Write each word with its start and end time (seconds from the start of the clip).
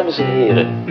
Dames 0.00 0.18
en 0.18 0.26
heren, 0.26 0.84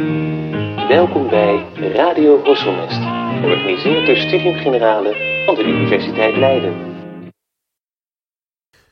welkom 0.87 1.29
bij 1.29 1.65
Radio 1.93 2.43
Horselnest, 2.43 2.99
georganiseerd 3.41 4.05
door 4.05 4.17
Studium 4.17 4.57
Generale 4.57 5.43
van 5.45 5.55
de 5.55 5.63
Universiteit 5.63 6.35
Leiden. 6.35 6.73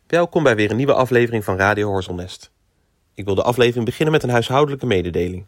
Welkom 0.07 0.43
bij 0.43 0.55
weer 0.55 0.69
een 0.69 0.77
nieuwe 0.77 0.93
aflevering 0.93 1.43
van 1.43 1.57
Radio 1.57 1.87
Horselnest. 1.87 2.51
Ik 3.13 3.25
wil 3.25 3.35
de 3.35 3.43
aflevering 3.43 3.85
beginnen 3.85 4.13
met 4.13 4.23
een 4.23 4.29
huishoudelijke 4.29 4.85
mededeling. 4.85 5.45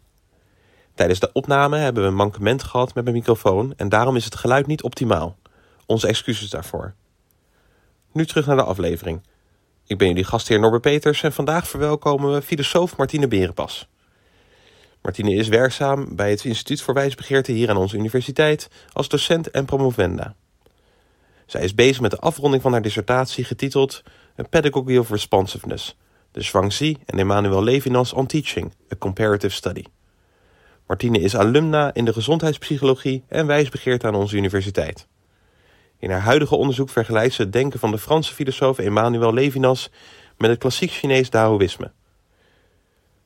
Tijdens 0.94 1.20
de 1.20 1.32
opname 1.32 1.76
hebben 1.76 2.02
we 2.02 2.08
een 2.08 2.14
mankement 2.14 2.62
gehad 2.62 2.94
met 2.94 3.04
mijn 3.04 3.16
microfoon 3.16 3.72
en 3.76 3.88
daarom 3.88 4.16
is 4.16 4.24
het 4.24 4.34
geluid 4.34 4.66
niet 4.66 4.82
optimaal. 4.82 5.36
Onze 5.86 6.06
excuses 6.06 6.50
daarvoor. 6.50 6.94
Nu 8.12 8.26
terug 8.26 8.46
naar 8.46 8.56
de 8.56 8.62
aflevering. 8.62 9.22
Ik 9.86 9.98
ben 9.98 10.08
jullie 10.08 10.24
gastheer 10.24 10.60
Norbert 10.60 10.82
Peters 10.82 11.22
en 11.22 11.32
vandaag 11.32 11.68
verwelkomen 11.68 12.32
we 12.32 12.42
filosoof 12.42 12.96
Martine 12.96 13.28
Berenpas. 13.28 13.88
Martine 15.02 15.34
is 15.34 15.48
werkzaam 15.48 16.16
bij 16.16 16.30
het 16.30 16.44
Instituut 16.44 16.82
voor 16.82 16.94
Wijsbegeerte 16.94 17.52
hier 17.52 17.70
aan 17.70 17.76
onze 17.76 17.96
universiteit 17.96 18.68
als 18.92 19.08
docent 19.08 19.50
en 19.50 19.64
promovenda. 19.64 20.34
Zij 21.46 21.62
is 21.62 21.74
bezig 21.74 22.00
met 22.00 22.10
de 22.10 22.18
afronding 22.18 22.62
van 22.62 22.72
haar 22.72 22.82
dissertatie 22.82 23.44
getiteld 23.44 24.02
A 24.38 24.42
Pedagogy 24.42 24.96
of 24.96 25.10
Responsiveness, 25.10 25.96
de 26.32 26.42
Zhuangzi 26.42 26.96
en 27.06 27.18
Emmanuel 27.18 27.62
Levinas 27.62 28.12
on 28.12 28.26
Teaching, 28.26 28.72
a 28.92 28.96
Comparative 28.96 29.54
Study. 29.54 29.84
Martine 30.86 31.18
is 31.18 31.36
alumna 31.36 31.94
in 31.94 32.04
de 32.04 32.12
gezondheidspsychologie 32.12 33.24
en 33.28 33.46
wijsbegeerte 33.46 34.06
aan 34.06 34.14
onze 34.14 34.36
universiteit. 34.36 35.06
In 35.98 36.10
haar 36.10 36.20
huidige 36.20 36.56
onderzoek 36.56 36.88
vergelijkt 36.88 37.34
ze 37.34 37.42
het 37.42 37.52
denken 37.52 37.78
van 37.78 37.90
de 37.90 37.98
Franse 37.98 38.34
filosoof 38.34 38.78
Emmanuel 38.78 39.34
Levinas 39.34 39.90
met 40.36 40.50
het 40.50 40.58
klassiek 40.58 40.90
Chinees 40.90 41.28
Taoïsme. 41.28 41.92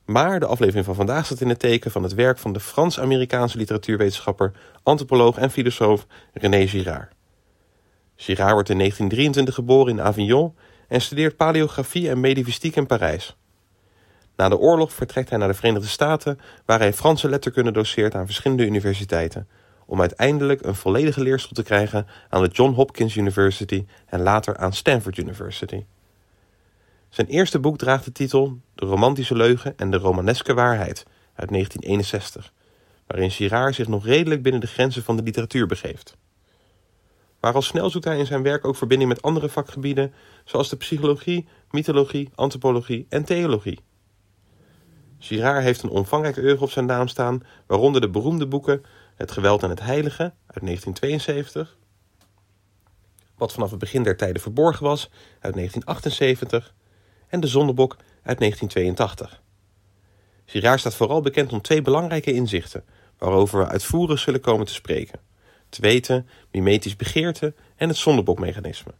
Maar 0.05 0.39
de 0.39 0.45
aflevering 0.45 0.85
van 0.85 0.95
vandaag 0.95 1.25
staat 1.25 1.41
in 1.41 1.49
het 1.49 1.59
teken 1.59 1.91
van 1.91 2.03
het 2.03 2.13
werk 2.13 2.37
van 2.37 2.53
de 2.53 2.59
Frans-Amerikaanse 2.59 3.57
literatuurwetenschapper, 3.57 4.51
antropoloog 4.83 5.37
en 5.37 5.51
filosoof 5.51 6.05
René 6.33 6.67
Girard. 6.67 7.13
Girard 8.15 8.51
wordt 8.51 8.69
in 8.69 8.77
1923 8.77 9.55
geboren 9.55 9.91
in 9.91 10.01
Avignon 10.01 10.55
en 10.87 11.01
studeert 11.01 11.35
paleografie 11.35 12.09
en 12.09 12.19
medivistiek 12.19 12.75
in 12.75 12.85
Parijs. 12.85 13.37
Na 14.35 14.49
de 14.49 14.57
oorlog 14.57 14.93
vertrekt 14.93 15.29
hij 15.29 15.37
naar 15.37 15.47
de 15.47 15.53
Verenigde 15.53 15.87
Staten, 15.87 16.39
waar 16.65 16.79
hij 16.79 16.93
Franse 16.93 17.29
letterkunde 17.29 17.71
doseert 17.71 18.15
aan 18.15 18.25
verschillende 18.25 18.65
universiteiten, 18.65 19.47
om 19.85 19.99
uiteindelijk 19.99 20.65
een 20.65 20.75
volledige 20.75 21.21
leerstoel 21.21 21.53
te 21.53 21.63
krijgen 21.63 22.07
aan 22.29 22.43
de 22.43 22.49
John 22.49 22.73
Hopkins 22.73 23.15
University 23.15 23.85
en 24.05 24.21
later 24.21 24.57
aan 24.57 24.73
Stanford 24.73 25.17
University. 25.17 25.85
Zijn 27.15 27.27
eerste 27.27 27.59
boek 27.59 27.77
draagt 27.77 28.05
de 28.05 28.11
titel 28.11 28.59
De 28.73 28.85
romantische 28.85 29.35
leugen 29.35 29.77
en 29.77 29.91
de 29.91 29.97
romaneske 29.97 30.53
waarheid 30.53 31.05
uit 31.33 31.49
1961, 31.49 32.53
waarin 33.07 33.31
Girard 33.31 33.75
zich 33.75 33.87
nog 33.87 34.05
redelijk 34.05 34.41
binnen 34.41 34.61
de 34.61 34.67
grenzen 34.67 35.03
van 35.03 35.17
de 35.17 35.23
literatuur 35.23 35.67
begeeft. 35.67 36.17
Maar 37.39 37.53
al 37.53 37.61
snel 37.61 37.89
zoekt 37.89 38.05
hij 38.05 38.17
in 38.17 38.25
zijn 38.25 38.43
werk 38.43 38.65
ook 38.65 38.75
verbinding 38.75 39.09
met 39.09 39.21
andere 39.21 39.49
vakgebieden, 39.49 40.13
zoals 40.45 40.69
de 40.69 40.75
psychologie, 40.75 41.47
mythologie, 41.69 42.29
antropologie 42.35 43.05
en 43.09 43.23
theologie. 43.23 43.79
Girard 45.19 45.63
heeft 45.63 45.83
een 45.83 45.89
omvangrijk 45.89 46.37
oeuvre 46.37 46.63
op 46.63 46.71
zijn 46.71 46.85
naam 46.85 47.07
staan, 47.07 47.41
waaronder 47.65 48.01
de 48.01 48.09
beroemde 48.09 48.47
boeken 48.47 48.83
Het 49.15 49.31
geweld 49.31 49.63
en 49.63 49.69
het 49.69 49.81
heilige 49.81 50.23
uit 50.23 50.65
1972, 50.65 51.77
Wat 53.37 53.53
vanaf 53.53 53.69
het 53.69 53.79
begin 53.79 54.03
der 54.03 54.17
tijden 54.17 54.41
verborgen 54.41 54.83
was 54.83 55.09
uit 55.39 55.53
1978 55.53 56.73
en 57.35 57.41
De 57.41 57.47
Zondebok 57.47 57.95
uit 58.23 58.39
1982. 58.39 59.41
Girard 60.45 60.79
staat 60.79 60.95
vooral 60.95 61.21
bekend 61.21 61.53
om 61.53 61.61
twee 61.61 61.81
belangrijke 61.81 62.33
inzichten, 62.33 62.83
waarover 63.17 63.59
we 63.59 63.67
uitvoerig 63.67 64.19
zullen 64.19 64.39
komen 64.39 64.65
te 64.65 64.73
spreken. 64.73 65.19
Te 65.69 65.81
weten, 65.81 66.27
mimetisch 66.51 66.95
begeerte 66.95 67.53
en 67.75 67.87
het 67.87 67.97
zondebokmechanisme. 67.97 68.91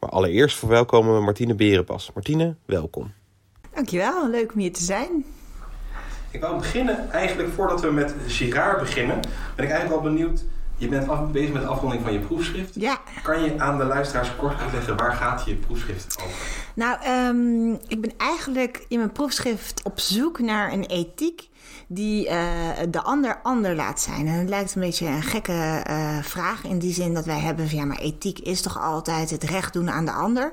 Maar 0.00 0.10
allereerst 0.10 0.56
verwelkomen 0.56 1.14
we 1.14 1.20
Martine 1.20 1.54
Berenpas. 1.54 2.10
Martine, 2.14 2.54
welkom. 2.64 3.12
Dankjewel, 3.74 4.30
leuk 4.30 4.52
om 4.52 4.60
hier 4.60 4.72
te 4.72 4.82
zijn. 4.82 5.24
Ik 6.30 6.40
wou 6.40 6.58
beginnen, 6.58 7.10
eigenlijk 7.10 7.52
voordat 7.52 7.80
we 7.80 7.90
met 7.90 8.14
Girard 8.26 8.78
beginnen, 8.78 9.20
ben 9.56 9.64
ik 9.64 9.70
eigenlijk 9.70 9.92
al 9.92 10.10
benieuwd. 10.10 10.44
Je 10.78 10.88
bent 10.88 11.08
af, 11.08 11.30
bezig 11.30 11.52
met 11.52 11.62
de 11.62 11.68
afronding 11.68 12.02
van 12.02 12.12
je 12.12 12.18
proefschrift. 12.18 12.74
Ja. 12.74 13.00
Kan 13.22 13.42
je 13.42 13.60
aan 13.60 13.78
de 13.78 13.84
luisteraars 13.84 14.36
kort 14.36 14.60
uitleggen 14.60 14.96
waar 14.96 15.12
gaat 15.12 15.44
je 15.46 15.54
proefschrift 15.54 16.16
over? 16.24 16.36
Nou, 16.74 17.08
um, 17.08 17.78
ik 17.88 18.00
ben 18.00 18.12
eigenlijk 18.16 18.84
in 18.88 18.98
mijn 18.98 19.12
proefschrift 19.12 19.82
op 19.82 20.00
zoek 20.00 20.38
naar 20.38 20.72
een 20.72 20.84
ethiek 20.84 21.48
die 21.88 22.26
uh, 22.26 22.32
de 22.88 23.02
ander 23.02 23.38
ander 23.42 23.74
laat 23.74 24.00
zijn. 24.00 24.26
En 24.26 24.32
het 24.32 24.48
lijkt 24.48 24.74
een 24.74 24.80
beetje 24.80 25.06
een 25.06 25.22
gekke 25.22 25.84
uh, 25.90 26.22
vraag 26.22 26.64
in 26.64 26.78
die 26.78 26.92
zin 26.92 27.14
dat 27.14 27.24
wij 27.24 27.38
hebben 27.38 27.68
van 27.68 27.78
ja, 27.78 27.84
maar 27.84 27.98
ethiek 27.98 28.38
is 28.38 28.60
toch 28.60 28.80
altijd 28.80 29.30
het 29.30 29.44
recht 29.44 29.72
doen 29.72 29.90
aan 29.90 30.04
de 30.04 30.12
ander. 30.12 30.52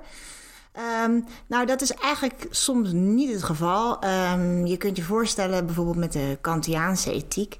Um, 1.05 1.25
nou, 1.47 1.65
dat 1.65 1.81
is 1.81 1.91
eigenlijk 1.91 2.47
soms 2.49 2.91
niet 2.91 3.33
het 3.33 3.43
geval. 3.43 3.99
Um, 4.33 4.65
je 4.65 4.77
kunt 4.77 4.97
je 4.97 5.03
voorstellen, 5.03 5.65
bijvoorbeeld 5.65 5.97
met 5.97 6.13
de 6.13 6.37
Kantiaanse 6.41 7.11
ethiek. 7.11 7.59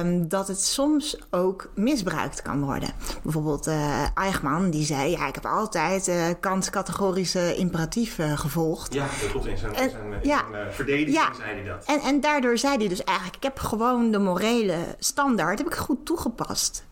Um, 0.00 0.28
dat 0.28 0.48
het 0.48 0.60
soms 0.60 1.16
ook 1.30 1.70
misbruikt 1.74 2.42
kan 2.42 2.64
worden. 2.64 2.88
Bijvoorbeeld 3.22 3.66
uh, 3.66 4.06
Eichmann, 4.14 4.70
die 4.70 4.84
zei... 4.84 5.10
ja, 5.10 5.26
ik 5.26 5.34
heb 5.34 5.46
altijd 5.46 6.08
uh, 6.08 6.26
kant-categorische 6.40 7.56
imperatief 7.56 8.18
uh, 8.18 8.38
gevolgd. 8.38 8.94
Ja, 8.94 9.06
dat 9.20 9.30
klopt. 9.30 9.46
In 9.46 9.58
zijn, 9.58 9.74
en, 9.74 9.90
zijn, 9.90 10.12
in 10.12 10.18
ja, 10.22 10.44
zijn 10.50 10.72
verdediging 10.72 11.16
ja, 11.16 11.34
zei 11.34 11.54
hij 11.54 11.64
dat. 11.64 11.84
En, 11.84 12.00
en 12.00 12.20
daardoor 12.20 12.58
zei 12.58 12.76
hij 12.76 12.88
dus 12.88 13.04
eigenlijk... 13.04 13.36
ik 13.36 13.42
heb 13.42 13.58
gewoon 13.58 14.10
de 14.10 14.18
morele 14.18 14.76
standaard 14.98 15.58
heb 15.58 15.66
ik 15.66 15.74
goed 15.74 16.06
toegepast. 16.06 16.84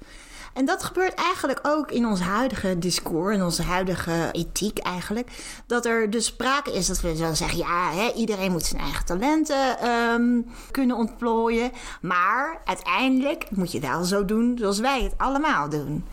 En 0.53 0.65
dat 0.65 0.83
gebeurt 0.83 1.15
eigenlijk 1.15 1.61
ook 1.63 1.91
in 1.91 2.07
ons 2.07 2.21
huidige 2.21 2.79
discours, 2.79 3.37
in 3.37 3.43
onze 3.43 3.63
huidige 3.63 4.29
ethiek 4.33 4.79
eigenlijk. 4.79 5.31
Dat 5.67 5.87
er 5.87 6.11
dus 6.11 6.25
sprake 6.25 6.73
is 6.73 6.87
dat 6.87 7.01
we 7.01 7.17
zo 7.17 7.35
zeggen: 7.35 7.59
ja, 7.59 7.91
hè, 7.93 8.13
iedereen 8.13 8.53
moet 8.53 8.65
zijn 8.65 8.83
eigen 8.83 9.05
talenten 9.05 9.89
um, 9.89 10.47
kunnen 10.71 10.97
ontplooien. 10.97 11.71
Maar 12.01 12.61
uiteindelijk 12.65 13.47
moet 13.51 13.73
je 13.73 13.81
wel 13.81 14.05
zo 14.05 14.25
doen 14.25 14.57
zoals 14.59 14.79
wij 14.79 15.03
het 15.03 15.15
allemaal 15.17 15.69
doen. 15.69 16.05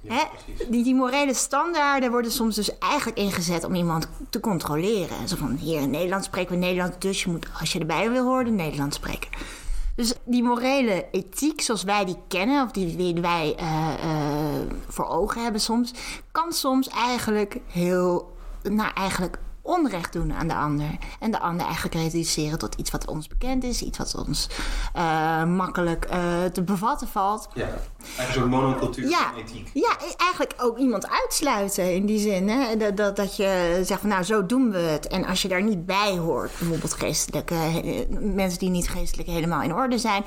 Ja, 0.00 0.28
die, 0.68 0.82
die, 0.84 0.94
morele 0.94 1.34
standaarden 1.34 2.10
worden 2.10 2.30
soms 2.30 2.54
dus 2.54 2.78
eigenlijk 2.78 3.18
ingezet 3.18 3.64
om 3.64 3.74
iemand 3.74 4.08
te 4.30 4.40
controleren. 4.40 5.28
Zo 5.28 5.36
van, 5.36 5.56
hier 5.56 5.80
in 5.80 5.90
Nederland 5.90 6.24
spreken 6.24 6.50
we 6.50 6.56
Nederlands, 6.56 6.96
dus 6.98 7.22
je 7.22 7.30
moet, 7.30 7.46
als 7.60 7.72
je 7.72 7.78
erbij 7.78 8.10
wil 8.10 8.24
horen, 8.24 8.54
Nederlands 8.54 8.96
spreken. 8.96 9.30
Dus 9.98 10.12
die 10.24 10.42
morele 10.42 11.06
ethiek, 11.10 11.60
zoals 11.60 11.82
wij 11.82 12.04
die 12.04 12.16
kennen, 12.28 12.64
of 12.64 12.70
die, 12.70 13.14
wij 13.14 13.56
uh, 13.60 13.92
uh, 14.04 14.74
voor 14.88 15.06
ogen 15.06 15.42
hebben 15.42 15.60
soms, 15.60 15.92
kan 16.32 16.52
soms 16.52 16.88
eigenlijk 16.88 17.60
heel, 17.66 18.36
nou 18.62 18.90
eigenlijk 18.94 19.38
onrecht 19.68 20.12
doen 20.12 20.32
aan 20.32 20.48
de 20.48 20.54
ander. 20.54 20.98
En 21.20 21.30
de 21.30 21.40
ander 21.40 21.66
eigenlijk 21.66 21.94
reduceren 21.94 22.58
tot 22.58 22.74
iets 22.74 22.90
wat 22.90 23.06
ons 23.06 23.28
bekend 23.28 23.64
is, 23.64 23.82
iets 23.82 23.98
wat 23.98 24.14
ons 24.26 24.48
uh, 24.96 25.44
makkelijk 25.44 26.06
uh, 26.12 26.44
te 26.44 26.62
bevatten 26.62 27.08
valt. 27.08 27.48
Ja, 27.54 27.68
eigenlijk 28.16 28.32
zo'n 28.32 28.48
monocultuur 28.48 29.08
ja, 29.08 29.30
van 29.32 29.42
ethiek. 29.42 29.70
Ja, 29.74 29.96
eigenlijk 30.16 30.54
ook 30.56 30.78
iemand 30.78 31.08
uitsluiten 31.10 31.94
in 31.94 32.06
die 32.06 32.18
zin. 32.18 32.48
Hè? 32.48 32.76
Dat, 32.76 32.96
dat, 32.96 33.16
dat 33.16 33.36
je 33.36 33.80
zegt 33.84 34.00
van 34.00 34.08
nou, 34.08 34.22
zo 34.22 34.46
doen 34.46 34.70
we 34.70 34.78
het. 34.78 35.06
En 35.06 35.24
als 35.24 35.42
je 35.42 35.48
daar 35.48 35.62
niet 35.62 35.86
bij 35.86 36.16
hoort, 36.16 36.58
bijvoorbeeld 36.58 36.92
geestelijke 36.92 37.56
mensen 38.20 38.58
die 38.58 38.70
niet 38.70 38.88
geestelijk 38.88 39.28
helemaal 39.28 39.62
in 39.62 39.74
orde 39.74 39.98
zijn, 39.98 40.24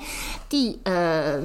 die 0.47 0.79
uh, 0.83 0.93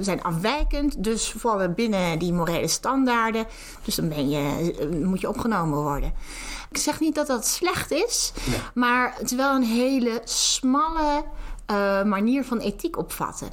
zijn 0.00 0.22
afwijkend, 0.22 1.04
dus 1.04 1.34
vallen 1.36 1.74
binnen 1.74 2.18
die 2.18 2.32
morele 2.32 2.68
standaarden. 2.68 3.46
Dus 3.84 3.94
dan 3.94 4.08
ben 4.08 4.30
je, 4.30 4.74
moet 5.04 5.20
je 5.20 5.28
opgenomen 5.28 5.82
worden. 5.82 6.12
Ik 6.70 6.76
zeg 6.76 7.00
niet 7.00 7.14
dat 7.14 7.26
dat 7.26 7.46
slecht 7.46 7.90
is, 7.90 8.32
maar 8.74 9.14
het 9.18 9.30
is 9.30 9.36
wel 9.36 9.54
een 9.54 9.62
hele 9.62 10.20
smalle 10.24 11.24
uh, 11.70 12.02
manier 12.02 12.44
van 12.44 12.58
ethiek 12.58 12.98
opvatten. 12.98 13.48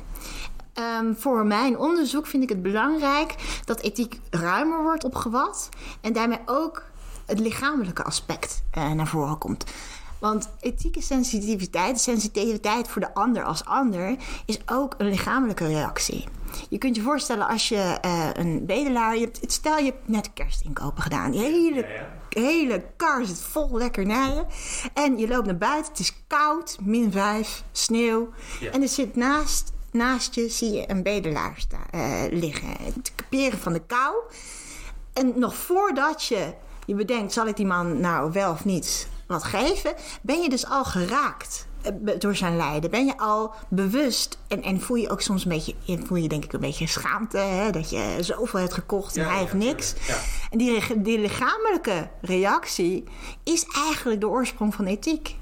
Um, 0.99 1.15
voor 1.17 1.45
mijn 1.45 1.77
onderzoek 1.77 2.27
vind 2.27 2.43
ik 2.43 2.49
het 2.49 2.61
belangrijk 2.61 3.35
dat 3.65 3.79
ethiek 3.79 4.19
ruimer 4.29 4.83
wordt 4.83 5.03
opgevat 5.03 5.69
en 6.01 6.13
daarmee 6.13 6.39
ook 6.45 6.83
het 7.25 7.39
lichamelijke 7.39 8.03
aspect 8.03 8.63
uh, 8.77 8.91
naar 8.91 9.07
voren 9.07 9.38
komt. 9.38 9.63
Want 10.19 10.49
ethieke 10.59 11.01
sensitiviteit, 11.01 11.99
sensitiviteit 11.99 12.88
voor 12.88 13.01
de 13.01 13.13
ander 13.13 13.43
als 13.43 13.65
ander, 13.65 14.15
is 14.45 14.59
ook 14.65 14.95
een 14.97 15.09
lichamelijke 15.09 15.67
reactie. 15.67 16.27
Je 16.69 16.77
kunt 16.77 16.95
je 16.95 17.01
voorstellen 17.01 17.47
als 17.47 17.69
je 17.69 17.97
uh, 18.05 18.29
een 18.33 18.65
bedelaar, 18.65 19.17
je 19.17 19.21
hebt, 19.21 19.51
stel 19.51 19.77
je 19.77 19.85
hebt 19.85 20.07
net 20.07 20.33
kerstinkopen 20.33 21.03
gedaan. 21.03 21.31
Die 21.31 21.41
hele. 21.41 21.85
Hele 22.33 22.83
kar 22.97 23.25
zit 23.25 23.39
vol 23.39 23.77
lekkernijen. 23.77 24.45
En 24.94 25.18
je 25.18 25.27
loopt 25.27 25.45
naar 25.45 25.57
buiten, 25.57 25.91
het 25.91 26.00
is 26.00 26.13
koud, 26.27 26.77
min 26.81 27.12
5, 27.12 27.63
sneeuw. 27.71 28.30
Ja. 28.59 28.71
En 28.71 28.81
er 28.81 28.88
zit 28.88 29.15
naast, 29.15 29.74
naast 29.91 30.35
je, 30.35 30.50
zie 30.50 30.71
je 30.71 30.89
een 30.89 31.03
bedelaar 31.03 31.53
staan, 31.57 31.88
uh, 31.95 32.24
liggen. 32.30 33.01
Te 33.01 33.12
kaperen 33.15 33.59
van 33.59 33.74
de 33.74 33.81
kou. 33.88 34.15
En 35.13 35.33
nog 35.35 35.56
voordat 35.56 36.24
je 36.25 36.53
je 36.85 36.95
bedenkt, 36.95 37.33
zal 37.33 37.47
ik 37.47 37.56
die 37.56 37.65
man 37.65 38.00
nou 38.00 38.31
wel 38.31 38.51
of 38.51 38.65
niet 38.65 39.07
wat 39.27 39.44
geven, 39.44 39.94
ben 40.21 40.41
je 40.41 40.50
dus 40.50 40.65
al 40.65 40.83
geraakt 40.83 41.68
eh, 41.68 41.72
door 42.19 42.35
zijn 42.35 42.57
lijden? 42.57 42.89
Ben 42.89 43.06
je 43.06 43.18
al 43.18 43.53
bewust 43.69 44.38
en, 44.47 44.63
en 44.63 44.81
voel 44.81 44.97
je 44.97 45.09
ook 45.09 45.21
soms 45.21 45.44
een 45.44 45.50
beetje, 45.50 45.75
voel 46.06 46.18
je 46.18 46.27
denk 46.27 46.44
ik 46.44 46.53
een 46.53 46.59
beetje 46.59 46.88
schaamte, 46.88 47.38
hè? 47.38 47.71
dat 47.71 47.89
je 47.89 48.18
zoveel 48.19 48.59
hebt 48.59 48.74
gekocht 48.74 49.18
en 49.18 49.25
hij 49.25 49.38
heeft 49.39 49.53
niks. 49.53 49.94
Ja. 50.07 50.18
En 50.50 50.57
die, 50.57 51.01
die 51.01 51.19
lichamelijke 51.19 52.09
reactie 52.21 53.03
is 53.44 53.65
eigenlijk 53.85 54.21
de 54.21 54.27
oorsprong 54.27 54.75
van 54.75 54.85
ethiek. 54.85 55.35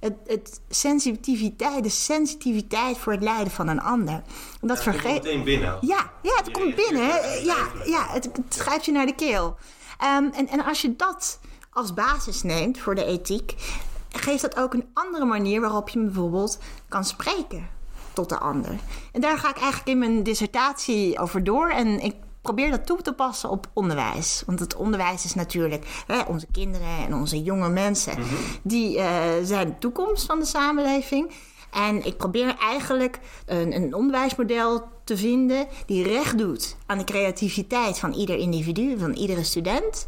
Het, 0.00 0.14
het 0.26 0.60
sensitiviteit, 0.68 1.82
de 1.82 1.88
sensitiviteit 1.88 2.98
voor 2.98 3.12
het 3.12 3.22
lijden 3.22 3.52
van 3.52 3.68
een 3.68 3.80
ander. 3.80 4.22
En 4.60 4.68
dat 4.68 4.76
Het 4.76 4.86
komt 4.86 5.00
vergeet. 5.00 5.22
meteen 5.22 5.44
binnen. 5.44 5.78
Ja, 5.80 6.10
ja, 6.22 6.36
het 6.36 6.46
Je 6.46 6.52
komt 6.52 6.74
binnen. 6.74 7.06
Ja, 7.44 7.56
ja 7.84 8.06
het, 8.08 8.24
het 8.24 8.34
schrijft 8.48 8.84
je 8.84 8.92
naar 8.92 9.06
de 9.06 9.14
keel. 9.14 9.56
Ehm, 9.98 10.24
en, 10.32 10.48
en 10.48 10.64
als 10.64 10.80
je 10.82 10.96
dat 10.96 11.38
als 11.72 11.94
basis 11.94 12.42
neemt 12.42 12.78
voor 12.78 12.94
de 12.94 13.04
ethiek, 13.04 13.54
geeft 14.12 14.42
dat 14.42 14.56
ook 14.56 14.74
een 14.74 14.88
andere 14.94 15.24
manier 15.24 15.60
waarop 15.60 15.88
je 15.88 15.98
bijvoorbeeld 15.98 16.58
kan 16.88 17.04
spreken 17.04 17.68
tot 18.12 18.28
de 18.28 18.38
ander. 18.38 18.78
En 19.12 19.20
daar 19.20 19.38
ga 19.38 19.48
ik 19.48 19.56
eigenlijk 19.56 19.88
in 19.88 19.98
mijn 19.98 20.22
dissertatie 20.22 21.18
over 21.18 21.44
door. 21.44 21.70
En 21.70 22.00
ik 22.00 22.14
probeer 22.42 22.70
dat 22.70 22.86
toe 22.86 23.02
te 23.02 23.12
passen 23.12 23.50
op 23.50 23.66
onderwijs. 23.72 24.42
Want 24.46 24.60
het 24.60 24.76
onderwijs 24.76 25.24
is 25.24 25.34
natuurlijk 25.34 26.04
hè, 26.06 26.20
onze 26.20 26.46
kinderen 26.52 26.98
en 27.06 27.14
onze 27.14 27.42
jonge 27.42 27.68
mensen. 27.68 28.12
Die 28.62 28.98
eh, 28.98 29.20
zijn 29.42 29.68
de 29.68 29.78
toekomst 29.78 30.26
van 30.26 30.38
de 30.38 30.46
samenleving. 30.46 31.30
En 31.70 32.04
ik 32.04 32.16
probeer 32.16 32.56
eigenlijk 32.58 33.18
een, 33.46 33.74
een 33.74 33.94
onderwijsmodel 33.94 34.82
te 35.04 35.16
vinden 35.16 35.66
die 35.86 36.02
recht 36.02 36.38
doet 36.38 36.76
aan 36.86 36.98
de 36.98 37.04
creativiteit 37.04 37.98
van 37.98 38.12
ieder 38.12 38.36
individu, 38.36 38.98
van 38.98 39.12
iedere 39.12 39.44
student. 39.44 40.06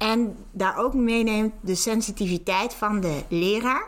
En 0.00 0.36
daar 0.50 0.76
ook 0.78 0.94
meeneemt 0.94 1.52
de 1.60 1.74
sensitiviteit 1.74 2.74
van 2.74 3.00
de 3.00 3.22
leraar 3.28 3.86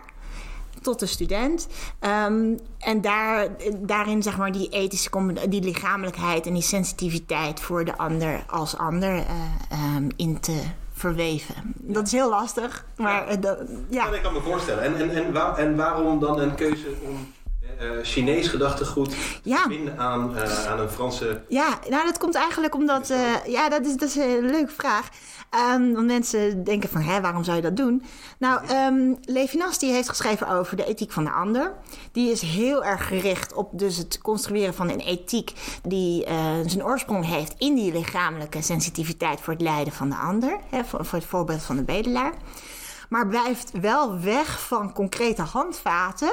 tot 0.82 0.98
de 0.98 1.06
student. 1.06 1.68
Ehm, 1.98 2.56
en 2.78 3.00
daar, 3.00 3.48
daarin 3.78 4.22
zeg 4.22 4.36
maar 4.38 4.52
die 4.52 4.68
ethische, 4.68 5.10
die 5.48 5.62
lichamelijkheid 5.62 6.46
en 6.46 6.52
die 6.52 6.62
sensitiviteit 6.62 7.60
voor 7.60 7.84
de 7.84 7.96
ander 7.98 8.44
als 8.46 8.76
ander 8.76 9.16
eh, 9.16 9.24
ehm, 9.70 10.08
in 10.16 10.40
te 10.40 10.60
verweven. 10.92 11.54
Dat 11.76 12.06
is 12.06 12.12
heel 12.12 12.28
lastig, 12.30 12.86
maar 12.96 13.26
eh, 13.26 13.40
dat- 13.40 13.58
ja. 13.90 14.10
Ja, 14.12 14.18
kan 14.18 14.32
me 14.32 14.40
voorstellen. 14.40 14.82
En, 14.84 14.96
en, 14.96 15.10
en, 15.24 15.32
waar- 15.32 15.58
en 15.58 15.76
waarom 15.76 16.18
dan 16.20 16.38
een 16.40 16.54
keuze 16.54 16.88
om 17.08 17.32
Chinees 18.02 18.48
gedachtegoed 18.48 19.14
Ja. 19.42 19.66
aan, 19.96 20.36
eh, 20.36 20.66
aan 20.66 20.80
een 20.80 20.88
Franse... 20.88 21.40
Ja, 21.48 21.78
nou 21.88 22.04
dat 22.04 22.18
komt 22.18 22.34
eigenlijk 22.34 22.74
omdat... 22.74 23.10
eh, 23.10 23.18
ja, 23.46 23.68
dat 23.68 23.86
is, 23.86 23.96
dat 23.96 24.08
is 24.08 24.16
een 24.16 24.50
leuke 24.50 24.72
vraag. 24.72 25.08
Ehm, 25.50 25.92
want 25.92 26.06
mensen 26.06 26.64
denken 26.64 26.88
van, 26.88 27.00
hè, 27.00 27.20
waarom 27.20 27.44
zou 27.44 27.56
je 27.56 27.62
dat 27.62 27.76
doen? 27.76 28.02
Nou, 28.38 28.66
ehm 28.66 29.14
Levinas 29.24 29.78
die 29.78 29.92
heeft 29.92 30.08
geschreven 30.08 30.48
over 30.48 30.76
de 30.76 30.84
ethiek 30.84 31.12
van 31.12 31.24
de 31.24 31.30
ander. 31.30 31.72
Die 32.12 32.30
is 32.30 32.40
heel 32.40 32.84
erg 32.84 33.06
gericht 33.06 33.52
op 33.52 33.78
dus 33.78 33.96
het 33.96 34.18
construeren 34.18 34.74
van 34.74 34.88
een 34.90 35.00
ethiek... 35.00 35.52
die 35.82 36.24
eh, 36.24 36.36
zijn 36.66 36.84
oorsprong 36.84 37.26
heeft 37.26 37.54
in 37.58 37.74
die 37.74 37.92
lichamelijke 37.92 38.62
sensitiviteit... 38.62 39.40
voor 39.40 39.52
het 39.52 39.62
lijden 39.62 39.92
van 39.92 40.08
de 40.08 40.16
ander. 40.16 40.58
Hè, 40.70 40.84
voor, 40.84 41.04
voor 41.04 41.18
het 41.18 41.28
voorbeeld 41.28 41.62
van 41.62 41.76
de 41.76 41.82
bedelaar. 41.84 42.32
Maar 43.08 43.28
blijft 43.28 43.70
wel 43.80 44.20
weg 44.20 44.60
van 44.60 44.92
concrete 44.92 45.42
handvaten... 45.42 46.32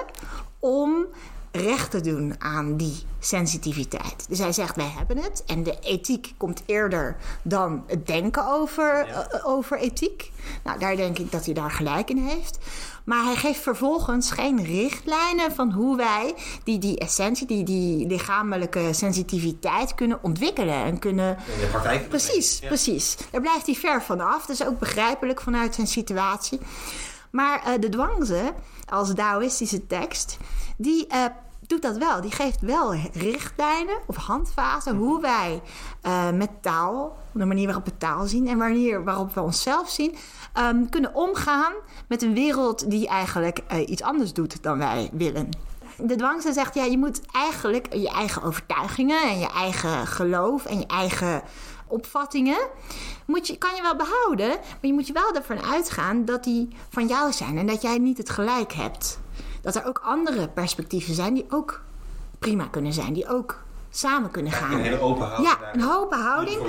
om 0.60 1.06
recht 1.52 1.92
te 1.92 2.02
doen 2.02 2.36
aan 2.38 2.78
die 2.78 3.04
sensitiviteit. 3.20 4.26
Dus 4.30 4.40
hij 4.40 4.52
zegt, 4.52 4.76
wij 4.76 4.92
hebben 4.98 5.18
het. 5.18 5.44
En 5.46 5.64
de 5.64 5.78
ethiek 5.82 6.34
komt 6.38 6.62
eerder 6.66 7.16
dan 7.42 7.84
het 7.88 8.08
denken 8.08 8.48
over, 8.48 9.08
eh, 9.08 9.48
over 9.48 9.78
ethiek. 9.80 10.32
Nou, 10.64 10.80
daar 10.80 10.96
denk 10.96 11.20
ik 11.20 11.32
dat 11.32 11.46
hij 11.46 11.54
daar 11.54 11.72
gelijk 11.72 12.10
in 12.10 12.18
heeft. 12.28 12.58
Maar 13.04 13.24
hij 13.24 13.36
geeft 13.36 13.60
vervolgens 13.60 14.32
geen 14.32 14.64
richtlijnen 14.64 15.52
van 15.56 15.72
hoe 15.72 15.98
wij 15.98 16.34
die, 16.64 16.80
die 16.80 17.00
essentie, 17.00 17.48
die, 17.48 17.64
die 17.64 18.08
lichamelijke 18.08 18.94
sensitiviteit 18.94 19.96
kunnen 19.96 20.20
ontwikkelen 20.22 20.84
en 20.84 21.00
kunnen 21.00 21.38
In 21.56 21.60
de 21.60 21.68
praktijk. 21.68 22.10
Precies, 22.10 22.60
Ja. 22.60 22.68
precies. 22.68 23.18
Daar 23.32 23.42
blijft 23.42 23.66
hij 23.66 23.76
ver 23.76 24.02
van 24.04 24.20
af. 24.20 24.46
Dat 24.46 24.60
is 24.60 24.66
ook 24.66 24.80
begrijpelijk 24.80 25.42
vanuit 25.42 25.76
zijn 25.76 25.88
situatie. 25.88 26.60
Maar 27.30 27.64
eh, 27.64 27.74
de 27.80 27.90
dwangze, 27.90 28.54
als 28.88 29.14
Taoïstische 29.14 29.88
tekst, 29.88 30.38
die 30.78 31.08
eh, 31.08 31.26
doet 31.68 31.82
dat 31.82 31.98
wel. 31.98 32.22
Die 32.22 32.32
geeft 32.32 32.62
wel 32.62 32.94
richtlijnen 33.14 33.98
of 34.08 34.16
handvaten 34.16 34.96
hoe 34.96 35.22
wij 35.22 35.62
eh, 36.02 36.30
met 36.30 36.50
taal, 36.62 37.18
de 37.32 37.46
manier 37.46 37.66
waarop 37.66 37.86
we 37.86 37.98
taal 37.98 38.26
zien 38.26 38.48
en 38.48 38.58
manier 38.58 39.04
waarop 39.04 39.34
we 39.34 39.42
onszelf 39.42 39.90
zien, 39.90 40.16
ehm, 40.54 40.86
kunnen 40.90 41.16
omgaan 41.16 41.74
met 42.08 42.22
een 42.22 42.34
wereld 42.34 42.90
die 42.90 43.08
eigenlijk 43.08 43.62
iets 43.86 44.02
anders 44.02 44.34
doet 44.34 44.64
dan 44.64 44.78
wij 44.78 45.10
willen. 45.12 45.50
De 45.98 46.16
dwangste 46.16 46.54
zegt, 46.54 46.76
ja, 46.76 46.84
je 46.84 46.98
moet 46.98 47.22
eigenlijk 47.32 47.94
je 47.94 48.10
eigen 48.10 48.42
overtuigingen 48.42 49.22
en 49.22 49.40
je 49.40 49.50
eigen 49.50 50.08
geloof 50.08 50.66
en 50.66 50.80
je 50.80 50.88
eigen 50.88 51.42
opvattingen, 51.90 52.68
moet 53.26 53.48
je, 53.48 53.58
kan 53.58 53.76
je 53.76 53.82
wel 53.82 53.96
behouden, 53.96 54.48
maar 54.48 54.78
je 54.82 54.94
moet 54.94 55.08
je 55.08 55.14
wel 55.14 55.36
ervan 55.36 55.62
uitgaan 55.64 56.26
dat 56.26 56.44
die 56.44 56.68
van 56.90 57.08
jou 57.08 57.32
zijn 57.32 57.58
en 57.58 57.68
dat 57.68 57.82
jij 57.82 57.98
niet 57.98 58.18
het 58.18 58.30
gelijk 58.30 58.74
hebt. 58.74 59.20
Dat 59.62 59.76
er 59.76 59.86
ook 59.86 60.02
andere 60.04 60.48
perspectieven 60.48 61.14
zijn 61.14 61.34
die 61.34 61.46
ook 61.50 61.82
prima 62.40 62.66
kunnen 62.66 62.94
zijn, 62.94 63.14
die 63.14 63.30
ook 63.30 63.62
samen 63.90 64.32
kunnen 64.32 64.52
gaan. 64.52 64.72
Een 64.72 64.80
hele 64.80 65.02
open 65.02 65.28
houding. 65.28 65.48
Ja, 65.48 65.74
een 65.74 65.92
open 65.92 66.20
houding. 66.20 66.62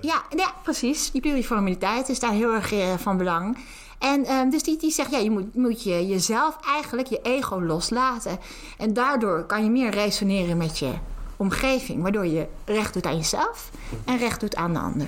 Ja, 0.00 0.22
ja, 0.36 0.52
precies. 0.62 1.10
Die 1.10 1.20
pluriformiteit 1.20 2.08
is 2.08 2.20
daar 2.20 2.32
heel 2.32 2.52
erg 2.52 2.72
eh, 2.72 2.94
van 2.96 3.16
belang. 3.16 3.58
En 3.98 4.24
ehm, 4.24 4.50
dus 4.50 4.62
die, 4.62 4.76
die 4.76 4.90
zegt, 4.90 5.10
ja, 5.10 5.18
je 5.18 5.30
moet, 5.30 5.54
moet 5.54 5.82
je 5.82 6.06
jezelf 6.06 6.56
eigenlijk, 6.66 7.08
je 7.08 7.20
ego 7.22 7.62
loslaten. 7.62 8.38
En 8.78 8.92
daardoor 8.92 9.44
kan 9.44 9.64
je 9.64 9.70
meer 9.70 9.90
resoneren 9.90 10.56
met 10.56 10.78
je 10.78 10.92
omgeving. 11.36 12.02
Waardoor 12.02 12.26
je 12.26 12.46
recht 12.64 12.94
doet 12.94 13.06
aan 13.06 13.16
jezelf 13.16 13.70
en 14.04 14.18
recht 14.18 14.40
doet 14.40 14.56
aan 14.56 14.72
de 14.72 14.78
ander. 14.78 15.06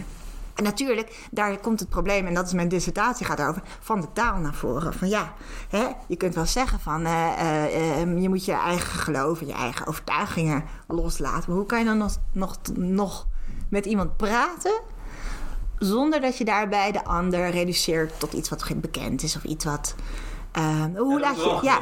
En 0.58 0.64
natuurlijk, 0.64 1.26
daar 1.30 1.58
komt 1.58 1.80
het 1.80 1.88
probleem, 1.88 2.26
en 2.26 2.34
dat 2.34 2.46
is 2.46 2.52
mijn 2.52 2.68
dissertatie 2.68 3.26
gaat 3.26 3.40
over, 3.40 3.62
van 3.80 4.00
de 4.00 4.06
taal 4.12 4.38
naar 4.38 4.54
voren. 4.54 4.94
Van 4.94 5.08
ja, 5.08 5.32
hè, 5.68 5.86
je 6.06 6.16
kunt 6.16 6.34
wel 6.34 6.46
zeggen 6.46 6.80
van 6.80 7.04
eh, 7.04 7.32
eh, 7.38 8.00
eh, 8.00 8.20
je 8.22 8.28
moet 8.28 8.44
je 8.44 8.52
eigen 8.52 8.98
geloof 8.98 9.40
en 9.40 9.46
je 9.46 9.52
eigen 9.52 9.86
overtuigingen 9.86 10.64
loslaten. 10.88 11.44
Maar 11.46 11.56
hoe 11.56 11.66
kan 11.66 11.78
je 11.78 11.84
dan 11.84 11.98
nog, 11.98 12.16
nog, 12.32 12.58
nog 12.74 13.26
met 13.68 13.86
iemand 13.86 14.16
praten 14.16 14.80
zonder 15.78 16.20
dat 16.20 16.38
je 16.38 16.44
daarbij 16.44 16.92
de 16.92 17.04
ander 17.04 17.50
reduceert 17.50 18.20
tot 18.20 18.32
iets 18.32 18.48
wat 18.48 18.64
bekend 18.76 19.22
is 19.22 19.36
of 19.36 19.44
iets 19.44 19.64
wat. 19.64 19.94
hoe 20.96 21.20
laat 21.20 21.36
je. 21.36 21.58
Ja, 21.62 21.80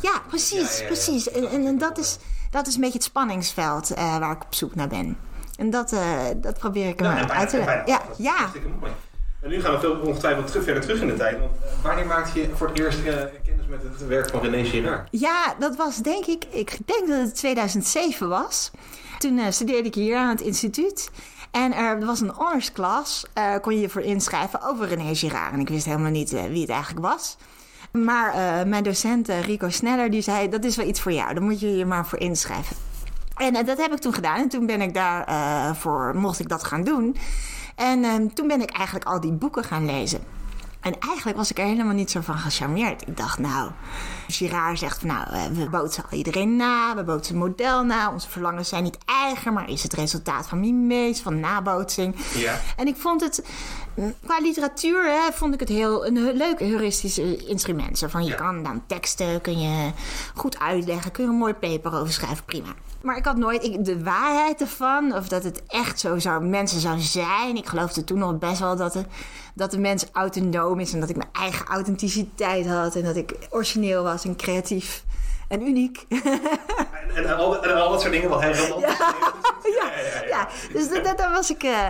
ja, 0.00 0.22
precies, 0.28 0.58
Ja, 0.58 0.76
ja, 0.76 0.80
ja. 0.80 0.86
precies. 0.86 1.30
En, 1.30 1.50
en, 1.50 1.66
en 1.66 1.78
dat, 1.78 1.98
is, 1.98 2.18
dat 2.54 2.66
is 2.66 2.74
een 2.74 2.80
beetje 2.80 2.98
het 2.98 3.06
spanningsveld 3.06 3.90
eh, 3.90 4.18
waar 4.18 4.32
ik 4.32 4.44
op 4.44 4.54
zoek 4.54 4.74
naar 4.74 4.88
ben. 4.88 5.16
En 5.56 5.70
dat, 5.70 5.92
eh, 5.92 6.18
dat 6.36 6.58
probeer 6.58 6.88
ik 6.88 6.98
hem 6.98 7.10
Ja, 7.10 7.18
en 7.18 7.30
uit 7.30 7.48
te 7.48 7.56
leggen. 7.56 7.82
Ja, 7.86 8.00
ja. 8.16 8.50
Mooi. 8.80 8.92
En 9.40 9.50
nu 9.50 9.60
gaan 9.60 9.72
we 9.72 9.80
veel 9.80 9.96
ongetwijfeld 9.96 10.46
terug, 10.46 10.64
verder 10.64 10.82
terug 10.82 11.00
in 11.00 11.06
de 11.06 11.14
tijd. 11.14 11.38
Want 11.38 11.52
eh, 11.52 11.82
wanneer 11.82 12.06
maakte 12.06 12.40
je 12.40 12.50
voor 12.54 12.68
het 12.68 12.78
eerst 12.78 13.02
kennis 13.02 13.66
met 13.68 13.82
het 13.82 14.06
werk 14.06 14.30
van 14.30 14.40
René 14.40 14.64
Girard? 14.64 15.08
Ja, 15.10 15.54
dat 15.58 15.76
was 15.76 15.96
denk 15.96 16.24
ik, 16.26 16.44
ik 16.50 16.78
denk 16.84 17.08
dat 17.08 17.20
het 17.20 17.34
2007 17.34 18.28
was. 18.28 18.70
Toen 19.18 19.52
studeerde 19.52 19.88
ik 19.88 19.94
hier 19.94 20.16
aan 20.16 20.28
het 20.28 20.40
instituut. 20.40 21.10
En 21.50 21.72
er 21.72 22.06
was 22.06 22.20
een 22.20 22.32
honorsklas, 22.34 23.26
eh 23.32 23.54
kon 23.60 23.74
je 23.74 23.80
je 23.80 23.88
voor 23.88 24.02
inschrijven 24.02 24.62
over 24.62 24.88
René 24.88 25.14
Girard. 25.14 25.52
En 25.52 25.60
ik 25.60 25.68
wist 25.68 25.84
helemaal 25.84 26.10
niet 26.10 26.30
wie 26.30 26.60
het 26.60 26.70
eigenlijk 26.70 27.06
was. 27.06 27.36
Maar 28.02 28.32
eh, 28.32 28.66
mijn 28.66 28.82
docent 28.82 29.28
eh, 29.28 29.42
Rico 29.42 29.68
Sneller, 29.68 30.10
die 30.10 30.22
zei, 30.22 30.48
dat 30.48 30.64
is 30.64 30.76
wel 30.76 30.86
iets 30.86 31.00
voor 31.00 31.12
jou. 31.12 31.34
Daar 31.34 31.42
moet 31.42 31.60
je 31.60 31.76
je 31.76 31.86
maar 31.86 32.06
voor 32.06 32.18
inschrijven. 32.18 32.76
En 33.36 33.56
eh, 33.56 33.66
dat 33.66 33.78
heb 33.78 33.92
ik 33.92 33.98
toen 33.98 34.14
gedaan. 34.14 34.40
En 34.40 34.48
toen 34.48 34.66
ben 34.66 34.80
ik 34.80 34.94
daarvoor, 34.94 35.74
voor 35.74 36.20
mocht 36.20 36.40
ik 36.40 36.48
dat 36.48 36.64
gaan 36.64 36.84
doen. 36.84 37.16
En 37.74 38.04
eh, 38.04 38.14
toen 38.34 38.46
ben 38.46 38.62
ik 38.62 38.70
eigenlijk 38.70 39.06
al 39.06 39.20
die 39.20 39.32
boeken 39.32 39.64
gaan 39.64 39.86
lezen. 39.86 40.20
En 40.80 40.98
eigenlijk 40.98 41.36
was 41.36 41.50
ik 41.50 41.58
er 41.58 41.64
helemaal 41.64 41.94
niet 41.94 42.10
zo 42.10 42.20
van 42.20 42.38
gecharmeerd. 42.38 43.08
Ik 43.08 43.16
dacht, 43.16 43.38
nou, 43.38 43.70
Girard 44.26 44.78
zegt 44.78 44.98
van, 44.98 45.08
nou, 45.08 45.26
eh, 45.30 45.42
we 45.52 45.68
bootsen 45.70 46.04
al 46.10 46.18
iedereen 46.18 46.56
na, 46.56 46.96
we 46.96 47.02
bootsen 47.04 47.34
een 47.34 47.40
model 47.40 47.84
na. 47.84 48.12
Onze 48.12 48.28
verlangens 48.30 48.68
zijn 48.68 48.82
niet 48.82 48.98
eigen, 49.04 49.52
maar 49.52 49.68
is 49.70 49.82
het 49.82 49.92
resultaat 49.92 50.48
van 50.48 50.60
mimees, 50.60 51.20
van 51.20 51.40
nabootsing. 51.40 52.14
Ja. 52.34 52.60
En 52.76 52.86
ik 52.86 52.96
vond 52.96 53.20
het, 53.20 53.44
mm, 53.94 54.14
qua 54.26 54.38
literatuur, 54.40 55.04
hè, 55.04 55.32
vond 55.32 55.54
ik 55.54 55.60
het 55.60 55.68
heel 55.68 56.06
een 56.06 56.32
leuk 56.36 56.58
heuristisch 56.58 57.18
instrument. 57.46 57.98
Zo 57.98 58.08
van, 58.08 58.24
je 58.24 58.30
Ja. 58.30 58.36
kan 58.36 58.62
dan 58.62 58.82
teksten, 58.86 59.40
kun 59.40 59.60
je 59.60 59.90
goed 60.34 60.58
uitleggen, 60.58 61.10
kun 61.10 61.24
je 61.24 61.30
een 61.30 61.36
mooi 61.36 61.54
paper 61.54 61.94
over 61.98 62.12
schrijven, 62.12 62.44
prima. 62.44 62.68
Maar 63.02 63.16
ik 63.16 63.24
had 63.24 63.36
nooit 63.36 63.64
ik, 63.64 63.84
de 63.84 64.02
waarheid 64.02 64.60
ervan, 64.60 65.14
of 65.14 65.28
dat 65.28 65.44
het 65.44 65.62
echt 65.66 66.00
zo 66.00 66.18
zou, 66.18 66.44
mensen 66.44 66.80
zou 66.80 66.98
zijn. 67.00 67.56
Ik 67.56 67.66
geloofde 67.66 68.04
toen 68.04 68.18
nog 68.18 68.38
best 68.38 68.58
wel 68.58 68.76
dat 68.76 68.92
de, 68.92 69.04
dat 69.54 69.70
de 69.70 69.78
mens 69.78 70.06
autonoom 70.12 70.80
is 70.80 70.92
en 70.92 71.00
dat 71.00 71.08
ik 71.08 71.16
mijn 71.16 71.28
eigen 71.32 71.66
authenticiteit 71.66 72.66
had 72.66 72.96
en 72.96 73.02
dat 73.04 73.16
ik 73.16 73.34
origineel 73.50 74.02
was 74.02 74.13
en 74.24 74.36
creatief 74.36 75.04
en 75.48 75.66
uniek. 75.66 76.04
En, 76.08 76.22
en, 77.16 77.36
al, 77.36 77.64
en 77.64 77.76
al 77.82 77.90
dat 77.90 78.00
soort 78.00 78.12
dingen 78.12 78.28
wat 78.28 78.40
hij 78.40 78.52
dan 78.52 78.80
ja, 78.80 78.96
ja, 79.62 80.26
ja. 80.28 80.48
Dus 80.72 80.88
da- 80.88 81.00
da- 81.00 81.14
daar 81.14 81.30
was 81.30 81.50
ik, 81.50 81.62
eh, 81.62 81.86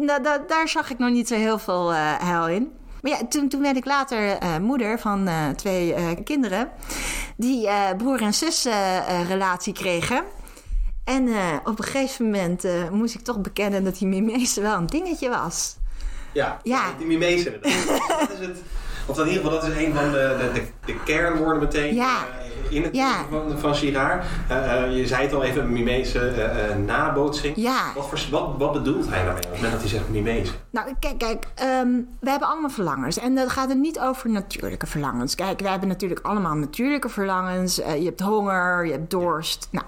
da- 0.00 0.18
da- 0.18 0.44
daar 0.46 0.68
zag 0.68 0.90
ik 0.90 0.98
nog 0.98 1.10
niet 1.10 1.28
zo 1.28 1.34
heel 1.34 1.58
veel 1.58 1.92
heil 1.94 2.48
in. 2.48 2.72
Maar 3.02 3.12
ja, 3.12 3.26
toen, 3.28 3.48
toen 3.48 3.62
werd 3.62 3.76
ik 3.76 3.84
later 3.84 4.28
eh, 4.38 4.56
moeder 4.58 4.98
van 4.98 5.28
twee 5.56 5.94
kinderen. 6.22 6.68
die 7.36 7.68
broer 7.96 8.22
en 8.22 8.34
zus 8.34 8.64
eh, 8.64 8.96
eh, 8.96 9.28
relatie 9.28 9.72
kregen. 9.72 10.22
En 11.04 11.28
op 11.64 11.78
een 11.78 11.84
gegeven 11.84 12.24
moment 12.24 12.64
moest 12.90 13.14
ik 13.14 13.20
toch 13.20 13.40
bekennen 13.40 13.84
dat 13.84 13.98
die 13.98 14.08
mimese 14.08 14.60
wel 14.60 14.76
een 14.76 14.86
dingetje 14.86 15.28
was. 15.28 15.76
Ja, 16.32 16.58
Ja. 16.62 16.84
die 16.98 17.06
inderdaad. 17.06 17.60
dat 17.62 18.30
is 18.40 18.46
het, 18.46 18.58
of 19.06 19.18
in 19.18 19.26
ieder 19.26 19.42
geval, 19.42 19.60
dat 19.60 19.68
is 19.70 19.84
een 19.86 19.94
van 19.94 20.10
de, 20.10 20.36
de, 20.38 20.60
de, 20.60 20.66
de 20.92 20.94
kernwoorden 21.04 21.58
meteen 21.62 21.94
Ja. 21.94 22.16
eh, 22.38 22.76
in 22.76 22.82
het 22.82 22.96
Ja. 22.96 23.24
van, 23.30 23.58
van 23.58 23.74
Girard. 23.74 24.24
Eh, 24.48 24.82
eh, 24.84 24.96
je 24.96 25.06
zei 25.06 25.22
het 25.22 25.34
al 25.34 25.42
even, 25.42 25.72
mimese 25.72 26.32
nabootsing. 26.86 27.56
Ja. 27.56 27.92
Wat, 27.94 28.06
voor, 28.08 28.18
wat, 28.30 28.54
wat 28.58 28.72
bedoelt 28.72 29.08
hij 29.08 29.24
daarmee 29.24 29.42
op 29.42 29.42
het 29.42 29.54
moment 29.54 29.72
dat 29.72 29.80
hij 29.80 29.90
zegt 29.90 30.08
mimese? 30.08 30.52
Nou, 30.70 30.88
kijk, 30.98 31.18
kijk 31.18 31.46
ehm, 31.54 31.88
we 32.20 32.30
hebben 32.30 32.48
allemaal 32.48 32.70
verlangens. 32.70 33.18
En 33.18 33.34
dat 33.34 33.50
gaat 33.50 33.68
het 33.68 33.78
niet 33.78 33.98
over 34.00 34.30
natuurlijke 34.30 34.86
verlangens. 34.86 35.34
Kijk, 35.34 35.60
we 35.60 35.68
hebben 35.68 35.88
natuurlijk 35.88 36.20
allemaal 36.26 36.54
natuurlijke 36.54 37.08
verlangens. 37.08 37.76
Je 37.76 38.04
hebt 38.04 38.20
honger, 38.20 38.86
je 38.86 38.92
hebt 38.92 39.10
dorst. 39.10 39.68
Nou, 39.70 39.86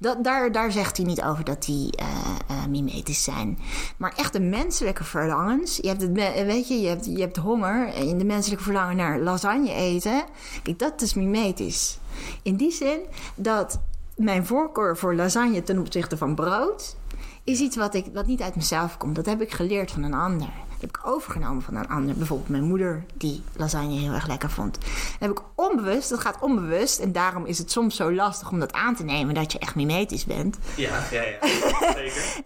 dat, 0.00 0.24
daar, 0.24 0.52
daar 0.52 0.72
zegt 0.72 0.96
hij 0.96 1.06
niet 1.06 1.22
over 1.22 1.44
dat 1.44 1.64
die 1.64 1.96
eh, 1.96 2.06
eh, 2.48 2.66
mimetisch 2.66 3.24
zijn. 3.24 3.58
Maar 3.96 4.12
echt 4.16 4.32
de 4.32 4.40
menselijke 4.40 5.04
verlangens. 5.04 5.76
Je 5.76 5.88
hebt 5.88 6.02
het, 6.02 6.12
weet 6.46 6.68
je, 6.68 6.80
je 6.80 6.88
hebt, 6.88 7.04
je 7.04 7.20
hebt 7.20 7.36
honger. 7.36 7.94
En 7.94 8.18
de 8.18 8.24
menselijke 8.24 8.64
verlangen 8.64 8.96
naar 8.96 9.18
lasagne 9.18 9.72
eten. 9.72 10.24
Kijk, 10.62 10.78
dat 10.78 11.00
is 11.02 11.14
mimetisch. 11.14 11.98
In 12.42 12.56
die 12.56 12.72
zin 12.72 13.00
dat 13.34 13.80
mijn 14.16 14.46
voorkeur 14.46 14.96
voor 14.96 15.14
lasagne 15.14 15.62
ten 15.62 15.78
opzichte 15.78 16.16
van 16.16 16.34
brood 16.34 16.96
is 17.44 17.60
iets 17.60 17.76
wat, 17.76 17.94
ik, 17.94 18.06
wat 18.12 18.26
niet 18.26 18.42
uit 18.42 18.56
mezelf 18.56 18.96
komt. 18.96 19.16
Dat 19.16 19.26
heb 19.26 19.40
ik 19.40 19.52
geleerd 19.52 19.90
van 19.90 20.02
een 20.02 20.14
ander. 20.14 20.52
Heb 20.80 20.96
ik 20.96 21.06
overgenomen 21.06 21.62
van 21.62 21.76
een 21.76 21.88
ander. 21.88 22.14
Bijvoorbeeld 22.14 22.48
mijn 22.48 22.62
moeder, 22.62 23.04
die 23.14 23.42
lasagne 23.56 23.98
heel 23.98 24.12
erg 24.12 24.26
lekker 24.26 24.50
vond. 24.50 24.74
Dat 24.74 25.18
heb 25.18 25.30
ik 25.30 25.40
onbewust, 25.54 26.08
dat 26.08 26.20
gaat 26.20 26.38
onbewust. 26.40 26.98
En 26.98 27.12
daarom 27.12 27.46
is 27.46 27.58
het 27.58 27.70
soms 27.70 27.96
zo 27.96 28.12
lastig 28.12 28.50
om 28.50 28.60
dat 28.60 28.72
aan 28.72 28.94
te 28.94 29.04
nemen 29.04 29.34
dat 29.34 29.52
je 29.52 29.58
echt 29.58 29.74
mimetisch 29.74 30.24
bent. 30.24 30.58
Ja, 30.76 31.02
ja, 31.10 31.22
ja. 31.22 31.38
Zeker. 31.94 32.38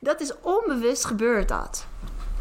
Dat 0.00 0.20
is 0.20 0.32
onbewust 0.40 1.04
gebeurd 1.04 1.48
dat. 1.48 1.86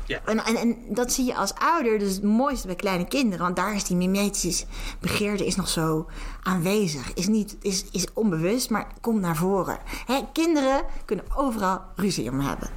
Ja. 0.08 0.22
En, 0.26 0.46
en, 0.46 0.56
en 0.56 0.78
dat 0.88 1.12
zie 1.12 1.26
je 1.26 1.36
als 1.36 1.54
ouder, 1.54 2.00
dus 2.00 2.14
het 2.14 2.24
mooiste 2.24 2.68
bij 2.68 2.76
kleine 2.76 3.08
kinderen. 3.08 3.46
Want 3.46 3.56
daar 3.56 3.76
is 3.76 3.84
die 3.84 3.98
mimetische 3.98 4.66
begeerte 5.00 5.46
is 5.46 5.56
nog 5.56 5.68
zo 5.68 6.10
aanwezig. 6.44 7.14
Is, 7.14 7.28
niet, 7.28 7.58
is, 7.62 7.86
is 7.92 8.14
onbewust, 8.14 8.70
maar 8.70 8.88
komt 9.02 9.22
naar 9.22 9.36
voren. 9.36 9.78
Hè, 10.06 10.20
kinderen 10.34 10.84
kunnen 11.06 11.26
overal 11.36 11.82
ruzie 11.96 12.30
om 12.30 12.40
hebben. 12.40 12.70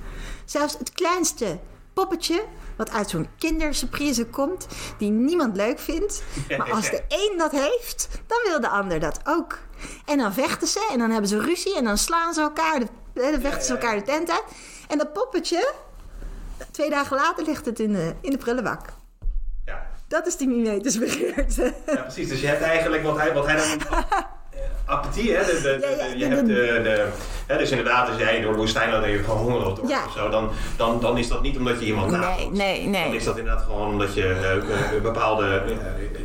Zelfs 0.45 0.79
het 0.79 0.93
kleinste 0.93 1.59
poppetje, 1.99 2.45
wat 2.77 2.91
uit 2.91 3.11
zo'n 3.11 3.29
kindersurprise 3.39 4.27
komt, 4.27 4.67
die 4.99 5.11
niemand 5.11 5.57
leuk 5.57 5.79
vindt. 5.79 6.23
Maar 6.59 6.73
als 6.73 6.91
de 6.91 7.03
een 7.09 7.39
dat 7.39 7.51
heeft, 7.51 8.09
dan 8.27 8.39
wil 8.45 8.61
de 8.61 8.69
ander 8.69 9.01
dat 9.01 9.21
ook. 9.25 9.59
En 10.07 10.19
dan 10.19 10.33
vechten 10.33 10.69
ze 10.69 10.89
en 10.93 10.99
dan 10.99 11.11
hebben 11.11 11.29
ze 11.29 11.41
ruzie 11.41 11.77
en 11.77 11.85
dan 11.85 11.99
slaan 11.99 12.35
ze 12.35 12.41
elkaar, 12.41 12.81
de, 12.81 12.87
dan 13.13 13.41
vechten 13.41 13.65
ze 13.65 13.73
elkaar 13.73 13.97
de 13.97 14.03
tent 14.03 14.31
uit. 14.31 14.45
En 14.89 14.99
dat 14.99 15.13
poppetje, 15.13 15.73
Twee 16.71 16.91
dagen 16.91 17.17
later 17.17 17.45
ligt 17.45 17.67
het 17.67 17.81
in 17.81 17.93
de, 17.93 18.15
in 18.21 18.31
de 18.31 18.39
prullenbak. 18.39 18.81
Ja. 19.65 19.87
Dat 20.09 20.27
is 20.27 20.37
die 20.37 20.49
mimetische 20.49 20.99
begeerte. 20.99 21.75
ja, 21.87 22.01
precies. 22.03 22.29
Dus 22.29 22.41
je 22.41 22.47
hebt 22.47 22.63
eigenlijk 22.63 23.03
wat 23.03 23.17
hij, 23.17 23.35
wat 23.35 23.47
hij 23.47 23.57
dan... 23.57 23.67
eh, 24.87 24.93
Apathie, 24.95 25.33
hè? 25.35 25.45
De, 25.45 25.53
de, 25.53 25.79
de- 25.81 25.97
Ja, 25.99 26.05
ja, 26.05 26.15
je 26.15 26.35
hebt 26.35 26.47
de- 26.47 27.09
hè, 27.47 27.59
dus 27.59 27.71
inderdaad, 27.71 28.09
als 28.09 28.19
jij 28.19 28.41
door 28.41 28.53
de 28.53 28.59
woestijn 28.59 28.91
loopt 28.91 29.05
en 29.05 29.11
je 29.11 29.19
gewoon 29.19 29.37
honger 29.39 29.61
loopt 29.61 29.89
Ja. 29.89 30.05
of 30.07 30.13
zo, 30.13 30.29
dan, 30.29 30.51
dan, 30.77 31.01
dan 31.01 31.19
is 31.19 31.29
dat 31.29 31.43
niet 31.43 31.57
omdat 31.57 31.81
je 31.81 31.87
iemand 31.87 32.11
Nee, 32.11 32.21
nabootst. 32.21 32.51
nee, 32.51 32.83
Dan 32.83 32.91
nee. 32.91 33.15
is 33.17 33.25
dat 33.25 33.39
inderdaad 33.39 33.65
gewoon 33.65 33.89
omdat 33.89 34.15
je 34.15 34.23
eh, 34.25 34.53
eh, 34.57 34.93
een 34.95 35.03
bepaalde, 35.03 35.63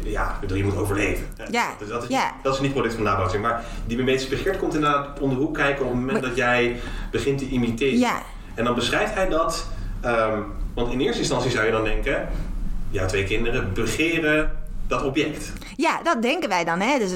eh, 0.03 0.11
ja, 0.11 0.39
je 0.53 0.63
moet 0.63 0.77
overleven. 0.77 1.25
Ja, 1.51 1.67
Dus 1.79 1.87
dat 1.87 2.03
is, 2.03 2.09
ja. 2.09 2.31
dat 2.43 2.53
is 2.53 2.59
niet 2.59 2.71
product 2.71 2.93
van 2.93 3.03
nabootsing. 3.03 3.41
Maar 3.43 3.63
die 3.85 3.97
mimetische 3.97 4.29
begeerte 4.29 4.59
komt 4.59 4.73
inderdaad 4.75 5.19
om 5.19 5.29
de 5.29 5.35
hoek 5.35 5.53
kijken 5.55 5.81
op 5.85 5.91
het 5.91 5.99
moment 5.99 6.19
Maar- 6.19 6.29
dat 6.29 6.37
jij 6.37 6.79
begint 7.11 7.37
te 7.37 7.47
imiteren. 7.47 7.97
Ja. 7.99 8.21
En 8.55 8.63
dan 8.63 8.75
beschrijft 8.75 9.13
hij 9.13 9.27
dat, 9.29 9.67
ehm, 10.01 10.39
want 10.73 10.91
in 10.91 10.99
eerste 10.99 11.19
instantie 11.19 11.51
zou 11.51 11.65
je 11.65 11.71
dan 11.71 11.83
denken, 11.83 12.27
ja, 12.89 13.05
twee 13.05 13.23
kinderen 13.23 13.73
begeren 13.73 14.51
dat 14.87 15.03
object. 15.03 15.51
Ja, 15.75 16.01
dat 16.03 16.21
denken 16.21 16.49
wij 16.49 16.63
dan. 16.63 16.79
Hè? 16.79 16.99
Dus 16.99 17.11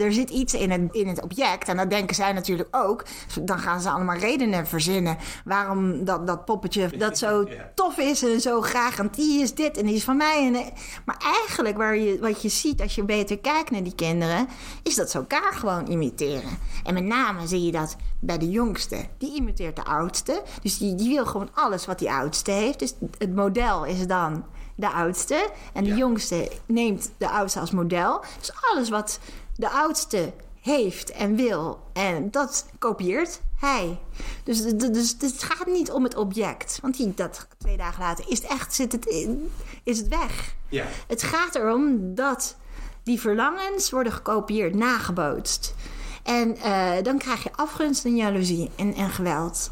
er 0.00 0.12
zit 0.12 0.30
iets 0.30 0.54
in 0.54 0.70
het, 0.70 0.80
in 0.90 1.08
het 1.08 1.22
object. 1.22 1.68
En 1.68 1.76
dat 1.76 1.90
denken 1.90 2.14
zij 2.14 2.32
natuurlijk 2.32 2.68
ook. 2.76 3.04
Dan 3.42 3.58
gaan 3.58 3.80
ze 3.80 3.90
allemaal 3.90 4.16
redenen 4.16 4.66
verzinnen. 4.66 5.16
Waarom 5.44 6.04
dat, 6.04 6.26
dat 6.26 6.44
poppetje 6.44 6.88
dat 6.98 7.18
zo 7.18 7.44
Ja. 7.48 7.70
tof 7.74 7.98
is. 7.98 8.22
En 8.22 8.40
zo 8.40 8.60
graag. 8.60 8.98
En 8.98 9.08
die 9.12 9.42
is 9.42 9.54
dit 9.54 9.76
en 9.76 9.86
die 9.86 9.94
is 9.94 10.04
van 10.04 10.16
mij. 10.16 10.46
En, 10.46 10.54
eh, 10.54 10.66
maar 11.04 11.16
eigenlijk 11.44 11.76
waar 11.76 11.96
je, 11.96 12.18
wat 12.20 12.42
je 12.42 12.48
ziet 12.48 12.80
als 12.80 12.94
je 12.94 13.04
beter 13.04 13.38
kijkt 13.38 13.70
naar 13.70 13.82
die 13.82 13.94
kinderen. 13.94 14.48
Is 14.82 14.94
dat 14.94 15.10
ze 15.10 15.18
elkaar 15.18 15.52
gewoon 15.52 15.86
imiteren. 15.86 16.58
En 16.84 16.94
met 16.94 17.04
name 17.04 17.46
zie 17.46 17.64
je 17.64 17.72
dat 17.72 17.96
bij 18.20 18.38
de 18.38 18.50
jongste. 18.50 18.96
Die 19.18 19.34
imiteert 19.34 19.76
de 19.76 19.84
oudste. 19.84 20.42
Dus 20.62 20.78
die, 20.78 20.94
die 20.94 21.08
wil 21.08 21.26
gewoon 21.26 21.48
alles 21.54 21.86
wat 21.86 21.98
die 21.98 22.10
oudste 22.10 22.50
heeft. 22.50 22.78
Dus 22.78 22.94
het 23.18 23.34
model 23.34 23.84
is 23.84 24.06
dan 24.06 24.44
de 24.74 24.90
oudste. 24.90 25.50
En 25.72 25.84
de 25.84 25.90
Ja. 25.90 25.96
jongste 25.96 26.50
neemt 26.66 27.10
de 27.18 27.28
oudste 27.28 27.60
als 27.60 27.70
model. 27.70 28.24
Dus 28.38 28.52
alles 28.72 28.88
wat 28.88 29.18
de 29.56 29.70
oudste 29.70 30.32
heeft 30.60 31.10
en 31.10 31.36
wil, 31.36 31.80
en 31.92 32.30
dat 32.30 32.66
kopieert 32.78 33.40
hij. 33.56 33.98
Dus, 34.44 34.62
dus 34.62 35.16
het 35.20 35.42
gaat 35.42 35.66
niet 35.66 35.90
om 35.90 36.04
het 36.04 36.16
object. 36.16 36.78
Want 36.82 36.96
die, 36.96 37.14
dat 37.14 37.46
twee 37.58 37.76
dagen 37.76 38.02
later 38.02 38.24
is 38.28 38.42
het 38.42 38.50
echt, 38.50 38.74
zit 38.74 38.92
het 38.92 39.06
in, 39.06 39.50
is 39.82 39.98
het 39.98 40.08
weg. 40.08 40.54
Ja. 40.68 40.84
Het 41.06 41.22
gaat 41.22 41.54
erom 41.54 42.14
dat 42.14 42.56
die 43.02 43.20
verlangens 43.20 43.90
worden 43.90 44.12
gekopieerd, 44.12 44.74
nagebootst. 44.74 45.74
En 46.22 46.56
eh, 46.56 47.02
dan 47.02 47.18
krijg 47.18 47.42
je 47.42 47.52
afgunst 47.52 48.04
en 48.04 48.16
jaloezie 48.16 48.70
en, 48.76 48.94
en 48.94 49.10
geweld 49.10 49.70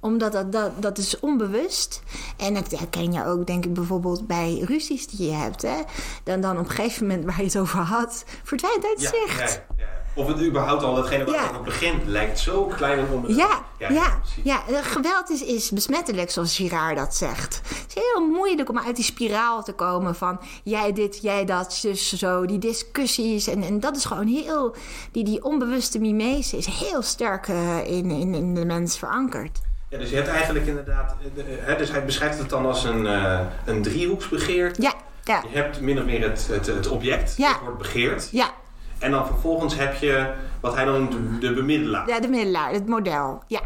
omdat 0.00 0.32
dat, 0.32 0.52
dat, 0.52 0.82
dat 0.82 0.98
is 0.98 1.20
onbewust. 1.20 2.02
En 2.36 2.54
dat 2.54 2.70
herken 2.70 3.12
je 3.12 3.24
ook, 3.24 3.46
denk 3.46 3.64
ik, 3.64 3.74
bijvoorbeeld 3.74 4.26
bij 4.26 4.62
ruzies 4.64 5.06
die 5.06 5.26
je 5.30 5.34
hebt. 5.36 5.62
Hè? 5.62 5.76
Dan, 6.24 6.40
dan 6.40 6.58
op 6.58 6.64
een 6.64 6.70
gegeven 6.70 7.06
moment 7.06 7.24
waar 7.24 7.36
je 7.38 7.42
het 7.44 7.58
over 7.58 7.78
had, 7.78 8.24
verdwijnt 8.42 8.84
uit 8.84 9.00
Ja, 9.00 9.08
zicht. 9.08 9.38
ja, 9.38 9.74
ja. 9.76 9.96
Of 10.14 10.26
het 10.26 10.42
überhaupt 10.42 10.82
al, 10.82 10.94
datgene 10.94 11.24
wat 11.24 11.36
aan 11.36 11.54
het 11.54 11.62
begin 11.62 12.00
lijkt 12.06 12.38
zo 12.38 12.64
klein 12.64 12.98
en 12.98 13.06
onbeduidend. 13.12 13.66
Ja, 13.78 13.88
ja, 13.88 14.62
ja, 14.68 14.82
geweld 14.82 15.30
is, 15.30 15.42
is 15.42 15.70
besmettelijk, 15.70 16.30
zoals 16.30 16.56
Girard 16.56 16.96
dat 16.96 17.14
zegt. 17.14 17.60
Het 17.68 17.84
is 17.88 17.94
heel 17.94 18.26
moeilijk 18.26 18.68
om 18.68 18.78
uit 18.78 18.96
die 18.96 19.04
spiraal 19.04 19.62
te 19.62 19.72
komen 19.72 20.14
van 20.14 20.40
jij 20.64 20.92
dit, 20.92 21.18
jij 21.22 21.44
dat, 21.44 21.72
zus, 21.72 22.12
zo, 22.12 22.46
die 22.46 22.58
discussies. 22.58 23.46
En, 23.46 23.62
en 23.62 23.80
dat 23.80 23.96
is 23.96 24.04
gewoon 24.04 24.26
heel, 24.26 24.74
die, 25.12 25.24
die 25.24 25.44
onbewuste 25.44 25.98
mimese 25.98 26.56
is 26.56 26.66
heel 26.66 27.02
sterk 27.02 27.48
eh, 27.48 27.86
in, 27.86 28.10
in, 28.10 28.34
in 28.34 28.54
de 28.54 28.64
mens 28.64 28.98
verankerd. 28.98 29.60
Ja, 29.88 29.98
dus 29.98 30.10
je 30.10 30.16
hebt 30.16 30.28
eigenlijk 30.28 30.66
inderdaad, 30.66 31.14
eh, 31.20 31.26
de- 31.34 31.58
hè, 31.60 31.76
dus 31.76 31.90
hij 31.90 32.04
beschrijft 32.04 32.38
het 32.38 32.48
dan 32.48 32.66
als 32.66 32.84
een, 32.84 33.06
eh 33.06 33.40
een 33.64 33.82
driehoeksbegeerte. 33.82 34.82
Ja, 34.82 34.92
ja, 35.24 35.42
Je 35.52 35.56
hebt 35.58 35.80
min 35.80 35.98
of 35.98 36.04
meer 36.04 36.22
het, 36.22 36.46
het, 36.50 36.66
het 36.66 36.88
object, 36.88 37.34
Ja. 37.36 37.52
dat 37.52 37.60
wordt 37.62 37.78
begeerd. 37.78 38.28
ja. 38.32 38.50
En 38.98 39.10
dan 39.10 39.26
vervolgens 39.26 39.76
heb 39.76 39.94
je 39.94 40.32
wat 40.60 40.74
hij 40.74 40.84
dan 40.84 40.94
noemt 40.94 41.12
de, 41.12 41.38
de 41.48 41.54
bemiddelaar. 41.54 42.08
Ja, 42.08 42.20
de 42.20 42.28
middelaar, 42.28 42.70
het 42.72 42.86
model. 42.86 43.42
Ja, 43.46 43.60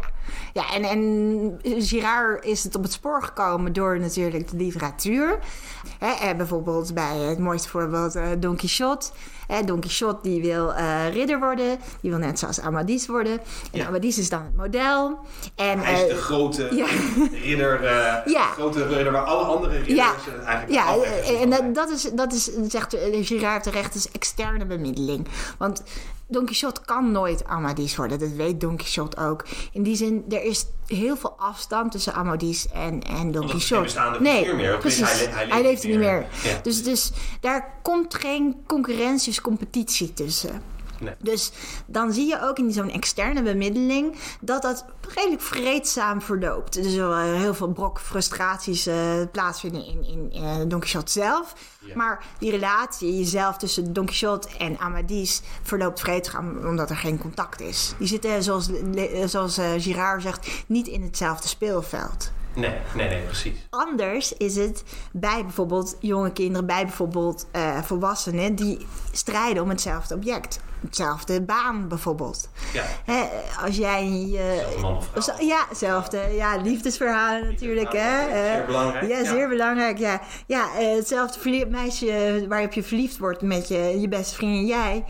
ja 0.53 0.73
en, 0.73 0.83
en 0.83 1.59
Girard 1.83 2.45
is 2.45 2.63
het 2.63 2.75
op 2.75 2.83
het 2.83 2.91
spoor 2.91 3.23
gekomen 3.23 3.73
door 3.73 3.99
natuurlijk 3.99 4.49
de 4.51 4.57
literatuur. 4.57 5.39
Hè, 5.99 6.11
eh, 6.29 6.35
bijvoorbeeld 6.37 6.93
bij 6.93 7.17
het 7.17 7.39
mooiste 7.39 7.69
voorbeeld 7.69 8.15
eh, 8.15 8.25
Don 8.39 8.55
Quixote. 8.55 9.09
Hè, 9.47 9.63
Don 9.63 9.79
Quixote 9.79 10.29
die 10.29 10.41
wil 10.41 10.73
eh, 10.73 11.13
ridder 11.13 11.39
worden. 11.39 11.79
Die 12.01 12.09
wil 12.11 12.19
net 12.19 12.39
zoals 12.39 12.59
Amadis 12.59 13.07
worden. 13.07 13.31
En 13.71 13.79
Ja. 13.79 13.85
Amadis 13.87 14.17
is 14.17 14.29
dan 14.29 14.43
het 14.43 14.55
model. 14.55 15.19
En, 15.55 15.79
Hij 15.79 15.93
is 15.93 16.01
eh, 16.01 16.07
de 16.15 16.21
grote 16.21 16.67
ja. 16.75 16.85
ridder, 17.47 17.83
eh, 17.85 18.33
Ja. 18.33 18.45
grote 18.45 18.87
ridder 18.87 19.11
waar 19.11 19.23
alle 19.23 19.43
andere 19.43 19.73
ridders 19.77 19.95
Ja, 19.97 20.13
eigenlijk 20.45 20.71
ja 20.71 20.95
en 21.41 21.73
dat, 21.73 21.89
is, 21.89 22.09
dat 22.13 22.33
is, 22.33 22.49
zegt 22.67 22.95
Girard 23.21 23.63
terecht, 23.63 23.95
is 23.95 24.11
externe 24.11 24.65
bemiddeling. 24.65 25.27
Want 25.57 25.83
Don 26.27 26.45
Quixote 26.45 26.81
kan 26.85 27.11
nooit 27.11 27.45
Amadis 27.45 27.95
worden, 27.95 28.19
dat 28.19 28.29
weet 28.31 28.61
Don 28.61 28.77
Quixote 28.77 29.17
ook. 29.17 29.43
In 29.71 29.83
die 29.83 29.95
zin, 29.95 30.25
er 30.29 30.43
is 30.43 30.65
heel 30.95 31.17
veel 31.17 31.35
afstand 31.37 31.91
tussen 31.91 32.13
Amadis 32.13 32.67
en, 32.69 33.03
en 33.03 33.31
Don 33.31 33.47
Quixote. 33.47 34.17
nee, 34.19 34.53
meer, 34.53 34.77
precies. 34.77 35.11
hij 35.11 35.25
le- 35.25 35.31
Hij, 35.33 35.45
hij 35.47 35.61
leeft 35.61 35.63
leeft 35.63 35.83
er 35.83 35.89
niet 35.89 35.97
niet 35.99 36.07
meer. 36.07 36.25
meer. 36.43 36.51
Ja. 36.51 36.59
Dus, 36.63 36.83
dus 36.83 37.11
daar 37.39 37.73
komt 37.81 38.13
geen 38.15 38.55
concurrentie, 38.67 39.27
dus 39.27 39.41
competitie 39.41 40.13
tussen. 40.13 40.61
Nee. 41.03 41.13
Dus 41.19 41.51
dan 41.85 42.13
zie 42.13 42.27
je 42.27 42.41
ook 42.41 42.57
in 42.57 42.71
zo'n 42.71 42.89
externe 42.89 43.41
bemiddeling 43.41 44.15
dat 44.41 44.61
dat 44.61 44.85
redelijk 45.15 45.41
vreedzaam 45.41 46.21
verloopt. 46.21 46.73
Dus 46.73 46.93
er 46.93 47.07
wel 47.07 47.17
heel 47.17 47.53
veel 47.53 47.71
brok 47.71 47.99
frustraties 47.99 48.85
eh, 48.85 48.95
plaatsvinden 49.31 49.85
in, 49.85 50.05
in 50.05 50.31
eh, 50.33 50.55
Don 50.67 50.79
Quixote 50.79 51.11
zelf. 51.11 51.53
Ja. 51.79 51.95
Maar 51.95 52.25
die 52.39 52.51
relatie 52.51 53.17
jezelf 53.17 53.57
tussen 53.57 53.93
Don 53.93 54.05
Quixote 54.05 54.47
en 54.57 54.79
Amadis 54.79 55.41
verloopt 55.61 55.99
vreedzaam 55.99 56.57
omdat 56.65 56.89
er 56.89 56.97
geen 56.97 57.17
contact 57.17 57.61
is. 57.61 57.93
Die 57.97 58.07
zitten, 58.07 58.43
zoals, 58.43 58.69
zoals 59.25 59.57
eh, 59.57 59.71
Girard 59.77 60.21
zegt, 60.21 60.47
niet 60.67 60.87
in 60.87 61.03
hetzelfde 61.03 61.47
speelveld. 61.47 62.31
Nee, 62.55 62.75
nee, 62.95 63.07
nee, 63.07 63.21
precies. 63.21 63.67
Anders 63.69 64.33
is 64.33 64.55
het 64.55 64.83
bij 65.11 65.41
bijvoorbeeld 65.41 65.97
jonge 65.99 66.31
kinderen, 66.31 66.65
bij 66.67 66.83
bijvoorbeeld 66.83 67.47
eh, 67.51 67.81
volwassenen 67.81 68.55
die 68.55 68.85
strijden 69.11 69.63
om 69.63 69.69
hetzelfde 69.69 70.15
object. 70.15 70.59
Hetzelfde 70.85 71.41
baan 71.41 71.87
bijvoorbeeld. 71.87 72.49
Ja. 72.73 72.83
Hè, 73.05 73.23
als 73.65 73.75
jij. 73.75 74.05
Hetzelfde 74.05 74.81
man 74.81 74.95
of 74.97 75.07
vrouw. 75.11 75.21
zo- 75.37 75.45
ja, 75.45 75.65
hetzelfde. 75.69 76.17
Ja, 76.35 76.55
liefdesverhalen 76.57 77.45
natuurlijk. 77.47 77.91
Hè? 77.93 78.23
Zeer 78.29 78.59
Eh, 78.59 78.65
belangrijk, 78.65 79.07
Ja, 79.09 79.17
ja. 79.17 79.25
zeer 79.25 79.49
belangrijk. 79.49 79.97
Ja, 79.97 80.21
ja 80.47 80.67
eh, 80.79 80.95
hetzelfde 80.95 81.65
meisje 81.69 82.45
waarop 82.49 82.73
je 82.73 82.83
verliefd 82.83 83.17
wordt 83.17 83.41
met 83.41 83.67
je, 83.67 83.99
je 84.01 84.07
beste 84.07 84.35
vriend 84.35 84.55
en 84.57 84.65
jij. 84.65 85.03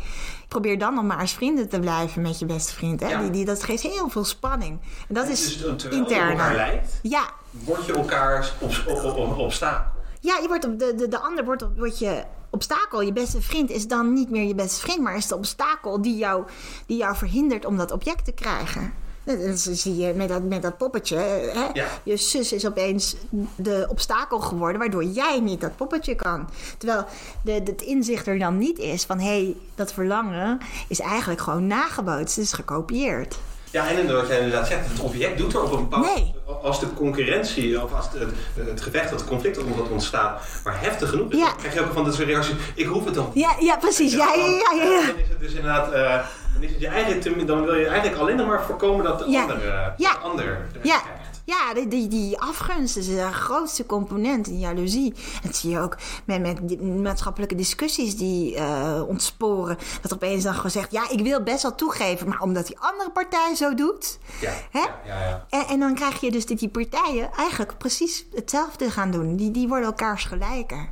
Probeer 0.48 0.78
dan 0.80 0.94
nog 0.94 1.04
maar 1.04 1.20
eens 1.20 1.34
vrienden 1.34 1.70
te 1.70 1.80
blijven 1.80 2.22
met 2.22 2.40
je 2.40 2.46
beste 2.46 2.74
vriend. 2.74 3.00
Hè? 3.00 3.08
Ja. 3.08 3.20
Die, 3.22 3.30
die, 3.30 3.46
dat 3.46 3.64
geeft 3.64 3.84
heel 3.84 4.10
veel 4.10 4.24
spanning. 4.26 4.80
En 5.08 5.16
dat 5.16 5.28
is 5.28 5.44
Dus 5.44 5.84
je 5.84 5.90
intern. 5.90 6.56
lijkt, 6.56 7.00
Ja, 7.02 7.24
word 7.50 7.86
je 7.86 7.94
elkaar 7.94 8.52
op, 8.60 8.72
op, 8.88 9.04
op, 9.04 9.18
op, 9.18 9.38
obstakel. 9.38 9.92
Ja, 10.20 10.38
je 10.42 10.48
wordt 10.48 10.66
op 10.66 10.80
de, 10.80 10.96
de, 10.96 11.08
de 11.08 11.20
ander 11.20 11.46
wordt, 11.46 11.62
op, 11.62 11.78
wordt 11.78 12.00
je 12.00 12.24
obstakel. 12.54 13.02
Je 13.02 13.14
beste 13.14 13.42
vriend 13.42 13.70
is 13.70 13.88
dan 13.88 14.14
niet 14.14 14.30
meer 14.30 14.44
je 14.48 14.56
beste 14.56 14.80
vriend, 14.82 15.02
maar 15.02 15.16
is 15.16 15.28
de 15.28 15.36
obstakel 15.36 16.02
die 16.02 16.18
jou, 16.18 16.44
die 16.86 16.98
jou 16.98 17.16
verhindert 17.16 17.66
om 17.66 17.78
dat 17.78 17.92
object 17.92 18.26
te 18.26 18.32
krijgen. 18.32 18.94
Dat 19.24 19.60
zie 19.60 19.96
je 19.98 20.14
met 20.14 20.30
dat, 20.30 20.44
met 20.44 20.62
dat 20.62 20.78
poppetje. 20.78 21.18
Hè? 21.18 21.70
Ja. 21.74 21.88
Je 22.04 22.18
zus 22.18 22.54
is 22.54 22.66
opeens 22.66 23.16
de 23.56 23.86
obstakel 23.90 24.40
geworden, 24.40 24.80
waardoor 24.80 25.04
jij 25.04 25.40
niet 25.40 25.62
dat 25.62 25.76
poppetje 25.76 26.16
kan. 26.16 26.50
Terwijl 26.78 27.06
de, 27.44 27.64
de- 27.64 27.72
het 27.72 27.82
inzicht 27.82 28.28
er 28.28 28.40
dan 28.40 28.58
niet 28.58 28.78
is 28.80 29.04
van 29.04 29.20
hé, 29.20 29.26
hey, 29.26 29.56
dat 29.76 29.94
verlangen 29.94 30.60
is 30.88 31.00
eigenlijk 31.00 31.42
gewoon 31.42 31.68
nagebootst, 31.68 32.36
het 32.36 32.46
is 32.46 32.54
gekopieerd. 32.54 33.40
Ja, 33.74 33.88
en 33.88 33.98
inderdaad, 33.98 34.22
wat 34.22 34.28
jij 34.28 34.38
inderdaad 34.40 34.68
zegt, 34.68 34.88
het 34.90 35.00
object 35.00 35.38
doet 35.38 35.54
er 35.54 35.64
op 35.64 35.72
een 35.72 35.90
bepaald... 35.90 36.06
Nee. 36.16 36.34
Als 36.64 36.80
de 36.80 36.94
concurrentie, 36.94 37.84
of 37.84 37.94
als 37.94 38.06
het, 38.12 38.20
het, 38.56 38.68
het 38.68 38.82
gevecht, 38.82 39.10
het 39.10 39.26
conflict 39.26 39.56
dat 39.56 39.90
ontstaat, 39.90 40.42
maar 40.64 40.82
heftig 40.82 41.10
genoeg 41.10 41.32
is, 41.32 41.38
Ja. 41.38 41.46
dan 41.46 41.58
krijg 41.58 41.74
je 41.74 41.82
ook 41.82 41.94
van 41.94 42.04
dat 42.06 42.16
soort 42.16 42.28
reacties, 42.28 42.56
ik 42.76 42.86
hoef 42.86 43.06
het 43.06 43.14
dan. 43.14 43.32
Ja, 43.34 43.56
ja 43.60 43.76
precies. 43.78 44.14
Ja, 44.14 44.34
ja, 44.34 44.46
ja, 44.46 44.84
ja. 44.84 45.06
Dan 45.08 45.18
is 45.18 45.30
het 45.30 45.40
dus 45.40 45.54
inderdaad, 45.54 45.92
eh, 45.92 46.16
dan, 46.54 46.62
is 46.64 46.72
het 46.72 46.80
je 46.80 46.88
eigenlijk 46.88 47.48
dan 47.48 47.66
wil 47.66 47.76
je 47.76 47.86
eigenlijk 47.88 48.22
alleen 48.22 48.36
nog 48.36 48.48
maar 48.48 48.64
voorkomen 48.66 49.06
dat 49.06 49.20
de 49.20 49.26
ander, 49.26 49.68
eh, 49.68 49.88
Ja. 49.98 50.12
de 50.12 50.18
ander 50.18 50.58
Ja. 50.82 51.02
Ja 51.44 51.74
die, 51.74 51.88
die, 51.88 52.08
die 52.08 52.40
afgunst 52.40 52.98
is 52.98 53.06
de 53.08 53.32
grootste 53.32 53.86
component 53.86 54.48
in 54.48 54.60
jaloezie. 54.60 55.14
Dat 55.44 55.56
zie 55.56 55.70
je 55.70 55.80
ook 55.80 55.98
met, 56.26 56.42
met 56.42 56.82
maatschappelijke 56.82 57.56
discussies 57.56 58.18
die 58.18 58.56
eh, 58.56 59.02
ontsporen. 59.08 59.78
Dat 60.02 60.12
er 60.12 60.18
opeens 60.18 60.44
dan 60.44 60.54
gezegd, 60.54 60.92
ja, 60.92 61.10
ik 61.10 61.20
wil 61.20 61.44
best 61.44 61.62
wel 61.62 61.76
toegeven, 61.76 62.28
maar 62.28 62.42
omdat 62.42 62.68
die 62.68 62.80
andere 62.80 63.12
partij 63.12 63.56
zo 63.56 63.74
doet. 63.74 64.20
Ja, 64.42 64.52
Hè? 64.72 64.80
ja, 64.80 65.26
ja. 65.26 65.46
En, 65.50 65.66
en 65.68 65.80
dan 65.80 65.96
krijg 65.96 66.22
je 66.22 66.32
dus 66.32 66.46
dat 66.46 66.60
die 66.60 66.70
partijen 66.70 67.30
eigenlijk 67.38 67.78
precies 67.78 68.26
hetzelfde 68.34 68.92
gaan 68.92 69.12
doen. 69.12 69.36
Die, 69.36 69.52
die 69.52 69.68
worden 69.68 69.86
elkaars 69.86 70.24
gelijker. 70.26 70.90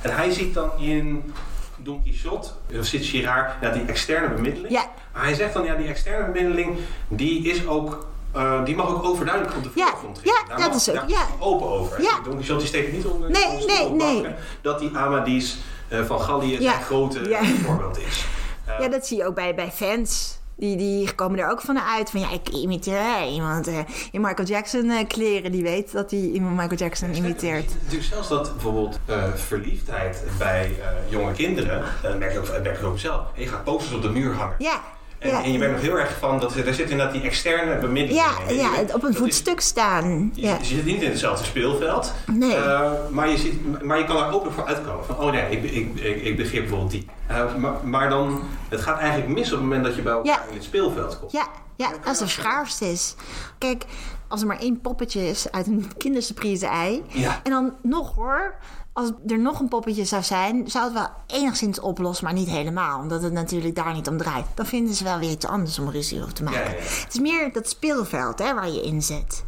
En 0.00 0.16
hij 0.16 0.30
ziet 0.30 0.54
dan 0.54 0.70
in 0.78 1.32
Don 1.76 2.02
Quixote, 2.02 2.48
eh, 2.70 2.80
zit 2.80 3.04
Girard, 3.04 3.52
ja, 3.60 3.70
die 3.70 3.84
externe 3.84 4.34
bemiddeling. 4.34 4.72
Ja. 4.72 4.90
Maar 5.12 5.22
hij 5.22 5.34
zegt 5.34 5.52
dan, 5.52 5.64
ja, 5.64 5.74
die 5.74 5.86
externe 5.88 6.32
bemiddeling, 6.32 6.78
die 7.08 7.48
is 7.48 7.66
ook... 7.66 8.06
eh, 8.34 8.64
die 8.64 8.76
mag 8.76 8.88
ook 8.88 9.04
overduidelijk 9.04 9.56
op 9.56 9.62
de 9.62 9.70
Ja, 9.74 9.86
voorgrond 9.88 10.20
ja, 10.22 10.32
Daar 10.48 10.58
dat 10.58 10.66
mag- 10.68 10.76
is 10.76 10.90
ook, 10.90 11.08
ja. 11.08 11.26
open 11.38 11.68
over. 11.68 12.02
Ja. 12.02 12.20
Don 12.24 12.34
Quixote 12.34 12.58
die 12.58 12.68
steekt 12.68 12.92
niet 12.92 13.04
onder 13.04 13.30
Nee, 13.30 13.46
onder 13.46 13.60
stoel 13.60 13.76
nee, 13.90 14.12
nee. 14.12 14.22
banken 14.22 14.36
Dat 14.60 14.78
die 14.78 14.96
Amadis 14.96 15.58
eh, 15.88 16.04
van 16.04 16.20
Gallië 16.20 16.52
Ja. 16.60 16.70
zijn 16.72 16.82
grote 16.82 17.28
Ja. 17.28 17.44
voorbeeld 17.66 17.98
is. 17.98 18.24
Eh, 18.64 18.74
Ja, 18.80 18.88
dat 18.88 19.06
zie 19.06 19.16
je 19.16 19.26
ook 19.26 19.34
bij, 19.34 19.54
bij 19.54 19.70
fans. 19.70 20.42
Die, 20.56 20.76
die 20.76 21.14
komen 21.14 21.38
er 21.38 21.50
ook 21.50 21.60
van 21.60 21.78
uit 21.80 22.10
van 22.10 22.20
ja, 22.20 22.30
ik 22.30 22.48
imiteer 22.48 23.26
iemand 23.32 23.66
eh, 23.66 23.78
in 24.10 24.20
Michael 24.20 24.48
Jackson 24.48 24.90
eh, 24.90 25.06
kleren. 25.08 25.52
Die 25.52 25.62
weet 25.62 25.92
dat 25.92 26.10
hij 26.10 26.20
iemand 26.20 26.56
Michael 26.56 26.76
Jackson 26.78 27.14
imiteert. 27.14 27.74
Natuurlijk 27.82 28.04
zelfs 28.12 28.28
dat 28.28 28.52
bijvoorbeeld 28.52 28.98
eh, 29.06 29.22
verliefdheid 29.34 30.22
bij 30.38 30.64
eh, 30.80 30.86
jonge 31.12 31.32
kinderen, 31.32 31.78
eh, 31.80 31.84
dat 32.02 32.18
merk 32.18 32.32
je 32.32 32.38
ook, 32.38 32.46
dat 32.46 32.62
merk 32.62 32.80
je 32.80 32.86
ook 32.86 32.98
zelf. 32.98 33.20
Je 33.34 33.46
gaat 33.48 33.64
posters 33.64 33.94
op 33.94 34.02
de 34.02 34.10
muur 34.10 34.34
hangen. 34.34 34.54
Ja, 34.58 34.80
En, 35.24 35.30
ja. 35.30 35.42
en 35.44 35.52
je 35.52 35.58
bent 35.58 35.72
nog 35.72 35.80
heel 35.80 35.98
erg 35.98 36.18
van, 36.18 36.40
dat, 36.40 36.54
er 36.54 36.74
zit 36.74 36.90
inderdaad 36.90 37.12
die 37.14 37.22
externe 37.22 37.78
bemiddeling 37.78 38.24
Ja, 38.26 38.48
in. 38.48 38.56
ja, 38.56 38.70
bent- 38.70 38.94
op 38.94 39.02
een 39.02 39.10
is- 39.10 39.16
voetstuk 39.16 39.60
staan. 39.60 40.30
Je, 40.34 40.42
Ja. 40.42 40.56
je 40.60 40.64
zit 40.64 40.84
niet 40.84 41.02
in 41.02 41.10
hetzelfde 41.10 41.44
speelveld. 41.44 42.12
Nee. 42.26 42.54
Eh, 42.56 42.90
maar, 43.10 43.28
je 43.28 43.36
ziet, 43.38 43.82
maar 43.82 43.98
je 43.98 44.04
kan 44.04 44.16
er 44.16 44.32
open 44.32 44.52
voor 44.52 44.64
uitkomen. 44.64 45.04
Van, 45.04 45.18
oh 45.18 45.30
nee, 45.32 45.50
ik, 45.50 45.62
ik, 45.70 46.00
ik, 46.00 46.22
ik 46.22 46.36
begeer 46.36 46.60
bijvoorbeeld 46.60 46.90
die. 46.90 47.06
Eh, 47.26 47.54
maar, 47.54 47.72
maar 47.84 48.08
dan, 48.08 48.42
het 48.68 48.80
gaat 48.80 48.98
eigenlijk 48.98 49.32
mis 49.32 49.46
op 49.46 49.52
het 49.52 49.60
moment 49.60 49.84
dat 49.84 49.94
je 49.94 50.02
bij 50.02 50.12
elkaar 50.12 50.32
Ja. 50.32 50.48
in 50.48 50.54
het 50.54 50.64
speelveld 50.64 51.18
komt. 51.18 51.32
Ja, 51.32 51.46
ja, 51.76 51.90
als 52.04 52.20
er 52.20 52.28
schaarste 52.30 52.90
is. 52.90 53.14
Kijk, 53.58 53.84
als 54.28 54.40
er 54.40 54.46
maar 54.46 54.58
één 54.60 54.80
poppetje 54.80 55.28
is 55.28 55.50
uit 55.50 55.66
een 55.66 55.90
kindersurprise 55.98 56.66
ei. 56.66 57.02
Ja. 57.08 57.40
En 57.42 57.50
dan 57.50 57.72
nog 57.82 58.14
hoor, 58.14 58.54
als 58.94 59.10
er 59.26 59.38
nog 59.38 59.60
een 59.60 59.68
poppetje 59.68 60.04
zou 60.04 60.22
zijn, 60.22 60.70
zou 60.70 60.84
het 60.84 60.92
wel 60.92 61.08
enigszins 61.26 61.80
oplossen, 61.80 62.24
maar 62.24 62.34
niet 62.34 62.48
helemaal. 62.48 63.00
Omdat 63.00 63.22
het 63.22 63.32
natuurlijk 63.32 63.74
daar 63.74 63.94
niet 63.94 64.08
om 64.08 64.16
draait. 64.18 64.46
Dan 64.54 64.66
vinden 64.66 64.94
ze 64.94 65.04
wel 65.04 65.18
weer 65.18 65.30
iets 65.30 65.46
anders 65.46 65.78
om 65.78 65.90
ruzie 65.90 66.20
over 66.20 66.34
te 66.34 66.42
maken. 66.42 66.60
Ja, 66.60 66.66
ja, 66.68 66.74
ja. 66.76 66.82
Het 66.82 67.06
is 67.14 67.20
meer 67.20 67.52
dat 67.52 67.68
speelveld 67.68 68.38
hè, 68.38 68.54
waar 68.54 68.70
je 68.70 68.82
in 68.82 69.02
zit. 69.02 69.44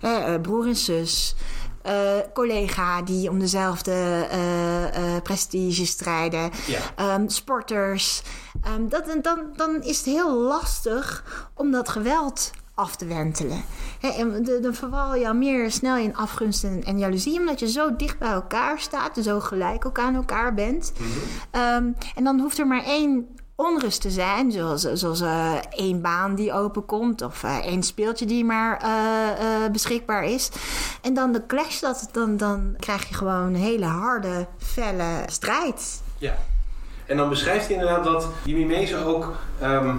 Eh, 0.00 0.34
broer 0.42 0.66
en 0.66 0.76
zus. 0.76 1.34
eh, 1.82 1.94
collega 2.34 3.02
die 3.02 3.30
om 3.30 3.38
dezelfde 3.38 3.92
eh, 4.30 5.14
eh, 5.16 5.22
prestige 5.22 5.86
strijden. 5.86 6.50
Ja. 6.66 6.80
Ehm, 6.96 7.28
sporters. 7.28 8.22
Ehm, 8.62 8.88
dat, 8.88 9.04
dan, 9.22 9.38
dan 9.56 9.82
is 9.82 9.96
het 9.96 10.06
heel 10.06 10.34
lastig 10.34 11.24
om 11.54 11.70
dat 11.70 11.88
geweld 11.88 12.50
af 12.78 12.96
te 12.96 13.06
wentelen. 13.06 13.64
Hè, 14.00 14.08
en 14.08 14.42
de- 14.44 14.60
dan 14.60 14.74
verval 14.74 15.14
je 15.14 15.28
al 15.28 15.34
meer 15.34 15.70
snel 15.70 15.96
in 15.96 16.16
afgunst 16.16 16.64
en, 16.64 16.84
en 16.84 16.98
jaloezie... 16.98 17.38
omdat 17.38 17.60
je 17.60 17.70
zo 17.70 17.96
dicht 17.96 18.18
bij 18.18 18.30
elkaar 18.30 18.78
staat... 18.78 19.18
zo 19.22 19.40
gelijk 19.40 19.86
ook 19.86 19.98
aan 19.98 20.14
elkaar 20.14 20.54
bent. 20.54 20.92
Ehm, 21.50 21.84
en 22.14 22.24
dan 22.24 22.40
hoeft 22.40 22.58
er 22.58 22.66
maar 22.66 22.84
één 22.84 23.26
onrust 23.54 24.00
te 24.00 24.10
zijn... 24.10 24.52
zoals, 24.52 24.82
zoals 24.82 25.20
eh, 25.20 25.54
één 25.70 26.02
baan 26.02 26.34
die 26.34 26.52
openkomt... 26.52 27.22
of 27.22 27.42
eh, 27.42 27.56
één 27.56 27.82
speeltje 27.82 28.26
die 28.26 28.44
maar 28.44 28.76
eh, 28.80 29.70
beschikbaar 29.72 30.24
is. 30.24 30.50
En 31.02 31.14
dan 31.14 31.32
de 31.32 31.46
clash, 31.46 31.80
dat, 31.80 32.08
dan, 32.12 32.36
dan 32.36 32.74
krijg 32.78 33.08
je 33.08 33.14
gewoon 33.14 33.46
een 33.46 33.54
hele 33.54 33.86
harde, 33.86 34.46
felle 34.58 35.22
strijd... 35.26 36.02
Ja. 36.18 36.34
En 37.06 37.16
dan 37.16 37.28
beschrijft 37.28 37.66
hij 37.66 37.76
inderdaad 37.76 38.04
dat 38.04 38.28
die 38.44 38.54
mimese 38.56 38.96
ook... 39.04 39.36
ehm, 39.60 39.96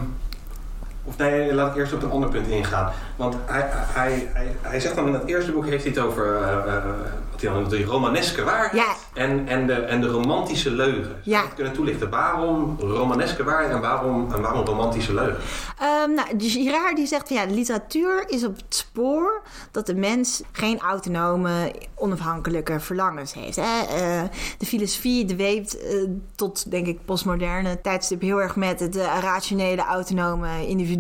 of 1.10 1.18
nee, 1.18 1.54
laat 1.54 1.72
ik 1.72 1.76
eerst 1.76 1.94
op 1.94 2.04
een 2.04 2.12
ander 2.12 2.30
punt 2.30 2.48
ingaan. 2.48 2.92
Want 3.16 3.36
hij, 3.46 3.70
hij, 3.72 4.30
hij, 4.34 4.56
hij 4.62 4.80
zegt 4.80 4.96
dan 4.96 5.08
in 5.08 5.14
het 5.14 5.26
eerste 5.26 5.52
boek 5.52 5.66
heeft 5.66 5.84
hij 5.84 5.94
het 5.94 6.02
over 6.02 6.36
eh, 6.36 6.76
eh, 6.76 6.84
wat 7.32 7.42
hij 7.42 7.52
dan 7.52 7.70
de 7.70 7.84
romaneske 7.84 8.44
waarheid 8.44 8.74
Ja. 8.74 8.96
en, 9.14 9.48
en, 9.48 9.68
de, 9.68 9.74
en 9.74 10.02
de 10.02 10.08
romantische 10.08 10.72
leugen. 10.72 11.16
Ja. 11.24 11.42
dat 11.42 11.54
kunnen 11.54 11.74
toelichten? 11.74 12.10
Waarom 12.10 12.78
romaneske 12.80 13.44
waarheid 13.44 13.72
en 13.72 13.82
waarom, 13.82 14.34
en 14.34 14.42
waarom 14.42 14.66
romantische 14.66 15.14
leugen? 15.14 15.38
Ehm 15.80 16.14
nou, 16.14 16.38
de 16.38 16.50
Girard 16.50 16.96
die 16.96 17.06
zegt 17.08 17.28
van 17.28 17.38
ja, 17.38 17.46
de 17.46 17.54
literatuur 17.54 18.24
is 18.28 18.46
op 18.46 18.56
het 18.56 18.76
spoor 18.76 19.42
dat 19.72 19.86
de 19.86 19.96
mens 19.96 20.42
geen 20.52 20.80
autonome, 20.80 21.74
onafhankelijke 21.96 22.80
verlangens 22.80 23.34
heeft. 23.34 23.56
Hè? 23.56 23.82
Eh, 23.82 24.22
de 24.58 24.66
filosofie 24.66 25.26
dweept 25.26 25.80
eh, 25.80 25.94
tot, 26.36 26.72
denk 26.72 26.88
ik, 26.88 27.06
postmoderne 27.06 27.82
tijdstip 27.82 28.22
heel 28.22 28.42
erg 28.42 28.56
met 28.56 28.80
het 28.80 28.96
eh, 28.96 29.18
rationele, 29.22 29.82
autonome 29.82 30.68
individu. 30.68 30.99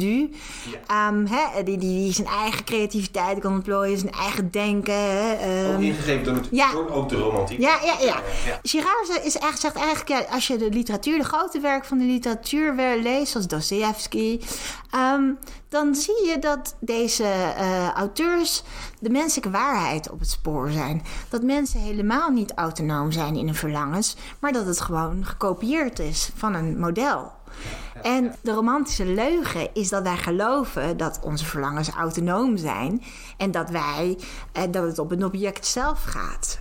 Ehm, 0.87 1.25
hè? 1.25 1.63
Die, 1.63 1.77
die, 1.77 1.99
die 1.99 2.13
zijn 2.13 2.27
eigen 2.27 2.63
creativiteit 2.63 3.39
kan 3.39 3.53
ontplooien, 3.53 3.97
zijn 3.97 4.11
eigen 4.11 4.51
denken. 4.51 4.93
Hè? 4.93 5.33
Ook 5.33 5.73
Ehm, 5.73 5.81
ingegeven 5.81 6.23
door, 6.23 6.41
ja. 6.51 6.71
door 6.71 6.89
ook 6.89 7.09
de 7.09 7.15
romantiek. 7.15 7.59
ja, 7.59 7.77
ja, 7.85 7.95
ja. 7.99 8.21
ja. 8.45 8.59
Girard 8.63 9.21
is 9.23 9.37
echt, 9.37 9.59
zegt 9.59 9.75
eigenlijk, 9.75 10.07
ja, 10.09 10.33
als 10.33 10.47
je 10.47 10.57
de 10.57 10.69
literatuur, 10.69 11.17
de 11.17 11.23
grote 11.23 11.59
werk 11.59 11.85
van 11.85 11.97
de 11.97 12.05
literatuur 12.05 12.75
weer 12.75 12.97
leest, 13.01 13.31
zoals 13.31 13.47
Dostoevsky, 13.47 14.39
ehm, 14.89 15.23
dan 15.69 15.95
zie 15.95 16.25
je 16.27 16.39
dat 16.39 16.75
deze 16.79 17.23
eh, 17.23 17.89
auteurs 17.89 18.63
de 18.99 19.09
menselijke 19.09 19.49
waarheid 19.49 20.09
op 20.09 20.19
het 20.19 20.29
spoor 20.29 20.69
zijn. 20.69 21.03
Dat 21.29 21.43
mensen 21.43 21.79
helemaal 21.79 22.29
niet 22.29 22.53
autonoom 22.55 23.11
zijn 23.11 23.35
in 23.35 23.45
hun 23.45 23.55
verlangens, 23.55 24.15
maar 24.39 24.51
dat 24.51 24.65
het 24.65 24.81
gewoon 24.81 25.25
gekopieerd 25.25 25.99
is 25.99 26.29
van 26.35 26.53
een 26.53 26.79
model. 26.79 27.31
En 28.01 28.35
de 28.41 28.51
romantische 28.53 29.05
leugen 29.05 29.69
is 29.73 29.89
dat 29.89 30.03
wij 30.03 30.17
geloven 30.17 30.97
dat 30.97 31.19
onze 31.23 31.45
verlangens 31.45 31.89
autonoom 31.89 32.57
zijn 32.57 33.03
en 33.37 33.51
dat 33.51 33.69
wij 33.69 34.17
eh, 34.51 34.63
dat 34.71 34.83
het 34.83 34.99
op 34.99 35.11
een 35.11 35.25
object 35.25 35.65
zelf 35.65 36.03
gaat. 36.03 36.59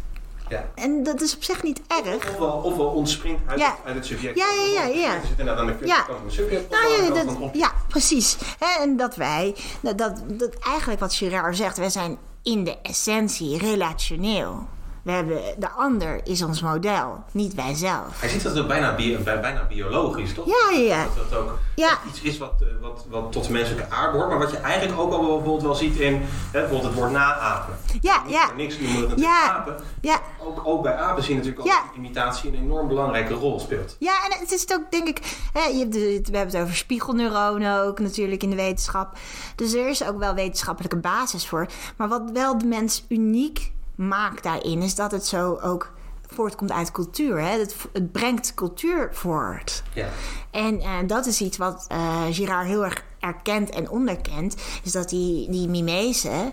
Ja. 0.48 0.64
En 0.74 1.02
dat 1.02 1.20
is 1.20 1.34
op 1.36 1.42
zich 1.42 1.62
niet 1.62 1.80
erg. 2.04 2.30
Ofwel, 2.30 2.50
ofwel 2.50 2.86
ontspringt 2.86 3.40
uit, 3.46 3.58
Ja. 3.58 3.66
het, 3.70 3.76
uit 3.84 3.94
het 3.94 4.06
subject. 4.06 4.38
Ja, 4.38 4.46
ja, 4.50 4.82
ja, 4.82 4.84
ja. 4.84 5.20
Zit 5.20 5.30
inderdaad 5.38 5.58
aan 5.58 5.66
de 5.66 5.86
Ja. 5.86 5.94
kant 6.02 6.16
van 6.18 6.24
het 6.26 6.34
subject. 6.34 6.70
Nou 6.70 7.02
ja, 7.02 7.24
dat, 7.24 7.50
ja 7.52 7.72
precies. 7.88 8.36
En 8.80 8.96
dat 8.96 9.16
wij, 9.16 9.54
dat, 9.80 9.98
dat, 9.98 10.22
dat 10.26 10.54
eigenlijk 10.58 11.00
wat 11.00 11.14
Girard 11.14 11.56
zegt, 11.56 11.76
wij 11.78 11.90
zijn 11.90 12.18
in 12.42 12.64
de 12.64 12.78
essentie 12.82 13.58
relationeel. 13.58 14.66
We 15.08 15.14
hebben, 15.14 15.40
de 15.58 15.70
ander 15.70 16.20
is 16.24 16.42
ons 16.42 16.62
model, 16.62 17.24
niet 17.30 17.54
wij 17.54 17.74
zelf. 17.74 18.20
Hij 18.20 18.28
ziet 18.28 18.42
dat 18.42 18.58
ook 18.58 18.68
bijna, 18.68 18.94
bi- 18.94 19.18
bij- 19.18 19.40
bijna 19.40 19.66
biologisch, 19.68 20.34
toch? 20.34 20.46
Ja, 20.46 20.76
ja, 20.78 20.84
ja. 20.84 21.04
Dat 21.16 21.30
dat 21.30 21.38
ook 21.38 21.58
Ja. 21.74 21.98
iets 22.08 22.20
is 22.22 22.38
wat, 22.38 22.52
eh, 22.60 22.66
wat, 22.80 23.04
wat 23.10 23.32
tot 23.32 23.44
de 23.46 23.52
menselijke 23.52 23.90
aard 23.94 24.10
behoort, 24.12 24.28
maar 24.30 24.38
wat 24.38 24.50
je 24.50 24.56
eigenlijk 24.56 25.00
ook 25.00 25.12
al 25.12 25.18
bijvoorbeeld 25.18 25.62
wel 25.62 25.74
ziet 25.74 25.96
in 25.96 26.14
hè, 26.22 26.60
bijvoorbeeld 26.60 26.82
het 26.82 26.94
woord 26.94 27.10
naapen. 27.10 27.74
Ja, 28.00 28.22
Niet 28.22 28.32
ja. 28.32 28.50
Niks, 28.56 28.78
moet 28.78 28.88
het 28.88 28.98
natuurlijk 28.98 29.20
Ja. 29.28 29.48
apen. 29.56 29.76
Ja, 30.00 30.20
Ook, 30.42 30.60
ook 30.64 30.82
bij 30.82 30.94
apen 30.96 31.22
zie 31.22 31.32
je 31.34 31.38
natuurlijk 31.40 31.66
Ja. 31.66 31.76
ook 31.78 31.86
dat 31.86 31.96
imitatie 31.96 32.48
een 32.52 32.58
enorm 32.62 32.88
belangrijke 32.88 33.34
rol 33.34 33.60
speelt. 33.60 33.96
Ja, 33.98 34.12
en 34.30 34.38
het 34.40 34.52
is 34.52 34.66
ook, 34.72 34.90
denk 34.90 35.08
ik, 35.08 35.20
hè, 35.52 35.62
je 35.68 35.78
hebt 35.78 35.94
we 35.94 36.36
hebben 36.36 36.54
het 36.54 36.62
over 36.62 36.76
spiegelneuronen 36.76 37.82
ook 37.82 37.98
natuurlijk 38.00 38.42
in 38.42 38.50
de 38.50 38.56
wetenschap. 38.56 39.16
Dus 39.56 39.72
er 39.74 39.88
is 39.88 40.04
ook 40.04 40.18
wel 40.18 40.34
wetenschappelijke 40.34 40.96
basis 40.98 41.46
voor. 41.48 41.66
Maar 41.96 42.08
wat 42.08 42.22
wel 42.32 42.58
de 42.58 42.66
mens 42.66 43.04
uniek 43.08 43.72
maakt 43.98 44.42
daarin, 44.42 44.82
is 44.82 44.94
dat 44.94 45.10
het 45.10 45.26
zo 45.26 45.58
ook 45.62 45.92
voortkomt 46.26 46.72
uit 46.72 46.90
cultuur. 46.90 47.40
Hè? 47.40 47.58
Het, 47.58 47.74
het 47.92 48.12
brengt 48.12 48.54
cultuur 48.54 49.08
voort. 49.12 49.82
Ja. 49.92 50.08
En 50.50 50.80
eh, 50.80 50.96
dat 51.06 51.26
is 51.26 51.40
iets 51.40 51.56
wat 51.56 51.86
eh 51.88 52.24
Girard 52.30 52.66
heel 52.66 52.84
erg 52.84 53.04
erkent 53.20 53.70
en 53.70 53.90
onderkent. 53.90 54.56
Is 54.82 54.92
dat 54.92 55.08
die, 55.08 55.50
die 55.50 55.68
mimese 55.68 56.52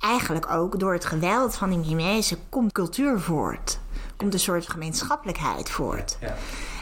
eigenlijk 0.00 0.50
ook 0.50 0.80
door 0.80 0.92
het 0.92 1.04
geweld 1.04 1.56
van 1.56 1.70
die 1.70 1.78
mimese 1.78 2.38
komt 2.48 2.72
cultuur 2.72 3.20
voort. 3.20 3.78
Komt 4.16 4.34
een 4.34 4.40
soort 4.40 4.68
gemeenschappelijkheid 4.70 5.70
voort. 5.70 6.16
ja. 6.20 6.34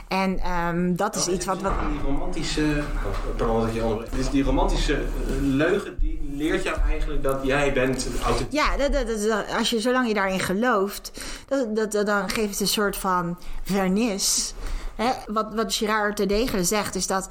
En 0.09 0.39
ehm, 0.39 0.95
dat 0.95 1.17
is 1.17 1.29
iets 1.29 1.45
wat... 1.47 1.61
wat 1.63 1.73
Die 1.91 2.01
romantische... 2.05 2.83
oh, 3.07 3.37
Pardon 3.37 3.61
dat. 3.75 4.11
Dus 4.13 4.31
die 4.31 4.43
romantische 4.45 4.95
eh, 4.95 5.01
leugen, 5.41 5.99
die 5.99 6.21
leert 6.31 6.63
jou 6.63 6.79
eigenlijk 6.89 7.23
dat 7.23 7.41
jij 7.43 7.73
bent 7.73 8.07
authentiek. 8.25 8.53
ja, 8.61 8.77
dat, 8.77 8.93
dat, 8.93 9.07
dat- 9.29 9.45
als 9.59 9.71
je, 9.71 9.81
zolang 9.81 10.09
je 10.09 10.15
daarin 10.15 10.41
gelooft, 10.41 11.13
dat, 11.49 11.93
dat, 11.93 12.07
dan 12.07 12.29
geeft 12.31 12.51
het 12.51 12.61
een 12.61 12.67
soort 12.69 12.97
van 12.97 13.39
vernis. 13.63 14.55
Hè? 14.95 15.11
Wat, 15.27 15.55
wat 15.55 15.75
Girard 15.75 16.17
terdege 16.17 16.65
zegt, 16.65 16.95
is 16.95 17.07
dat 17.07 17.29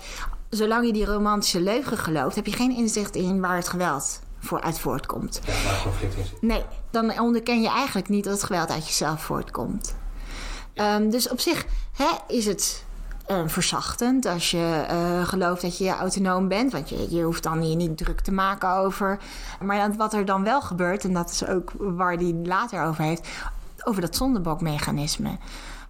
zolang 0.49 0.85
je 0.85 0.93
die 0.93 1.05
romantische 1.05 1.61
leugen 1.61 1.97
gelooft, 1.97 2.35
heb 2.35 2.45
je 2.45 2.51
geen 2.53 2.75
inzicht 2.75 3.15
in 3.15 3.41
waar 3.41 3.55
het 3.55 3.67
geweld 3.67 4.19
voor 4.39 4.61
uit 4.61 4.79
voortkomt. 4.79 5.41
Ja, 5.45 5.53
waar 5.63 5.81
conflict 5.83 6.13
zit. 6.13 6.41
Nee, 6.41 6.63
dan 6.91 7.19
onderken 7.19 7.61
je 7.61 7.69
eigenlijk 7.69 8.09
niet 8.09 8.23
dat 8.23 8.33
het 8.33 8.43
geweld 8.43 8.69
uit 8.71 8.88
jezelf 8.88 9.21
voortkomt. 9.23 9.95
Ehm, 10.75 11.09
dus 11.09 11.29
op 11.29 11.39
zich 11.39 11.65
hè, 11.93 12.09
is 12.27 12.45
het 12.45 12.85
verzachtend 13.45 14.25
als 14.25 14.51
je 14.51 14.85
eh, 14.88 15.27
gelooft 15.27 15.61
dat 15.61 15.77
je 15.77 15.89
autonoom 15.89 16.47
bent. 16.47 16.71
Want 16.71 16.89
je, 16.89 17.15
je 17.15 17.23
hoeft 17.23 17.43
dan 17.43 17.69
je 17.69 17.75
niet 17.75 17.97
druk 17.97 18.19
te 18.19 18.31
maken 18.31 18.69
over. 18.69 19.19
Maar 19.61 19.95
wat 19.95 20.13
er 20.13 20.25
dan 20.25 20.43
wel 20.43 20.61
gebeurt, 20.61 21.03
en 21.03 21.13
dat 21.13 21.29
is 21.29 21.47
ook 21.47 21.71
waar 21.77 22.13
hij 22.13 22.35
later 22.43 22.83
over 22.83 23.03
heeft, 23.03 23.27
over 23.83 24.01
dat 24.01 24.15
zondebokmechanisme. 24.15 25.38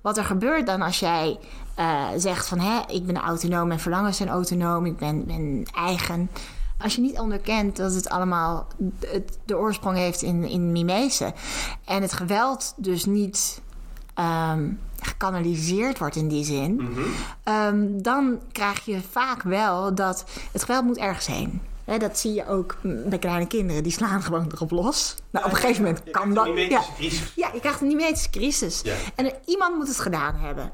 Wat 0.02 0.18
er 0.18 0.26
gebeurt 0.26 0.66
dan 0.66 0.82
als 0.82 1.00
jij 1.00 1.40
eh, 1.76 2.06
zegt 2.18 2.48
van 2.48 2.60
hè, 2.60 2.82
ik 2.88 3.06
ben 3.06 3.18
autonoom, 3.18 3.68
mijn 3.68 3.80
verlangens 3.80 4.18
zijn 4.18 4.30
autonoom, 4.30 4.86
ik 4.86 4.98
ben, 4.98 5.66
eigen. 5.74 6.30
Als 6.78 6.96
je 6.96 7.02
niet 7.02 7.20
onderkent 7.20 7.76
dat 7.76 7.94
het 7.94 8.10
allemaal 8.10 8.68
de 9.46 9.58
oorsprong 9.58 9.98
heeft 9.98 10.22
in, 10.22 10.44
in 10.44 10.72
mimese. 10.72 11.34
En 11.86 12.02
het 12.02 12.14
geweld 12.14 12.74
dus 12.78 13.06
niet 13.06 13.62
ehm, 14.16 14.70
gekanaliseerd 15.00 15.98
wordt 15.98 16.16
in 16.16 16.28
die 16.28 16.44
zin. 16.44 16.88
ehm, 17.44 17.88
dan 18.02 18.40
krijg 18.52 18.86
je 18.86 19.02
vaak 19.12 19.42
wel 19.42 19.96
dat 19.96 20.26
het 20.52 20.64
geweld 20.64 20.86
moet 20.86 20.98
ergens 20.98 21.28
heen. 21.28 21.62
Dat 22.00 22.18
zie 22.20 22.34
je 22.34 22.48
ook 22.48 22.76
bij 22.82 23.20
kleine 23.20 23.48
kinderen. 23.48 23.84
Die 23.84 23.92
slaan 23.92 24.22
gewoon 24.22 24.48
erop 24.52 24.72
los. 24.72 25.16
Nou, 25.32 25.46
op 25.46 25.52
een 25.52 25.58
gegeven 25.58 25.84
moment 25.84 26.12
kan 26.12 26.34
dat. 26.34 26.48
crisis. 26.98 27.34
Ja, 27.36 27.50
je 27.54 27.60
krijgt 27.60 27.82
een 27.82 27.88
mimetische 27.88 28.30
crisis. 28.30 28.82
Ja. 28.84 28.94
En 29.16 29.34
iemand 29.46 29.76
moet 29.76 29.88
het 29.88 30.00
gedaan 30.00 30.36
hebben. 30.36 30.72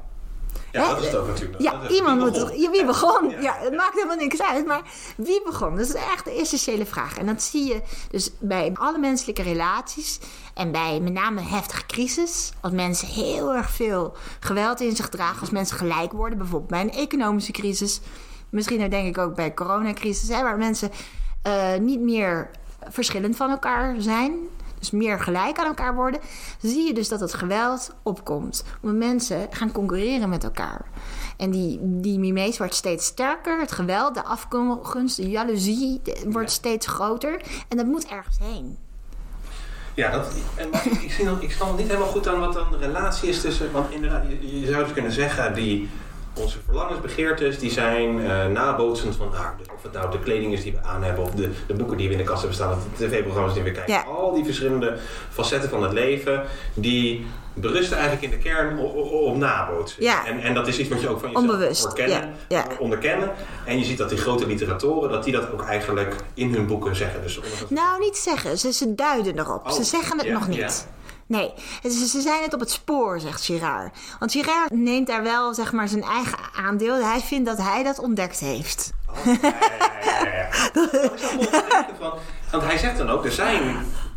Ja, 0.72 0.82
Hè? 0.82 0.88
dat 0.88 0.98
is 0.98 1.06
het 1.06 1.16
ook 1.16 1.26
natuurlijk. 1.26 1.60
Ja, 1.62 1.88
iemand 1.88 2.20
moet. 2.20 2.52
Ja, 2.56 2.70
wie 2.70 2.84
begon? 2.84 3.30
Ja. 3.30 3.40
Ja, 3.40 3.56
het 3.58 3.74
maakt 3.76 3.94
helemaal 3.94 4.16
niks 4.16 4.42
uit. 4.42 4.66
Maar 4.66 4.82
wie 5.16 5.42
begon? 5.44 5.76
Dat 5.76 5.86
is 5.86 5.94
echt 5.94 6.24
de 6.24 6.30
essentiële 6.30 6.86
vraag. 6.86 7.18
En 7.18 7.26
dat 7.26 7.42
zie 7.42 7.66
je 7.66 7.80
dus 8.10 8.30
bij 8.38 8.70
alle 8.74 8.98
menselijke 8.98 9.42
relaties. 9.42 10.18
En 10.54 10.72
bij 10.72 11.00
met 11.00 11.12
name 11.12 11.40
heftige 11.40 11.86
crisis. 11.86 12.52
Als 12.60 12.72
mensen 12.72 13.08
heel 13.08 13.54
erg 13.54 13.70
veel 13.70 14.16
geweld 14.40 14.80
in 14.80 14.96
zich 14.96 15.08
dragen. 15.08 15.40
Als 15.40 15.50
mensen 15.50 15.76
gelijk 15.76 16.12
worden. 16.12 16.38
Bijvoorbeeld 16.38 16.70
bij 16.70 16.80
een 16.80 16.92
economische 16.92 17.52
crisis. 17.52 18.00
Misschien 18.50 18.90
denk 18.90 19.06
ik 19.08 19.18
ook 19.18 19.34
bij 19.34 19.54
coronacrisis. 19.54 20.28
Hè, 20.28 20.42
waar 20.42 20.58
mensen 20.58 20.90
eh, 21.42 21.76
niet 21.80 22.00
meer 22.00 22.50
verschillend 22.88 23.36
van 23.36 23.50
elkaar 23.50 23.94
zijn. 23.98 24.32
Dus 24.82 24.90
meer 24.90 25.20
gelijk 25.20 25.58
aan 25.58 25.66
elkaar 25.66 25.94
worden. 25.94 26.20
Zie 26.60 26.86
je 26.86 26.94
dus 26.94 27.08
dat 27.08 27.20
het 27.20 27.34
geweld 27.34 27.94
opkomt. 28.02 28.64
Omdat 28.80 28.98
mensen 28.98 29.46
gaan 29.50 29.72
concurreren 29.72 30.28
met 30.28 30.44
elkaar. 30.44 30.84
En 31.36 31.50
die, 31.50 31.78
die 31.82 32.18
mimees 32.18 32.58
wordt 32.58 32.74
steeds 32.74 33.06
sterker. 33.06 33.60
Het 33.60 33.72
geweld, 33.72 34.14
de 34.14 34.24
afgunst, 34.24 35.16
de 35.16 35.30
jaloezie 35.30 36.00
de- 36.02 36.22
wordt 36.26 36.50
steeds 36.50 36.86
groter. 36.86 37.42
En 37.68 37.76
dat 37.76 37.86
moet 37.86 38.06
ergens 38.06 38.38
heen. 38.38 38.78
Ja, 39.94 40.10
dat, 40.10 40.32
en, 40.56 40.70
maar 40.70 40.86
ik, 41.02 41.12
zie 41.12 41.24
nog, 41.24 41.40
ik 41.40 41.50
snap 41.50 41.76
niet 41.78 41.86
helemaal 41.86 42.08
goed 42.08 42.28
aan 42.28 42.40
wat 42.40 42.52
dan 42.52 42.70
de 42.70 42.76
relatie 42.76 43.28
is 43.28 43.40
tussen... 43.40 43.72
Want 43.72 43.90
inderdaad, 43.90 44.22
je, 44.28 44.60
je 44.60 44.66
zou 44.66 44.84
dus 44.84 44.92
kunnen 44.92 45.12
zeggen, 45.12 45.54
die, 45.54 45.88
onze 46.34 46.58
verlangensbegeertes... 46.64 47.58
die 47.58 47.70
zijn 47.70 48.20
eh, 48.20 48.46
nabootsend 48.46 49.16
van. 49.16 49.28
Of 49.74 49.82
het 49.82 49.92
nou 49.92 50.10
de 50.10 50.18
kleding 50.18 50.52
is 50.52 50.62
die 50.62 50.72
we 50.72 50.82
aan 50.82 51.02
hebben... 51.02 51.24
of 51.24 51.30
de, 51.30 51.50
de 51.66 51.74
boeken 51.74 51.96
die 51.96 52.06
we 52.06 52.12
in 52.12 52.18
de 52.18 52.24
kast 52.24 52.38
hebben 52.38 52.56
staan... 52.56 52.72
of 52.72 52.78
de 52.96 53.06
tv-programma's 53.06 53.54
die 53.54 53.62
we 53.62 53.70
kijken. 53.70 53.94
Ja. 53.94 54.02
Al 54.02 54.32
die 54.32 54.44
verschillende 54.44 54.98
facetten 55.30 55.70
van 55.70 55.82
het 55.82 55.92
leven... 55.92 56.42
die 56.74 57.26
berusten 57.54 57.96
eigenlijk 57.98 58.32
in 58.32 58.38
de 58.40 58.48
kern 58.48 58.78
op, 58.78 58.94
op, 58.96 59.12
op 59.12 59.36
nabootsen. 59.36 60.02
Ja. 60.02 60.26
En, 60.26 60.40
en 60.40 60.54
dat 60.54 60.66
is 60.68 60.78
iets 60.78 60.88
wat 60.88 61.00
je 61.00 61.08
ook 61.08 61.20
van 61.20 61.30
jezelf 61.30 61.50
Onbewust, 61.50 61.82
herkennen, 61.84 62.34
ja, 62.48 62.58
ja. 62.68 62.76
onderkennen. 62.78 63.30
En 63.66 63.78
je 63.78 63.84
ziet 63.84 63.98
dat 63.98 64.08
die 64.08 64.18
grote 64.18 64.46
literatoren... 64.46 65.10
dat 65.10 65.24
die 65.24 65.32
dat 65.32 65.50
ook 65.52 65.62
eigenlijk 65.62 66.14
in 66.34 66.54
hun 66.54 66.66
boeken 66.66 66.96
zeggen. 66.96 67.22
Dus 67.22 67.36
onder- 67.36 67.50
Nou, 67.68 68.00
niet 68.00 68.16
zeggen. 68.16 68.58
Ze, 68.58 68.72
ze 68.72 68.94
duiden 68.94 69.38
erop. 69.38 69.66
Oh, 69.66 69.72
ze 69.72 69.84
zeggen 69.84 70.18
het 70.18 70.28
nog 70.32 70.48
niet. 70.48 70.86
Nee, 71.32 71.52
ze, 71.82 72.20
zijn 72.20 72.42
het 72.42 72.54
op 72.54 72.60
het 72.60 72.70
spoor, 72.70 73.20
zegt 73.20 73.44
Girard. 73.44 73.98
Want 74.18 74.32
Girard 74.32 74.70
neemt 74.70 75.06
daar 75.06 75.22
wel 75.22 75.54
zeg 75.54 75.72
maar, 75.72 75.88
zijn 75.88 76.02
eigen 76.02 76.38
aandeel. 76.64 77.04
Hij 77.04 77.20
vindt 77.20 77.46
dat 77.48 77.58
hij 77.58 77.82
dat 77.82 77.98
ontdekt 77.98 78.38
heeft. 78.40 78.92
Oh, 79.10 79.24
ja, 79.24 79.38
ja, 80.04 80.34
ja. 80.36 80.48
Dat 80.72 80.92
is 80.92 81.20
van- 81.98 82.12
Want 82.50 82.62
hij 82.64 82.78
zegt 82.78 82.98
dan 82.98 83.08
ook, 83.10 83.24
er 83.24 83.32
zijn 83.32 83.76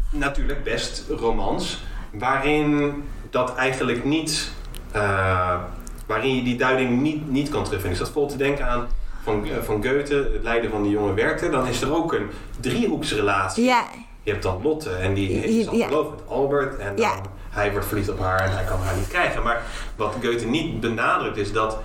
natuurlijk 0.09 0.63
best 0.63 1.03
romans 1.09 1.83
waarin 2.13 3.03
dat 3.29 3.55
eigenlijk 3.55 4.03
niet, 4.03 4.51
eh, 4.91 5.59
waarin 6.07 6.35
je 6.35 6.43
die 6.43 6.57
duiding 6.57 7.01
niet, 7.01 7.29
niet 7.29 7.49
kan 7.49 7.63
terugvinden. 7.63 7.99
Ik 7.99 8.05
zat 8.05 8.13
vol 8.13 8.27
te 8.27 8.37
denken 8.37 8.67
aan 8.69 8.87
van, 9.23 9.45
eh, 9.45 9.51
van 9.63 9.75
Goethe, 9.83 10.15
het 10.33 10.43
lijden 10.43 10.71
van 10.71 10.83
die 10.83 10.91
jonge 10.91 11.13
Werther. 11.13 11.51
Dan 11.51 11.67
is 11.67 11.81
er 11.81 11.93
ook 11.95 12.13
een 12.13 12.29
driehoeksrelatie. 12.59 13.63
Ja, 13.63 13.83
Je 14.25 14.31
hebt 14.31 14.43
dan 14.43 14.61
Lotte 14.63 14.89
en 14.89 15.13
die 15.13 15.29
is 15.29 15.65
Ja. 15.71 15.87
verloofd 15.87 16.09
met 16.09 16.19
Albert. 16.27 16.77
En 16.77 16.95
dan 16.95 17.09
hij 17.49 17.71
wordt 17.71 17.85
verliefd 17.87 18.09
op 18.09 18.19
haar 18.19 18.39
en 18.39 18.51
hij 18.51 18.63
kan 18.63 18.79
haar 18.79 18.95
niet 18.95 19.07
krijgen. 19.07 19.43
Maar 19.43 19.61
wat 19.95 20.13
Goethe 20.23 20.45
niet 20.45 20.79
benadrukt 20.79 21.37
is 21.37 21.51
dat 21.51 21.77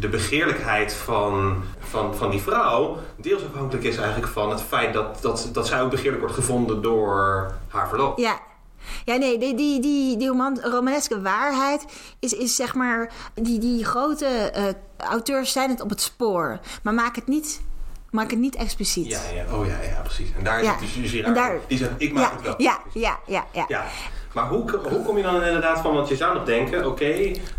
de 0.00 0.08
begeerlijkheid 0.08 0.92
van, 0.94 1.62
van, 1.78 2.14
van 2.14 2.30
die 2.30 2.40
vrouw 2.40 2.96
deels 3.16 3.42
afhankelijk 3.44 3.84
is 3.86 3.96
eigenlijk 3.96 4.32
van 4.32 4.50
het 4.50 4.62
feit 4.62 4.92
dat, 4.94 5.22
dat, 5.22 5.48
dat 5.52 5.66
zij 5.66 5.82
ook 5.82 5.90
begeerlijk 5.90 6.20
wordt 6.20 6.34
gevonden 6.34 6.82
door 6.82 7.52
haar 7.68 7.88
verloofde. 7.88 8.22
ja. 8.22 8.38
Ja, 9.04 9.16
nee, 9.16 9.38
die, 9.38 9.54
die, 9.54 9.80
die, 9.80 10.16
die 10.16 10.28
roman- 10.28 10.60
romaneske 10.62 11.20
waarheid 11.22 11.84
is, 12.18 12.32
is 12.32 12.56
zeg 12.56 12.74
maar... 12.74 13.12
Die, 13.34 13.58
die 13.58 13.84
grote 13.84 14.26
eh, 14.26 14.64
auteurs 14.96 15.52
zijn 15.52 15.70
het 15.70 15.80
op 15.80 15.90
het 15.90 16.00
spoor. 16.00 16.58
Maar 16.82 16.94
maak 16.94 17.16
het 17.16 17.26
niet, 17.26 17.60
maak 18.10 18.30
het 18.30 18.38
niet 18.38 18.56
expliciet. 18.56 19.06
Ja, 19.06 19.20
ja, 19.34 19.56
oh 19.56 19.66
ja, 19.66 19.80
ja, 19.82 20.00
precies. 20.00 20.28
En 20.38 20.44
daar 20.44 20.62
Ja. 20.62 20.78
zit 20.78 21.02
dus 21.02 21.20
En 21.20 21.34
daar- 21.34 21.58
die 21.66 21.78
zegt, 21.78 21.90
ik 21.96 22.12
maak 22.12 22.32
het 22.32 22.42
wel. 22.42 22.54
ja, 22.58 22.80
ja, 22.94 23.18
ja, 23.26 23.46
ja. 23.52 23.64
Ja, 23.68 23.84
maar 24.32 24.48
hoe, 24.48 24.70
hoe 24.88 25.02
kom 25.04 25.16
je 25.16 25.22
dan 25.22 25.34
inderdaad 25.42 25.80
van, 25.80 25.94
want 25.94 26.08
je 26.08 26.16
zou 26.16 26.34
nog 26.34 26.44
denken, 26.44 26.86
oké, 26.86 27.06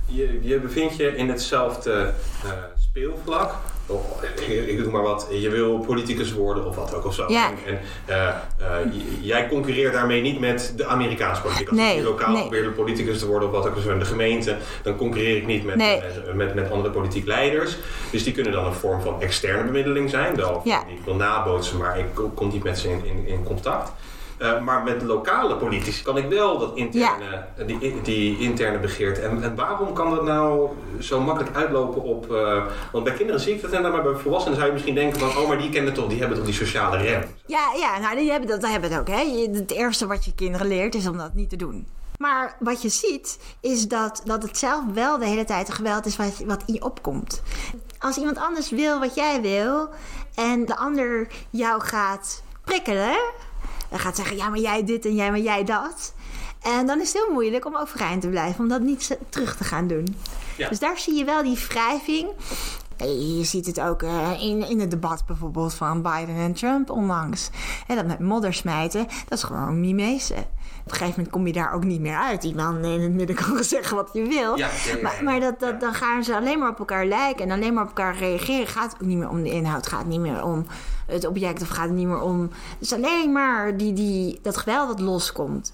je, 0.06 0.40
je 0.42 0.60
bevindt 0.60 0.96
je 0.96 1.16
in 1.16 1.30
hetzelfde 1.30 2.14
eh, 2.44 2.52
speelvlak. 2.90 3.54
Of, 3.90 4.22
ik, 4.48 4.68
ik 4.68 4.84
doe 4.84 4.92
maar 4.92 5.02
wat, 5.02 5.28
je 5.32 5.50
wil 5.50 5.78
politicus 5.80 6.34
worden 6.34 6.66
of 6.66 6.76
wat 6.76 6.94
ook 6.96 7.06
of 7.06 7.14
zo. 7.14 7.26
Ja. 7.28 7.52
En, 7.66 7.80
eh, 8.06 8.28
eh, 8.28 8.34
jij 9.22 9.48
concurreert 9.48 9.94
daarmee 9.94 10.22
niet 10.22 10.40
met 10.40 10.74
de 10.76 10.86
Amerikaanse 10.86 11.42
politiek. 11.42 11.68
Als 11.70 11.78
Nee, 11.78 11.98
ik 11.98 12.04
lokaal 12.04 12.32
nee. 12.32 12.42
probeer 12.42 12.64
de 12.64 12.70
politicus 12.70 13.20
te 13.20 13.28
worden 13.28 13.48
of 13.50 13.56
wat 13.56 13.68
ook 13.68 13.76
of 13.76 13.82
zo 13.82 13.92
in 13.92 14.00
de 14.00 14.06
gemeente, 14.06 14.58
dan 14.84 14.96
concurreer 14.96 15.36
ik 15.38 15.46
niet 15.46 15.66
met, 15.66 15.76
Nee. 15.76 16.02
met, 16.26 16.36
met, 16.36 16.54
met 16.56 16.72
andere 16.72 16.94
politiek 16.94 17.26
leiders. 17.26 17.78
Dus 18.12 18.24
die 18.24 18.34
kunnen 18.34 18.52
dan 18.52 18.66
een 18.66 18.74
vorm 18.74 19.02
van 19.02 19.22
externe 19.22 19.64
bemiddeling 19.64 20.10
zijn. 20.10 20.36
Wel, 20.36 20.62
Ja. 20.64 20.80
ik 20.88 21.00
wil 21.06 21.16
nabootsen, 21.16 21.78
maar 21.78 22.00
ik 22.00 22.06
kom- 22.14 22.34
kom 22.34 22.50
niet 22.52 22.64
met 22.64 22.78
ze 22.80 22.90
in, 22.90 23.06
in, 23.06 23.28
in 23.28 23.44
contact. 23.44 23.92
Eh, 24.38 24.62
maar 24.62 24.84
met 24.84 25.02
lokale 25.02 25.56
politici 25.56 26.04
kan 26.04 26.18
ik 26.18 26.30
wel 26.30 26.58
dat 26.58 26.76
interne, 26.76 27.46
die, 27.66 28.02
die 28.02 28.40
interne 28.40 28.80
begeerte. 28.80 29.22
En, 29.22 29.44
en 29.44 29.56
waarom 29.56 29.94
kan 29.94 30.10
dat 30.10 30.24
nou 30.24 30.70
zo 31.00 31.22
makkelijk 31.22 31.56
uitlopen 31.56 32.04
op. 32.04 32.32
eh, 32.34 32.66
want 32.92 33.04
bij 33.04 33.14
kinderen 33.14 33.42
zie 33.42 33.56
ik 33.56 33.62
dat 33.62 33.72
en 33.72 33.82
maar 33.82 34.04
bij 34.04 34.14
volwassenen 34.14 34.56
zou 34.56 34.68
je 34.68 34.74
misschien 34.74 34.96
denken 34.96 35.20
van 35.20 35.30
oh, 35.30 35.48
maar 35.48 35.58
die 35.58 35.70
kennen 35.70 35.94
toch, 35.94 36.08
die 36.08 36.20
hebben 36.20 36.38
toch 36.38 36.46
die 36.46 36.56
sociale 36.56 36.98
rem. 36.98 37.24
Ja, 37.46 37.72
ja 37.76 38.00
nou, 38.00 38.16
die 38.16 38.32
hebben 38.32 38.50
dat, 38.50 38.62
die 38.62 38.70
hebben 38.70 38.92
het 38.92 39.00
ook. 39.00 39.08
Hè? 39.08 39.50
Het 39.54 39.72
eerste 39.72 40.08
wat 40.08 40.26
je 40.26 40.34
kinderen 40.36 40.68
leert 40.68 40.96
is 40.96 41.08
om 41.08 41.18
dat 41.18 41.34
niet 41.34 41.50
te 41.50 41.56
doen. 41.56 41.88
Maar 42.18 42.56
wat 42.60 42.82
je 42.82 42.90
ziet, 42.90 43.40
is 43.62 43.88
dat, 43.88 44.22
dat 44.26 44.44
het 44.44 44.58
zelf 44.58 44.84
wel 44.94 45.18
de 45.18 45.26
hele 45.26 45.44
tijd 45.44 45.74
geweld 45.74 46.06
is 46.06 46.16
wat, 46.16 46.42
wat 46.46 46.64
in 46.66 46.74
je 46.74 46.84
opkomt. 46.84 47.42
Als 48.00 48.18
iemand 48.18 48.38
anders 48.38 48.70
wil 48.70 49.00
wat 49.00 49.16
jij 49.16 49.42
wil 49.42 49.90
en 50.36 50.66
de 50.66 50.76
ander 50.76 51.28
jou 51.50 51.82
gaat 51.82 52.44
prikkelen, 52.64 53.18
dan 53.90 54.00
gaat 54.00 54.16
zeggen: 54.16 54.38
ja, 54.38 54.50
maar 54.50 54.60
jij 54.60 54.84
dit 54.84 55.06
en 55.06 55.16
jij, 55.16 55.30
maar 55.30 55.40
jij 55.40 55.64
dat. 55.64 56.14
En 56.62 56.86
dan 56.86 57.02
is 57.02 57.14
het 57.14 57.24
heel 57.24 57.34
moeilijk 57.34 57.66
om 57.66 57.76
overeind 57.76 58.22
te 58.22 58.28
blijven, 58.28 58.60
om 58.60 58.70
dat 58.70 58.82
niet 58.82 59.18
terug 59.30 59.58
te 59.58 59.64
gaan 59.64 59.88
doen. 59.88 60.16
Ja. 60.58 60.70
Dus 60.70 60.80
daar 60.80 60.98
zie 60.98 61.14
je 61.14 61.24
wel 61.24 61.44
die 61.44 61.58
wrijving. 61.68 62.28
Je 63.06 63.44
ziet 63.44 63.66
het 63.66 63.80
ook 63.80 64.02
uh, 64.02 64.42
in, 64.42 64.70
in 64.70 64.80
het 64.80 64.92
debat 64.92 65.26
bijvoorbeeld 65.26 65.74
van 65.74 66.02
Biden 66.02 66.36
en 66.36 66.54
Trump 66.54 66.90
onlangs. 66.90 67.50
En 67.88 67.96
dat 67.96 68.06
met 68.06 68.20
modder 68.20 68.54
smijten, 68.54 69.08
dat 69.28 69.38
is 69.38 69.44
gewoon 69.44 69.80
mimese. 69.80 70.36
Op 70.88 70.94
een 70.94 71.00
gegeven 71.00 71.14
moment 71.20 71.34
kom 71.36 71.48
je 71.48 71.54
daar 71.54 71.74
ook 71.74 71.84
niet 71.84 72.02
meer 72.02 72.16
uit. 72.18 72.42
Die 72.42 72.56
man 72.56 72.84
in 72.86 73.02
het 73.02 73.12
midden 73.12 73.36
kan 73.36 73.64
zeggen 73.64 73.96
wat 73.96 74.10
je 74.14 74.24
wil. 74.24 74.58
Ja, 74.58 74.68
ja, 74.86 74.92
ja, 74.96 75.02
maar 75.02 75.20
maar 75.24 75.40
dat, 75.40 75.60
dat, 75.60 75.80
dan 75.82 75.94
gaan 75.94 76.24
ze 76.24 76.36
alleen 76.36 76.60
maar 76.60 76.70
op 76.70 76.80
elkaar 76.80 77.06
lijken 77.06 77.46
en 77.46 77.52
alleen 77.52 77.74
maar 77.74 77.84
op 77.84 77.88
elkaar 77.90 78.18
reageren. 78.18 78.68
Gaat 78.68 78.92
het 78.92 79.02
ook 79.02 79.08
niet 79.08 79.18
meer 79.18 79.30
om 79.30 79.44
de 79.44 79.50
inhoud, 79.52 79.88
gaat 79.88 80.00
het 80.00 80.08
niet 80.08 80.20
meer 80.20 80.44
om 80.44 80.66
het 81.06 81.26
object 81.28 81.62
of 81.62 81.68
gaat 81.68 81.84
het 81.88 81.94
niet 81.94 82.08
meer 82.08 82.22
om. 82.22 82.42
Het 82.52 82.80
is 82.80 82.94
alleen 82.94 83.32
maar 83.32 83.78
die, 83.78 83.94
die, 83.94 84.40
dat 84.42 84.58
geweld 84.58 84.88
dat 84.88 85.00
loskomt. 85.00 85.74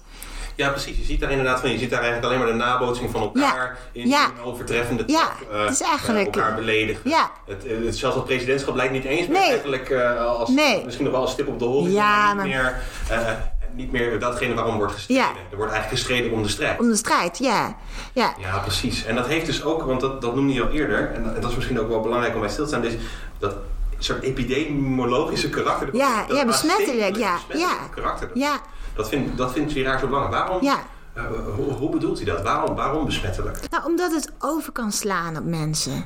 Ja, 0.56 0.68
precies. 0.70 0.96
Je 0.98 1.04
ziet 1.04 1.20
daar 1.20 1.30
inderdaad 1.30 1.60
van, 1.60 1.70
je 1.70 1.78
ziet 1.78 1.90
daar 1.90 2.02
eigenlijk 2.02 2.32
alleen 2.32 2.44
maar 2.44 2.52
de 2.52 2.64
nabootsing 2.64 3.10
van 3.10 3.20
elkaar 3.20 3.78
in, 3.92 4.08
Ja. 4.08 4.26
in 4.26 4.42
overtreffende 4.44 5.02
Ja, 5.06 5.28
eh, 5.52 5.60
het 5.62 5.70
is 5.70 5.80
eigenlijk- 5.80 6.36
eh, 6.36 6.42
elkaar 6.42 6.54
beledigen. 6.54 7.10
Ja. 7.10 7.30
Het, 7.46 7.64
eh, 7.66 7.84
het, 7.84 7.96
zelfs 7.96 8.16
het 8.16 8.24
presidentschap 8.24 8.74
lijkt 8.74 8.92
niet 8.92 9.04
eens 9.04 9.26
meer 9.28 9.38
Nee. 9.38 9.48
eigenlijk 9.48 9.90
eh, 9.90 10.24
als 10.26 10.48
Nee. 10.48 10.84
misschien 10.84 11.04
nog 11.04 11.14
wel 11.14 11.22
als 11.22 11.32
stip 11.32 11.48
op 11.48 11.58
de 11.58 11.64
horizon, 11.64 11.92
Ja, 11.92 12.24
maar 12.26 12.36
maar- 12.36 12.46
meer, 12.46 12.80
eh, 13.10 13.30
niet 13.74 13.92
meer 13.92 14.18
datgene 14.20 14.54
waarom 14.54 14.76
wordt 14.76 14.92
gestreden. 14.92 15.22
Ja. 15.24 15.30
Er 15.50 15.56
wordt 15.56 15.72
eigenlijk 15.72 16.02
gestreden 16.02 16.32
om 16.32 16.42
de 16.42 16.48
strijd. 16.48 16.80
Om 16.80 16.88
de 16.88 16.96
strijd, 16.96 17.38
ja. 17.38 17.76
ja. 18.12 18.34
Ja, 18.40 18.58
precies. 18.58 19.04
En 19.04 19.14
dat 19.14 19.26
heeft 19.26 19.46
dus 19.46 19.62
ook, 19.64 19.82
want 19.82 20.00
dat, 20.00 20.20
dat 20.20 20.34
noemde 20.34 20.52
je 20.52 20.62
al 20.62 20.68
eerder, 20.70 21.12
en 21.14 21.24
dat, 21.24 21.34
en 21.34 21.40
dat 21.40 21.50
is 21.50 21.56
misschien 21.56 21.80
ook 21.80 21.88
wel 21.88 22.00
belangrijk 22.00 22.34
om 22.34 22.40
bij 22.40 22.48
stil 22.50 22.62
te 22.64 22.68
staan, 22.70 22.82
dus 22.82 22.94
dat 23.38 23.54
soort 23.98 24.22
epidemiologische 24.22 25.48
karakter. 25.50 25.86
dat- 25.86 25.96
Ja, 25.96 26.24
dat 26.26 26.36
ja, 26.36 26.44
besmettelijk, 26.44 27.16
ja, 27.16 27.36
ja. 27.52 27.76
karakter. 27.94 28.28
Dat, 28.28 28.36
Ja. 28.38 28.60
dat, 28.94 29.08
vindt, 29.08 29.36
dat 29.36 29.52
vindt 29.52 29.72
Girard 29.72 30.00
zo 30.00 30.06
belangrijk. 30.06 30.44
Waarom, 30.44 30.62
Ja. 30.62 30.78
eh, 31.14 31.22
hoe, 31.56 31.72
hoe 31.72 31.90
bedoelt 31.90 32.16
hij 32.16 32.26
dat? 32.26 32.42
Waarom, 32.42 32.74
waarom 32.76 33.04
besmettelijk? 33.04 33.58
Nou, 33.70 33.84
omdat 33.84 34.12
het 34.12 34.32
over 34.38 34.72
kan 34.72 34.92
slaan 34.92 35.36
op 35.36 35.44
mensen. 35.44 36.04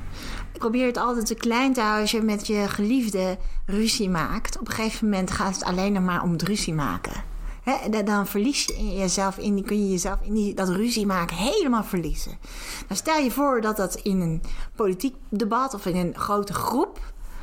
Ik 0.52 0.58
probeer 0.58 0.86
het 0.86 0.96
altijd 0.96 1.26
te 1.26 1.34
klein 1.34 1.72
te 1.72 1.80
houden 1.80 2.00
als 2.00 2.10
je 2.10 2.20
met 2.22 2.46
je 2.46 2.68
geliefde 2.68 3.36
ruzie 3.66 4.10
maakt. 4.10 4.58
Op 4.58 4.68
een 4.68 4.74
gegeven 4.74 5.08
moment 5.08 5.30
gaat 5.30 5.54
het 5.54 5.64
alleen 5.64 5.92
nog 5.92 6.02
maar 6.02 6.22
om 6.22 6.32
het 6.32 6.42
ruzie 6.42 6.74
maken. 6.74 7.12
Hè, 7.70 8.02
dan 8.02 8.26
verlies 8.26 8.64
je 8.64 8.74
in 8.74 8.96
jezelf 8.96 9.38
in, 9.38 9.54
die 9.54 9.64
kun 9.64 9.84
je 9.84 9.90
jezelf 9.90 10.18
in 10.22 10.34
die, 10.34 10.54
dat 10.54 10.68
ruzie 10.68 11.06
maken 11.06 11.36
helemaal 11.36 11.84
verliezen. 11.84 12.38
Nou, 12.88 13.00
stel 13.00 13.18
je 13.18 13.30
voor 13.30 13.60
dat 13.60 13.76
dat 13.76 13.94
in 13.94 14.20
een 14.20 14.42
politiek 14.74 15.16
debat 15.28 15.74
of 15.74 15.86
in 15.86 15.96
een 15.96 16.14
grote 16.16 16.54
groep 16.54 17.00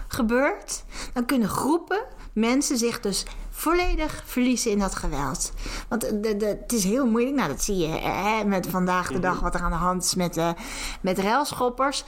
gebeurt. 0.07 0.83
Dan 1.13 1.25
kunnen 1.25 1.49
groepen 1.49 2.03
mensen 2.33 2.77
zich 2.77 2.99
dus 2.99 3.25
volledig 3.49 4.23
verliezen 4.25 4.71
in 4.71 4.79
dat 4.79 4.95
geweld. 4.95 5.51
Want 5.88 6.01
de, 6.01 6.38
de, 6.38 6.45
het 6.45 6.73
is 6.73 6.83
heel 6.83 7.05
moeilijk. 7.05 7.35
Nou, 7.35 7.49
dat 7.49 7.63
zie 7.63 7.77
je 7.77 7.88
hè, 7.88 8.43
met 8.43 8.67
vandaag 8.67 9.11
de 9.11 9.19
dag 9.19 9.39
wat 9.39 9.53
er 9.53 9.61
aan 9.61 9.71
de 9.71 9.77
hand 9.77 10.03
is 10.03 10.15
met, 10.15 10.38
uh, 10.38 10.49
met 11.01 11.19
railschoppers. 11.19 12.03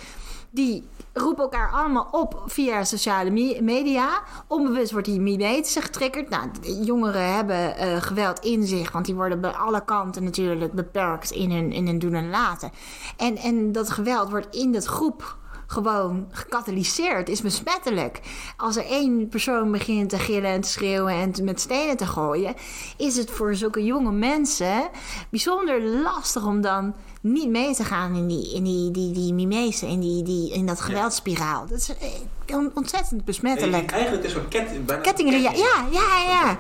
Die 0.58 0.88
roepen 1.14 1.44
elkaar 1.44 1.72
allemaal 1.72 2.08
op 2.12 2.44
via 2.46 2.84
sociale 2.84 3.30
me- 3.30 3.62
media. 3.62 4.24
Onbewust 4.48 4.92
wordt 4.92 5.08
die 5.08 5.20
mimetische 5.20 5.82
getriggerd. 5.82 6.30
Nou, 6.30 6.50
jongeren 6.84 7.34
hebben 7.34 7.76
uh, 7.80 8.02
geweld 8.02 8.40
in 8.40 8.68
zich, 8.68 8.92
want 8.92 9.06
die 9.06 9.16
worden 9.16 9.42
bij 9.42 9.52
alle 9.52 9.86
kanten 9.86 10.24
natuurlijk 10.24 10.74
beperkt 10.74 11.32
in 11.32 11.52
hun, 11.52 11.72
in 11.72 11.88
hun 11.88 12.00
doen 12.00 12.14
en 12.14 12.30
laten. 12.30 12.72
En, 13.18 13.38
en 13.38 13.72
dat 13.72 13.90
geweld 13.90 14.30
wordt 14.30 14.56
in 14.56 14.72
dat 14.72 14.86
groep 14.86 15.38
gewoon 15.68 16.28
gecatalyseerd, 16.32 17.30
is 17.30 17.42
besmettelijk. 17.42 18.20
Als 18.58 18.76
er 18.76 18.86
één 18.86 19.28
persoon 19.28 19.72
begint 19.72 20.10
te 20.10 20.18
gillen 20.18 20.52
en 20.52 20.62
te 20.62 20.70
schreeuwen 20.70 21.14
en 21.14 21.34
met 21.44 21.60
stenen 21.60 21.98
te 21.98 22.06
gooien, 22.06 22.56
is 22.98 23.18
het 23.18 23.32
voor 23.32 23.56
zulke 23.56 23.84
jonge 23.84 24.12
mensen 24.12 24.90
bijzonder 25.30 25.84
lastig 25.84 26.46
om 26.46 26.62
dan 26.62 26.96
niet 27.22 27.50
mee 27.50 27.74
te 27.74 27.84
gaan 27.84 28.16
in 28.16 28.28
die, 28.28 28.54
in 28.54 28.64
die, 28.64 28.92
die, 28.92 29.12
die 29.12 29.34
mimese, 29.34 29.88
in, 29.88 30.00
die, 30.00 30.24
die, 30.24 30.54
in 30.54 30.66
dat 30.66 30.82
geweldspiraal. 30.82 31.66
Dat 31.68 31.78
is 31.78 31.90
eh, 31.90 32.58
ontzettend 32.74 33.26
besmettelijk. 33.26 33.92
Eigenlijk 33.92 34.24
is 34.24 34.34
een 34.34 34.48
ket, 34.48 34.86
bijna 34.86 35.02
kettingreactie. 35.02 35.64
Ja, 35.64 35.86
ja, 35.92 36.24
ja. 36.28 36.58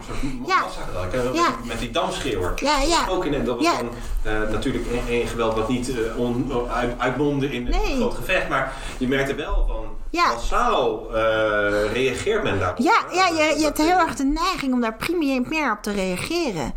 ja. 0.47 0.65
ja. 1.33 1.55
Met 1.63 1.79
die 1.79 1.91
damschreeuwer. 1.91 2.53
Ja, 2.55 2.81
ja. 2.81 3.07
Ook 3.09 3.25
in, 3.25 3.45
dat 3.45 3.55
was 3.55 3.65
dan 3.77 3.89
uh, 4.25 4.49
natuurlijk 4.49 4.85
een, 5.09 5.27
geweld 5.27 5.55
wat 5.55 5.69
niet 5.69 5.91
on, 6.15 6.51
uit, 6.69 6.93
uitmondde 6.97 7.51
in 7.51 7.67
een 7.67 7.95
groot 7.95 8.13
gevecht. 8.13 8.49
Maar 8.49 8.73
je 8.97 9.07
merkte 9.07 9.35
wel 9.35 9.65
van 9.67 9.85
ja. 10.09 10.33
massaal 10.33 11.11
reageert 11.93 12.43
men 12.43 12.59
daarop. 12.59 12.77
Ja, 12.77 13.05
ja 13.11 13.27
je, 13.27 13.55
je 13.57 13.63
hebt 13.63 13.77
heel 13.77 13.97
erg 13.97 14.15
de 14.15 14.25
neiging 14.25 14.73
om 14.73 14.81
daar 14.81 14.95
primair 14.95 15.71
op 15.71 15.81
te 15.81 15.91
reageren. 15.91 16.73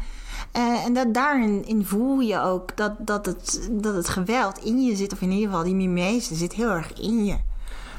Uh, 0.57 0.85
en 0.85 0.95
dat 0.95 1.15
daarin 1.15 1.67
in 1.67 1.85
voel 1.85 2.21
je 2.21 2.41
ook 2.41 2.77
dat, 2.77 2.93
dat, 2.99 3.27
het, 3.27 3.69
dat 3.71 3.95
het 3.95 4.09
geweld 4.09 4.59
in 4.59 4.85
je 4.85 4.97
zit, 4.97 5.13
of 5.13 5.21
in 5.21 5.31
ieder 5.31 5.49
geval 5.49 5.65
die 5.65 5.75
mimese 5.75 6.35
zit 6.35 6.53
heel 6.53 6.71
erg 6.71 6.93
in 6.93 7.25
je. 7.25 7.37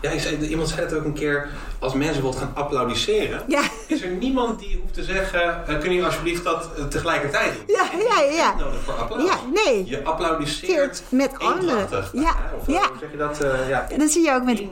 Ja, 0.01 0.19
zei, 0.19 0.47
iemand 0.47 0.69
zei 0.69 0.81
het 0.81 0.93
ook 0.93 1.03
een 1.03 1.13
keer, 1.13 1.49
als 1.79 1.93
mensen 1.93 2.23
wat 2.23 2.35
gaan 2.35 2.51
applaudisseren, 2.53 3.43
ja. 3.47 3.61
is 3.87 4.01
er 4.01 4.09
niemand 4.09 4.59
die 4.59 4.79
hoeft 4.81 4.93
te 4.93 5.03
zeggen, 5.03 5.63
uh, 5.69 5.79
kun 5.79 5.93
je 5.93 6.05
alsjeblieft 6.05 6.43
dat 6.43 6.69
uh, 6.77 6.85
tegelijkertijd 6.85 7.53
doen? 7.53 7.75
Ja, 7.75 7.89
ja, 8.15 8.21
ja. 8.21 8.55
nodig 8.55 8.81
voor 8.83 8.93
applaus. 8.93 9.23
Ja, 9.23 9.35
nee. 9.53 9.85
Je 9.85 10.03
applaudisseert 10.03 11.03
met 11.09 11.39
anderen. 11.39 11.87
Ja, 12.13 12.35
of, 12.59 12.67
ja. 12.67 12.87
Hoe 12.87 12.97
zeg 12.99 13.11
je 13.11 13.17
dat? 13.17 13.43
Uh, 13.43 13.69
ja, 13.69 13.87
dat 13.97 14.11
zie 14.11 14.25
je 14.25 14.33
ook 14.33 14.43
met. 14.43 14.63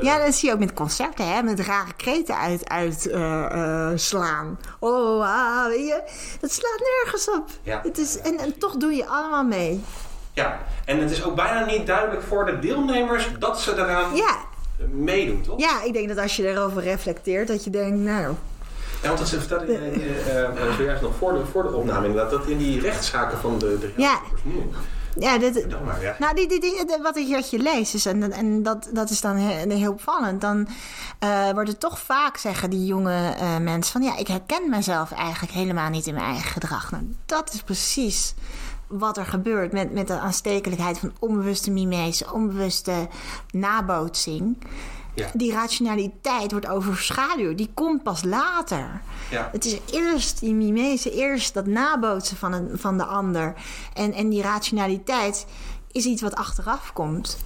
Ja, 0.00 0.24
dat 0.24 0.34
zie 0.34 0.48
je 0.48 0.54
ook 0.54 0.60
met 0.60 0.72
concerten, 0.72 1.32
hè, 1.32 1.42
met 1.42 1.60
rare 1.60 1.92
kreten 1.96 2.36
uit, 2.36 2.68
uit 2.68 3.10
slaan. 4.00 4.58
Oh, 4.78 5.24
ah, 5.24 5.66
weet 5.66 5.86
je, 5.86 6.02
dat 6.40 6.52
slaat 6.52 6.80
nergens 7.02 7.30
op. 7.30 7.48
Ja. 7.62 7.80
Het 7.82 7.98
is, 7.98 8.18
en, 8.18 8.38
en 8.38 8.58
toch 8.58 8.76
doe 8.76 8.92
je 8.92 9.06
allemaal 9.06 9.44
mee. 9.44 9.84
Ja, 10.32 10.58
en 10.84 11.00
het 11.00 11.10
is 11.10 11.24
ook 11.24 11.34
bijna 11.34 11.64
niet 11.64 11.86
duidelijk 11.86 12.22
voor 12.22 12.46
de 12.46 12.58
deelnemers 12.58 13.28
dat 13.38 13.60
ze 13.60 13.72
eraan 13.72 14.16
ja. 14.16 14.36
Meedoen, 14.90 15.40
toch? 15.40 15.60
Ja, 15.60 15.82
ik 15.82 15.92
denk 15.92 16.08
dat 16.08 16.18
als 16.18 16.36
je 16.36 16.48
erover 16.48 16.82
reflecteert, 16.82 17.48
dat 17.48 17.64
je 17.64 17.70
denkt, 17.70 17.98
nou... 17.98 18.34
Ja, 19.02 19.08
want 19.08 19.18
dat 19.18 19.28
vertelde 19.28 19.72
je 19.72 19.78
uh, 19.78 20.66
uh, 20.66 20.76
zojuist 20.76 21.02
nog 21.02 21.16
voor 21.18 21.32
de, 21.32 21.44
voor 21.50 21.62
de 21.62 21.72
opname 21.72 22.06
inderdaad, 22.06 22.30
dat 22.30 22.46
in 22.46 22.58
die 22.58 22.80
rechtszaken 22.80 23.38
van 23.38 23.58
de, 23.58 23.78
de 23.78 23.92
ja. 23.96 24.20
nu... 24.42 24.70
Ja, 25.18 25.38
dit, 25.38 25.66
maar, 25.84 26.02
ja. 26.02 26.16
nou, 26.18 26.34
die, 26.34 26.48
die, 26.48 26.60
die, 26.60 26.86
wat 27.02 27.16
ik 27.16 27.28
wat 27.28 27.50
je 27.50 27.58
leest, 27.58 27.94
is, 27.94 28.06
en, 28.06 28.32
en 28.32 28.62
dat, 28.62 28.88
dat 28.92 29.10
is 29.10 29.20
dan 29.20 29.36
heel, 29.36 29.76
heel 29.76 29.92
opvallend. 29.92 30.40
Dan 30.40 30.68
uh, 31.24 31.50
wordt 31.50 31.68
het 31.68 31.80
toch 31.80 31.98
vaak, 31.98 32.36
zeggen 32.36 32.70
die 32.70 32.86
jonge 32.86 33.34
uh, 33.40 33.56
mensen, 33.58 33.92
van 33.92 34.02
ja, 34.02 34.16
ik 34.16 34.26
herken 34.26 34.70
mezelf 34.70 35.12
eigenlijk 35.12 35.52
helemaal 35.52 35.90
niet 35.90 36.06
in 36.06 36.14
mijn 36.14 36.26
eigen 36.26 36.50
gedrag. 36.50 36.90
Nou, 36.90 37.16
dat 37.26 37.52
is 37.52 37.62
precies 37.62 38.34
wat 38.98 39.16
er 39.16 39.26
gebeurt 39.26 39.72
met, 39.72 39.92
met 39.92 40.06
de 40.06 40.18
aanstekelijkheid 40.18 40.98
van 40.98 41.12
onbewuste 41.18 41.70
mimese, 41.70 42.32
onbewuste 42.32 43.08
nabootsing. 43.50 44.56
Ja. 45.14 45.30
Die 45.34 45.52
rationaliteit 45.52 46.50
wordt 46.50 46.68
overschaduwd. 46.68 47.58
Die 47.58 47.70
komt 47.74 48.02
pas 48.02 48.24
later. 48.24 49.00
Ja. 49.30 49.48
Het 49.52 49.64
is 49.64 49.78
eerst 49.90 50.40
die 50.40 50.54
mimese, 50.54 51.10
eerst 51.10 51.54
dat 51.54 51.66
nabootsen 51.66 52.36
van, 52.36 52.52
een, 52.52 52.70
van 52.74 52.98
de 52.98 53.04
ander. 53.04 53.54
En, 53.94 54.12
en 54.12 54.28
die 54.28 54.42
rationaliteit 54.42 55.46
is 55.92 56.04
iets 56.04 56.22
wat 56.22 56.34
achteraf 56.34 56.92
komt. 56.92 57.38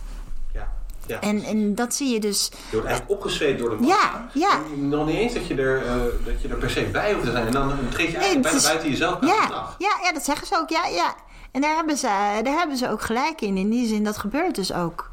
Ja. 0.55 0.73
Ja. 1.07 1.21
En, 1.21 1.43
en 1.43 1.75
dat 1.75 1.95
zie 1.95 2.13
je 2.13 2.21
dus. 2.21 2.49
Je 2.51 2.57
wordt 2.71 2.87
eigenlijk 2.87 3.19
opgezweept 3.19 3.59
door 3.59 3.71
de 3.71 3.77
massa. 3.77 4.29
Ja, 4.33 4.41
ja. 4.49 4.61
En 4.73 4.89
nog 4.89 5.07
niet 5.07 5.17
eens 5.17 5.35
dat 5.35 5.47
je, 5.47 5.55
er, 5.55 5.85
uh, 5.85 5.93
dat 6.25 6.43
je 6.43 6.49
er 6.49 6.57
per 6.57 6.71
se 6.71 6.83
bij 6.83 7.13
hoeft 7.13 7.25
te 7.25 7.31
zijn. 7.31 7.47
En 7.47 7.53
dan 7.53 7.69
treed 7.91 8.11
je 8.11 8.17
eigenlijk 8.17 8.33
nee, 8.33 8.41
bijna 8.41 8.57
is, 8.57 8.65
buiten 8.65 8.91
jezelf 8.91 9.21
aan 9.21 9.27
ja. 9.27 9.75
Ja, 9.79 9.99
ja, 10.03 10.13
dat 10.13 10.25
zeggen 10.25 10.47
ze 10.47 10.57
ook. 10.57 10.71
Ja, 10.71 10.87
ja. 10.87 11.15
En 11.57 11.63
daar 11.63 11.75
hebben, 11.75 11.97
ze, 11.97 12.07
daar 12.43 12.59
hebben 12.59 12.77
ze 12.77 12.91
ook 12.91 13.03
gelijk 13.03 13.41
in. 13.41 13.57
In 13.57 13.71
die 13.71 13.87
zin, 13.87 14.05
dat 14.05 14.17
gebeurt 14.17 14.55
dus 14.55 14.73
ook. 14.73 15.11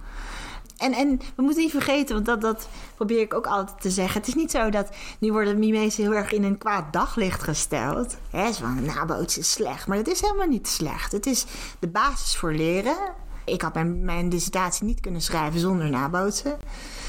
En, 0.77 0.93
en 0.93 1.19
we 1.35 1.41
moeten 1.41 1.61
niet 1.61 1.71
vergeten, 1.71 2.13
want 2.13 2.25
dat, 2.25 2.41
dat 2.41 2.67
probeer 2.95 3.21
ik 3.21 3.33
ook 3.33 3.47
altijd 3.47 3.81
te 3.81 3.89
zeggen. 3.89 4.19
Het 4.19 4.27
is 4.27 4.35
niet 4.35 4.51
zo 4.51 4.69
dat 4.69 4.89
nu 5.19 5.31
worden 5.31 5.59
mime's 5.59 5.97
heel 5.97 6.13
erg 6.13 6.31
in 6.31 6.43
een 6.43 6.57
kwaad 6.57 6.93
daglicht 6.93 7.43
gesteld. 7.43 8.17
Hè, 8.29 8.51
zo 8.51 8.63
van, 8.63 8.85
nabootsen 8.85 9.41
is 9.41 9.51
slecht. 9.51 9.87
Maar 9.87 9.97
dat 9.97 10.07
is 10.07 10.21
helemaal 10.21 10.47
niet 10.47 10.67
slecht. 10.67 11.11
Het 11.11 11.25
is 11.25 11.45
de 11.79 11.87
basis 11.87 12.35
voor 12.35 12.53
leren. 12.53 12.97
Ik 13.45 13.61
had 13.61 13.73
mijn, 13.73 14.05
mijn 14.05 14.29
dissertatie 14.29 14.85
niet 14.85 14.99
kunnen 14.99 15.21
schrijven 15.21 15.59
zonder 15.59 15.89
nabootsen. 15.89 16.57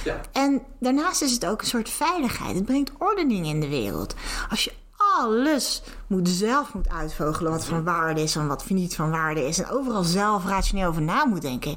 Ja. 0.05 0.21
En 0.33 0.63
daarnaast 0.81 1.23
is 1.23 1.33
het 1.33 1.47
ook 1.47 1.61
een 1.61 1.67
soort 1.67 1.91
veiligheid. 1.91 2.55
Het 2.55 2.65
brengt 2.65 2.93
ordening 2.99 3.47
in 3.47 3.61
de 3.61 3.69
wereld. 3.69 4.15
Als 4.51 4.65
je 4.65 4.73
alles 5.19 5.83
moet 6.07 6.29
zelf 6.29 6.75
moet 6.75 6.89
uitvogelen 6.89 7.53
wat 7.53 7.65
van 7.65 7.85
waarde 7.85 8.23
is 8.23 8.37
en 8.37 8.47
wat 8.47 8.71
niet 8.71 8.95
van 8.95 9.11
waarde 9.11 9.47
is. 9.47 9.59
En 9.59 9.71
overal 9.71 10.03
zelf 10.03 10.45
rationeel 10.45 10.89
over 10.89 11.03
na 11.03 11.25
moet 11.25 11.43
denken 11.43 11.77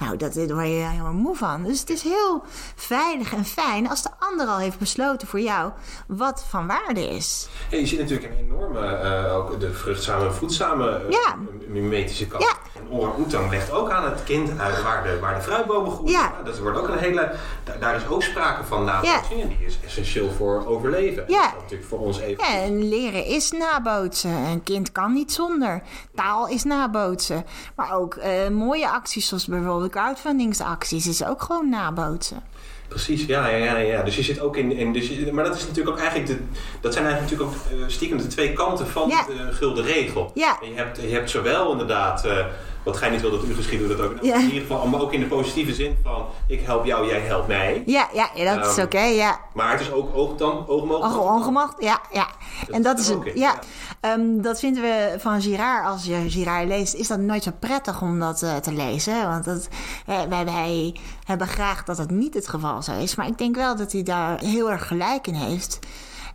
Nou, 0.00 0.16
dat, 0.16 0.34
daar 0.34 0.46
word 0.46 0.66
je 0.66 0.72
helemaal 0.72 1.12
moe 1.12 1.36
van. 1.36 1.62
Dus 1.62 1.80
het 1.80 1.90
is 1.90 2.02
heel 2.02 2.42
veilig 2.74 3.32
en 3.32 3.44
fijn 3.44 3.88
als 3.88 4.02
de 4.02 4.08
ander 4.18 4.46
al 4.46 4.58
heeft 4.58 4.78
besloten 4.78 5.28
voor 5.28 5.40
jou 5.40 5.72
wat 6.06 6.44
van 6.48 6.66
waarde 6.66 7.08
is. 7.08 7.48
Je 7.70 7.86
ziet 7.86 7.98
natuurlijk 7.98 8.32
een 8.32 8.38
enorme, 8.38 8.86
eh, 8.86 9.36
ook 9.36 9.60
de 9.60 9.72
vruchtzame, 9.72 10.30
voedzame 10.30 11.00
uh, 11.04 11.10
Ja. 11.10 11.36
mimetische 11.68 12.26
kant. 12.26 12.42
Ja. 12.42 12.52
En 12.80 12.90
orang-oetang 12.90 13.50
legt 13.50 13.70
ook 13.70 13.90
aan 13.90 14.04
het 14.04 14.24
kind 14.24 14.58
uit 14.58 14.82
waar 14.82 15.02
de, 15.02 15.18
waar 15.18 15.34
de 15.34 15.40
fruitbomen 15.40 15.92
groeien. 15.92 16.12
Ja. 16.12 16.32
Dat 16.44 16.58
wordt 16.58 16.78
ook 16.78 16.88
een 16.88 16.98
hele, 16.98 17.32
daar, 17.80 17.96
is 17.96 18.06
ook 18.06 18.22
sprake 18.22 18.64
van 18.64 18.84
nabootsing 18.84 19.40
en 19.42 19.48
die 19.48 19.66
is 19.66 19.78
essentieel 19.84 20.30
voor 20.30 20.66
overleven. 20.66 21.24
Ja. 21.26 21.42
Dat 21.42 21.52
is 21.56 21.62
natuurlijk 21.62 21.88
voor 21.88 21.98
ons 21.98 22.18
even. 22.20 22.44
Ja, 22.44 22.60
en 22.60 22.88
leren 22.88 23.24
is 23.24 23.50
nabootsen. 23.50 24.30
Een 24.30 24.62
kind 24.62 24.92
kan 24.92 25.12
niet 25.12 25.32
zonder. 25.32 25.82
Taal 26.14 26.48
is 26.48 26.64
nabootsen. 26.64 27.44
Maar 27.76 27.94
ook 27.94 28.14
eh, 28.14 28.48
mooie 28.48 28.90
acties, 28.90 29.28
zoals 29.28 29.46
bijvoorbeeld 29.46 29.89
crowdfundingsacties, 29.90 31.06
is 31.06 31.24
ook 31.24 31.42
gewoon 31.42 31.68
nabootsen. 31.68 32.42
Precies, 32.88 33.24
ja, 33.24 33.48
ja, 33.48 33.56
ja, 33.64 33.76
ja. 33.76 34.02
Dus 34.02 34.16
je 34.16 34.22
zit 34.22 34.40
ook 34.40 34.56
in. 34.56 34.72
in 34.72 34.92
dus 34.92 35.08
je- 35.08 35.32
maar 35.32 35.44
dat 35.44 35.56
is 35.56 35.66
natuurlijk 35.66 35.96
ook 35.96 36.02
eigenlijk 36.02 36.26
de. 36.28 36.38
Dat 36.80 36.92
zijn 36.92 37.04
eigenlijk 37.06 37.34
natuurlijk 37.36 37.58
ook 37.72 37.80
eh, 37.80 37.88
stiekem 37.88 38.18
de 38.18 38.26
twee 38.26 38.52
kanten 38.52 38.86
van 38.86 39.08
Ja. 39.08 39.24
de 39.26 39.52
gulden 39.52 39.84
regel. 39.84 40.30
Ja. 40.34 40.58
En 40.62 40.68
je, 40.68 40.74
hebt, 40.76 41.00
je 41.00 41.08
hebt 41.08 41.30
zowel 41.30 41.72
inderdaad. 41.72 42.24
eh, 42.24 42.44
wat 42.82 42.96
gij 42.96 43.10
niet 43.10 43.20
wil 43.20 43.30
dat 43.30 43.44
u 43.44 43.54
geschieden, 43.54 43.88
dat 43.88 44.00
ook. 44.00 44.14
Ja. 44.22 44.36
In 44.36 44.44
ieder 44.44 44.60
geval, 44.60 44.86
maar 44.86 45.00
ook 45.00 45.12
in 45.12 45.20
de 45.20 45.26
positieve 45.26 45.74
zin 45.74 45.96
van: 46.02 46.26
ik 46.46 46.60
help 46.60 46.84
jou, 46.84 47.06
jij 47.06 47.20
helpt 47.20 47.48
mij. 47.48 47.82
Ja, 47.86 48.08
ja, 48.12 48.30
ja 48.34 48.54
dat 48.54 48.66
is 48.66 48.76
Ehm, 48.76 48.86
oké, 48.86 49.02
ja. 49.02 49.40
Maar 49.54 49.70
het 49.72 49.80
is 49.80 49.92
ook 49.92 50.16
oog 50.16 50.36
dan, 50.36 50.64
oogmogen. 50.68 51.20
Oh, 51.20 51.34
ongemacht, 51.34 51.82
ja, 51.82 52.00
ja. 52.12 52.28
En 52.70 52.82
dat 52.82 52.98
is 52.98 53.08
in, 53.08 53.22
ja. 53.24 53.32
ja. 53.34 53.58
Ehm, 54.00 54.40
dat 54.40 54.58
vinden 54.58 54.82
we 54.82 55.14
van 55.18 55.42
Girard. 55.42 55.86
Als 55.86 56.04
je 56.04 56.30
Girard 56.30 56.68
leest, 56.68 56.94
is 56.94 57.08
dat 57.08 57.18
nooit 57.18 57.42
zo 57.42 57.50
prettig 57.58 58.02
om 58.02 58.18
dat 58.18 58.42
eh, 58.42 58.56
te 58.56 58.72
lezen. 58.72 59.28
Want 59.28 59.44
dat, 59.44 59.68
wij, 60.06 60.44
wij 60.44 60.96
hebben 61.24 61.46
graag 61.46 61.84
dat 61.84 61.98
het 61.98 62.10
niet 62.10 62.34
het 62.34 62.48
geval 62.48 62.82
zo 62.82 62.92
is. 62.98 63.14
Maar 63.14 63.26
ik 63.26 63.38
denk 63.38 63.56
wel 63.56 63.76
dat 63.76 63.92
hij 63.92 64.02
daar 64.02 64.38
heel 64.38 64.70
erg 64.70 64.86
gelijk 64.86 65.26
in 65.26 65.34
heeft. 65.34 65.78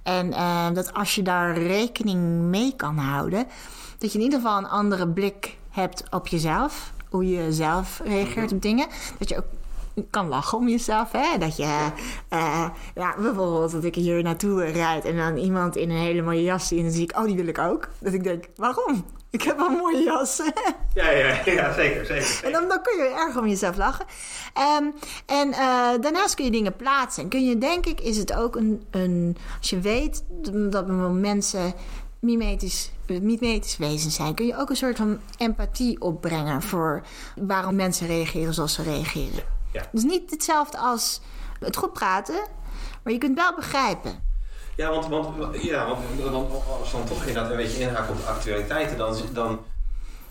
En 0.04 0.34
eh, 0.34 0.68
dat 0.74 0.94
als 0.94 1.16
je 1.16 1.22
daar 1.22 1.58
rekening 1.58 2.22
mee 2.42 2.74
kan 2.76 2.98
houden, 2.98 3.48
dat 3.98 4.12
je 4.12 4.18
in 4.18 4.24
ieder 4.24 4.40
geval 4.40 4.58
een 4.58 4.68
andere 4.68 5.08
blik 5.08 5.58
hebt 5.76 6.04
op 6.10 6.28
jezelf. 6.28 6.94
Hoe 7.10 7.30
je 7.30 7.54
zelf 7.54 8.02
reageert 8.04 8.52
op 8.52 8.62
dingen. 8.62 8.88
Dat 9.18 9.30
je 9.30 9.38
ook 9.38 9.46
kan 10.10 10.28
lachen 10.28 10.58
om 10.58 10.70
jezelf. 10.70 11.12
Hè? 11.12 11.38
Dat 11.38 11.58
je, 11.58 11.92
eh, 12.30 12.70
ja, 12.96 13.16
bijvoorbeeld 13.18 13.72
dat 13.72 13.84
ik 13.84 13.96
hier 13.96 14.24
naartoe 14.24 14.66
rijd 14.66 15.06
en 15.06 15.18
dan 15.18 15.38
iemand 15.38 15.76
in 15.76 15.90
een 15.90 15.98
hele 15.98 16.22
mooie 16.22 16.44
jas 16.44 16.68
zie 16.68 16.78
en 16.78 16.84
dan 16.84 16.94
zie 16.94 17.04
ik, 17.04 17.18
oh, 17.18 17.26
die 17.26 17.36
wil 17.36 17.48
ik 17.48 17.58
ook. 17.58 17.90
Dat 18.00 18.14
ik 18.14 18.24
denk, 18.24 18.46
waarom? 18.56 19.06
Ik 19.30 19.42
heb 19.42 19.60
een 19.60 19.78
mooie 19.78 20.04
jas. 20.04 20.42
Ja, 20.94 21.10
ja, 21.10 21.42
ja, 21.46 21.74
zeker, 21.74 22.06
zeker. 22.06 22.40
en 22.44 22.52
dan, 22.52 22.68
dan 22.68 22.82
kun 22.82 22.98
je 22.98 23.10
erg 23.10 23.38
om 23.38 23.48
jezelf 23.48 23.78
lachen. 23.78 24.06
Ehm, 24.54 24.84
en 25.26 25.52
eh, 25.52 26.02
daarnaast 26.02 26.36
kun 26.36 26.46
je 26.46 26.52
dingen 26.52 26.76
plaatsen. 26.76 27.24
En 27.24 27.30
kun 27.30 27.46
je, 27.46 27.58
denk 27.58 27.86
ik, 27.86 28.02
is 28.02 28.18
het 28.18 28.34
ook 28.34 28.56
een, 28.56 28.84
een 28.92 29.38
als 29.60 29.70
je 29.70 29.80
weet 29.80 30.24
dat 30.70 30.88
mensen 31.12 31.74
mimetisch, 32.26 32.92
mimetisch 33.08 33.78
wezens 33.78 34.16
zijn, 34.16 34.34
kun 34.34 34.46
je 34.46 34.58
ook 34.58 34.70
een 34.70 34.76
soort 34.76 34.98
van 34.98 35.20
empathie 35.38 36.02
opbrengen 36.02 36.62
voor 36.62 37.04
waarom 37.36 37.76
mensen 37.76 38.08
reageren 38.08 38.54
zoals 38.54 38.74
ze 38.74 38.84
reageren. 38.84 39.44
Ja. 39.72 39.90
Dus 39.92 40.04
niet 40.04 40.32
hetzelfde 40.32 40.78
als 40.78 41.22
het 41.60 41.76
goed 41.76 41.94
praten, 41.94 42.48
maar 43.04 43.14
je 43.14 43.20
kunt 43.20 43.36
wel 43.38 43.56
begrijpen. 43.56 44.24
Ja, 44.76 44.90
want, 44.90 45.08
want, 45.08 45.62
ja, 45.64 45.88
want 45.88 46.00
als 46.80 46.92
dan 46.92 47.06
toch 47.06 47.26
inderdaad 47.26 47.52
een 47.52 47.58
beetje 47.58 47.82
inhaken 47.82 48.14
op 48.14 48.20
de 48.20 48.26
actualiteiten, 48.26 48.98
dan, 48.98 49.16
dan 49.34 49.60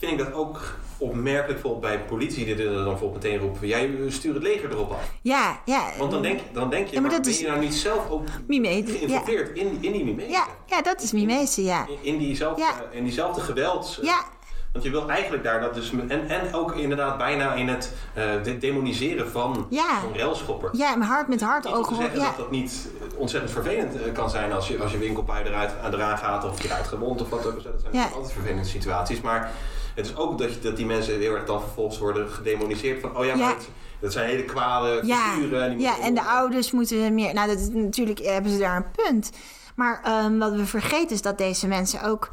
vind 0.06 0.20
ik 0.20 0.24
dat 0.26 0.34
ook 0.34 0.60
opmerkelijk 0.98 1.60
bijvoorbeeld 1.62 1.82
bij 1.94 2.04
politie 2.04 2.44
die 2.44 2.54
er 2.66 2.72
dan 2.74 2.84
bijvoorbeeld 2.84 3.22
meteen 3.22 3.38
roepen, 3.38 3.66
jij 3.68 3.90
stuurt 4.08 4.34
het 4.34 4.42
leger 4.44 4.70
erop 4.70 4.90
af. 4.92 5.10
Ja, 5.22 5.60
ja. 5.64 5.90
Want 5.98 6.10
dan 6.10 6.22
denk, 6.22 6.40
dan 6.52 6.70
denk 6.70 6.86
je, 6.88 6.94
Ja, 6.94 7.00
maar 7.00 7.10
maar 7.10 7.20
dat 7.20 7.22
ben 7.26 7.30
is- 7.32 7.40
je 7.40 7.46
nou 7.46 7.60
niet 7.60 7.74
zelf 7.74 8.10
ook 8.10 8.22
ja. 8.48 8.60
geïnvolveerd 8.72 9.56
in, 9.58 9.78
in 9.80 9.92
die 9.92 10.04
mimese? 10.04 10.30
Ja, 10.30 10.46
ja, 10.66 10.82
dat 10.82 11.02
is 11.02 11.12
mimese, 11.12 11.62
ja. 11.64 11.86
In, 11.88 11.96
in, 12.12 12.18
diezelfde, 12.18 12.60
Ja. 12.62 12.72
in 12.90 13.04
diezelfde 13.04 13.40
gewelds... 13.40 13.98
Ja, 14.02 14.24
Want 14.72 14.84
je 14.86 14.90
wil 14.92 15.08
eigenlijk 15.10 15.44
daar 15.44 15.60
dat 15.60 15.74
dus... 15.74 15.90
En, 16.08 16.28
en 16.28 16.54
ook 16.54 16.76
inderdaad 16.76 17.18
bijna 17.18 17.54
in 17.54 17.68
het 17.68 17.92
eh, 18.14 18.24
de- 18.42 18.58
demoniseren 18.58 19.30
van 19.30 19.66
Ja. 19.70 20.00
zo'n 20.00 20.16
railschopper. 20.18 20.68
ja, 20.72 20.96
mijn 20.96 21.10
hart 21.10 21.28
met 21.28 21.40
hart 21.40 21.62
te 21.62 21.74
ogen. 21.74 21.96
zeggen 21.96 22.18
Ja, 22.18 22.24
dat 22.24 22.36
dat 22.36 22.50
niet 22.50 22.88
ontzettend 23.16 23.52
vervelend 23.52 24.02
eh, 24.02 24.12
kan 24.12 24.30
zijn 24.30 24.52
als 24.52 24.68
je, 24.68 24.78
als 24.82 24.92
je 24.92 24.98
winkelpui 24.98 25.44
eruit 25.44 25.70
eraan 25.92 26.18
gaat 26.18 26.44
of 26.44 26.62
je 26.62 26.68
raakt 26.68 26.86
gewond 26.88 27.22
of 27.22 27.28
wat 27.28 27.46
ook. 27.46 27.62
Dat 27.62 27.72
zijn 27.90 28.12
altijd 28.12 28.32
vervelende 28.32 28.64
situaties. 28.64 29.20
Maar 29.20 29.50
het 29.94 30.06
is 30.06 30.16
ook 30.16 30.38
dat, 30.38 30.54
je, 30.54 30.60
dat 30.60 30.76
die 30.76 30.86
mensen 30.86 31.18
heel 31.18 31.34
erg 31.34 31.44
dan 31.44 31.60
vervolgens 31.60 31.98
worden 31.98 32.28
gedemoniseerd 32.28 33.00
van 33.00 33.16
oh 33.16 33.24
ja, 33.24 33.34
maar 33.34 33.54
dat, 33.54 33.68
dat 34.00 34.12
zijn 34.12 34.28
hele 34.28 34.44
kwade 34.44 35.02
figuren. 35.04 35.80
ja, 35.80 36.00
en 36.00 36.14
de 36.14 36.22
ouders 36.22 36.70
moeten 36.70 37.14
meer. 37.14 37.34
Nou, 37.34 37.48
dat 37.48 37.58
is, 37.58 37.68
natuurlijk 37.68 38.18
hebben 38.18 38.52
ze 38.52 38.58
daar 38.58 38.76
een 38.76 39.04
punt. 39.04 39.30
Maar 39.74 40.00
ehm, 40.04 40.38
wat 40.38 40.52
we 40.52 40.66
vergeten 40.66 41.10
is 41.10 41.22
dat 41.22 41.38
deze 41.38 41.66
mensen 41.66 42.02
ook 42.02 42.30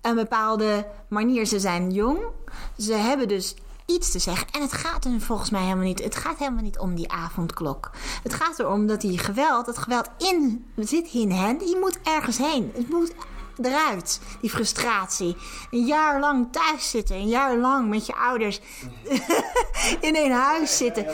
een 0.00 0.14
bepaalde 0.14 0.86
manier. 1.08 1.46
Ze 1.46 1.60
zijn 1.60 1.90
jong, 1.90 2.18
ze 2.78 2.92
hebben 2.92 3.28
dus 3.28 3.54
iets 3.86 4.10
te 4.10 4.18
zeggen. 4.18 4.46
En 4.50 4.60
het 4.60 4.72
gaat 4.72 5.04
er 5.04 5.20
volgens 5.20 5.50
mij 5.50 5.62
helemaal 5.62 5.84
niet. 5.84 6.04
Het 6.04 6.16
gaat 6.16 6.38
helemaal 6.38 6.62
niet 6.62 6.78
om 6.78 6.94
die 6.94 7.12
avondklok. 7.12 7.90
Het 8.22 8.34
gaat 8.34 8.58
erom 8.58 8.86
dat 8.86 9.00
die 9.00 9.18
geweld, 9.18 9.66
dat 9.66 9.78
geweld 9.78 10.08
in 10.18 10.66
zit 10.76 11.12
in 11.12 11.30
hen. 11.30 11.58
Die 11.58 11.78
moet 11.78 11.98
ergens 12.02 12.38
heen. 12.38 12.72
Het 12.74 12.88
moet 12.88 13.12
eruit, 13.62 14.20
die 14.40 14.50
frustratie. 14.50 15.36
Een 15.70 15.84
jaar 15.84 16.20
lang 16.20 16.48
thuis 16.50 16.90
zitten, 16.90 17.16
een 17.16 17.28
jaar 17.28 17.56
lang 17.56 17.88
met 17.88 18.06
je 18.06 18.14
ouders 18.14 18.60
in 20.00 20.14
één 20.14 20.32
huis 20.32 20.76
zitten. 20.76 21.06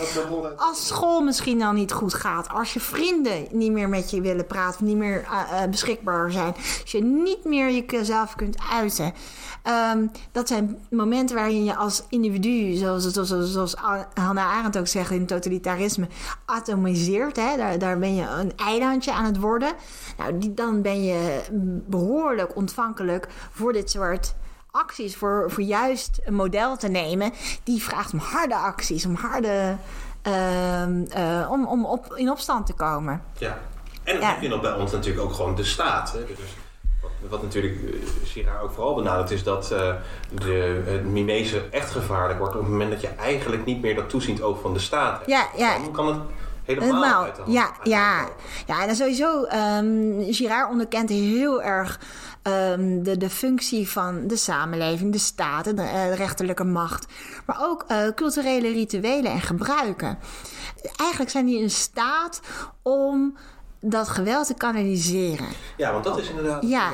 Als 0.56 0.86
school 0.86 1.20
misschien 1.20 1.58
dan 1.58 1.74
niet 1.74 1.92
goed 1.92 2.14
gaat, 2.14 2.48
als 2.48 2.72
je 2.72 2.80
vrienden 2.80 3.46
niet 3.50 3.72
meer 3.72 3.88
met 3.88 4.10
je 4.10 4.20
willen 4.20 4.46
praten, 4.46 4.84
niet 4.84 4.96
meer 4.96 5.22
eh, 5.22 5.62
eh, 5.62 5.70
beschikbaar 5.70 6.30
zijn, 6.30 6.54
als 6.82 6.92
je 6.92 7.02
niet 7.02 7.44
meer 7.44 7.84
jezelf 7.84 8.34
kunt 8.34 8.56
uiten. 8.72 9.12
Ehm, 9.62 10.06
dat 10.32 10.48
zijn 10.48 10.78
momenten 10.90 11.36
waarin 11.36 11.64
je 11.64 11.76
als 11.76 12.02
individu, 12.08 12.74
zoals, 12.74 13.10
zoals, 13.10 13.52
zoals 13.52 13.74
Hannah 14.14 14.58
Arendt 14.58 14.78
ook 14.78 14.86
zegt 14.86 15.10
in 15.10 15.26
totalitarisme, 15.26 16.06
atomiseert. 16.44 17.36
Hè? 17.36 17.56
Daar, 17.56 17.78
daar 17.78 17.98
ben 17.98 18.14
je 18.14 18.26
een 18.26 18.52
eilandje 18.56 19.12
aan 19.12 19.24
het 19.24 19.38
worden. 19.38 19.72
Nou, 20.18 20.38
die, 20.38 20.54
dan 20.54 20.82
ben 20.82 21.04
je 21.04 21.40
behoorlijk 21.86 22.31
ontvankelijk 22.54 23.28
voor 23.50 23.72
dit 23.72 23.90
soort 23.90 24.34
acties. 24.70 25.16
Voor, 25.16 25.50
voor 25.50 25.62
juist 25.62 26.20
een 26.24 26.34
model 26.34 26.76
te 26.76 26.88
nemen 26.88 27.32
die 27.64 27.82
vraagt 27.82 28.12
om 28.12 28.18
harde 28.18 28.56
acties, 28.56 29.06
om 29.06 29.14
harde. 29.14 29.76
ehm, 30.22 31.02
eh, 31.10 31.48
om 31.50 31.66
om 31.66 31.84
op, 31.84 32.14
in 32.14 32.30
opstand 32.30 32.66
te 32.66 32.72
komen. 32.72 33.22
Ja. 33.38 33.58
En 34.04 34.12
dan 34.14 34.22
Ja. 34.22 34.32
heb 34.32 34.42
je 34.42 34.48
nog 34.48 34.60
bij 34.60 34.72
ons 34.72 34.92
natuurlijk 34.92 35.24
ook 35.24 35.32
gewoon 35.32 35.54
de 35.54 35.64
staat. 35.64 36.12
Hè? 36.12 36.18
Dus 36.26 36.36
wat, 37.02 37.10
wat 37.28 37.42
natuurlijk 37.42 37.74
uh, 37.82 37.94
Sira 38.24 38.58
ook 38.58 38.72
vooral 38.72 38.94
benadrukt 38.94 39.30
is 39.30 39.42
dat 39.42 39.70
eh, 39.70 39.94
de 40.34 40.82
uh, 40.86 41.10
mimese 41.10 41.62
echt 41.70 41.90
gevaarlijk 41.90 42.38
wordt 42.38 42.54
op 42.54 42.60
het 42.60 42.70
moment 42.70 42.90
dat 42.90 43.00
je 43.00 43.08
eigenlijk 43.08 43.64
niet 43.64 43.80
meer 43.82 43.94
dat 43.94 44.08
toeziend 44.08 44.42
oog 44.42 44.60
van 44.60 44.72
de 44.72 44.78
staat 44.78 45.16
hebt. 45.16 45.30
Ja, 45.30 45.46
ja. 45.56 45.78
Dan 45.78 45.92
kan 45.92 46.06
het 46.06 46.20
helemaal, 46.80 47.02
Helemaal. 47.02 47.24
uit 47.24 47.34
de 47.36 47.40
hand- 47.42 47.52
Ja, 47.54 47.64
uit 47.64 47.88
ja. 47.88 48.28
ja, 48.66 48.86
en 48.86 48.96
sowieso, 48.96 49.44
ehm 49.44 50.22
Girard 50.32 50.70
onderkent 50.70 51.08
heel 51.08 51.62
erg 51.62 52.00
ehm, 52.42 53.02
de, 53.02 53.16
de 53.16 53.30
functie 53.30 53.88
van 53.88 54.26
de 54.26 54.36
samenleving, 54.36 55.12
de 55.12 55.18
staat, 55.18 55.64
de, 55.64 55.70
eh, 55.82 56.04
de 56.06 56.14
rechterlijke 56.14 56.64
macht. 56.64 57.06
Maar 57.46 57.56
ook 57.60 57.84
eh, 57.88 57.98
culturele 58.14 58.72
rituelen 58.72 59.32
en 59.32 59.40
gebruiken. 59.40 60.18
Eigenlijk 60.96 61.30
zijn 61.30 61.46
die 61.46 61.58
in 61.60 61.70
staat 61.70 62.40
om 62.82 63.36
dat 63.80 64.08
geweld 64.08 64.46
te 64.46 64.54
kanaliseren. 64.54 65.46
Ja, 65.76 65.92
want 65.92 66.04
dat 66.04 66.18
is 66.18 66.28
inderdaad... 66.28 66.62
Ja, 66.66 66.90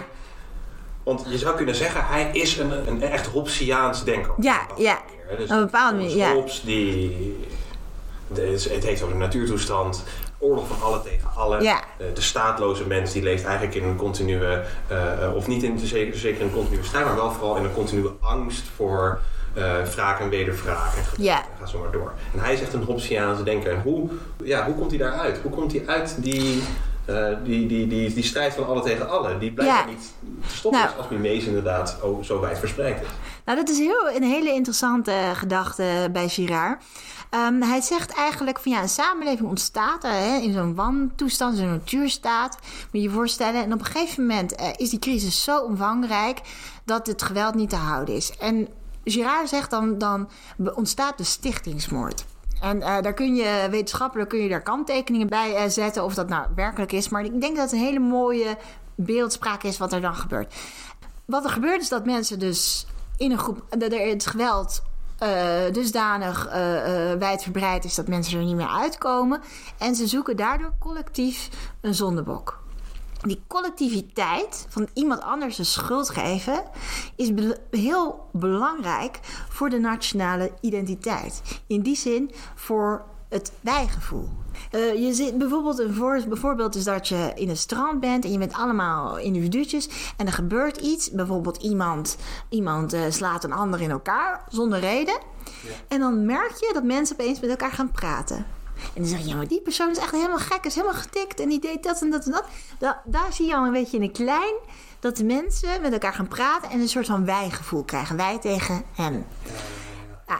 Want 1.04 1.24
je 1.28 1.38
zou 1.38 1.56
kunnen 1.56 1.74
zeggen, 1.74 2.06
hij 2.06 2.30
is 2.32 2.58
een, 2.58 2.88
een 2.88 3.02
echt 3.02 3.26
Hobbesiaans 3.26 4.04
denker. 4.04 4.32
Ja, 4.38 4.60
een 4.60 4.66
bepaalde 4.66 4.82
ja. 4.82 4.98
Dus 5.36 5.50
een 5.50 5.60
bepaalde 5.60 5.96
manier, 5.96 6.16
ja. 6.16 6.32
Hobbes, 6.32 6.62
die... 6.64 7.46
de- 8.34 8.68
het 8.72 8.84
heeft 8.84 9.02
over 9.02 9.14
de 9.14 9.20
natuurtoestand, 9.20 10.04
oorlog 10.38 10.66
van 10.66 10.76
alle 10.82 11.02
tegen 11.02 11.30
alle. 11.36 11.62
Ja. 11.62 11.80
De 12.14 12.20
staatloze 12.20 12.86
mens 12.86 13.12
die 13.12 13.22
leeft 13.22 13.44
eigenlijk 13.44 13.74
in 13.74 13.84
een 13.84 13.96
continue, 13.96 14.46
eh, 14.88 15.24
eh, 15.24 15.34
of 15.34 15.46
niet 15.46 15.62
in 15.62 15.78
zeker, 15.78 16.18
zeker 16.18 16.40
in 16.40 16.46
een 16.46 16.52
continue 16.52 16.84
strijd, 16.84 17.04
maar 17.04 17.14
wel 17.16 17.30
vooral 17.32 17.56
in 17.56 17.64
een 17.64 17.74
continue 17.74 18.10
angst 18.20 18.62
voor 18.76 19.20
eh 19.54 19.82
wraak 19.94 20.20
en 20.20 20.28
wederwraak. 20.28 20.94
En 20.96 21.22
Ja. 21.22 21.44
Ga 21.60 21.66
zo 21.66 21.78
maar 21.78 21.90
door. 21.90 22.12
En 22.34 22.40
hij 22.40 22.52
is 22.54 22.60
echt 22.60 22.72
een 22.72 22.82
Hobbesiaanse 22.82 23.42
denker. 23.42 23.72
En 23.72 23.80
hoe, 23.82 24.08
ja, 24.44 24.64
hoe 24.64 24.74
komt 24.74 24.90
hij 24.90 24.98
daaruit? 24.98 25.38
Hoe 25.42 25.50
komt 25.50 25.72
hij 25.72 25.82
uit 25.86 26.16
die, 26.18 26.62
die, 27.44 27.66
die, 27.66 27.86
die, 27.86 28.14
die 28.14 28.24
strijd 28.24 28.54
van 28.54 28.66
alle 28.66 28.82
tegen 28.82 29.08
alle? 29.10 29.38
Die 29.38 29.52
blijft 29.52 29.74
Ja. 29.78 29.84
niet 29.84 30.12
te 30.48 30.56
stoppen 30.56 30.80
Nou. 30.80 30.92
als 30.96 31.08
Mimees 31.08 31.44
inderdaad 31.44 31.98
zo 32.22 32.40
wijd 32.40 32.58
verspreid 32.58 33.00
is. 33.00 33.06
Nou, 33.44 33.58
dat 33.58 33.68
is 33.68 33.78
heel, 33.78 34.10
een 34.14 34.22
hele 34.22 34.52
interessante 34.52 35.12
gedachte 35.34 36.08
bij 36.12 36.28
Girard. 36.28 36.82
Ehm, 37.30 37.60
hij 37.60 37.80
zegt 37.80 38.12
eigenlijk 38.12 38.58
van 38.58 38.72
ja, 38.72 38.82
een 38.82 38.88
samenleving 38.88 39.48
ontstaat 39.48 40.02
hè, 40.02 40.36
in 40.36 40.52
zo'n 40.52 40.74
wantoestand, 40.74 41.56
zo'n 41.56 41.68
natuurstaat. 41.68 42.58
Moet 42.62 42.88
je 42.90 43.02
je 43.02 43.10
voorstellen. 43.10 43.62
En 43.62 43.72
op 43.72 43.78
een 43.78 43.84
gegeven 43.84 44.26
moment 44.26 44.54
eh, 44.54 44.68
is 44.76 44.90
die 44.90 44.98
crisis 44.98 45.44
zo 45.44 45.60
omvangrijk 45.60 46.40
dat 46.84 47.06
het 47.06 47.22
geweld 47.22 47.54
niet 47.54 47.70
te 47.70 47.76
houden 47.76 48.14
is. 48.14 48.36
En 48.36 48.68
Girard 49.04 49.48
zegt 49.48 49.70
dan, 49.70 49.98
dan 49.98 50.28
ontstaat 50.74 51.18
de 51.18 51.24
stichtingsmoord. 51.24 52.24
En 52.60 52.82
eh, 52.82 53.02
daar 53.02 53.14
kun 53.14 53.34
je 53.34 53.66
wetenschappelijk 53.70 54.28
kun 54.28 54.42
je 54.42 54.48
daar 54.48 54.62
kanttekeningen 54.62 55.28
bij 55.28 55.54
eh, 55.54 55.68
zetten 55.68 56.04
of 56.04 56.14
dat 56.14 56.28
nou 56.28 56.46
werkelijk 56.54 56.92
is. 56.92 57.08
Maar 57.08 57.24
ik 57.24 57.40
denk 57.40 57.56
dat 57.56 57.70
het 57.70 57.80
een 57.80 57.86
hele 57.86 57.98
mooie 57.98 58.56
beeldspraak 58.94 59.62
is 59.62 59.78
wat 59.78 59.92
er 59.92 60.00
dan 60.00 60.14
gebeurt. 60.14 60.54
Wat 61.24 61.44
er 61.44 61.50
gebeurt 61.50 61.82
is 61.82 61.88
dat 61.88 62.04
mensen 62.04 62.38
dus 62.38 62.86
in 63.16 63.30
een 63.30 63.38
groep. 63.38 63.64
dat 63.68 63.92
er 63.92 64.08
het 64.08 64.26
geweld 64.26 64.82
uh, 65.22 65.72
dusdanig 65.72 66.46
uh, 66.46 66.52
wijdverbreid 67.12 67.84
is 67.84 67.94
dat 67.94 68.08
mensen 68.08 68.38
er 68.38 68.44
niet 68.44 68.56
meer 68.56 68.68
uitkomen. 68.68 69.40
En 69.78 69.94
ze 69.94 70.06
zoeken 70.06 70.36
daardoor 70.36 70.74
collectief 70.78 71.48
een 71.80 71.94
zondebok. 71.94 72.58
Die 73.22 73.42
collectiviteit 73.46 74.66
van 74.68 74.88
iemand 74.94 75.20
anders 75.20 75.56
de 75.56 75.64
schuld 75.64 76.10
geven 76.10 76.62
is 77.16 77.32
heel 77.70 78.28
belangrijk 78.32 79.20
voor 79.48 79.68
de 79.68 79.78
nationale 79.78 80.52
identiteit. 80.60 81.42
In 81.66 81.80
die 81.80 81.96
zin 81.96 82.30
voor 82.54 83.04
het 83.28 83.52
wijgevoel. 83.60 84.28
Uh, 84.72 85.06
je 85.06 85.14
zit 85.14 85.38
bijvoorbeeld 85.38 85.78
een 85.78 85.94
voor, 85.94 86.22
bijvoorbeeld 86.28 86.74
is 86.74 86.84
dat 86.84 87.08
je 87.08 87.32
in 87.34 87.48
een 87.48 87.56
strand 87.56 88.00
bent 88.00 88.24
en 88.24 88.32
je 88.32 88.38
bent 88.38 88.52
allemaal 88.52 89.18
individuutjes 89.18 89.88
en 90.16 90.26
er 90.26 90.32
gebeurt 90.32 90.76
iets. 90.76 91.10
Bijvoorbeeld 91.10 91.62
iemand, 91.62 92.16
iemand 92.48 92.94
uh, 92.94 93.00
slaat 93.08 93.44
een 93.44 93.52
ander 93.52 93.80
in 93.80 93.90
elkaar 93.90 94.44
zonder 94.48 94.80
reden. 94.80 95.18
Ja. 95.44 95.70
En 95.88 96.00
dan 96.00 96.26
merk 96.26 96.54
je 96.56 96.70
dat 96.72 96.84
mensen 96.84 97.16
opeens 97.18 97.40
met 97.40 97.50
elkaar 97.50 97.72
gaan 97.72 97.90
praten. 97.90 98.36
En 98.94 99.02
dan 99.02 99.06
zeg 99.06 99.18
je, 99.18 99.28
ja, 99.28 99.36
maar 99.36 99.48
die 99.48 99.60
persoon 99.60 99.90
is 99.90 99.98
echt 99.98 100.12
helemaal 100.12 100.38
gek, 100.38 100.64
is 100.64 100.74
helemaal 100.74 100.96
getikt 100.96 101.40
en 101.40 101.48
die 101.48 101.60
deed 101.60 101.82
dat 101.82 102.02
en 102.02 102.10
dat 102.10 102.24
en 102.24 102.32
dat. 102.32 102.44
Da 102.78 103.02
daar 103.04 103.32
zie 103.32 103.46
je 103.46 103.56
al 103.56 103.66
een 103.66 103.72
beetje 103.72 103.96
in 103.96 104.02
een 104.02 104.12
klein 104.12 104.54
dat 105.00 105.16
de 105.16 105.24
mensen 105.24 105.80
met 105.82 105.92
elkaar 105.92 106.14
gaan 106.14 106.28
praten 106.28 106.70
en 106.70 106.80
een 106.80 106.88
soort 106.88 107.06
van 107.06 107.24
wij-gevoel 107.24 107.82
krijgen. 107.82 108.16
Wij 108.16 108.38
tegen 108.38 108.82
hem. 108.94 109.24
Ja. 109.44 109.50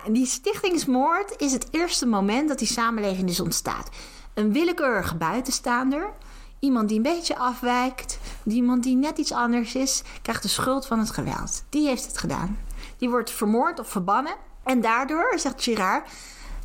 En 0.04 0.12
die 0.12 0.26
stichtingsmoord 0.26 1.34
is 1.36 1.52
het 1.52 1.68
eerste 1.70 2.06
moment 2.06 2.48
dat 2.48 2.58
die 2.58 2.68
samenleving 2.68 3.26
dus 3.26 3.40
ontstaat. 3.40 3.88
Een 4.34 4.52
willekeurige 4.52 5.14
buitenstaander, 5.14 6.12
iemand 6.58 6.88
die 6.88 6.96
een 6.96 7.02
beetje 7.02 7.36
afwijkt, 7.36 8.18
iemand 8.44 8.82
die 8.82 8.96
net 8.96 9.18
iets 9.18 9.32
anders 9.32 9.74
is, 9.74 10.02
krijgt 10.22 10.42
de 10.42 10.48
schuld 10.48 10.86
van 10.86 10.98
het 10.98 11.10
geweld. 11.10 11.64
Die 11.68 11.86
heeft 11.86 12.06
het 12.06 12.18
gedaan. 12.18 12.58
Die 12.98 13.10
wordt 13.10 13.30
vermoord 13.30 13.78
of 13.78 13.88
verbannen. 13.88 14.34
En 14.64 14.80
daardoor, 14.80 15.38
zegt 15.38 15.62
Girard, 15.62 16.08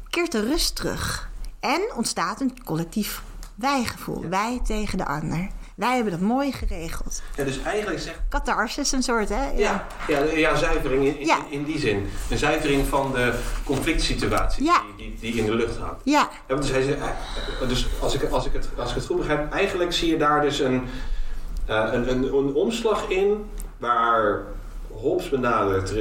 keert 0.10 0.32
de 0.32 0.40
rust 0.40 0.76
terug. 0.76 1.30
En 1.60 1.82
ontstaat 1.96 2.42
een 2.42 2.64
collectief 2.64 3.24
wijgevoel. 3.56 4.30
Wij 4.30 4.60
tegen 4.64 4.98
de 4.98 5.06
ander. 5.06 5.50
Wij 5.76 5.96
hebben 5.96 6.12
dat 6.12 6.22
mooi 6.22 6.52
geregeld. 6.52 7.22
Ja, 7.36 7.44
dus 7.44 7.62
eigenlijk 7.62 8.00
zegt... 8.00 8.20
Catharsis, 8.30 8.92
een 8.92 9.04
soort, 9.04 9.30
hè? 9.30 9.50
Ja, 9.56 9.88
ja, 10.08 10.20
ja, 10.20 10.36
ja 10.36 10.56
zuivering 10.56 11.06
in, 11.06 11.20
in, 11.20 11.26
ja. 11.26 11.38
in, 11.50 11.64
die 11.64 11.80
zin. 11.80 12.10
Een 12.30 12.38
zuivering 12.38 12.88
van 12.88 13.12
de 13.12 13.34
conflict 13.64 14.02
situatie 14.02 14.64
ja. 14.64 14.82
die, 14.98 15.16
die, 15.20 15.32
die, 15.32 15.42
in 15.42 15.46
de 15.46 15.56
lucht 15.56 15.78
hangt. 15.78 16.02
Ja. 16.04 16.30
ja 16.48 16.56
dus, 16.56 16.72
hij, 16.72 16.98
dus 17.68 17.88
als, 18.02 18.14
ik, 18.16 18.30
als, 18.30 18.46
ik 18.46 18.54
het, 18.54 18.70
als 18.78 18.90
ik 18.90 18.96
het 18.96 19.06
goed 19.06 19.18
begrijp, 19.18 19.52
eigenlijk 19.52 19.94
zie 19.94 20.10
je 20.10 20.18
daar 20.18 20.42
dus 20.42 20.60
een, 20.60 20.88
uh, 21.70 21.90
een, 21.92 22.10
een, 22.12 22.24
een 22.24 22.54
omslag 22.54 23.10
in 23.10 23.50
waar 23.78 24.44
Hobbes 24.88 25.30
benadert 25.30 25.94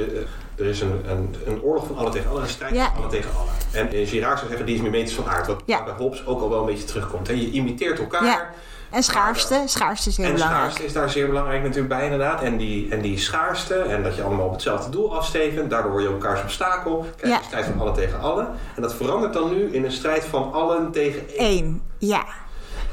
er 0.55 0.65
is 0.65 0.81
een, 0.81 1.01
een, 1.09 1.35
een, 1.45 1.61
oorlog 1.61 1.87
van 1.87 1.97
alle 1.97 2.09
tegen 2.09 2.29
alle, 2.29 2.41
een 2.41 2.47
strijd 2.47 2.77
van 2.77 2.95
alle 2.95 3.07
tegen 3.07 3.31
alle. 3.37 3.49
En 3.71 4.07
Girard 4.07 4.37
zou 4.37 4.49
zeggen, 4.49 4.65
die 4.65 4.75
is 4.75 4.81
mimetisch 4.81 5.13
van 5.13 5.27
aard. 5.27 5.47
Wat 5.47 5.65
bij 5.65 5.93
Hobbes 5.97 6.25
ook 6.25 6.41
al 6.41 6.49
wel 6.49 6.59
een 6.59 6.65
beetje 6.65 6.83
terugkomt. 6.83 7.27
Je 7.27 7.51
imiteert 7.51 7.99
elkaar. 7.99 8.53
En 8.93 9.03
schaarste, 9.03 9.63
schaarste 9.65 10.09
is 10.09 10.17
heel 10.17 10.25
en 10.25 10.33
belangrijk. 10.33 10.63
schaarste 10.63 10.85
is 10.85 10.93
daar 10.93 11.09
zeer 11.09 11.27
belangrijk 11.27 11.61
natuurlijk 11.61 11.87
bij 11.87 12.03
inderdaad. 12.03 12.41
En 12.41 12.57
die, 12.57 12.91
en 12.91 13.01
die 13.01 13.17
schaarste 13.17 13.75
en 13.75 14.03
dat 14.03 14.15
je 14.15 14.23
allemaal 14.23 14.45
op 14.45 14.51
hetzelfde 14.51 14.89
doel 14.89 15.15
afsteven. 15.15 15.69
Daardoor 15.69 15.91
word 15.91 16.03
je 16.03 16.09
elkaars 16.09 16.41
obstakel. 16.41 17.05
Krijg 17.15 17.21
je 17.21 17.27
ja. 17.27 17.37
een 17.37 17.43
strijd 17.43 17.65
van 17.65 17.79
alle 17.79 17.91
tegen 17.91 18.19
alle. 18.19 18.47
En 18.75 18.81
dat 18.81 18.93
verandert 18.93 19.33
dan 19.33 19.53
nu 19.53 19.73
in 19.73 19.85
een 19.85 19.91
strijd 19.91 20.25
van 20.25 20.53
allen 20.53 20.91
tegen 20.91 21.37
één. 21.37 21.65
Eén, 21.65 21.81
ja. 21.97 22.25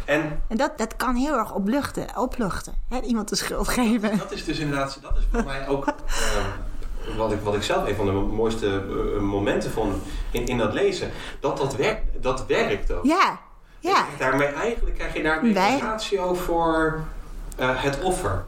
En, 0.04 0.42
en 0.48 0.56
dat, 0.56 0.78
dat 0.78 0.96
kan 0.96 1.14
heel 1.14 1.36
erg 1.38 1.54
opluchten, 1.54 2.06
opluchten. 2.16 2.74
Hè? 2.88 3.00
Iemand 3.00 3.28
de 3.28 3.36
schuld 3.36 3.68
geven. 3.68 4.18
Dat 4.18 4.32
is 4.32 4.44
dus 4.44 4.58
inderdaad, 4.58 4.98
dat 5.02 5.16
is 5.16 5.24
voor 5.32 5.44
mij 5.44 5.68
ook... 5.68 5.86
Uh, 5.86 7.16
wat 7.16 7.32
ik, 7.32 7.40
wat 7.42 7.54
ik 7.54 7.62
zelf 7.62 7.88
een 7.88 7.96
van 7.96 8.06
de 8.06 8.12
mooiste 8.12 8.82
uh, 8.88 9.20
momenten 9.20 9.70
vond 9.70 9.94
in, 10.30 10.46
in 10.46 10.58
dat 10.58 10.72
lezen. 10.72 11.10
Dat 11.40 11.56
dat, 11.56 11.76
werkt, 11.76 12.22
dat 12.22 12.46
werkt 12.46 12.92
ook. 12.92 13.04
Ja, 13.04 13.38
ja. 13.80 14.04
Daarmee 14.18 14.46
eigenlijk 14.46 14.96
krijg 14.96 15.16
je 15.16 15.22
daar 15.22 15.42
een 15.42 15.54
ratio 15.80 16.34
voor 16.34 17.04
uh, 17.60 17.82
het 17.82 18.00
offer. 18.02 18.44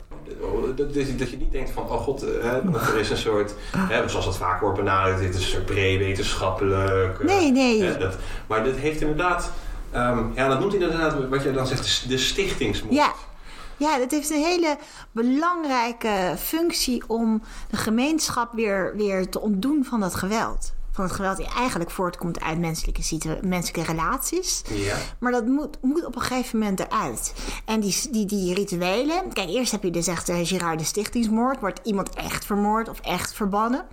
Dat, 0.76 0.95
dat 0.95 1.30
je 1.30 1.37
niet 1.37 1.53
denkt 1.53 1.70
van, 1.70 1.83
oh 1.83 2.01
god, 2.01 2.24
uh, 2.24 2.45
er 2.74 2.99
is 2.99 3.11
een 3.11 3.16
soort, 3.16 3.55
hè, 3.76 4.09
zoals 4.09 4.24
dat 4.24 4.37
vaak 4.37 4.61
wordt 4.61 4.76
benaderd, 4.76 5.18
dit 5.18 5.35
is 5.35 5.59
pre-wetenschappelijk. 5.64 7.24
Nee, 7.24 7.53
nee. 7.53 7.83
Hè, 7.83 7.99
dat, 7.99 8.16
maar 8.47 8.64
dat 8.64 8.76
heeft 8.76 9.01
inderdaad, 9.01 9.51
um, 9.95 10.33
ja, 10.35 10.49
dat 10.49 10.61
noemt 10.61 10.74
inderdaad 10.74 11.28
wat 11.28 11.43
je 11.43 11.53
dan 11.53 11.66
zegt, 11.66 12.09
de 12.09 12.18
stichtingsmoed. 12.18 12.95
Ja. 12.95 13.12
Ja, 13.76 13.99
dat 13.99 14.11
heeft 14.11 14.30
een 14.30 14.43
hele 14.43 14.76
belangrijke 15.12 16.35
functie 16.39 17.03
om 17.07 17.43
de 17.70 17.76
gemeenschap 17.76 18.53
weer, 18.53 18.93
weer 18.97 19.28
te 19.28 19.41
ontdoen 19.41 19.85
van 19.85 20.01
dat 20.01 20.14
geweld 20.14 20.72
van 20.93 21.05
het 21.05 21.12
geweld 21.12 21.36
die 21.36 21.47
eigenlijk 21.47 21.90
voortkomt 21.90 22.40
uit 22.40 22.59
menselijke, 22.59 23.38
menselijke 23.43 23.93
relaties. 23.93 24.62
Ja. 24.68 24.97
Maar 25.18 25.32
dat 25.32 25.47
moet, 25.47 25.78
moet 25.82 26.05
op 26.05 26.14
een 26.14 26.22
gegeven 26.22 26.59
moment 26.59 26.80
eruit. 26.80 27.34
En 27.64 27.80
die, 27.80 27.97
die, 28.11 28.26
die 28.26 28.55
rituelen. 28.55 29.32
Kijk, 29.32 29.49
eerst 29.49 29.72
heb 29.72 29.82
je 29.82 29.90
dus 29.90 30.07
echt 30.07 30.28
uh, 30.28 30.36
Girard 30.43 30.78
de 30.78 30.84
stichtingsmoord. 30.84 31.61
Wordt 31.61 31.80
iemand 31.82 32.14
echt 32.14 32.45
vermoord 32.45 32.88
of 32.88 33.01
echt 33.01 33.34
verbannen. 33.34 33.84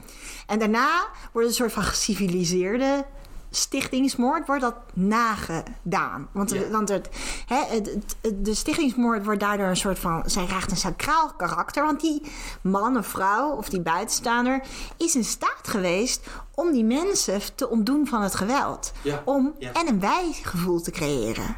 En 0.48 0.60
daarna 0.60 1.08
wordt 1.32 1.48
een 1.48 1.54
soort 1.54 1.72
van 1.72 1.84
geciviliseerde 1.84 3.06
stichtingsmoord 3.50 4.48
wordt 4.48 4.62
dat 4.62 4.76
nagedaan. 4.94 6.28
Want, 6.32 6.52
Ja. 6.52 6.70
want 6.70 6.90
het, 6.90 7.10
hè, 7.46 7.64
het, 7.76 7.86
het- 8.22 8.46
de 8.46 8.54
stichtingsmoord 8.54 9.26
wordt 9.26 9.40
daardoor 9.40 9.68
een 9.68 9.78
soort 9.78 10.00
van... 10.00 10.24
Zij 10.26 10.46
krijgt 10.46 10.72
een 10.72 10.78
sacraal 10.78 11.34
karakter. 11.38 11.84
Want 11.86 12.02
die 12.02 12.22
man 12.62 12.98
of 12.98 13.08
vrouw 13.08 13.50
of 13.56 13.70
die 13.70 13.82
buitenstaander... 13.82 14.62
is 14.98 15.16
in 15.16 15.24
staat 15.24 15.68
geweest 15.68 16.28
om 16.56 16.72
die 16.72 16.84
mensen 16.84 17.42
te 17.56 17.70
ontdoen 17.70 18.08
van 18.08 18.22
het 18.22 18.36
geweld. 18.36 18.92
Ja. 19.02 19.22
Om 19.26 19.54
Ja. 19.60 19.72
en 19.74 19.88
een 19.88 20.00
wij-gevoel 20.00 20.82
te 20.82 20.92
creëren. 20.92 21.56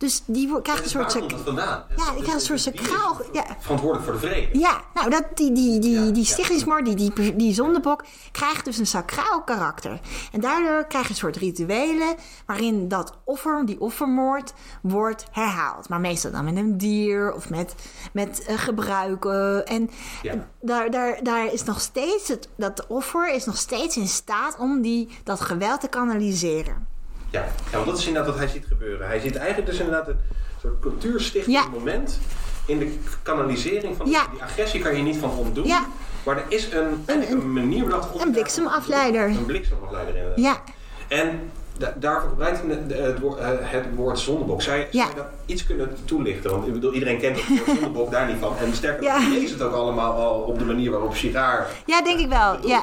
Dus 0.00 0.22
die 0.26 0.62
krijgt 0.62 0.92
een 0.94 1.00
Dus 1.00 1.12
soort... 1.12 1.32
komt 1.32 1.44
dat? 1.44 1.56
Ja, 1.56 1.84
die 2.14 2.22
krijgt 2.22 2.32
een 2.50 2.58
soort 2.58 2.64
Wie 2.64 2.72
is 2.72 2.80
sacraal... 2.88 3.16
Ja, 3.32 3.44
Verantwoordelijk 3.60 4.04
voor 4.10 4.20
de 4.20 4.26
vrede. 4.26 4.58
ja, 4.58 4.80
nou, 4.94 5.10
dat, 5.10 5.24
die, 5.34 5.52
die, 5.52 5.78
die, 5.78 6.10
die 6.10 6.24
stichtingsmoord, 6.24 6.84
die, 6.84 6.94
die, 7.12 7.36
die 7.36 7.54
zondebok, 7.54 8.04
krijgt 8.32 8.64
dus 8.64 8.78
een 8.78 8.86
sacraal 8.86 9.42
karakter. 9.42 10.00
En 10.32 10.40
daardoor 10.40 10.84
krijg 10.86 11.04
je 11.04 11.10
een 11.10 11.16
soort 11.16 11.36
rituelen 11.36 12.14
waarin 12.46 12.88
dat 12.88 13.18
offer, 13.24 13.66
die 13.66 13.80
offermoord, 13.80 14.52
wordt 14.82 15.24
herhaald. 15.30 15.88
Maar 15.88 16.00
meestal 16.00 16.30
dan 16.30 16.44
met 16.44 16.56
een 16.56 16.78
dier 16.78 17.32
of 17.32 17.50
met, 17.50 17.74
met 18.12 18.44
eh, 18.44 18.58
gebruiken. 18.58 19.66
En 19.66 19.90
Ja. 20.22 20.46
daar, 20.60 20.90
daar, 20.90 21.22
daar 21.22 21.52
is 21.52 21.64
nog 21.64 21.80
steeds, 21.80 22.28
het, 22.28 22.48
dat 22.56 22.86
offer 22.86 23.34
is 23.34 23.44
nog 23.44 23.56
steeds 23.56 23.96
in 23.96 24.08
staat 24.08 24.58
om 24.58 24.80
die, 24.82 25.08
dat 25.24 25.40
geweld 25.40 25.80
te 25.80 25.88
kanaliseren. 25.88 26.86
Ja. 27.30 27.40
ja, 27.70 27.76
want 27.76 27.86
dat 27.86 27.98
is 27.98 28.06
inderdaad 28.06 28.30
wat 28.30 28.40
hij 28.40 28.48
ziet 28.48 28.64
gebeuren. 28.68 29.06
Hij 29.06 29.20
ziet 29.20 29.36
eigenlijk 29.36 29.70
dus 29.70 29.78
inderdaad 29.78 30.08
een 30.08 30.18
soort 30.60 30.80
cultuurstichtend 30.80 31.54
Ja. 31.56 31.66
moment 31.72 32.18
in 32.66 32.78
de 32.78 32.94
kanalisering 33.22 33.96
van 33.96 34.10
Ja. 34.10 34.26
die 34.32 34.42
agressie 34.42 34.80
kan 34.80 34.96
je 34.96 35.02
niet 35.02 35.16
van 35.16 35.30
ontdoen. 35.30 35.66
Ja. 35.66 35.86
Maar 36.24 36.36
er 36.36 36.44
is 36.48 36.72
een, 36.72 37.02
eigenlijk 37.06 37.42
een, 37.42 37.52
manier 37.52 37.84
om 37.84 38.20
Een 38.20 38.30
bliksemafleider. 38.32 39.24
Een 39.28 39.46
bliksemafleider 39.46 40.14
inderdaad. 40.16 40.38
Ja, 40.38 40.62
En 41.08 41.40
da 41.78 41.94
daarvoor 41.96 42.28
gebruikt 42.30 42.60
hij 42.66 42.86
de- 42.86 42.94
het, 42.94 43.18
woord- 43.20 43.38
eh, 43.38 43.48
het 43.60 43.84
woord 43.94 44.18
zondebok. 44.18 44.62
Zou 44.62 44.76
je, 44.78 44.86
Ja. 44.90 45.04
zou 45.04 45.08
je 45.10 45.16
dat 45.22 45.26
iets 45.46 45.66
kunnen 45.66 45.96
toelichten? 46.04 46.50
Want 46.50 46.66
ik 46.66 46.72
bedoel, 46.72 46.92
iedereen 46.92 47.18
kent 47.18 47.36
het 47.40 47.48
woord 47.48 47.64
zondebok 47.80 48.10
daar 48.10 48.26
niet 48.26 48.36
van. 48.40 48.56
En 48.56 48.74
sterker, 48.74 49.02
Ja. 49.02 49.18
nog, 49.18 49.32
je 49.32 49.38
leest 49.40 49.52
het 49.52 49.62
ook 49.62 49.74
allemaal 49.74 50.12
al 50.12 50.40
op 50.40 50.58
de 50.58 50.64
manier 50.64 50.90
waarop 50.90 51.14
Girard... 51.14 51.68
Ja, 51.86 52.02
denk 52.02 52.18
ik 52.20 52.28
wel. 52.28 52.66
Ja. 52.66 52.82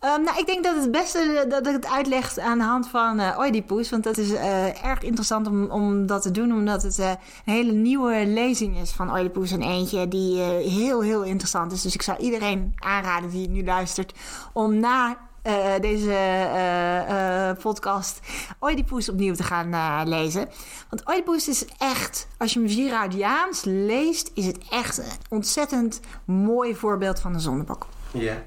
Ehm, 0.00 0.22
nou, 0.22 0.38
ik 0.38 0.46
denk 0.46 0.64
dat 0.64 0.76
het 0.76 0.90
beste 0.90 1.44
dat 1.48 1.66
ik 1.66 1.72
het 1.72 1.86
uitleg 1.86 2.38
aan 2.38 2.58
de 2.58 2.64
hand 2.64 2.88
van 2.88 3.18
eh 3.18 3.38
Oedipus. 3.38 3.90
Want 3.90 4.04
dat 4.04 4.18
is 4.18 4.32
eh, 4.32 4.84
erg 4.84 5.02
interessant 5.02 5.46
om, 5.46 5.70
om 5.70 6.06
dat 6.06 6.22
te 6.22 6.30
doen. 6.30 6.52
Omdat 6.52 6.82
het 6.82 6.98
eh, 6.98 7.08
een 7.08 7.52
hele 7.52 7.72
nieuwe 7.72 8.26
lezing 8.26 8.78
is 8.78 8.90
van 8.90 9.10
Oedipus. 9.10 9.52
En 9.52 9.62
eentje 9.62 10.08
die 10.08 10.42
eh, 10.42 10.48
heel, 10.48 11.02
heel 11.02 11.22
interessant 11.22 11.72
is. 11.72 11.82
Dus 11.82 11.94
ik 11.94 12.02
zou 12.02 12.18
iedereen 12.18 12.72
aanraden 12.78 13.30
die 13.30 13.48
nu 13.48 13.64
luistert. 13.64 14.12
Om 14.52 14.78
na 14.78 15.16
eh, 15.42 15.74
deze 15.80 16.12
eh, 16.12 17.48
eh, 17.50 17.56
podcast 17.56 18.20
Oedipus 18.60 19.08
opnieuw 19.08 19.34
te 19.34 19.42
gaan 19.42 19.72
eh, 19.72 20.00
lezen. 20.04 20.48
Want 20.90 21.08
Oedipus 21.08 21.48
is 21.48 21.64
echt, 21.78 22.26
als 22.38 22.52
je 22.52 22.58
hem 22.60 22.68
Girardiaans 22.68 23.62
leest, 23.64 24.30
is 24.34 24.46
het 24.46 24.58
echt 24.70 24.98
een 24.98 25.04
ontzettend 25.28 26.00
mooi 26.24 26.74
voorbeeld 26.74 27.20
van 27.20 27.32
de 27.32 27.38
zondebok. 27.38 27.86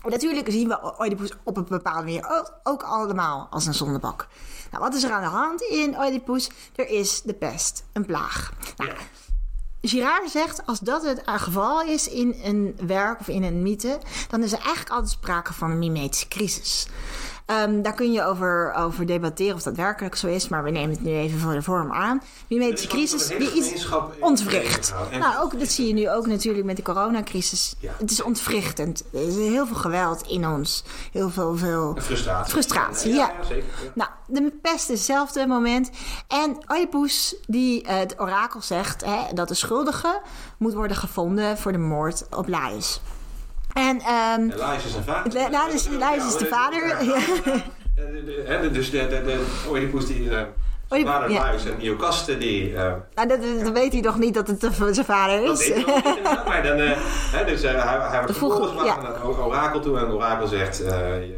Natuurlijk 0.03 0.51
zien 0.51 0.67
we 0.67 0.93
Oedipus 0.99 1.31
op 1.43 1.57
een 1.57 1.65
bepaalde 1.69 2.03
manier 2.03 2.47
ook, 2.63 2.83
allemaal 2.83 3.47
als 3.49 3.65
een 3.65 3.73
zondebok. 3.73 4.27
Nou, 4.71 4.83
wat 4.83 4.93
is 4.95 5.03
er 5.03 5.11
aan 5.11 5.21
de 5.21 5.27
hand 5.27 5.61
in 5.61 5.99
Oedipus? 5.99 6.49
Er 6.75 6.89
is 6.89 7.21
de 7.21 7.33
pest, 7.33 7.83
een 7.93 8.05
plaag. 8.05 8.53
Nou, 8.77 8.91
Girard 9.81 10.29
zegt, 10.29 10.65
als 10.65 10.79
dat 10.79 11.03
het 11.03 11.21
geval 11.25 11.81
is 11.81 12.09
in 12.09 12.35
een 12.43 12.77
werk 12.87 13.19
of 13.19 13.27
in 13.27 13.43
een 13.43 13.61
mythe, 13.61 13.99
dan 14.29 14.43
is 14.43 14.51
er 14.51 14.59
eigenlijk 14.59 14.89
altijd 14.89 15.11
sprake 15.11 15.53
van 15.53 15.71
een 15.71 15.79
mimetische 15.79 16.27
crisis. 16.27 16.87
Ehm, 17.53 17.81
daar 17.81 17.93
kun 17.93 18.11
je 18.11 18.23
over, 18.23 18.73
over 18.73 19.05
debatteren 19.05 19.55
of 19.55 19.63
dat 19.63 19.75
werkelijk 19.75 20.15
zo 20.15 20.27
is, 20.27 20.47
maar 20.47 20.63
we 20.63 20.69
nemen 20.69 20.89
het 20.89 21.03
nu 21.03 21.11
even 21.11 21.39
voor 21.39 21.53
de 21.53 21.61
vorm 21.61 21.91
aan. 21.91 22.21
Mimetische 22.47 22.87
Er 22.87 22.93
is 22.93 23.09
crisis 23.09 23.27
die 23.27 23.57
is 23.57 23.85
in 23.85 23.91
ontwricht. 24.19 24.93
Nou, 25.19 25.43
ook, 25.43 25.59
dat 25.59 25.67
zie 25.67 25.87
je 25.87 25.93
nu 25.93 26.09
ook 26.09 26.27
natuurlijk 26.27 26.65
met 26.65 26.75
de 26.75 26.81
coronacrisis. 26.81 27.75
Ja. 27.79 27.91
Het 27.97 28.11
is 28.11 28.21
ontwrichtend. 28.21 29.03
Er 29.13 29.27
is 29.27 29.35
heel 29.35 29.67
veel 29.67 29.75
geweld 29.75 30.27
in 30.27 30.47
ons. 30.47 30.83
Heel 31.11 31.29
veel, 31.29 31.57
veel 31.57 31.95
Frustratie. 31.99 32.51
Frustratie, 32.51 33.13
ja. 33.13 33.31
zeker. 33.47 33.63
ja. 33.83 33.91
nou, 33.93 34.09
de 34.27 34.57
pest 34.61 34.89
is 34.89 34.97
hetzelfde 34.97 35.47
moment. 35.47 35.89
En 36.27 36.57
Oedipus, 36.67 37.35
die 37.45 37.83
eh, 37.83 37.97
het 37.97 38.19
orakel 38.19 38.61
zegt 38.61 39.05
hè, 39.05 39.33
dat 39.33 39.47
de 39.47 39.53
schuldige 39.53 40.21
moet 40.57 40.73
worden 40.73 40.97
gevonden 40.97 41.57
voor 41.57 41.71
de 41.71 41.77
moord 41.77 42.25
op 42.29 42.47
Laius. 42.47 43.01
En 43.73 43.99
ehm, 43.99 44.49
En 44.49 44.53
Laius 44.57 44.85
is 44.85 44.91
zijn 44.91 45.03
vader. 45.03 45.33
La- 45.33 45.49
Laius- 45.49 45.87
Laius 45.99 46.25
is 46.25 46.37
de 46.37 46.45
vader, 46.45 47.03
Ja, 48.47 48.57
Dus 48.67 48.91
de, 48.91 49.07
de, 49.07 49.21
de 49.25 49.45
Oedipus 49.69 50.05
die... 50.07 50.29
Oedipus, 50.89 51.11
vader 51.13 51.31
ja. 51.31 51.51
En 51.51 51.81
Iocaste 51.81 52.37
die... 52.37 52.75
eh, 52.75 52.93
nou, 53.15 53.27
dat, 53.27 53.39
dat 53.63 53.71
weet 53.73 53.91
hij 53.91 54.01
nog 54.01 54.17
niet 54.17 54.33
dat 54.33 54.47
het 54.47 54.59
zijn 54.91 55.05
vader 55.05 55.45
dat 55.45 55.59
is. 55.61 55.67
weet 55.67 55.85
niet 55.85 55.87
inderdaad, 56.05 56.47
maar 56.47 56.63
dan... 56.63 56.77
eh, 56.77 56.91
hè, 57.31 57.45
dus 57.45 57.61
hij, 57.61 57.71
hij 57.73 57.97
wordt 57.97 58.25
vervolgens 58.37 58.71
ja. 58.85 59.01
naar 59.01 59.15
een 59.15 59.23
orakel 59.23 59.79
toe 59.79 59.97
en 59.97 60.03
het 60.05 60.13
orakel 60.13 60.47
zegt... 60.47 60.77
je, 60.77 61.37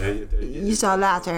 je- 0.00 0.26
je- 0.52 0.66
Je 0.66 0.74
zal 0.74 0.98
later... 0.98 1.34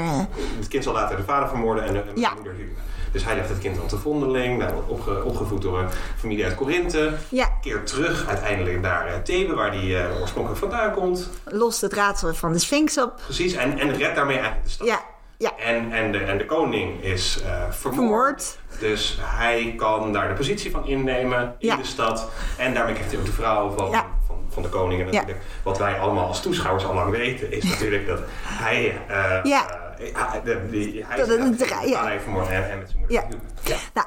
het 0.59 0.69
kind 0.69 0.85
zal 0.85 0.93
later 0.93 1.17
de 1.17 1.23
vader 1.23 1.49
vermoorden 1.49 1.85
en 1.85 1.93
de, 1.93 1.99
en 2.01 2.15
de 2.15 2.21
Ja. 2.21 2.35
moeder 2.35 2.53
huwen. 2.53 2.77
Dus 3.15 3.25
hij 3.25 3.35
legt 3.35 3.49
het 3.49 3.59
kind 3.59 3.81
aan 3.81 3.87
te 3.87 3.99
vondeling. 3.99 4.65
Opge- 4.87 5.23
opgevoed 5.25 5.63
door 5.63 5.79
een 5.79 5.89
familie 6.19 6.45
uit 6.45 6.55
Korinthe. 6.55 7.13
ja, 7.29 7.49
Keert 7.61 7.87
terug 7.87 8.27
uiteindelijk 8.29 8.81
naar 8.81 9.07
eh, 9.07 9.15
Thebe, 9.23 9.55
waar 9.55 9.73
hij 9.73 10.05
eh, 10.05 10.21
oorspronkelijk 10.21 10.61
vandaan 10.61 10.93
komt. 10.93 11.31
lost 11.45 11.81
het 11.81 11.93
raadsel 11.93 12.35
van 12.35 12.53
de 12.53 12.59
Sphinx 12.59 12.99
op. 12.99 13.21
Precies, 13.25 13.53
en, 13.55 13.79
en 13.79 13.97
redt 13.97 14.15
daarmee 14.15 14.37
eigenlijk 14.37 14.65
de 14.67 14.71
stad. 14.73 14.87
Ja, 14.87 15.01
ja. 15.39 15.53
En, 15.59 15.93
en, 15.93 16.13
de, 16.13 16.19
en 16.19 16.39
de 16.39 16.47
koning 16.47 17.03
is 17.03 17.43
eh, 17.45 17.51
vermoord. 17.71 17.95
Vermoord. 17.95 18.59
Dus 18.81 19.19
hij 19.23 19.75
kan 19.77 20.13
daar 20.13 20.29
de 20.29 20.35
positie 20.35 20.71
van 20.71 20.87
innemen 20.87 21.55
in 21.59 21.69
Ja. 21.69 21.77
de 21.77 21.85
stad. 21.85 22.31
En 22.59 22.75
daarmee 22.75 22.95
krijgt 22.95 23.11
hij 23.11 23.21
ook 23.21 23.27
de 23.27 23.33
vrouw 23.33 23.71
van, 23.71 23.91
Ja. 23.91 24.07
van, 24.27 24.37
van 24.49 24.63
de 24.63 24.69
koning. 24.69 25.01
En 25.01 25.07
natuurlijk, 25.07 25.39
wat 25.63 25.79
wij 25.79 25.99
allemaal 26.01 26.27
als 26.27 26.43
toeschouwers 26.43 26.85
al 26.87 26.95
lang 26.95 27.11
weten, 27.11 27.53
is 27.53 27.65
natuurlijk 27.65 28.07
dat 28.07 28.21
hij... 28.43 29.01
eh, 29.09 29.41
Ja. 29.43 29.83
Hij- 30.13 30.43
de- 30.43 30.67
die- 30.71 31.05
hij 31.07 31.17
Dat 31.17 31.29
is 31.29 31.35
het- 31.35 31.61
eigenlijk 31.61 31.87
ja. 31.89 32.07
heeft 32.07 32.23
vermoord 32.23 32.49
en, 32.49 32.71
en 32.71 32.79
met 32.79 32.89
zijn 32.89 32.99
moeder 33.01 33.17
Ja. 33.23 33.29
Ja. 33.65 33.77
Nou, 33.95 34.07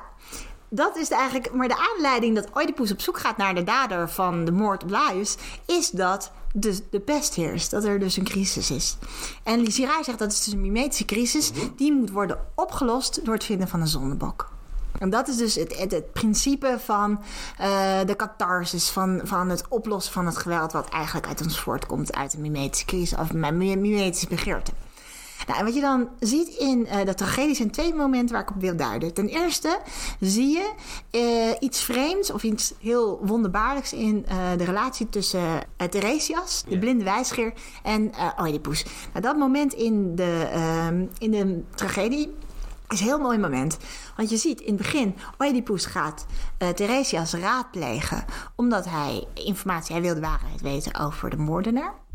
dat 0.69 0.97
is 0.97 1.09
eigenlijk. 1.09 1.53
Maar 1.53 1.67
de 1.67 1.89
aanleiding 1.95 2.35
dat 2.35 2.47
Oedipus 2.55 2.91
op 2.91 3.01
zoek 3.01 3.17
gaat 3.19 3.37
naar 3.37 3.55
de 3.55 3.63
dader 3.63 4.09
van 4.09 4.45
de 4.45 4.51
moord 4.51 4.83
op 4.83 4.89
Laius. 4.89 5.35
is 5.65 5.89
dat 5.89 6.31
de, 6.53 6.79
de 6.89 6.99
pest 6.99 7.33
heerst. 7.35 7.71
Dat 7.71 7.83
er 7.83 7.99
dus 7.99 8.17
een 8.17 8.23
crisis 8.23 8.71
is. 8.71 8.97
En 9.43 9.59
Lysirai 9.59 10.03
zegt 10.03 10.19
dat 10.19 10.31
is 10.31 10.43
dus 10.43 10.53
een 10.53 10.61
mimetische 10.61 11.05
crisis. 11.05 11.51
die 11.75 11.93
moet 11.93 12.11
worden 12.11 12.39
opgelost 12.55 13.25
door 13.25 13.33
het 13.33 13.43
vinden 13.43 13.67
van 13.67 13.81
een 13.81 13.87
zondebok. 13.87 14.49
En 14.99 15.09
dat 15.09 15.27
is 15.27 15.37
dus 15.37 15.55
het, 15.55 15.77
het, 15.79 15.91
het 15.91 16.13
principe 16.13 16.77
van 16.85 17.21
eh, 17.57 17.99
de 18.05 18.15
catharsis, 18.15 18.89
van, 18.89 19.21
van 19.23 19.49
het 19.49 19.63
oplossen 19.69 20.13
van 20.13 20.25
het 20.25 20.37
geweld, 20.37 20.71
wat 20.71 20.89
eigenlijk 20.89 21.27
uit 21.27 21.41
ons 21.41 21.59
voortkomt 21.59 22.15
uit 22.15 22.33
een 22.33 22.41
mimetische 22.41 22.85
crisis 22.85 23.17
of 23.17 23.33
mimetische 23.33 24.27
begeerte. 24.27 24.71
Nou, 25.47 25.59
en 25.59 25.65
wat 25.65 25.75
je 25.75 25.81
dan 25.81 26.09
ziet 26.19 26.47
in 26.47 26.87
eh 26.87 27.05
de 27.05 27.13
tragedie 27.13 27.55
zijn 27.55 27.71
twee 27.71 27.93
momenten 27.93 28.35
waar 28.35 28.43
ik 28.43 28.49
op 28.49 28.61
wil 28.61 28.75
duiden. 28.75 29.13
Ten 29.13 29.27
eerste 29.27 29.79
zie 30.19 30.49
je 30.49 30.73
eh, 31.11 31.55
iets 31.59 31.81
vreemds 31.81 32.31
of 32.31 32.43
iets 32.43 32.73
heel 32.79 33.19
wonderbaarlijks 33.21 33.93
in 33.93 34.25
eh, 34.27 34.37
de 34.57 34.63
relatie 34.63 35.09
tussen 35.09 35.63
Theresias, 35.89 36.63
de 36.67 36.79
blinde 36.79 37.03
wijsgeer, 37.03 37.53
en 37.83 38.11
Oedipus. 38.39 38.85
Nou, 39.11 39.21
dat 39.25 39.37
moment 39.37 39.73
in 39.73 40.15
de, 40.15 40.49
ehm, 40.51 41.05
in 41.17 41.31
de 41.31 41.63
tragedie 41.75 42.35
is 42.89 42.99
een 42.99 43.05
heel 43.05 43.19
mooi 43.19 43.37
moment. 43.37 43.77
Want 44.15 44.29
je 44.29 44.37
ziet 44.37 44.61
in 44.61 44.67
het 44.73 44.77
begin, 44.77 45.15
Oedipus 45.39 45.85
gaat 45.85 46.25
eh 46.57 46.69
Theresias 46.69 47.33
raadplegen. 47.33 48.25
Omdat 48.55 48.85
hij 48.85 49.27
informatie, 49.33 49.93
hij 49.93 50.03
wil 50.03 50.13
de 50.13 50.21
waarheid 50.21 50.61
weten 50.61 50.99
over 50.99 51.29
de 51.29 51.37
moordenaar. 51.37 52.06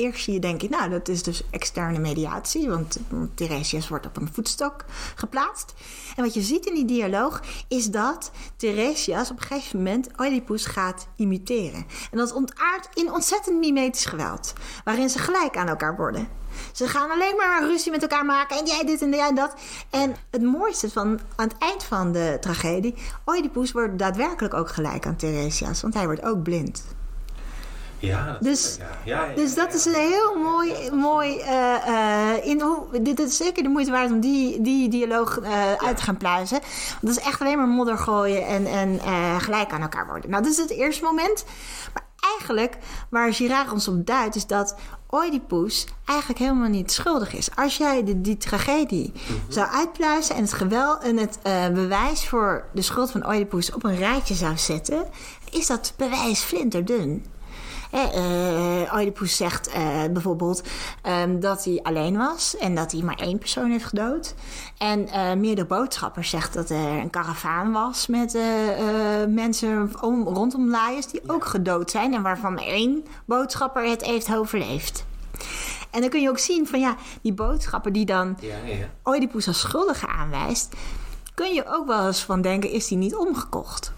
Eerst 0.00 0.24
zie 0.24 0.34
je 0.34 0.40
denk 0.40 0.62
ik, 0.62 0.70
nou 0.70 0.90
dat 0.90 1.08
is 1.08 1.22
dus 1.22 1.42
externe 1.50 1.98
mediatie. 1.98 2.68
Want 2.68 2.98
Theresias 3.34 3.88
wordt 3.88 4.06
op 4.06 4.16
een 4.16 4.28
voetstok 4.32 4.84
geplaatst. 5.14 5.74
En 6.16 6.24
wat 6.24 6.34
je 6.34 6.40
ziet 6.40 6.66
in 6.66 6.74
die 6.74 6.84
dialoog 6.84 7.42
is 7.68 7.86
dat 7.86 8.30
Theresias 8.56 9.30
op 9.30 9.36
een 9.36 9.46
gegeven 9.46 9.78
moment 9.78 10.08
Oedipus 10.20 10.66
gaat 10.66 11.06
imiteren. 11.16 11.86
En 12.10 12.18
dat 12.18 12.32
ontaart 12.32 12.88
in 12.94 13.12
ontzettend 13.12 13.58
mimetisch 13.58 14.04
geweld. 14.04 14.52
Waarin 14.84 15.10
ze 15.10 15.18
gelijk 15.18 15.56
aan 15.56 15.68
elkaar 15.68 15.96
worden. 15.96 16.28
Ze 16.72 16.88
gaan 16.88 17.10
alleen 17.10 17.36
maar 17.36 17.62
ruzie 17.62 17.90
met 17.90 18.02
elkaar 18.02 18.24
maken. 18.24 18.58
En 18.58 18.66
jij 18.66 18.84
dit 18.84 19.02
en 19.02 19.10
jij 19.10 19.34
dat. 19.34 19.54
En 19.90 20.16
het 20.30 20.42
mooiste 20.42 20.90
van 20.90 21.20
aan 21.36 21.48
het 21.48 21.58
eind 21.58 21.84
van 21.84 22.12
de 22.12 22.36
tragedie. 22.40 22.94
Oedipus 23.26 23.72
wordt 23.72 23.98
daadwerkelijk 23.98 24.54
ook 24.54 24.68
gelijk 24.68 25.06
aan 25.06 25.16
Theresias. 25.16 25.82
Want 25.82 25.94
hij 25.94 26.04
wordt 26.04 26.22
ook 26.22 26.42
blind. 26.42 26.84
Ja, 28.00 28.24
dat 28.26 28.42
Dus- 28.42 28.78
ja. 29.04 29.26
Dus 29.34 29.54
dat 29.54 29.74
is 29.74 29.84
een 29.84 29.94
heel 29.94 30.34
mooi, 30.36 30.90
mooi 30.92 31.38
eh, 31.38 31.74
eh, 31.74 32.46
in 32.46 32.60
hoe, 32.60 33.00
dit 33.02 33.20
is 33.20 33.36
zeker 33.36 33.62
de 33.62 33.68
moeite 33.68 33.90
waard 33.90 34.10
om 34.10 34.20
die, 34.20 34.60
die 34.60 34.88
dialoog 34.88 35.38
eh, 35.38 35.72
uit 35.72 35.96
te 35.96 36.02
gaan 36.02 36.16
pluizen. 36.16 36.60
Want 36.90 37.00
dat 37.00 37.16
is 37.16 37.22
echt 37.22 37.40
alleen 37.40 37.56
maar 37.56 37.68
modder 37.68 37.98
gooien 37.98 38.46
en, 38.46 38.66
en 38.66 39.00
gelijk 39.40 39.72
aan 39.72 39.82
elkaar 39.82 40.06
worden. 40.06 40.30
Nou, 40.30 40.42
dat 40.42 40.52
is 40.52 40.58
het 40.58 40.70
eerste 40.70 41.04
moment. 41.04 41.44
Maar 41.94 42.04
eigenlijk, 42.32 42.76
waar 43.10 43.34
Girard 43.34 43.72
ons 43.72 43.88
op 43.88 44.06
duidt, 44.06 44.34
is 44.34 44.46
dat 44.46 44.76
Oedipus 45.10 45.86
eigenlijk 46.04 46.38
helemaal 46.38 46.68
niet 46.68 46.92
schuldig 46.92 47.34
is. 47.34 47.48
Als 47.54 47.76
jij 47.76 48.04
de, 48.04 48.20
die 48.20 48.36
tragedie 48.36 49.12
zou 49.48 49.68
uitpluizen 49.68 50.34
en 50.34 50.42
het 50.42 50.52
geweld 50.52 51.02
en 51.02 51.16
het 51.16 51.38
bewijs 51.74 52.28
voor 52.28 52.64
de 52.72 52.82
schuld 52.82 53.10
van 53.10 53.26
Oedipus 53.26 53.72
op 53.72 53.84
een 53.84 53.96
rijtje 53.96 54.34
zou 54.34 54.58
zetten, 54.58 55.06
is 55.50 55.66
dat 55.66 55.92
bewijs 55.96 56.40
flinterdun. 56.40 57.24
Eh, 57.90 58.94
Oedipus 58.94 59.36
zegt 59.36 59.68
eh, 59.68 60.04
bijvoorbeeld 60.12 60.62
ehm, 61.02 61.40
dat 61.40 61.64
hij 61.64 61.80
alleen 61.82 62.16
was 62.16 62.56
en 62.56 62.74
dat 62.74 62.92
hij 62.92 63.02
maar 63.02 63.18
één 63.18 63.38
persoon 63.38 63.70
heeft 63.70 63.84
gedood. 63.84 64.34
En 64.78 65.08
eh 65.08 65.32
meerdere 65.34 65.66
boodschappers 65.66 66.30
zegt 66.30 66.54
dat 66.54 66.70
er 66.70 66.76
een 66.76 67.10
karavaan 67.10 67.72
was 67.72 68.06
met 68.06 68.38
mensen 69.28 69.92
om, 70.00 70.22
rondom 70.22 70.70
Laius 70.70 71.06
die 71.06 71.20
ook 71.26 71.44
gedood 71.44 71.90
zijn 71.90 72.14
en 72.14 72.22
waarvan 72.22 72.58
één 72.58 73.04
boodschapper 73.24 73.88
het 73.88 74.04
heeft 74.04 74.34
overleefd. 74.34 75.04
En 75.90 76.00
dan 76.00 76.10
kun 76.10 76.20
je 76.20 76.28
ook 76.28 76.38
zien 76.38 76.66
van 76.66 76.80
ja, 76.80 76.96
die 77.22 77.32
boodschapper 77.32 77.92
die 77.92 78.04
dan 78.04 78.36
ja, 78.40 78.56
ja. 78.64 78.88
Oedipus 79.04 79.46
als 79.46 79.60
schuldige 79.60 80.06
aanwijst, 80.06 80.74
kun 81.34 81.54
je 81.54 81.64
ook 81.66 81.86
wel 81.86 82.06
eens 82.06 82.24
van 82.24 82.42
denken, 82.42 82.70
is 82.70 82.86
die 82.86 82.98
niet 82.98 83.16
omgekocht? 83.16 83.92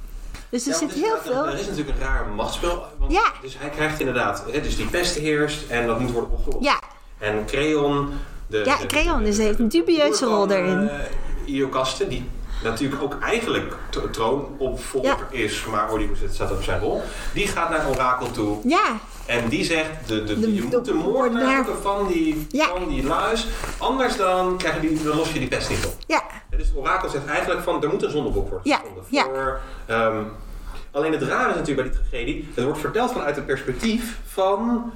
Dus 0.53 0.67
er 0.67 0.73
Ja, 0.73 0.79
zit 0.79 0.93
heel 0.93 1.15
is 1.17 1.21
veel... 1.23 1.47
Er 1.47 1.59
is 1.59 1.67
natuurlijk 1.67 1.99
een 1.99 2.05
raar 2.05 2.27
machtsspel. 2.37 2.83
Want 2.99 3.13
Ja. 3.13 3.33
Dus 3.43 3.59
hij 3.59 3.69
krijgt 3.69 3.99
inderdaad, 4.01 4.45
dus 4.53 4.77
die 4.77 4.87
pest 4.87 5.15
heerst 5.17 5.71
en 5.71 5.87
dat 5.87 6.01
moet 6.01 6.11
worden 6.11 6.31
opgelost. 6.31 6.65
Ja, 6.65 6.79
En 7.19 7.45
Creon... 7.47 8.13
De, 8.47 8.63
Ja, 8.65 8.77
de- 8.77 8.87
Creon, 8.87 9.25
dus 9.25 9.37
de- 9.37 9.43
heeft 9.43 9.59
een 9.59 9.69
dubieuze 9.69 10.25
rol 10.27 10.47
daarin. 10.47 10.89
eh, 10.89 10.99
Iocaste, 11.55 12.09
die 12.09 12.29
natuurlijk 12.63 13.03
ook 13.03 13.17
eigenlijk 13.21 13.75
tro- 13.91 14.11
troonopvolger 14.11 15.27
is, 15.31 15.65
maar 15.65 15.93
Oedipus 15.93 16.19
staat 16.35 16.51
op 16.51 16.63
zijn 16.63 16.81
rol. 16.81 17.03
Die 17.35 17.47
gaat 17.47 17.71
naar 17.71 17.89
Orakel 17.89 18.31
toe 18.31 18.59
ja, 18.65 18.99
en 19.27 19.49
die 19.49 19.65
zegt, 19.65 19.89
de, 20.07 20.25
de, 20.25 20.41
De- 20.41 20.55
je 20.55 20.63
moet 20.63 20.85
de 20.85 20.93
moordenaar- 20.95 21.65
zoeken 21.65 21.83
van 21.83 22.07
die, 22.07 22.47
Ja. 22.51 22.67
van 22.69 22.89
die 22.89 23.07
luis, 23.07 23.47
anders 23.79 24.17
dan, 24.17 24.57
krijg 24.59 24.75
je 24.75 24.81
die, 24.89 25.03
dan 25.03 25.17
los 25.17 25.33
je 25.33 25.39
die 25.39 25.49
pest 25.49 25.71
niet 25.71 25.87
op. 25.87 25.95
ja. 26.07 26.23
Ja, 26.51 26.57
Dus 26.57 26.67
orakel 26.75 27.09
zegt 27.09 27.27
eigenlijk 27.27 27.63
van, 27.63 27.83
er 27.83 27.89
moet 27.89 28.03
een 28.03 28.11
zondebok 28.11 28.49
worden 28.51 28.71
Ja, 28.73 28.77
gevonden. 28.77 29.05
ja. 29.09 29.23
Voor, 29.25 29.61
ehm, 29.87 30.23
alleen 30.93 31.13
het 31.13 31.23
rare 31.23 31.51
is 31.51 31.57
natuurlijk 31.57 31.91
bij 31.91 31.99
die 32.01 32.09
tragedie, 32.11 32.49
het 32.55 32.65
wordt 32.65 32.81
verteld 32.81 33.13
vanuit 33.13 33.37
het 33.37 33.47
perspectief 33.47 34.19
van 34.27 34.93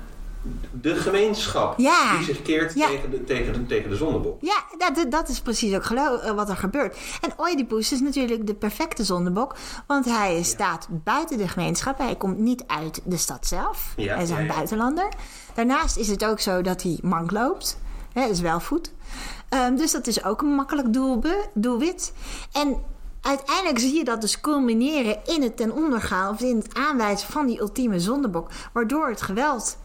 de 0.81 0.95
gemeenschap 0.97 1.79
Ja. 1.79 2.17
die 2.17 2.25
zich 2.25 2.43
keert 2.43 2.75
Ja. 2.75 2.87
tegen, 2.87 3.11
de, 3.11 3.25
tegen, 3.25 3.53
de, 3.53 3.67
tegen 3.67 3.91
de 3.91 3.97
zondebok. 3.97 4.39
Ja, 4.43 4.65
dat, 4.91 5.11
dat 5.11 5.29
is 5.29 5.41
precies 5.41 5.75
ook 5.75 5.85
eh, 5.85 6.31
wat 6.31 6.49
er 6.49 6.57
gebeurt. 6.57 6.97
En 7.21 7.31
Oedipus 7.39 7.93
is 7.93 8.01
natuurlijk 8.01 8.47
de 8.47 8.55
perfecte 8.55 9.05
zondebok. 9.05 9.57
Want 9.87 10.05
hij 10.05 10.43
staat 10.43 10.87
buiten 10.91 11.39
de 11.39 11.49
gemeenschap. 11.49 11.99
Hij 11.99 12.17
komt 12.17 12.39
niet 12.39 12.65
uit 12.67 13.01
de 13.05 13.17
stad 13.17 13.47
zelf. 13.47 13.93
Ja, 13.97 14.15
hij 14.15 14.23
is 14.23 14.31
een 14.31 14.47
buitenlander. 14.47 15.09
Daarnaast 15.55 15.97
is 15.97 16.09
het 16.09 16.25
ook 16.25 16.41
zo 16.41 16.63
dat 16.63 16.83
hij 16.83 16.99
mank 17.03 17.31
loopt. 17.31 17.79
Hè, 18.13 18.25
is 18.29 18.41
welvoet. 18.41 18.93
Ehm, 19.49 19.77
dus 19.77 19.93
dat 19.93 20.07
is 20.07 20.25
ook 20.25 20.43
een 20.43 20.55
makkelijk 20.55 20.93
doelbe- 20.93 21.47
doelwit. 21.55 22.13
En 22.53 22.77
uiteindelijk 23.27 23.79
zie 23.79 23.95
je 23.95 24.05
dat 24.05 24.21
dus 24.21 24.41
culmineren 24.41 25.19
in 25.25 25.43
het 25.43 25.57
ten 25.57 25.73
ondergaan... 25.73 26.35
of 26.35 26.41
in 26.41 26.57
het 26.57 26.75
aanwijzen 26.75 27.29
van 27.29 27.47
die 27.47 27.61
ultieme 27.61 28.01
zondebok. 28.01 28.51
Waardoor 28.73 29.09
het 29.09 29.23
geweld... 29.23 29.79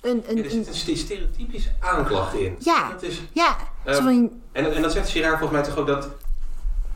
Een, 0.00 0.22
een, 0.26 0.36
Ja, 0.36 0.42
er 0.42 0.50
zit 0.50 0.88
een 0.88 0.96
stereotypische 0.96 1.70
aanklacht 1.80 2.34
in. 2.34 2.56
ja, 2.58 2.90
Dat 2.90 3.02
is, 3.02 3.20
ja. 3.32 3.56
Ehm, 3.84 4.26
en, 4.52 4.74
en 4.74 4.82
dat 4.82 4.92
zegt 4.92 5.10
Girard 5.10 5.38
volgens 5.38 5.60
mij 5.60 5.68
toch 5.68 5.78
ook 5.78 5.86
dat 5.86 6.08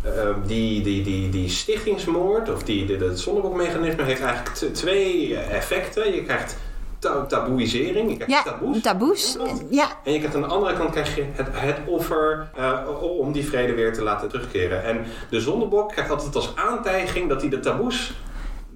eh, 0.03 0.35
die, 0.47 0.83
die, 0.83 1.03
die, 1.03 1.29
die 1.29 1.49
stichtingsmoord, 1.49 2.51
of 2.51 2.63
die, 2.63 2.87
die, 2.87 2.97
het 2.97 3.21
zondebokmechanisme, 3.21 4.03
heeft 4.03 4.21
eigenlijk 4.21 4.75
twee 4.75 5.37
effecten. 5.37 6.15
Je 6.15 6.23
krijgt 6.23 6.57
ta- 7.03 7.25
taboeisering, 7.27 8.11
je 8.11 8.17
krijgt 8.17 8.33
Ja, 8.45 8.53
taboes. 8.53 8.81
taboes. 8.83 9.37
Ja, 9.71 9.87
En 10.05 10.13
je 10.13 10.19
krijgt 10.19 10.35
aan 10.37 10.41
de 10.43 10.47
andere 10.49 10.77
kant 10.77 10.91
krijg 10.91 11.17
je 11.17 11.25
het, 11.33 11.47
het 11.51 11.77
offer 11.87 12.51
eh, 12.57 12.79
om 13.19 13.33
die 13.33 13.45
vrede 13.47 13.75
weer 13.75 13.93
te 13.93 14.03
laten 14.03 14.29
terugkeren. 14.29 14.85
En 14.85 15.05
de 15.31 15.41
zondebok 15.41 15.89
krijgt 15.93 16.11
altijd 16.11 16.35
als 16.35 16.53
aantijging 16.57 17.29
dat 17.29 17.41
hij 17.41 17.51
de 17.51 17.61
taboes 17.61 18.13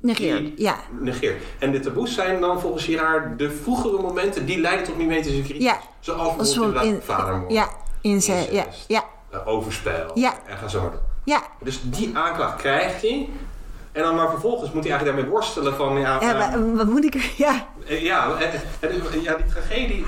negeert. 0.03 0.53
Ja, 0.57 0.77
negeert. 1.01 1.43
En 1.59 1.73
de 1.73 1.81
taboes 1.81 2.15
zijn 2.15 2.41
dan 2.41 2.61
volgens 2.61 2.85
Girard 2.85 3.39
de 3.39 3.51
vroegere 3.51 4.03
momenten 4.03 4.47
die 4.47 4.61
leiden 4.61 4.85
tot 4.87 4.97
mimetische 4.97 5.43
crisis. 5.43 5.65
Ja. 5.65 5.79
Zoals 6.01 6.39
als 6.39 6.55
bijvoorbeeld 6.55 6.85
in, 6.85 7.01
vadermoord, 7.03 7.53
ja, 7.53 7.69
incest. 8.01 8.51
Ja, 8.51 8.65
ja, 8.87 9.05
eh, 9.31 9.47
overspel 9.49 10.11
Ja. 10.15 10.35
en 10.47 10.57
ga 10.57 10.69
zo 10.69 10.93
ja. 11.25 11.43
Dus 11.61 11.81
die 11.85 12.11
aanklacht 12.17 12.57
krijgt 12.57 13.03
hij. 13.03 13.29
En 13.97 14.03
dan 14.03 14.15
maar 14.15 14.31
vervolgens 14.31 14.73
moet 14.73 14.83
hij 14.85 14.93
eigenlijk 14.93 15.05
daarmee 15.17 15.31
worstelen 15.41 15.77
van... 15.77 15.99
Ja, 16.01 16.21
ja 16.21 16.33
eh, 16.33 16.39
maar 16.59 16.77
wat 16.77 16.87
moet 16.87 17.05
ik 17.05 17.15
er... 17.15 17.31
Ja, 17.47 17.67
eh, 17.87 18.03
ja, 18.03 18.37
eh, 18.39 18.55
eh, 18.81 19.23
ja, 19.23 19.35
die 19.37 19.47
tragedie... 19.47 20.05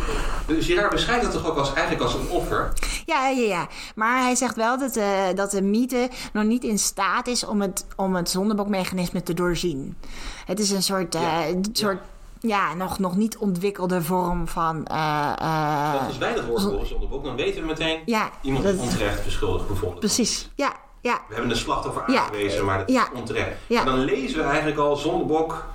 Dus 0.47 0.67
Girard 0.67 0.91
beschrijft 0.91 1.23
het 1.23 1.33
toch 1.33 1.47
ook 1.47 1.57
als, 1.59 1.73
eigenlijk 1.73 2.03
als 2.03 2.15
een 2.15 2.29
offer? 2.31 2.73
Ja, 3.07 3.29
ja, 3.29 3.47
ja. 3.47 3.67
Maar 3.95 4.23
hij 4.23 4.35
zegt 4.35 4.57
wel 4.57 4.79
dat, 4.79 4.97
eh, 4.97 5.07
dat 5.35 5.51
de 5.51 5.63
mythe 5.63 6.09
nog 6.33 6.45
niet 6.45 6.65
in 6.65 6.79
staat 6.79 7.27
is 7.27 7.45
om 7.47 7.61
het, 7.61 7.87
om 7.97 8.15
het 8.15 8.31
zondebokmechanisme 8.31 9.23
te 9.23 9.35
doorzien. 9.35 9.97
Het 10.47 10.59
is 10.61 10.71
een 10.71 10.83
soort, 10.83 11.15
eh, 11.15 11.23
Ja. 11.23 11.55
soort 11.73 11.99
ja. 12.41 12.75
nog, 12.75 12.99
nog 12.99 13.17
niet 13.17 13.37
ontwikkelde 13.37 14.03
vorm 14.03 14.49
van. 14.49 14.87
eh, 14.87 15.33
eh, 15.39 15.93
Want 15.93 16.07
als 16.07 16.19
wij 16.19 16.35
dat 16.35 16.45
woord 16.45 16.63
horen 16.63 16.87
zonder 16.87 17.09
boek, 17.09 17.25
dan 17.25 17.37
weten 17.37 17.61
we 17.61 17.67
meteen... 17.67 18.01
ja, 18.05 18.31
Iemand 18.43 18.65
dat- 18.65 18.77
onterecht 18.79 19.25
beschuldigd 19.25 19.69
bevonden. 19.69 19.99
precies. 19.99 20.51
Ja, 20.55 20.73
ja. 21.01 21.21
We 21.29 21.35
hebben 21.35 21.51
een 21.51 21.57
slachtoffer 21.57 22.03
Ja. 22.13 22.21
aangewezen, 22.23 22.65
maar 22.65 22.79
dat 22.79 22.91
Ja. 22.91 23.03
is 23.13 23.19
onterecht. 23.19 23.51
Ja. 23.67 23.81
En 23.81 23.87
dan 23.87 23.99
lezen 24.01 24.39
we 24.39 24.45
eigenlijk 24.45 24.79
al 24.79 24.97
zondebok... 24.97 25.67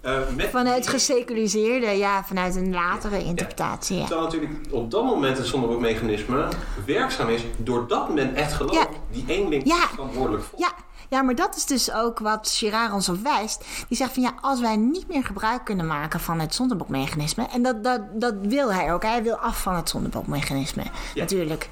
eh 0.00 0.18
met 0.36 0.50
Vanuit 0.50 0.88
geseculariseerde, 0.88 1.86
ja, 1.86 2.24
vanuit 2.24 2.56
een 2.56 2.72
latere 2.74 3.24
interpretatie. 3.24 3.96
Ja. 3.96 4.04
Terwijl 4.06 4.26
natuurlijk 4.26 4.52
op 4.70 4.90
dat 4.90 5.04
moment 5.04 5.36
het 5.38 5.46
zondebokmechanisme 5.46 6.48
werkzaam 6.86 7.28
is... 7.28 7.42
doordat 7.56 8.14
men 8.14 8.34
echt 8.34 8.52
gelooft, 8.52 8.74
Ja. 8.74 8.86
die 9.10 9.24
eenling 9.26 9.66
Ja. 9.66 9.76
is 9.84 9.90
verantwoordelijk 9.90 10.44
voor. 10.44 10.58
Ja, 10.58 10.72
ja, 11.08 11.22
maar 11.22 11.34
dat 11.34 11.56
is 11.56 11.64
dus 11.66 11.92
ook 11.92 12.18
wat 12.18 12.50
Girard 12.50 12.92
ons 12.92 13.08
op 13.08 13.22
wijst. 13.22 13.64
Die 13.88 13.96
zegt 13.96 14.12
van 14.12 14.22
ja, 14.22 14.34
als 14.40 14.60
wij 14.60 14.76
niet 14.76 15.08
meer 15.08 15.24
gebruik 15.24 15.64
kunnen 15.64 15.86
maken 15.86 16.20
van 16.20 16.40
het 16.40 16.54
zondebokmechanisme. 16.54 17.46
En 17.52 17.62
dat, 17.62 17.84
dat, 17.84 18.00
dat 18.12 18.34
wil 18.42 18.72
hij 18.72 18.92
ook. 18.92 19.02
Hij 19.02 19.22
wil 19.22 19.36
af 19.36 19.60
van 19.62 19.74
het 19.74 19.88
zondebokmechanisme, 19.88 20.82
natuurlijk. 21.14 21.68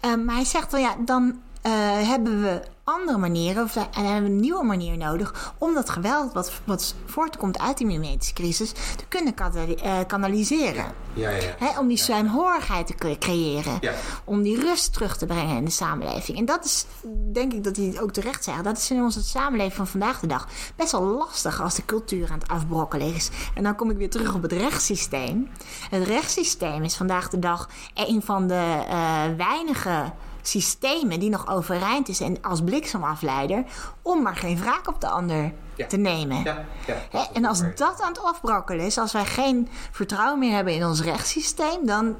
Ehm, 0.00 0.24
maar 0.24 0.34
hij 0.34 0.44
zegt 0.44 0.72
wel 0.72 0.80
ja, 0.80 0.94
dan 0.98 1.40
eh, 1.64 1.72
hebben 2.08 2.42
we 2.42 2.60
andere 2.84 3.18
manieren, 3.18 3.64
of, 3.64 3.76
en 3.76 4.04
hebben 4.04 4.22
we 4.22 4.28
een 4.30 4.40
nieuwe 4.40 4.64
manier 4.64 4.96
nodig 4.96 5.54
om 5.58 5.74
dat 5.74 5.90
geweld 5.90 6.32
wat, 6.32 6.52
wat 6.64 6.94
voortkomt 7.06 7.58
uit 7.58 7.78
die 7.78 7.86
mimetische 7.86 8.34
crisis 8.34 8.72
te 8.72 9.04
kunnen 9.08 9.34
eh, 9.36 9.98
kanaliseren. 10.06 10.84
Ja, 11.12 11.30
ja, 11.30 11.78
om 11.78 11.88
die 11.88 11.96
slijmhorigheid 11.96 12.86
te 12.86 12.94
cre- 12.94 13.18
creëren. 13.18 13.78
Ja. 13.80 13.92
Om 14.24 14.42
die 14.42 14.60
rust 14.60 14.92
terug 14.92 15.16
te 15.16 15.26
brengen 15.26 15.56
in 15.56 15.64
de 15.64 15.70
samenleving. 15.70 16.38
En 16.38 16.44
dat 16.44 16.64
is, 16.64 16.86
denk 17.32 17.52
ik 17.52 17.64
dat 17.64 17.76
hij 17.76 17.84
het 17.84 18.00
ook 18.00 18.12
terecht 18.12 18.44
zegt. 18.44 18.64
Dat 18.64 18.76
is 18.76 18.90
in 18.90 19.02
onze 19.02 19.22
samenleving 19.22 19.74
van 19.74 19.86
vandaag 19.86 20.20
de 20.20 20.26
dag 20.26 20.48
best 20.76 20.92
wel 20.92 21.02
lastig 21.02 21.62
als 21.62 21.74
de 21.74 21.84
cultuur 21.84 22.30
aan 22.30 22.38
het 22.38 22.48
afbrokkelen 22.48 23.14
is. 23.14 23.30
En 23.54 23.62
dan 23.62 23.76
kom 23.76 23.90
ik 23.90 23.96
weer 23.96 24.10
terug 24.10 24.34
op 24.34 24.42
het 24.42 24.52
rechtssysteem. 24.52 25.50
Het 25.90 26.06
rechtssysteem 26.06 26.82
is 26.82 26.96
vandaag 26.96 27.28
de 27.28 27.38
dag 27.38 27.68
een 27.94 28.22
van 28.22 28.46
de 28.46 28.84
eh, 28.88 29.22
weinige 29.36 30.12
systemen 30.48 31.20
die 31.20 31.30
nog 31.30 31.48
overeind 31.48 32.08
is 32.08 32.20
en 32.20 32.36
als 32.42 32.62
bliksemafleider 32.62 33.64
om 34.02 34.22
maar 34.22 34.36
geen 34.36 34.58
wraak 34.60 34.88
op 34.88 35.00
de 35.00 35.08
ander 35.08 35.52
Ja. 35.74 35.86
te 35.86 35.96
nemen. 35.96 36.42
Ja, 36.44 36.64
ja. 37.10 37.26
En 37.32 37.44
als 37.44 37.60
dat 37.74 38.00
aan 38.02 38.08
het 38.08 38.22
afbrokkelen 38.22 38.86
is, 38.86 38.98
als 38.98 39.12
wij 39.12 39.24
geen 39.24 39.68
vertrouwen 39.90 40.38
meer 40.38 40.54
hebben 40.54 40.74
in 40.74 40.84
ons 40.84 41.02
rechtssysteem, 41.02 41.86
dan 41.86 42.16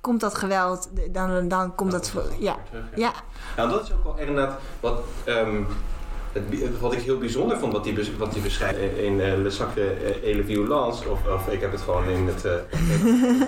komt 0.00 0.20
dat 0.20 0.34
geweld, 0.34 0.88
dan, 1.10 1.48
dan 1.48 1.74
komt 1.74 1.90
dat. 1.90 2.12
ja, 2.38 2.56
terug, 2.70 2.84
ja. 2.94 3.12
Nou, 3.56 3.70
dat 3.70 3.82
is 3.82 3.92
ook 3.92 4.04
wel 4.04 4.16
inderdaad 4.18 4.58
wat, 4.80 5.00
het, 6.32 6.50
bi- 6.50 6.70
wat 6.80 6.92
ik 6.92 7.00
heel 7.02 7.18
bijzonder 7.18 7.58
vond, 7.58 7.72
wat 7.72 7.84
hij 7.84 8.06
wat 8.18 8.32
hij 8.32 8.42
beschrijft 8.42 8.78
in 8.98 9.20
eh, 9.20 9.36
Le 9.38 9.50
Sacre 9.50 9.90
eh, 9.90 10.30
et 10.30 10.36
le 10.36 10.44
Violence, 10.44 11.08
of, 11.08 11.18
of 11.26 11.48
ik 11.48 11.60
heb 11.60 11.72
het 11.72 11.80
gewoon 11.80 12.04
in 12.08 12.26
het, 12.26 12.44
eh, 12.44 12.52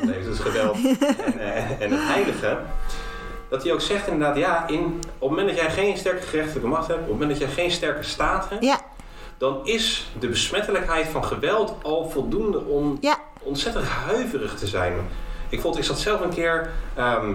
nee, 0.03 0.25
het 0.29 0.39
geweld 0.39 0.77
en, 0.77 1.39
eh, 1.39 1.81
en 1.81 1.91
het 1.91 2.01
heilige. 2.03 2.59
Dat 3.49 3.63
hij 3.63 3.73
ook 3.73 3.81
zegt 3.81 4.07
inderdaad, 4.07 4.37
ja, 4.37 4.67
in, 4.67 4.85
op 5.19 5.29
het 5.29 5.31
moment 5.31 5.49
dat 5.49 5.57
jij 5.57 5.71
geen 5.71 5.97
sterke 5.97 6.27
gerechtelijke 6.27 6.69
macht 6.69 6.87
hebt, 6.87 7.01
op 7.01 7.09
het 7.09 7.19
moment 7.19 7.31
dat 7.31 7.41
jij 7.41 7.49
geen 7.49 7.71
sterke 7.71 8.03
staat 8.03 8.49
hebt, 8.49 8.65
ja, 8.65 8.81
dan 9.39 9.67
is 9.67 10.11
de 10.19 10.29
besmettelijkheid 10.29 11.07
van 11.07 11.25
geweld 11.25 11.75
al 11.83 12.11
voldoende 12.11 12.61
om 12.61 12.99
ja, 13.01 13.19
ontzettend 13.39 13.85
huiverig 13.85 14.55
te 14.55 14.67
zijn. 14.67 14.95
Ik 15.49 15.61
vond, 15.61 15.79
ik 15.79 15.85
zat 15.85 15.99
zelf 15.99 16.21
een 16.21 16.35
keer 16.35 16.71
ehm, 16.95 17.35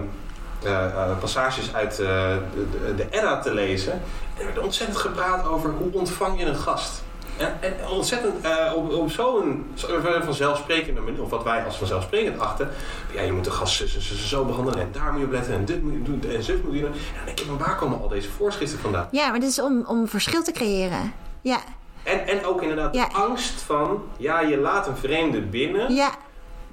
eh, 0.62 0.84
eh, 0.84 1.18
passages 1.18 1.74
uit 1.74 1.92
eh, 1.92 2.06
de, 2.54 2.70
de, 2.70 2.94
de 2.94 3.06
Edda 3.10 3.40
te 3.40 3.54
lezen. 3.54 3.92
En 3.92 4.00
er 4.38 4.44
werd 4.44 4.58
ontzettend 4.58 4.98
gepraat 4.98 5.46
over 5.46 5.70
hoe 5.70 5.92
ontvang 5.92 6.38
je 6.38 6.46
een 6.46 6.56
gast. 6.56 7.02
En, 7.38 7.52
en 7.60 7.88
ontzettend 7.90 8.44
eh, 8.44 8.72
op, 8.76 8.92
op 8.92 9.10
zo'n 9.10 9.66
zo- 9.74 10.00
vanzelfsprekende 10.24 11.00
manier, 11.00 11.22
of 11.22 11.30
wat 11.30 11.42
wij 11.44 11.64
als 11.64 11.76
vanzelfsprekend 11.76 12.38
achten. 12.40 12.68
Ja, 13.14 13.20
je 13.22 13.32
moet 13.32 13.44
de 13.44 13.50
gast 13.50 13.76
zo, 13.88 14.00
zo, 14.14 14.44
behandelen 14.44 14.80
en 14.80 14.88
daar 14.92 15.10
moet 15.12 15.20
je 15.20 15.26
op 15.26 15.32
letten 15.32 15.54
en 15.54 15.64
dit 15.64 15.82
moet 15.82 15.92
je 15.92 16.02
doen 16.02 16.22
en 16.30 16.42
zus 16.42 16.56
moet 16.64 16.74
je 16.74 16.80
doen. 16.80 16.92
En 16.92 17.24
dan 17.26 17.34
denk 17.46 17.60
waar 17.60 17.76
komen 17.76 18.00
al 18.00 18.08
deze 18.08 18.30
voorschriften 18.30 18.78
vandaan? 18.78 19.08
ja, 19.10 19.30
maar 19.30 19.40
dit 19.40 19.48
is 19.48 19.60
om, 19.60 19.84
om 19.86 20.08
verschil 20.08 20.42
te 20.42 20.52
creëren. 20.52 21.12
Ja, 21.40 21.58
En, 22.02 22.26
en 22.26 22.44
ook 22.44 22.62
inderdaad 22.62 22.94
Ja. 22.94 23.08
de 23.08 23.14
angst 23.14 23.60
van, 23.62 24.02
ja, 24.16 24.40
je 24.40 24.56
laat 24.56 24.86
een 24.86 24.96
vreemde 24.96 25.40
binnen. 25.40 25.94
ja, 25.94 26.10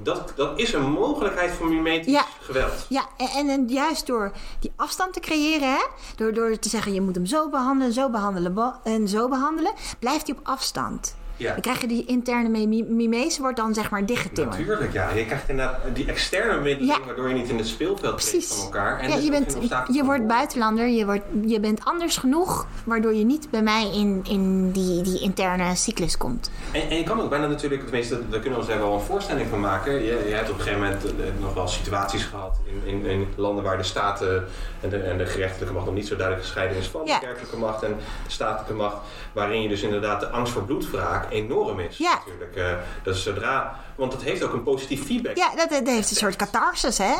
Dat, 0.03 0.33
dat 0.35 0.59
is 0.59 0.73
een 0.73 0.91
mogelijkheid 0.91 1.51
voor 1.51 1.67
mimetisch 1.67 2.13
Ja. 2.13 2.25
geweld. 2.41 2.85
ja. 2.89 3.05
En, 3.17 3.27
en, 3.27 3.49
en 3.49 3.67
juist 3.67 4.05
door 4.07 4.31
die 4.59 4.71
afstand 4.75 5.13
te 5.13 5.19
creëren, 5.19 5.67
hè, 5.69 5.85
door, 6.15 6.33
door 6.33 6.59
te 6.59 6.69
zeggen 6.69 6.93
je 6.93 7.01
moet 7.01 7.15
hem 7.15 7.25
zo 7.25 7.49
behandelen, 7.49 7.93
zo 7.93 8.09
behandelen 8.09 8.79
en 8.83 9.07
zo 9.07 9.27
behandelen, 9.27 9.73
blijft 9.99 10.27
hij 10.27 10.35
op 10.37 10.47
afstand. 10.47 11.15
Ja. 11.41 11.51
Dan 11.51 11.61
krijg 11.61 11.81
je 11.81 11.87
die 11.87 12.05
interne 12.05 12.49
mi- 12.67 12.83
mimese, 12.83 13.41
wordt 13.41 13.57
dan 13.57 13.73
zeg 13.73 13.89
maar 13.89 14.05
dichtgetimmerd. 14.05 14.57
Natuurlijk, 14.59 14.93
ja. 14.93 15.09
Je 15.09 15.25
krijgt 15.25 15.49
inderdaad 15.49 15.79
die 15.93 16.05
externe 16.05 16.85
Ja. 16.85 16.97
waardoor 17.05 17.27
je 17.27 17.33
niet 17.33 17.49
in 17.49 17.57
het 17.57 17.67
speelveld 17.67 18.15
Precies. 18.15 18.47
van 18.53 18.63
elkaar. 18.65 18.99
En 18.99 19.09
ja, 19.09 19.15
dus 19.15 19.23
je, 19.23 19.29
bent, 19.31 19.57
je 19.91 20.03
wordt 20.03 20.27
buitenlander, 20.27 20.87
je, 20.87 21.05
wordt, 21.05 21.23
je 21.45 21.59
bent 21.59 21.85
anders 21.85 22.17
genoeg, 22.17 22.67
waardoor 22.83 23.13
je 23.13 23.23
niet 23.25 23.49
bij 23.49 23.61
mij 23.61 23.89
in, 23.93 24.21
in 24.29 24.71
die, 24.71 25.01
die 25.01 25.19
interne 25.19 25.75
cyclus 25.75 26.17
komt. 26.17 26.51
En, 26.71 26.89
en 26.89 26.97
je 26.97 27.03
kan 27.03 27.21
ook 27.21 27.29
bijna 27.29 27.47
natuurlijk, 27.47 27.81
tenminste, 27.83 28.15
daar 28.29 28.39
kunnen 28.39 28.51
we 28.51 28.57
ons 28.65 28.67
daar 28.67 28.79
wel 28.79 28.93
een 28.93 28.99
voorstelling 28.99 29.47
van 29.49 29.59
maken. 29.59 29.93
Je, 29.93 30.23
je 30.27 30.33
hebt 30.33 30.49
op 30.49 30.55
een 30.57 30.61
gegeven 30.63 30.83
moment 30.83 31.05
eh, 31.05 31.11
nog 31.39 31.53
wel 31.53 31.67
situaties 31.67 32.23
gehad 32.23 32.57
in, 32.65 32.81
in, 32.91 33.05
in 33.05 33.27
landen 33.35 33.63
waar 33.63 33.77
de 33.77 33.83
staten 33.83 34.45
en 34.81 34.89
de, 34.89 34.97
en 34.97 35.17
de 35.17 35.25
gerechtelijke 35.25 35.73
macht 35.73 35.85
nog 35.85 35.95
niet 35.95 36.07
zo 36.07 36.15
duidelijk 36.15 36.45
gescheiden 36.45 36.77
is 36.77 36.87
van 36.87 37.01
Ja. 37.05 37.19
de 37.19 37.25
kerkelijke 37.25 37.57
macht 37.57 37.83
en 37.83 37.95
de 38.25 38.31
statelijke 38.31 38.73
macht. 38.73 38.95
Waarin 39.33 39.61
je 39.61 39.67
dus 39.69 39.81
inderdaad 39.81 40.19
de 40.19 40.29
angst 40.29 40.53
voor 40.53 40.63
bloedwraak 40.63 41.30
enorm 41.31 41.79
is. 41.79 41.97
Ja. 41.97 42.13
Natuurlijk. 42.25 42.55
eh, 42.55 42.73
dus 43.03 43.23
zodra, 43.23 43.79
want 43.95 44.11
dat 44.11 44.21
heeft 44.21 44.43
ook 44.43 44.53
een 44.53 44.63
positief 44.63 45.05
feedback. 45.05 45.37
Ja, 45.37 45.55
dat, 45.55 45.69
dat 45.69 45.87
heeft 45.87 46.09
een 46.09 46.15
soort 46.15 46.35
catharsis, 46.35 46.97
hè? 46.97 47.13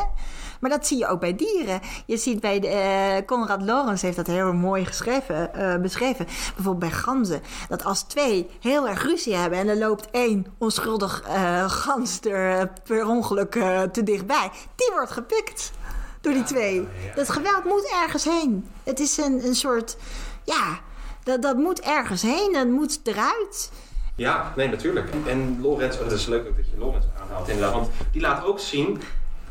Maar 0.62 0.70
dat 0.70 0.86
zie 0.86 0.98
je 0.98 1.06
ook 1.06 1.20
bij 1.20 1.36
dieren. 1.36 1.80
Je 2.06 2.16
ziet 2.16 2.40
bij 2.40 2.60
de, 2.60 2.68
eh, 2.68 3.26
Conrad 3.26 3.62
Lorenz 3.62 4.02
heeft 4.02 4.16
dat 4.16 4.26
heel 4.26 4.52
mooi 4.52 4.84
geschreven, 4.84 5.54
eh, 5.54 5.80
beschreven. 5.80 6.24
Bijvoorbeeld 6.24 6.78
bij 6.78 6.90
ganzen. 6.90 7.42
Dat 7.68 7.84
als 7.84 8.02
twee 8.02 8.50
heel 8.60 8.88
erg 8.88 9.02
ruzie 9.02 9.34
hebben 9.34 9.58
en 9.58 9.68
er 9.68 9.78
loopt 9.78 10.10
één 10.10 10.46
onschuldig 10.58 11.22
eh, 11.22 11.70
gans 11.70 12.20
er 12.20 12.72
per 12.84 13.06
ongeluk 13.06 13.50
te 13.92 14.02
dichtbij, 14.02 14.50
die 14.76 14.90
wordt 14.92 15.10
gepikt 15.10 15.72
door 16.20 16.32
die 16.32 16.42
twee. 16.42 16.74
ja. 16.80 17.14
Dat 17.14 17.30
geweld 17.30 17.64
moet 17.64 17.92
ergens 18.02 18.24
heen. 18.24 18.68
Het 18.82 19.00
is 19.00 19.16
een, 19.16 19.46
een 19.46 19.54
soort, 19.54 19.96
ja, 20.44 20.78
dat, 21.22 21.42
dat 21.42 21.56
moet 21.56 21.80
ergens 21.80 22.22
heen. 22.22 22.52
Dat 22.52 22.66
moet 22.66 23.00
eruit. 23.04 23.70
Ja, 24.14 24.52
nee, 24.56 24.68
natuurlijk. 24.68 25.08
En 25.26 25.58
Lorenz, 25.62 25.96
oh, 25.96 26.02
dat 26.02 26.12
is 26.12 26.26
leuk 26.26 26.48
ook 26.48 26.56
dat 26.56 26.66
je 26.70 26.78
Lorenz 26.78 27.04
aanhaalt 27.22 27.48
inderdaad. 27.48 27.74
Want 27.74 27.90
die 28.12 28.20
laat 28.20 28.44
ook 28.44 28.58
zien, 28.60 29.02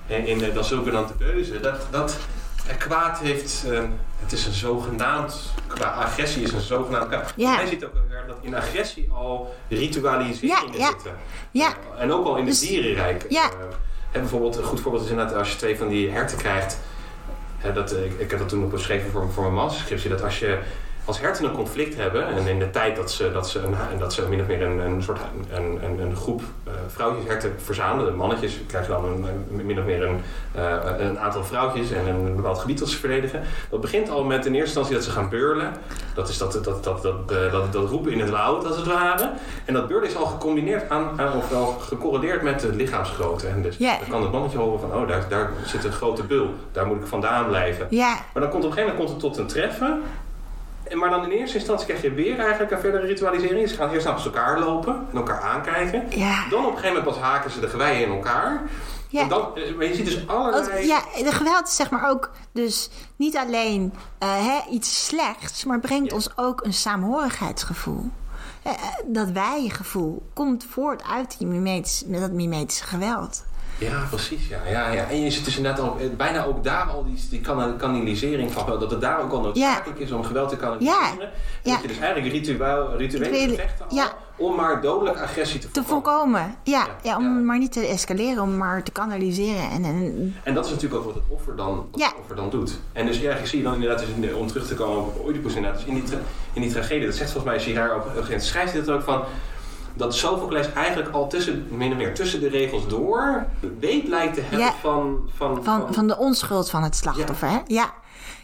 eh, 0.08 0.28
in 0.28 0.38
de, 0.38 0.54
dat 0.54 0.66
zogenaamde 0.66 1.14
keuze, 1.20 1.60
dat, 1.60 1.88
dat 1.92 2.18
kwaad 2.78 3.20
heeft, 3.20 3.64
eh, 3.72 3.82
het 4.20 4.32
is 4.32 4.46
een 4.46 4.54
zogenaamd, 4.54 5.54
qua 5.68 5.86
agressie 5.86 6.44
is 6.44 6.52
een 6.52 6.62
zogenaamd 6.62 7.08
kwaad. 7.08 7.34
Ja. 7.36 7.56
Hij 7.56 7.68
ziet 7.68 7.86
ook 7.86 7.94
dat 8.28 8.36
in 8.42 8.56
agressie 8.56 9.10
al 9.12 9.56
ritualiseringen 9.70 10.72
Ja, 10.72 10.78
ja. 10.78 10.88
zitten. 10.90 11.16
Ja. 11.52 11.68
Eh, 11.96 12.02
en 12.02 12.12
ook 12.12 12.26
al 12.26 12.36
in 12.38 12.46
Dus- 12.46 12.60
het 12.60 12.70
dierenrijk. 12.70 13.26
Ja. 13.30 13.44
Eh, 13.44 13.58
hè, 14.12 14.20
bijvoorbeeld, 14.20 14.56
een 14.58 14.64
goed 14.64 14.80
voorbeeld 14.80 15.04
is 15.04 15.10
inderdaad 15.10 15.36
als 15.36 15.52
je 15.52 15.58
twee 15.58 15.78
van 15.78 15.88
die 15.88 16.10
herten 16.10 16.38
krijgt. 16.38 16.80
Dat, 17.74 17.92
eh, 17.92 18.06
ik, 18.06 18.20
ik 18.20 18.30
heb 18.30 18.40
dat 18.40 18.50
toen 18.50 18.60
nog 18.60 18.70
beschreven 18.70 19.12
voor, 19.12 19.32
voor 19.32 19.44
mijn 19.44 19.56
masterscriptie. 19.56 20.10
Dat 20.10 20.24
als 20.24 20.40
je 20.40 20.60
als 21.06 21.20
herten 21.20 21.46
een 21.46 21.52
conflict 21.52 21.96
hebben, 21.96 22.28
en 22.28 22.48
in 22.48 22.60
de 22.60 22.70
tijd 22.70 22.96
dat 22.96 23.12
ze, 23.12 23.32
dat 23.32 23.50
ze, 23.50 23.60
een, 23.60 24.00
dat 24.00 24.14
ze 24.14 24.28
min 24.28 24.42
of 24.42 24.48
meer 24.48 24.62
een, 24.62 24.80
een 24.80 25.04
soort 25.04 25.20
een, 25.54 25.80
een, 25.84 26.00
een 26.00 26.16
groep 26.16 26.42
uh, 26.68 26.74
vrouwtjesherten 26.88 27.56
verzamelen, 27.64 28.12
de 28.12 28.18
mannetjes 28.18 28.60
krijgen 28.68 28.92
dan 28.92 29.06
een, 29.06 29.26
een, 29.60 29.66
min 29.66 29.80
of 29.80 29.86
meer 29.86 30.04
een, 30.04 30.22
uh, 30.56 30.76
een 30.98 31.20
aantal 31.20 31.44
vrouwtjes 31.44 31.92
en 31.92 32.08
een 32.08 32.36
bepaald 32.36 32.60
gebied 32.60 32.80
dat 32.80 32.90
ze 32.90 32.98
verdedigen. 32.98 33.42
Dat 33.70 33.82
begint 33.82 34.10
al 34.10 34.24
met 34.24 34.46
in 34.46 34.54
eerste 34.54 34.66
instantie 34.66 34.94
dat 34.94 35.04
ze 35.04 35.12
gaan 35.12 35.30
beurlen. 35.30 35.74
Dat 36.16 36.30
is 36.30 36.38
dat, 36.38 36.54
dat, 36.54 36.64
dat, 36.64 36.84
dat, 36.84 37.04
dat, 37.04 37.30
dat, 37.52 37.74
dat 37.74 37.90
roepen 37.90 38.12
in 38.12 38.20
het 38.20 38.30
woud, 38.30 38.66
als 38.66 38.78
het 38.78 38.88
ware. 38.88 39.32
En 39.66 39.74
dat 39.74 39.88
beurlen 39.88 40.10
is 40.10 40.16
al 40.16 40.26
gecombineerd 40.26 40.90
aan, 40.90 41.22
aan 41.22 41.34
of 41.34 41.50
wel 41.50 41.66
gecorreleerd 41.66 42.42
met 42.42 42.60
de 42.60 42.76
lichaamsgrootte. 42.76 43.48
En 43.48 43.62
dus 43.62 43.80
Yeah. 43.82 44.00
dan 44.00 44.10
kan 44.10 44.22
het 44.22 44.32
mannetje 44.32 44.58
horen 44.58 44.80
van, 44.80 44.94
oh, 44.94 45.08
daar, 45.08 45.26
daar 45.30 45.52
zit 45.66 45.84
een 45.84 45.92
grote 45.92 46.24
bul. 46.24 46.54
Daar 46.72 46.86
moet 46.88 47.02
ik 47.02 47.08
vandaan 47.08 47.48
blijven. 47.48 47.88
Ja, 47.90 48.18
Maar 48.34 48.42
dan 48.42 48.52
komt 48.52 48.64
op 48.64 48.70
een 48.70 48.78
gegeven 48.78 48.96
moment 48.96 48.98
komt 48.98 49.10
het 49.10 49.20
tot 49.20 49.38
een 49.38 49.48
treffen. 49.48 50.02
En 50.92 50.98
Maar 50.98 51.10
dan 51.10 51.24
in 51.24 51.30
eerste 51.32 51.58
instantie 51.58 51.86
krijg 51.88 52.02
je 52.02 52.12
weer 52.12 52.40
eigenlijk 52.40 52.72
een 52.72 52.80
verdere 52.80 53.06
ritualisering. 53.06 53.70
Ze 53.70 53.76
gaan 53.76 53.90
eerst 53.90 54.06
naast 54.06 54.26
elkaar 54.26 54.60
lopen 54.60 55.08
en 55.12 55.18
elkaar 55.18 55.42
aankijken. 55.42 56.06
ja. 56.10 56.50
Dan 56.50 56.60
op 56.66 56.72
een 56.72 56.78
gegeven 56.78 56.98
moment 56.98 57.16
pas 57.16 57.24
haken 57.24 57.52
ze 57.52 57.60
de 57.60 57.68
geweien 57.68 58.08
in 58.08 58.14
elkaar. 58.14 58.62
Ja. 59.08 59.22
En 59.22 59.28
dan, 59.30 59.56
eh, 59.56 59.76
maar 59.76 59.86
je 59.86 59.96
ziet 59.96 60.06
dus 60.06 60.28
allerlei... 60.28 60.88
Ja, 60.88 61.02
de 61.24 61.32
geweld 61.32 61.68
is 61.68 61.76
zeg 61.76 61.90
maar 61.90 62.10
ook 62.10 62.32
dus 62.52 62.90
niet 63.16 63.38
alleen 63.38 63.94
eh, 64.18 64.30
hè, 64.46 64.60
iets 64.72 65.06
slechts, 65.06 65.64
maar 65.66 65.80
brengt 65.80 66.10
Ja. 66.10 66.16
ons 66.16 66.30
ook 66.38 66.64
een 66.66 66.74
saamhorigheidsgevoel. 66.74 68.10
Eh, 68.64 68.72
dat 69.06 69.30
wij-gevoel 69.30 70.22
komt 70.34 70.66
voort 70.70 71.04
uit 71.04 71.36
die 71.38 71.48
mimetis, 71.48 72.04
met 72.06 72.20
dat 72.20 72.32
mimetische 72.32 72.84
geweld. 72.84 73.44
Ja, 73.82 74.06
precies. 74.10 74.48
Ja, 74.48 74.60
ja, 74.70 74.92
ja. 74.92 75.10
En 75.10 75.22
je 75.24 75.32
ziet 75.32 75.46
dus 75.46 75.58
inderdaad 75.58 75.86
ook, 75.86 76.00
eh, 76.00 76.06
bijna 76.18 76.46
ook 76.46 76.64
daar 76.64 76.84
al 76.86 77.04
die, 77.06 77.20
die 77.30 77.40
kana- 77.42 77.74
kanalisering 77.78 78.52
van. 78.52 78.66
Dat 78.80 78.92
het 78.92 79.02
daar 79.02 79.22
ook 79.22 79.32
al 79.32 79.42
noodzakelijk 79.42 80.00
is 80.00 80.12
om 80.12 80.24
geweld 80.24 80.50
te 80.50 80.56
kanaliseren. 80.58 80.98
En 81.20 81.30
Ja. 81.64 81.72
Dat 81.74 81.82
je 81.82 81.88
dus 81.88 82.00
eigenlijk 82.00 82.34
ritueel, 82.34 82.96
rituele 82.98 83.26
gevechten 83.50 83.86
al, 83.90 83.96
ja. 83.96 84.12
om 84.36 84.56
maar 84.56 84.82
dodelijke 84.82 85.20
agressie 85.22 85.60
te 85.60 85.72
Te 85.72 85.84
voorkomen. 85.84 86.56
Ja, 86.64 86.80
Ja, 86.80 86.88
ja, 87.04 87.18
om 87.18 87.24
ja. 87.24 87.30
maar 87.30 87.58
niet 87.58 87.72
te 87.72 87.88
escaleren, 87.88 88.44
om 88.44 88.58
maar 88.58 88.84
te 88.84 88.92
kanaliseren. 88.92 89.70
En, 89.72 89.84
en, 89.84 90.36
En 90.44 90.54
dat 90.54 90.66
is 90.66 90.72
natuurlijk 90.72 91.00
ook 91.00 91.06
wat 91.06 91.16
het 91.16 91.24
offer 91.28 91.56
dan, 91.56 91.88
Ja. 91.96 92.06
het 92.08 92.16
offer 92.22 92.36
dan 92.36 92.50
doet. 92.50 92.80
En 92.94 93.06
dus 93.06 93.20
ja, 93.20 93.46
zie 93.46 93.58
je 93.58 93.64
dan 93.64 93.74
inderdaad, 93.74 94.00
dus 94.20 94.34
om 94.34 94.48
terug 94.48 94.68
te 94.68 94.76
komen 94.76 94.98
op 95.06 95.26
Oedipus 95.26 95.56
inderdaad, 95.56 95.80
dus 95.80 95.88
in 95.90 95.94
die, 95.94 96.04
in 96.54 96.62
die 96.62 96.72
tragedie, 96.72 97.06
dat 97.06 97.16
zegt 97.16 97.32
volgens 97.32 97.54
mij 97.54 97.64
Girard 97.64 97.92
op 97.92 97.98
een 97.98 98.02
gegeven 98.04 98.24
moment, 98.24 98.44
schrijft 98.44 98.72
hij 98.74 98.82
dat 98.84 98.96
ook 98.96 99.02
van, 99.04 99.22
dat 99.94 100.16
Sophocles 100.16 100.74
eigenlijk 100.74 101.10
al 101.14 101.28
tussen, 101.30 101.68
min 101.70 101.92
of 101.92 101.98
meer 101.98 102.14
tussen 102.14 102.40
de 102.40 102.50
regels 102.50 102.88
door, 102.88 103.46
weet 103.80 104.08
lijkt 104.08 104.34
te 104.34 104.42
hebben 104.42 104.60
Ja. 104.60 104.74
van, 104.82 105.30
van, 105.36 105.64
van, 105.64 105.94
van 105.94 106.08
de 106.08 106.18
onschuld 106.18 106.70
van 106.70 106.84
het 106.84 106.96
slachtoffer. 106.96 107.50
Ja. 107.50 107.54
Hè? 107.54 107.62
Ja. 107.68 107.94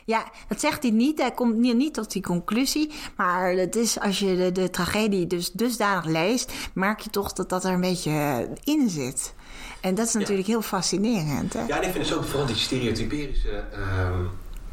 ja, 0.06 0.24
dat 0.48 0.60
zegt 0.60 0.84
hij 0.84 0.92
niet. 0.92 1.20
Hij 1.20 1.32
komt 1.32 1.56
niet, 1.56 1.94
tot 1.94 2.12
die 2.12 2.22
conclusie. 2.22 2.92
Maar 3.16 3.52
het 3.52 3.76
is, 3.76 4.00
als 4.00 4.20
je 4.20 4.36
de, 4.36 4.52
de 4.52 4.70
tragedie 4.70 5.28
dus 5.28 5.52
dusdanig 5.52 6.06
leest, 6.06 6.54
merk 6.74 7.00
je 7.00 7.10
toch 7.10 7.34
dat 7.34 7.50
dat 7.50 7.64
er 7.64 7.72
een 7.74 7.82
beetje 7.82 8.12
eh, 8.12 8.38
in 8.64 8.90
zit. 8.90 9.34
En 9.82 9.96
dat 9.96 10.08
is 10.08 10.14
natuurlijk 10.14 10.48
heel 10.48 10.62
fascinerend. 10.62 11.54
Hè? 11.54 11.66
Ja, 11.68 11.78
en 11.78 11.84
ik 11.84 11.92
vind 11.92 12.08
dus 12.08 12.14
ook 12.14 12.24
vooral 12.24 12.46
die 12.46 12.56
stereotyperische 12.56 13.64
ehm, 13.72 14.24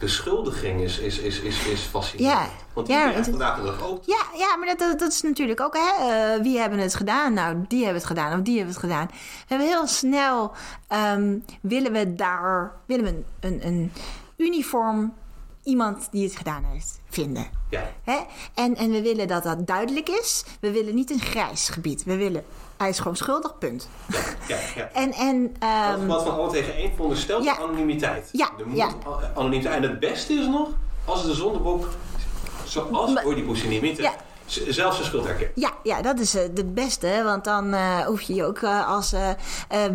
beschuldiging 0.05 0.81
is, 0.81 0.99
is, 0.99 1.19
is, 1.19 1.41
is, 1.41 1.67
is 1.67 1.81
fascinerend. 1.81 2.39
Ja. 2.39 2.49
Want 2.73 2.87
die 2.87 2.97
Ja, 2.97 3.03
krijgt 3.03 3.19
het- 3.19 3.29
vandaag 3.29 3.57
de 3.57 3.65
dag 3.65 3.83
ook. 3.83 4.03
Ja, 4.05 4.23
ja 4.37 4.57
maar 4.57 4.67
dat, 4.67 4.79
dat, 4.79 4.99
dat 4.99 5.13
is 5.13 5.23
natuurlijk 5.23 5.61
ook, 5.61 5.75
hè, 5.77 6.09
eh, 6.35 6.43
wie 6.43 6.59
hebben 6.59 6.79
het 6.79 6.95
gedaan? 6.95 7.33
Nou, 7.33 7.65
die 7.69 7.79
hebben 7.79 7.99
het 8.03 8.07
gedaan 8.11 8.39
of 8.39 8.45
die 8.45 8.57
hebben 8.57 8.75
het 8.75 8.83
gedaan. 8.83 9.07
We 9.07 9.45
hebben 9.47 9.67
heel 9.67 9.87
snel, 9.87 10.53
ehm, 10.89 11.39
willen 11.61 11.93
we 11.93 12.15
daar, 12.15 12.73
willen 12.87 13.05
we 13.05 13.11
een, 13.11 13.25
een, 13.41 13.67
een 13.67 13.93
uniform 14.37 15.13
iemand 15.63 16.09
die 16.11 16.25
het 16.25 16.37
gedaan 16.37 16.65
heeft 16.65 17.01
vinden. 17.09 17.47
Ja. 17.71 17.91
Hè? 18.03 18.19
En, 18.55 18.77
en 18.77 18.91
we 18.91 19.03
willen 19.03 19.29
dat 19.29 19.43
dat 19.43 19.67
duidelijk 19.67 20.09
is. 20.09 20.45
We 20.61 20.71
willen 20.71 20.95
niet 20.95 21.11
een 21.11 21.21
grijs 21.21 21.69
gebied. 21.69 22.05
We 22.05 22.17
willen, 22.17 22.45
hij 22.77 22.89
is 22.89 22.99
gewoon 22.99 23.17
schuldig, 23.17 23.59
punt. 23.59 23.89
Ja, 24.49 24.57
ja. 24.75 24.89
En, 25.03 25.13
en 25.13 25.55
ehm, 25.59 26.07
Wat 26.07 26.23
van 26.23 26.35
alle 26.35 26.51
tegen 26.51 26.75
één 26.75 26.91
veronderstelt 26.95 27.45
Ja. 27.45 27.57
anonimiteit. 27.59 28.29
Ja, 28.33 28.51
Er 28.59 28.67
moet 28.67 28.77
ja. 28.77 28.89
anonimiteit. 29.35 29.75
En 29.75 29.83
het 29.83 30.01
beste 30.01 30.33
is 30.33 30.47
nog, 30.47 30.69
als 31.05 31.23
de 31.27 31.35
zondebok, 31.35 31.89
zoals 32.65 33.25
Oedipus 33.25 33.63
in 33.63 33.69
die 33.71 33.81
mythe, 33.81 34.03
Ja. 34.03 34.13
z- 34.47 34.67
zelf 34.69 34.95
zijn 34.95 35.07
schuld. 35.07 35.27
Ja, 35.55 35.71
ja, 35.83 36.03
dat 36.03 36.19
is 36.19 36.35
eh, 36.35 36.43
de 36.55 36.65
beste. 36.65 37.21
Want 37.25 37.45
dan 37.45 37.73
eh, 37.75 37.99
hoef 37.99 38.21
je 38.21 38.35
je 38.35 38.45
ook 38.45 38.59
eh, 38.59 38.89
als 38.89 39.15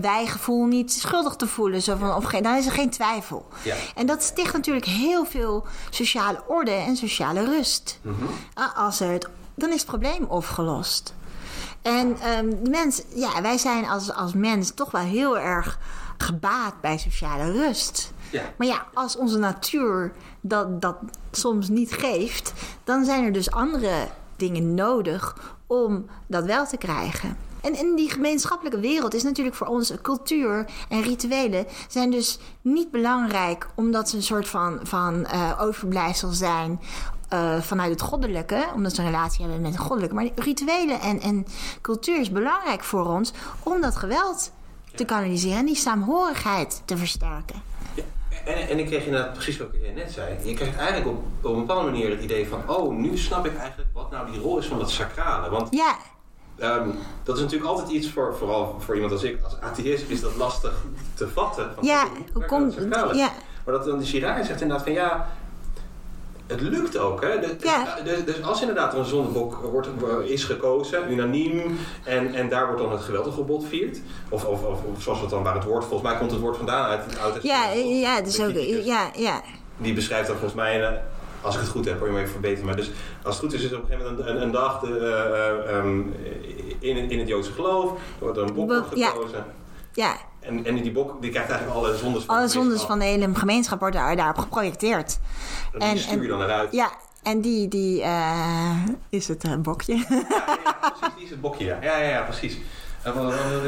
wijgevoel 0.02 0.66
niet 0.66 0.92
schuldig 0.94 1.36
te 1.36 1.48
voelen. 1.48 1.82
Zo 1.82 1.96
van, 1.96 2.16
of 2.16 2.24
geen, 2.24 2.44
dan 2.44 2.56
is 2.56 2.66
er 2.66 2.72
geen 2.72 2.90
twijfel. 2.90 3.46
Ja. 3.64 3.76
En 3.96 4.06
dat 4.06 4.24
sticht 4.24 4.54
natuurlijk 4.54 4.86
heel 4.86 5.26
veel 5.26 5.66
sociale 5.90 6.42
orde 6.48 6.72
en 6.72 6.96
sociale 6.96 7.46
rust. 7.46 8.00
Ah, 8.54 8.78
Als 8.78 9.00
er 9.00 9.12
het, 9.12 9.28
dan 9.56 9.70
is 9.70 9.76
het 9.76 9.86
probleem 9.86 10.24
opgelost. 10.28 11.14
En 11.82 12.16
de 12.64 12.70
mens, 12.70 13.04
ja, 13.14 13.42
wij 13.42 13.58
zijn 13.58 13.86
als, 13.86 14.14
als 14.14 14.34
mens 14.34 14.72
toch 14.74 14.92
wel 14.92 15.02
heel 15.02 15.40
erg 15.40 15.80
gebaat 16.18 16.82
bij 16.82 16.98
sociale 16.98 17.52
rust. 17.52 18.14
Ja. 18.32 18.42
Maar 18.58 18.68
ja, 18.68 18.86
als 18.94 19.18
onze 19.18 19.38
natuur 19.38 20.12
dat, 20.42 20.82
dat 20.82 20.98
soms 21.32 21.70
niet 21.70 21.92
geeft, 21.92 22.54
dan 22.84 23.06
zijn 23.06 23.26
er 23.26 23.32
dus 23.32 23.52
andere 23.52 24.08
dingen 24.36 24.74
nodig 24.74 25.56
om 25.68 26.06
dat 26.28 26.46
wel 26.46 26.68
te 26.68 26.78
krijgen. 26.78 27.38
En 27.62 27.78
in 27.78 27.96
die 27.96 28.10
gemeenschappelijke 28.10 28.80
wereld 28.80 29.14
is 29.14 29.24
natuurlijk 29.24 29.56
voor 29.56 29.68
ons 29.68 29.94
cultuur 30.02 30.66
en 30.90 31.02
rituelen 31.02 31.66
zijn 31.88 32.12
dus 32.12 32.40
niet 32.62 32.92
belangrijk 32.92 33.68
omdat 33.76 34.10
ze 34.10 34.16
een 34.16 34.24
soort 34.24 34.48
van, 34.48 34.80
van 34.84 35.26
eh, 35.26 35.62
overblijfsel 35.62 36.32
zijn 36.32 36.80
eh, 37.30 37.62
vanuit 37.62 37.92
het 37.92 38.02
goddelijke, 38.02 38.66
omdat 38.76 38.94
ze 38.96 39.02
een 39.02 39.08
relatie 39.08 39.42
hebben 39.42 39.62
met 39.62 39.72
het 39.72 39.82
goddelijke. 39.82 40.16
Maar 40.16 40.28
rituelen 40.36 41.00
en, 41.02 41.20
en 41.22 41.46
cultuur 41.82 42.20
is 42.20 42.32
belangrijk 42.32 42.84
voor 42.84 43.06
ons 43.06 43.32
om 43.64 43.82
dat 43.82 43.96
geweld 43.96 44.52
te 44.96 45.06
kanaliseren 45.06 45.58
en 45.58 45.66
die 45.66 45.76
saamhorigheid 45.76 46.82
te 46.86 46.98
versterken. 46.98 47.62
Ja. 47.94 48.04
En, 48.46 48.68
en 48.70 48.80
ik 48.80 48.86
kreeg 48.86 49.06
inderdaad 49.06 49.34
precies 49.34 49.58
wat 49.58 49.68
je 49.72 49.92
net 49.96 50.12
zei. 50.12 50.36
Je 50.44 50.54
krijgt 50.54 50.78
eigenlijk 50.78 51.08
op, 51.08 51.24
op 51.42 51.54
een 51.54 51.60
bepaalde 51.60 51.92
manier 51.92 52.10
het 52.10 52.22
idee 52.24 52.48
van... 52.48 52.62
oh, 52.68 52.94
nu 52.96 53.18
snap 53.18 53.46
ik 53.46 53.58
eigenlijk 53.58 53.90
wat 53.94 54.12
nou 54.12 54.32
die 54.32 54.42
rol 54.42 54.58
is 54.58 54.66
van 54.66 54.80
dat 54.80 54.92
sacrale. 54.92 55.50
Want 55.50 55.68
Ja, 55.76 55.96
ehm, 56.58 56.90
dat 57.24 57.36
is 57.36 57.42
natuurlijk 57.42 57.70
altijd 57.70 57.90
iets 57.90 58.10
voor, 58.12 58.36
vooral 58.38 58.76
voor 58.80 58.96
iemand 58.96 59.12
als 59.14 59.24
ik, 59.24 59.44
als 59.44 59.60
atheïst, 59.62 60.10
is 60.10 60.22
dat 60.22 60.36
lastig 60.36 60.74
te 61.14 61.28
vatten. 61.30 61.72
Van, 61.76 61.84
Ja, 61.86 62.08
hoe 62.34 62.46
komt- 62.46 62.74
sacrale? 62.74 63.16
ja. 63.16 63.30
Maar 63.66 63.74
dat 63.78 63.86
dan 63.86 63.98
die 64.00 64.08
Girard 64.08 64.46
zegt 64.46 64.62
inderdaad 64.62 64.86
van 64.86 64.94
ja... 64.96 65.30
Het 66.50 66.62
lukt 66.62 66.98
ook, 66.98 67.22
hè? 67.22 67.40
De- 67.40 67.56
Ja. 67.60 67.98
dus 68.26 68.42
als 68.44 68.60
inderdaad 68.62 68.94
er 68.94 69.00
een 69.00 69.06
zondebok 69.06 69.56
wordt, 69.56 69.88
is 70.26 70.44
gekozen, 70.44 71.12
unaniem, 71.12 71.78
en, 72.04 72.34
en 72.34 72.50
daar 72.50 72.66
wordt 72.66 72.82
dan 72.82 72.92
het 72.92 73.02
geweldverbod 73.02 73.66
viert, 73.68 74.00
of, 74.30 74.46
of, 74.46 74.64
of, 74.64 74.80
zoals 75.02 75.22
het 75.22 75.30
dan 75.30 75.44
waar 75.44 75.54
het 75.56 75.64
woord, 75.64 75.84
volgens 75.86 76.10
mij 76.10 76.20
komt 76.20 76.32
het 76.32 76.40
woord 76.40 76.58
vandaan 76.58 76.86
uit, 76.86 77.02
het 77.34 77.44
ja, 77.44 77.70
ja, 77.74 78.20
is 78.22 78.36
de 78.36 78.46
ook, 78.46 78.52
criticus. 78.52 78.86
ja, 78.86 79.10
ja. 79.16 79.42
Die 79.78 79.94
beschrijft 79.94 80.28
dat 80.28 80.36
volgens 80.38 80.60
mij, 80.62 80.84
eh, 80.84 80.98
als 81.42 81.56
ik 81.56 81.62
het 81.62 81.70
goed 81.70 81.86
heb, 81.86 81.98
hoor 82.00 82.08
je 82.08 82.14
me 82.14 82.20
even 82.20 82.32
verbeteren, 82.32 82.66
maar 82.66 82.76
dus 82.76 82.92
als 83.24 83.36
het 83.36 83.44
goed 83.46 83.54
is, 83.54 83.64
is 83.64 83.74
op 83.74 83.82
een 83.82 83.88
gegeven 83.90 84.12
moment 84.12 84.28
een, 84.30 84.36
een, 84.36 84.42
een 84.42 84.52
dag 84.52 84.80
de, 84.80 84.98
eh, 84.98 85.78
ehm, 85.78 86.00
in, 86.80 87.10
in 87.10 87.20
het 87.20 87.28
Joodse 87.28 87.52
geloof, 87.52 87.92
er 87.92 87.98
wordt 88.20 88.38
er 88.38 88.44
een 88.44 88.54
bok 88.54 88.68
Bok, 88.68 88.86
ja. 88.96 89.10
gekozen. 89.10 89.46
ja. 89.94 90.16
En, 90.50 90.66
en 90.66 90.76
die 90.82 90.92
bok 90.92 91.22
die 91.22 91.32
krijgt 91.32 91.50
eigenlijk 91.50 91.80
alle 91.80 91.98
zondes 91.98 92.24
van 92.24 92.36
Alle 92.36 92.46
de 92.46 92.52
zondes 92.52 92.82
van 92.82 93.00
de 93.00 93.06
hele 93.06 93.30
gemeenschap 93.36 93.80
worden 93.80 94.02
daar, 94.02 94.16
daarop 94.16 94.38
geprojecteerd. 94.38 95.20
En 95.74 95.80
en- 95.80 95.94
die 95.94 96.02
stuur 96.04 96.22
je 96.22 96.28
dan 96.28 96.42
eruit. 96.42 96.72
Ja, 96.72 96.90
en 97.24 97.42
die, 97.42 97.68
die 97.68 98.02
eh, 98.02 98.76
is 99.10 99.28
het 99.28 99.44
eh, 99.44 99.56
bokje. 99.56 99.96
Ja, 99.96 100.06
ja, 100.10 100.48
ja, 100.64 100.90
precies, 100.90 101.14
die 101.16 101.24
is 101.26 101.30
het 101.30 101.42
bokje, 101.42 101.66
ja. 101.66 101.78
Ja, 101.82 101.98
ja, 101.98 102.10
ja 102.10 102.22
precies. 102.22 102.58
En 103.04 103.14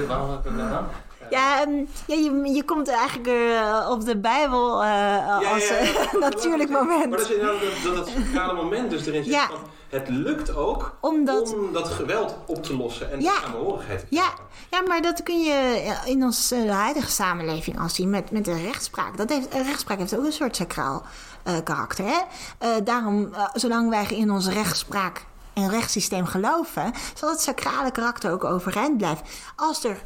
waarom, 0.07 0.33
ik 0.33 0.43
dat 0.43 0.53
nou? 0.53 0.83
Ja, 1.29 1.61
ehm, 1.61 1.71
ja 2.07 2.15
je, 2.15 2.51
je 2.53 2.63
komt 2.63 2.89
eigenlijk 2.89 3.27
eh, 3.27 3.87
op 3.89 4.05
de 4.05 4.17
Bijbel 4.17 4.83
eh, 4.83 5.51
als 5.53 5.67
eh, 5.69 6.13
natuurlijk 6.29 6.69
moment. 6.69 7.09
Maar 7.09 7.17
dat 7.19 7.29
is 7.29 7.35
inderdaad 7.35 7.61
dat, 7.83 7.95
dat, 7.95 8.09
dat 8.33 8.55
moment 8.55 8.89
dus 8.89 9.05
erin 9.05 9.23
zit 9.23 9.33
Ja. 9.33 9.47
van... 9.47 9.57
Het 9.91 10.09
lukt 10.09 10.55
ook 10.55 10.95
Omdat- 10.99 11.53
om 11.53 11.73
dat 11.73 11.87
geweld 11.89 12.35
op 12.45 12.63
te 12.63 12.75
lossen 12.77 13.11
en 13.11 13.21
Ja. 13.21 13.33
de 13.33 13.39
samenhorigheid 13.41 14.05
Ja, 14.09 14.29
ja, 14.69 14.81
maar 14.81 15.01
dat 15.01 15.23
kun 15.23 15.41
je 15.41 15.91
in 16.05 16.23
onze 16.23 16.55
eh, 16.55 16.71
huidige 16.71 17.11
samenleving 17.11 17.79
al 17.79 17.89
zien 17.89 18.09
met, 18.09 18.31
met 18.31 18.45
de 18.45 18.61
rechtspraak. 18.61 19.17
Dat 19.17 19.29
heeft, 19.29 19.53
een 19.53 19.63
rechtspraak 19.63 19.97
heeft 19.97 20.17
ook 20.17 20.25
een 20.25 20.31
soort 20.31 20.55
sacraal 20.55 21.03
eh, 21.43 21.53
karakter. 21.63 22.05
Hè? 22.05 22.19
Eh, 22.57 22.69
daarom, 22.83 23.33
eh, 23.33 23.47
zolang 23.53 23.89
wij 23.89 24.05
in 24.05 24.31
onze 24.31 24.51
rechtspraak 24.51 25.25
en 25.53 25.69
rechtssysteem 25.69 26.25
geloven, 26.25 26.93
zal 27.13 27.29
het 27.29 27.41
sacrale 27.41 27.91
karakter 27.91 28.31
ook 28.31 28.43
overeind 28.43 28.97
blijven. 28.97 29.25
Als 29.55 29.83
er 29.83 30.03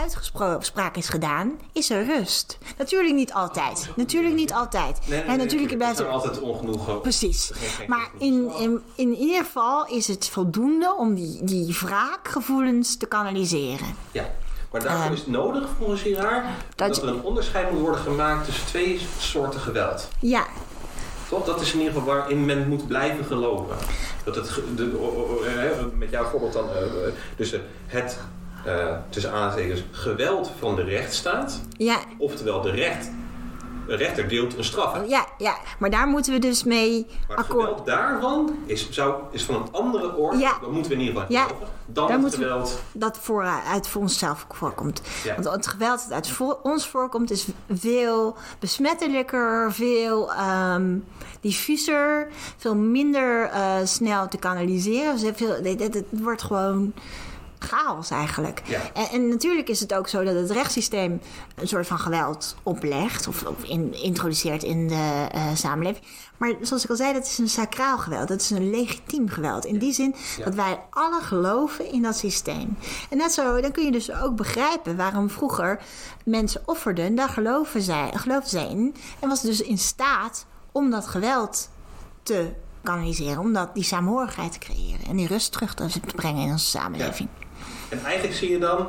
uitgesproken 0.00 0.94
is 0.94 1.08
gedaan, 1.08 1.52
is 1.72 1.90
er 1.90 2.06
rust. 2.06 2.58
Natuurlijk 2.78 3.14
niet 3.14 3.32
altijd. 3.32 3.88
Natuurlijk 3.96 4.34
niet 4.34 4.52
altijd. 4.52 4.98
Nee, 5.06 5.18
nee, 5.20 5.28
en 5.28 5.38
natuurlijk 5.38 5.68
nee, 5.68 5.76
blijft 5.78 5.98
er 5.98 6.06
altijd 6.08 6.40
ongenoegen. 6.40 7.00
Precies. 7.00 7.50
Maar 7.86 8.08
in, 8.18 8.50
in, 8.58 8.80
in 8.94 9.14
ieder 9.14 9.44
geval 9.44 9.86
is 9.86 10.06
het 10.08 10.28
voldoende 10.28 10.94
om 10.98 11.14
die, 11.14 11.44
die 11.44 11.76
wraakgevoelens 11.80 12.96
te 12.96 13.06
kanaliseren. 13.06 13.86
Ja. 14.12 14.24
Maar 14.72 14.82
daarvoor 14.82 15.04
Ehm, 15.04 15.12
is 15.12 15.18
het 15.18 15.28
nodig, 15.28 15.68
volgens 15.78 16.00
Girard, 16.02 16.44
dat, 16.74 16.88
dat- 16.88 17.02
er 17.02 17.08
een 17.08 17.22
onderscheid 17.22 17.70
moet 17.70 17.80
worden 17.80 18.00
gemaakt 18.00 18.44
tussen 18.44 18.66
twee 18.66 19.00
soorten 19.18 19.60
geweld. 19.60 20.08
Ja, 20.20 20.44
Toch? 21.28 21.44
Dat 21.44 21.60
is 21.60 21.72
in 21.72 21.78
ieder 21.78 21.94
geval 21.94 22.14
waarin 22.14 22.44
men 22.44 22.68
moet 22.68 22.86
blijven 22.86 23.24
geloven. 23.24 23.76
Dat 24.24 24.34
het, 24.36 24.60
de, 24.76 24.98
hè, 25.44 25.86
met 25.96 26.10
jouw 26.10 26.24
voorbeeld 26.24 26.52
dan, 26.52 26.68
eh, 26.70 26.82
eh, 27.06 27.12
dus 27.36 27.52
eh, 27.52 27.60
het, 27.86 28.18
eh, 28.18 28.22
tussen 29.08 29.32
aanstekens, 29.32 29.82
geweld 29.90 30.50
van 30.58 30.76
de 30.76 30.82
rechtsstaat, 30.82 31.60
Ja, 31.76 31.98
oftewel 32.18 32.60
de 32.60 32.70
recht, 32.70 33.10
de 33.86 33.96
rechter 33.96 34.28
deelt 34.28 34.56
een 34.58 34.64
straf 34.64 34.94
uit. 34.94 35.08
ja, 35.10 35.26
ja, 35.38 35.56
maar 35.78 35.90
daar 35.90 36.06
moeten 36.06 36.32
we 36.32 36.38
dus 36.38 36.64
mee 36.64 37.06
Maar 37.28 37.36
het 37.36 37.46
akkoord. 37.46 37.66
geweld 37.68 37.86
daarvan 37.86 38.56
is, 38.66 38.90
zou, 38.90 39.14
is 39.30 39.42
van 39.44 39.54
een 39.54 39.68
andere 39.72 40.14
orde, 40.16 40.38
Ja. 40.38 40.58
dat 40.60 40.70
moeten 40.72 40.90
we 40.92 40.96
in 40.98 41.04
ieder 41.04 41.20
geval 41.20 41.36
Ja. 41.36 41.42
geloven, 41.44 41.66
dan 41.86 42.04
Daar 42.04 42.12
het 42.12 42.20
moeten 42.20 42.38
we- 42.40 42.44
geweld. 42.46 42.80
dat 42.92 43.18
voor, 43.18 43.44
uit 43.44 43.88
voor 43.88 44.02
onszelf 44.02 44.46
voorkomt. 44.52 45.00
Ja. 45.24 45.34
Want 45.34 45.50
het 45.54 45.66
geweld 45.66 46.02
dat 46.02 46.12
uit 46.12 46.28
voor 46.28 46.58
ons 46.62 46.88
voorkomt 46.88 47.30
is 47.30 47.46
veel 47.72 48.36
besmettelijker, 48.58 49.72
veel 49.72 50.32
ehm, 50.32 50.96
diffuser, 51.40 52.28
veel 52.56 52.74
minder 52.74 53.44
eh, 53.48 53.74
snel 53.84 54.28
te 54.28 54.36
kanaliseren. 54.38 55.18
Dus 55.18 55.30
veel, 55.34 55.54
het 55.78 56.04
wordt 56.10 56.42
gewoon 56.42 56.92
chaos 57.58 58.10
eigenlijk. 58.10 58.62
Ja. 58.64 58.80
En, 58.94 59.08
en 59.08 59.28
natuurlijk 59.28 59.68
is 59.68 59.80
het 59.80 59.94
ook 59.94 60.08
zo 60.08 60.24
dat 60.24 60.34
het 60.34 60.50
rechtssysteem 60.50 61.20
een 61.54 61.68
soort 61.68 61.86
van 61.86 61.98
geweld 61.98 62.56
oplegt 62.62 63.26
of, 63.26 63.44
of 63.44 63.64
in, 63.64 64.02
introduceert 64.02 64.62
in 64.62 64.88
de 64.88 65.28
eh, 65.32 65.54
samenleving. 65.54 66.04
Maar 66.36 66.54
zoals 66.60 66.84
ik 66.84 66.90
al 66.90 66.96
zei, 66.96 67.12
dat 67.12 67.26
is 67.26 67.38
een 67.38 67.48
sacraal 67.48 67.98
geweld. 67.98 68.28
Dat 68.28 68.40
is 68.40 68.50
een 68.50 68.70
legitiem 68.70 69.28
geweld. 69.28 69.64
In 69.64 69.78
die 69.78 69.92
zin 69.92 70.14
dat 70.44 70.54
wij 70.54 70.80
alle 70.90 71.20
geloven 71.20 71.92
in 71.92 72.02
dat 72.02 72.16
systeem. 72.16 72.76
En 73.10 73.16
net 73.16 73.32
zo, 73.32 73.60
dan 73.60 73.72
kun 73.72 73.84
je 73.84 73.92
dus 73.92 74.12
ook 74.12 74.36
begrijpen 74.36 74.96
waarom 74.96 75.30
vroeger 75.30 75.82
mensen 76.24 76.62
offerden. 76.64 77.14
Daar 77.14 77.28
geloven 77.28 77.82
zij, 77.82 78.10
geloofden 78.14 78.50
zij 78.50 78.68
in. 78.68 78.94
En 79.20 79.28
was 79.28 79.40
dus 79.40 79.60
in 79.60 79.78
staat 79.78 80.46
om 80.72 80.90
dat 80.90 81.06
geweld 81.06 81.68
te 82.22 82.52
kanaliseren. 82.82 83.38
Om 83.38 83.52
dat, 83.52 83.74
die 83.74 83.84
saamhorigheid 83.84 84.52
te 84.52 84.58
creëren. 84.58 85.06
En 85.06 85.16
die 85.16 85.26
rust 85.26 85.52
terug 85.52 85.74
te 85.74 86.00
brengen 86.14 86.42
in 86.44 86.50
onze 86.50 86.66
samenleving. 86.66 87.28
En 87.88 88.04
eigenlijk 88.04 88.36
zie 88.36 88.50
je 88.50 88.58
dan, 88.58 88.86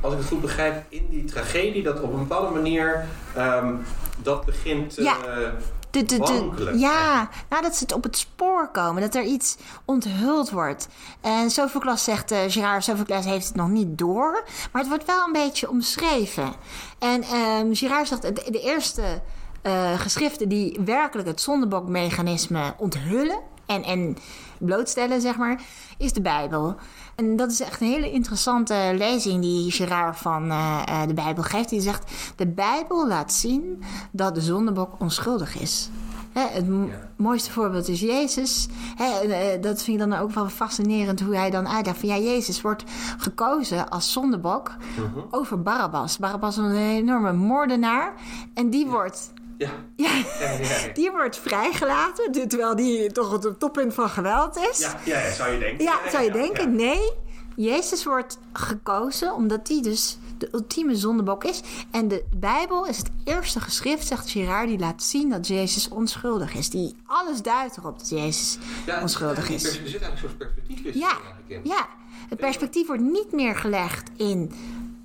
als 0.00 0.12
ik 0.12 0.18
het 0.18 0.28
goed 0.28 0.40
begrijp, 0.40 0.84
in 0.88 1.06
die 1.10 1.24
tragedie 1.24 1.82
dat 1.82 2.00
op 2.00 2.12
een 2.12 2.18
bepaalde 2.18 2.54
manier 2.54 3.04
ehm, 3.34 3.74
dat 4.22 4.44
begint 4.44 4.94
Ja. 4.94 5.16
eh, 5.16 5.48
De, 5.90 6.04
de, 6.04 6.04
de, 6.04 6.16
wankelen. 6.16 6.78
ja, 6.78 7.28
nou, 7.48 7.62
dat 7.62 7.76
ze 7.76 7.82
het 7.84 7.92
op 7.92 8.02
het 8.02 8.16
spoor 8.16 8.68
komen. 8.72 9.02
Dat 9.02 9.14
er 9.14 9.22
iets 9.22 9.56
onthuld 9.84 10.50
wordt. 10.50 10.88
En 11.20 11.50
Sophocles 11.50 12.04
zegt, 12.04 12.30
eh 12.30 12.38
Gerard 12.48 12.84
Sophocles 12.84 13.24
heeft 13.24 13.46
het 13.46 13.56
nog 13.56 13.68
niet 13.68 13.98
door. 13.98 14.44
Maar 14.72 14.80
het 14.82 14.90
wordt 14.90 15.04
wel 15.06 15.26
een 15.26 15.32
beetje 15.32 15.68
omschreven. 15.70 16.52
En 16.98 17.22
ehm 17.22 17.74
Girard 17.74 18.08
zegt, 18.08 18.22
de, 18.22 18.32
de 18.32 18.60
eerste 18.60 19.02
eh, 19.62 19.98
geschriften 20.00 20.48
die 20.48 20.80
werkelijk 20.84 21.28
het 21.28 21.40
zondebokmechanisme 21.40 22.74
onthullen... 22.76 23.40
En, 23.66 23.82
en 23.82 24.16
blootstellen, 24.58 25.20
zeg 25.20 25.36
maar, 25.36 25.60
is 25.98 26.12
de 26.12 26.20
Bijbel. 26.22 26.76
En 27.14 27.36
dat 27.36 27.50
is 27.50 27.60
echt 27.60 27.80
een 27.80 27.86
hele 27.86 28.10
interessante 28.12 28.92
lezing 28.98 29.40
die 29.40 29.70
Gerard 29.70 30.16
van 30.16 30.50
eh, 30.50 30.82
eh, 30.86 31.08
de 31.08 31.14
Bijbel 31.14 31.42
geeft. 31.42 31.68
Die 31.68 31.80
zegt, 31.80 32.12
de 32.36 32.46
Bijbel 32.46 33.08
laat 33.08 33.32
zien 33.32 33.82
dat 34.10 34.34
de 34.34 34.40
zondebok 34.40 35.00
onschuldig 35.00 35.60
is. 35.60 35.88
Hè, 36.32 36.46
het 36.50 36.64
Ja. 36.66 37.08
mooiste 37.16 37.50
voorbeeld 37.50 37.88
is 37.88 38.00
Jezus. 38.00 38.68
Hè, 38.96 39.20
en, 39.20 39.30
eh, 39.30 39.62
dat 39.62 39.82
vind 39.82 40.00
ik 40.02 40.08
dan 40.08 40.18
ook 40.18 40.30
wel 40.30 40.48
fascinerend 40.48 41.20
hoe 41.20 41.36
hij 41.36 41.50
dan 41.50 41.68
uitlegt 41.68 41.98
van 41.98 42.08
ja, 42.08 42.18
Jezus 42.18 42.60
wordt 42.60 42.84
gekozen 43.18 43.88
als 43.90 44.12
zondebok 44.12 44.70
over 45.30 45.62
Barabbas. 45.62 46.18
Barabbas 46.18 46.56
was 46.56 46.66
een 46.66 46.76
enorme 46.76 47.32
moordenaar 47.32 48.12
en 48.54 48.70
die 48.70 48.86
wordt 48.86 49.30
Ja. 49.33 49.33
Ja, 49.58 49.70
ja, 49.96 50.10
ja. 50.60 50.92
die 50.94 51.10
wordt 51.10 51.36
vrijgelaten, 51.38 52.48
terwijl 52.48 52.76
die 52.76 53.12
toch 53.12 53.42
het 53.42 53.58
toppunt 53.58 53.94
van 53.94 54.08
geweld 54.10 54.56
is. 54.56 54.78
Ja, 54.78 55.00
ja, 55.04 55.18
ja, 55.18 55.32
zou 55.32 55.52
je 55.52 55.58
denken. 55.58 55.84
Ja, 55.84 55.98
zou 56.10 56.22
je 56.22 56.28
ja, 56.28 56.34
denken? 56.34 56.70
ja. 56.70 56.76
Nee. 56.76 57.12
Jezus 57.56 58.04
wordt 58.04 58.38
gekozen 58.52 59.34
omdat 59.34 59.68
hij 59.68 59.82
dus 59.82 60.18
de 60.38 60.48
ultieme 60.52 60.96
zondebok 60.96 61.44
is. 61.44 61.60
En 61.90 62.08
de 62.08 62.24
Bijbel 62.36 62.86
is 62.86 62.96
het 62.96 63.10
eerste 63.24 63.60
geschrift, 63.60 64.06
zegt 64.06 64.30
Girard, 64.30 64.68
die 64.68 64.78
laat 64.78 65.02
zien 65.02 65.30
dat 65.30 65.46
Jezus 65.46 65.88
onschuldig 65.88 66.54
is. 66.54 66.70
Die 66.70 66.94
alles 67.06 67.42
duidt 67.42 67.76
erop 67.76 67.98
dat 67.98 68.08
Jezus 68.08 68.58
Ja, 68.86 69.00
onschuldig 69.00 69.46
die 69.46 69.54
is. 69.56 69.64
Er 69.64 69.70
zit 69.70 69.82
eigenlijk 69.82 70.12
een 70.12 70.18
soort 70.18 70.38
perspectief 70.38 70.94
Ja, 70.94 71.16
in. 71.46 71.60
ja. 71.64 71.88
Het 72.28 72.38
perspectief 72.38 72.86
wordt 72.86 73.02
niet 73.02 73.32
meer 73.32 73.56
gelegd 73.56 74.10
in 74.16 74.52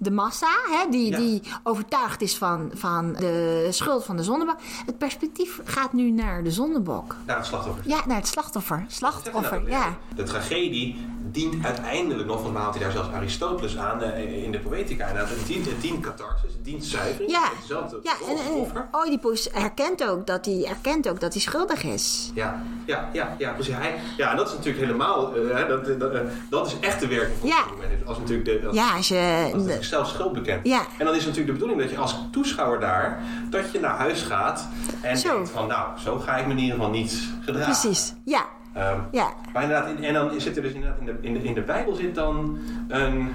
de 0.02 0.12
massa, 0.12 0.48
hè, 0.70 0.90
die, 0.92 1.12
Ja. 1.12 1.18
die 1.18 1.42
overtuigd 1.64 2.22
is 2.22 2.38
van, 2.38 2.72
van 2.74 3.14
de 3.14 3.68
schuld 3.70 4.06
van 4.06 4.18
de 4.18 4.24
zondebok. 4.24 4.56
Het 4.86 4.98
perspectief 4.98 5.60
gaat 5.64 5.94
nu 5.94 6.12
naar 6.12 6.44
de 6.44 6.52
zondebok. 6.52 7.16
Naar 7.26 7.38
het 7.38 7.46
slachtoffer. 7.46 7.84
Ja, 7.88 8.02
naar 8.08 8.18
het 8.18 8.28
slachtoffer. 8.28 8.86
Slachtoffer, 8.88 9.70
ja. 9.70 9.98
De 10.16 10.24
tragedie 10.24 10.98
dient 11.32 11.66
uiteindelijk 11.66 12.28
nog, 12.28 12.42
want 12.44 12.58
haalt 12.58 12.74
hij 12.74 12.84
daar 12.84 12.92
zelfs 12.92 13.10
Aristoteles 13.10 13.78
aan 13.78 14.02
eh, 14.02 14.44
in 14.44 14.52
de 14.52 14.60
Poëtica. 14.60 15.08
Inderdaad, 15.08 15.30
het 15.36 15.48
dient, 15.48 15.66
het 15.66 15.82
dient 15.82 16.00
catharsis, 16.00 16.54
het 16.54 16.66
dient 16.66 16.86
zuivering. 16.86 17.32
Ja, 17.32 17.42
hetzelfde 17.58 18.00
ja 18.04 18.12
en, 18.28 18.38
en. 18.74 18.88
Oedipus 18.96 19.50
herkent 19.52 20.04
ook 20.10 20.28
dat 20.28 20.46
hij 20.46 20.66
erkent 20.68 21.10
ook 21.10 21.20
dat 21.20 21.34
hij 21.34 21.42
schuldig 21.42 21.84
is. 21.84 22.32
Ja, 22.34 22.64
ja, 22.86 23.10
ja, 23.14 23.36
ja, 23.38 23.52
precies. 23.52 23.74
Hij, 23.76 24.00
ja, 24.18 24.32
en 24.32 24.38
dat 24.38 24.48
is 24.48 24.54
natuurlijk 24.54 24.86
helemaal, 24.86 25.36
eh, 25.36 25.68
dat, 25.68 26.00
dat, 26.00 26.14
eh, 26.14 26.22
dat 26.50 26.68
is 26.68 26.80
echt 26.80 27.00
de 27.00 27.08
werking 27.08 27.40
van 27.40 27.48
Ja. 27.50 27.56
het 27.64 27.72
moment. 27.72 28.06
Als 28.08 28.18
natuurlijk 28.18 28.62
de, 28.62 28.68
als, 28.68 28.76
Ja, 28.76 28.96
als 28.96 29.08
je. 29.08 29.50
als 29.54 29.66
de 29.66 29.84
zelf 29.90 30.08
schuld 30.08 30.34
bekend. 30.34 30.68
Ja. 30.68 30.82
En 30.98 31.06
dan 31.06 31.16
is 31.16 31.20
natuurlijk 31.26 31.48
de 31.48 31.54
bedoeling 31.54 31.82
dat 31.82 31.90
je 31.90 31.98
als 31.98 32.16
toeschouwer 32.32 32.80
daar, 32.80 33.20
dat 33.50 33.72
je 33.72 33.80
naar 33.80 33.98
huis 33.98 34.22
gaat 34.22 34.68
en 35.02 35.18
Zo. 35.18 35.34
denkt 35.34 35.50
van, 35.50 35.68
nou, 35.68 36.00
zo 36.00 36.18
ga 36.20 36.38
ik 36.38 36.46
me 36.46 36.52
in 36.52 36.60
ieder 36.60 36.76
geval 36.76 36.90
niet 36.92 37.24
gedragen. 37.42 37.66
Precies, 37.80 38.14
ja. 38.26 38.46
Ehm, 38.74 39.00
Ja, 39.12 39.30
Maar 39.54 39.64
inderdaad, 39.64 39.88
in- 39.90 40.04
en 40.04 40.14
dan 40.14 40.32
zit 40.42 40.56
er 40.56 40.62
dus 40.62 40.72
inderdaad 40.72 41.00
in 41.00 41.06
de, 41.06 41.18
in 41.22 41.34
de, 41.34 41.44
in 41.44 41.54
de 41.54 41.62
Bijbel 41.62 41.94
zit 41.96 42.16
dan 42.16 42.58
een 42.88 43.30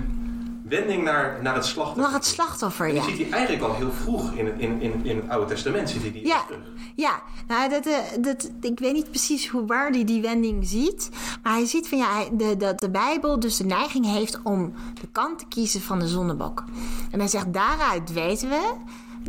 wending 0.69 1.05
naar, 1.05 1.39
naar 1.43 1.55
het 1.55 1.65
slachtoffer. 1.65 2.03
nog 2.03 2.12
het 2.12 2.25
slachtoffer, 2.27 2.87
ja. 2.87 2.93
die 2.93 3.17
ziet 3.17 3.29
hij 3.29 3.31
eigenlijk 3.39 3.62
al 3.71 3.75
heel 3.75 3.93
vroeg 3.93 4.33
in 4.33 4.47
het, 4.47 4.55
in, 4.59 4.81
in, 4.81 5.05
in 5.05 5.17
het 5.17 5.29
Oude 5.29 5.47
Testament. 5.47 5.91
Ziet 5.91 6.03
hij 6.03 6.12
die 6.12 6.27
Ja, 6.27 6.45
terug. 6.47 6.61
ja. 6.95 7.23
Nou, 7.49 7.71
dat, 7.71 7.87
eh, 7.87 7.99
dat, 8.21 8.51
ik 8.61 8.79
weet 8.79 8.93
niet 8.93 9.11
precies 9.11 9.49
hoe 9.49 9.67
waar 9.67 9.91
hij 9.91 10.05
die 10.05 10.23
wending 10.23 10.67
ziet. 10.67 11.09
Maar 11.43 11.53
hij 11.53 11.67
ziet 11.67 11.89
van 11.89 11.99
ja, 11.99 12.25
de, 12.33 12.57
dat 12.57 12.81
de 12.81 12.91
Bijbel 12.91 13.41
dus 13.41 13.57
de 13.57 13.65
neiging 13.65 14.07
heeft 14.07 14.41
om 14.43 14.73
de 15.01 15.09
kant 15.12 15.39
te 15.39 15.45
kiezen 15.49 15.81
van 15.81 15.99
de 15.99 16.09
zondebok. 16.09 16.65
En 17.11 17.19
hij 17.19 17.29
zegt, 17.29 17.53
daaruit 17.53 18.12
weten 18.12 18.49
we, 18.49 18.73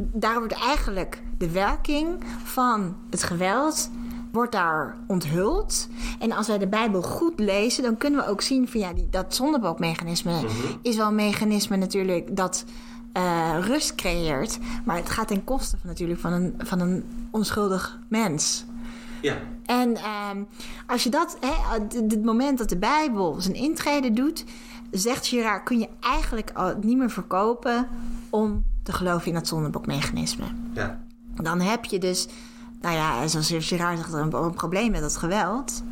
daar 0.01 0.37
wordt 0.39 0.53
eigenlijk 0.53 1.21
de 1.37 1.51
werking 1.51 2.23
van 2.43 2.95
het 3.09 3.23
geweld 3.23 3.89
wordt 4.35 4.51
daar 4.51 4.97
onthuld. 5.07 5.87
En 6.19 6.31
als 6.31 6.47
wij 6.47 6.57
de 6.57 6.67
Bijbel 6.67 7.01
goed 7.01 7.39
lezen, 7.39 7.83
dan 7.83 7.97
kunnen 7.97 8.19
we 8.19 8.29
ook 8.29 8.41
zien 8.41 8.67
van 8.67 8.79
ja, 8.79 8.93
die, 8.93 9.07
dat 9.09 9.35
zondebokmechanisme 9.35 10.45
is 10.81 10.95
wel 10.95 11.07
een 11.07 11.15
mechanisme 11.15 11.75
natuurlijk 11.75 12.35
dat 12.35 12.65
eh, 13.13 13.57
rust 13.61 13.95
creëert. 13.95 14.59
Maar 14.85 14.95
het 14.95 15.09
gaat 15.09 15.27
ten 15.27 15.43
koste 15.43 15.77
van 15.77 15.89
natuurlijk 15.89 16.19
van 16.19 16.33
een, 16.33 16.53
van 16.57 16.79
een 16.79 17.03
onschuldig 17.31 17.99
mens. 18.09 18.65
Ja, 19.21 19.37
En 19.65 19.95
ehm, 19.95 20.43
als 20.87 21.03
je 21.03 21.09
dat, 21.09 21.37
hè, 21.39 21.87
dit 22.07 22.23
moment 22.23 22.57
dat 22.57 22.69
de 22.69 22.77
Bijbel 22.77 23.35
zijn 23.39 23.55
intrede 23.55 24.13
doet, 24.13 24.45
zegt 24.91 25.27
Girard, 25.27 25.63
kun 25.63 25.79
je 25.79 25.89
eigenlijk 25.99 26.51
al 26.53 26.73
niet 26.81 26.97
meer 26.97 27.09
verkopen 27.09 27.87
om 28.29 28.63
te 28.83 28.93
geloven 28.93 29.27
in 29.27 29.33
dat 29.33 29.47
zondebokmechanisme. 29.47 30.45
ja. 30.73 31.03
Dan 31.41 31.61
heb 31.61 31.85
je 31.85 31.99
dus, 31.99 32.27
nou 32.85 32.97
ja, 32.97 33.27
zoals 33.27 33.53
Girard 33.59 33.97
zegt, 33.97 34.13
een, 34.13 34.33
een 34.33 34.53
probleem 34.53 34.91
met 34.91 35.01
dat 35.01 35.17
geweld. 35.17 35.83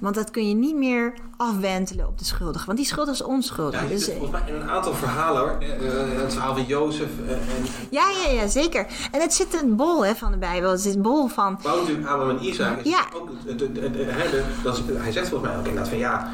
Want 0.00 0.14
dat 0.14 0.30
kun 0.30 0.48
je 0.48 0.54
niet 0.54 0.76
meer 0.76 1.12
afwentelen 1.36 2.06
op 2.06 2.18
de 2.18 2.24
schuldige. 2.24 2.66
Want 2.66 2.78
die 2.78 2.86
schuldige 2.86 3.12
is 3.12 3.22
onschuldig. 3.22 3.82
Ja, 3.82 3.86
dus, 3.88 4.04
volgens 4.04 4.30
mij 4.30 4.42
in 4.46 4.54
een 4.54 4.70
aantal 4.70 4.94
verhalen 4.94 5.40
hoor. 5.42 5.56
Eh, 5.60 6.12
eh, 6.12 6.22
het 6.22 6.32
verhaal 6.32 6.54
van 6.54 6.64
Jozef 6.64 7.08
eh, 7.26 7.32
en 7.32 7.64
ja, 7.90 8.04
ja, 8.24 8.30
ja, 8.32 8.46
zeker. 8.48 8.86
En 9.10 9.20
het 9.20 9.34
zit 9.34 9.62
een 9.62 9.76
bol 9.76 10.04
hè, 10.04 10.14
van 10.14 10.30
de 10.32 10.38
Bijbel. 10.38 10.70
Het 10.70 10.80
zit 10.80 10.94
een 10.94 11.02
bol 11.02 11.26
van... 11.28 11.58
Natuurlijk 11.64 12.06
Abraham 12.08 12.36
en 12.36 12.44
Isaac. 12.44 12.78
is 12.80 12.90
Ja. 12.90 13.04
Ook, 13.14 13.58
de- 13.58 14.44
dat 14.62 14.76
is- 14.76 14.82
hij 14.96 15.12
zegt 15.12 15.28
volgens 15.28 15.50
mij 15.50 15.58
ook 15.58 15.66
inderdaad 15.66 15.88
van 15.88 15.98
ja, 15.98 16.30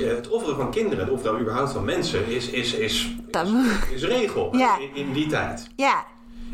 eh, 0.00 0.08
het 0.16 0.28
offeren 0.28 0.56
van 0.56 0.70
kinderen, 0.70 1.04
het 1.04 1.12
offeren 1.14 1.40
überhaupt 1.40 1.72
van 1.72 1.84
mensen, 1.84 2.26
is, 2.26 2.50
is, 2.50 2.72
is, 2.74 3.04
is, 3.08 3.16
is 3.94 4.04
regel 4.04 4.56
Ja. 4.56 4.78
in, 4.78 4.94
in 5.06 5.12
die 5.12 5.26
tijd. 5.26 5.68
Ja, 5.76 6.04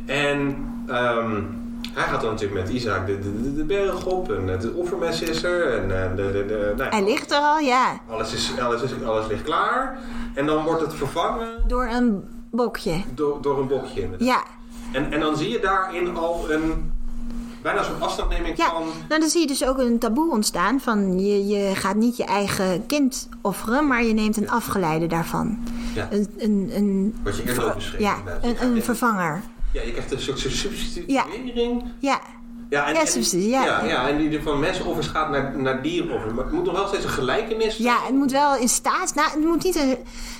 En 0.06 0.56
ehm, 0.86 1.42
hij 1.94 2.04
gaat 2.04 2.20
dan 2.20 2.30
natuurlijk 2.30 2.60
met 2.66 2.70
Isaac 2.74 3.06
de, 3.06 3.18
de, 3.18 3.42
de, 3.42 3.54
de 3.54 3.64
berg 3.64 4.06
op 4.06 4.32
en 4.32 4.46
het 4.46 4.72
offermes 4.74 5.22
is 5.22 5.42
er 5.42 5.78
en 5.78 6.02
eh, 6.02 6.16
de, 6.16 6.32
de, 6.32 6.44
de, 6.46 6.72
nou, 6.76 6.90
hij 6.90 7.04
ligt 7.04 7.30
er 7.30 7.38
al, 7.38 7.58
ja. 7.58 8.00
alles, 8.08 8.32
is, 8.32 8.58
alles, 8.58 8.82
is, 8.82 8.90
alles 9.04 9.26
ligt 9.26 9.42
klaar. 9.42 9.98
En 10.34 10.46
dan 10.46 10.64
wordt 10.64 10.80
het 10.80 10.94
vervangen 10.94 11.48
Door 11.66 11.86
een 11.86 12.24
bokje. 12.50 13.02
door, 13.14 13.38
door 13.42 13.58
een 13.58 13.66
bokje. 13.68 14.00
inderdaad. 14.00 14.28
Ja, 14.28 14.42
En, 14.92 15.12
en 15.12 15.20
dan 15.20 15.36
zie 15.36 15.50
je 15.50 15.60
daarin 15.60 16.16
al 16.16 16.50
een 16.50 16.92
bijna 17.62 17.82
zo'n 17.82 18.00
afstandneming 18.02 18.56
ja. 18.56 18.70
van... 18.70 18.82
Nou, 19.08 19.20
dan 19.20 19.28
zie 19.28 19.40
je 19.40 19.46
dus 19.46 19.66
ook 19.66 19.78
een 19.78 19.98
taboe 19.98 20.30
ontstaan 20.30 20.80
van 20.80 21.18
je, 21.18 21.46
je 21.46 21.74
gaat 21.74 21.96
niet 21.96 22.16
je 22.16 22.24
eigen 22.24 22.86
kind 22.86 23.28
offeren, 23.40 23.86
maar 23.86 24.02
je 24.04 24.12
neemt 24.14 24.36
een 24.36 24.50
afgeleide 24.50 25.06
daarvan. 25.06 25.58
Ja. 25.94 26.08
Een, 26.10 26.28
een, 26.38 26.70
een, 26.74 27.14
Wat 27.22 27.36
je 27.36 27.42
eerder 27.48 27.64
ook 27.66 27.74
beschreef. 27.74 28.00
ja, 28.00 28.16
een, 28.42 28.62
een 28.62 28.82
vervanger. 28.82 29.42
Ja, 29.74 29.82
je 29.82 29.92
krijgt 29.92 30.12
een 30.12 30.20
soort 30.20 30.38
substituering. 30.38 31.12
Ja, 31.12 31.24
Ja, 31.98 32.20
Ja, 32.74 32.86
en, 32.86 33.40
Ja, 33.40 33.64
ja. 33.64 33.84
ja, 33.84 33.84
ja, 33.84 34.08
en 34.08 34.16
die 34.16 34.42
van 34.42 34.64
gaat 35.02 35.30
naar, 35.30 35.58
naar 35.58 35.82
dierenoffers. 35.82 36.32
Maar 36.32 36.44
het 36.44 36.52
moet 36.52 36.64
nog 36.64 36.74
wel 36.74 36.86
steeds 36.86 37.04
een 37.04 37.10
gelijkenis 37.10 37.76
Ja, 37.76 38.02
het 38.02 38.14
moet 38.14 38.32
wel 38.32 38.56
in 38.56 38.68
staat... 38.68 39.14
Nou, 39.14 39.30
het 39.30 39.40
moet 39.40 39.64
niet... 39.64 39.76
Een, 39.76 39.96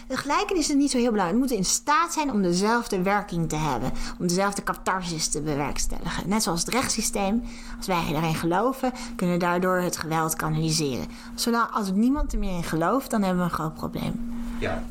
de 0.09 0.17
gelijkenis 0.17 0.69
is 0.69 0.75
niet 0.75 0.91
zo 0.91 0.99
heel 0.99 1.11
belangrijk. 1.11 1.41
Het 1.41 1.51
moet 1.51 1.59
in 1.59 1.65
staat 1.65 2.13
zijn 2.13 2.31
om 2.31 2.43
dezelfde 2.43 3.03
werking 3.03 3.49
te 3.49 3.57
hebben. 3.57 3.93
Om 4.19 4.27
dezelfde 4.27 4.63
catharsis 4.63 5.29
te 5.29 5.43
bewerkstelligen. 5.43 6.29
Net 6.29 6.43
zoals 6.43 6.65
het 6.65 6.75
rechtssysteem. 6.75 7.43
Als 7.77 7.87
wij 7.87 8.09
daarin 8.13 8.35
geloven, 8.35 8.93
kunnen 9.17 9.35
we 9.35 9.45
daardoor 9.45 9.77
het 9.77 9.97
geweld 9.97 10.37
kanaliseren. 10.37 11.07
Zolang, 11.35 11.67
als 11.73 11.91
niemand 11.93 12.33
er 12.33 12.39
meer 12.39 12.57
in 12.57 12.65
gelooft, 12.65 13.11
dan 13.11 13.23
hebben 13.23 13.45
we 13.45 13.51
een 13.51 13.57
groot 13.57 13.75
probleem. 13.75 14.35
Ja. 14.59 14.83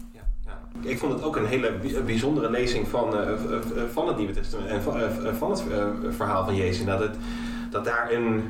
Ik 0.84 0.98
vond 1.00 1.14
het 1.14 1.24
ook 1.24 1.36
een 1.36 1.46
hele 1.46 1.72
bi- 1.82 2.02
bijzondere 2.06 2.50
lezing 2.50 2.88
van, 2.88 3.18
eh, 3.18 3.28
v- 3.38 3.94
van 3.94 4.08
het 4.08 4.18
Nieuwe 4.18 4.34
Testament 4.34 4.70
en 4.70 4.82
van, 4.82 5.00
eh, 5.00 5.08
van 5.38 5.52
het 5.52 5.64
eh, 5.72 5.86
verhaal 6.10 6.46
van 6.46 6.56
Jezus. 6.56 6.86
Dat, 6.86 7.00
het, 7.00 7.16
dat 7.70 7.86
daar 7.86 8.12
een, 8.12 8.44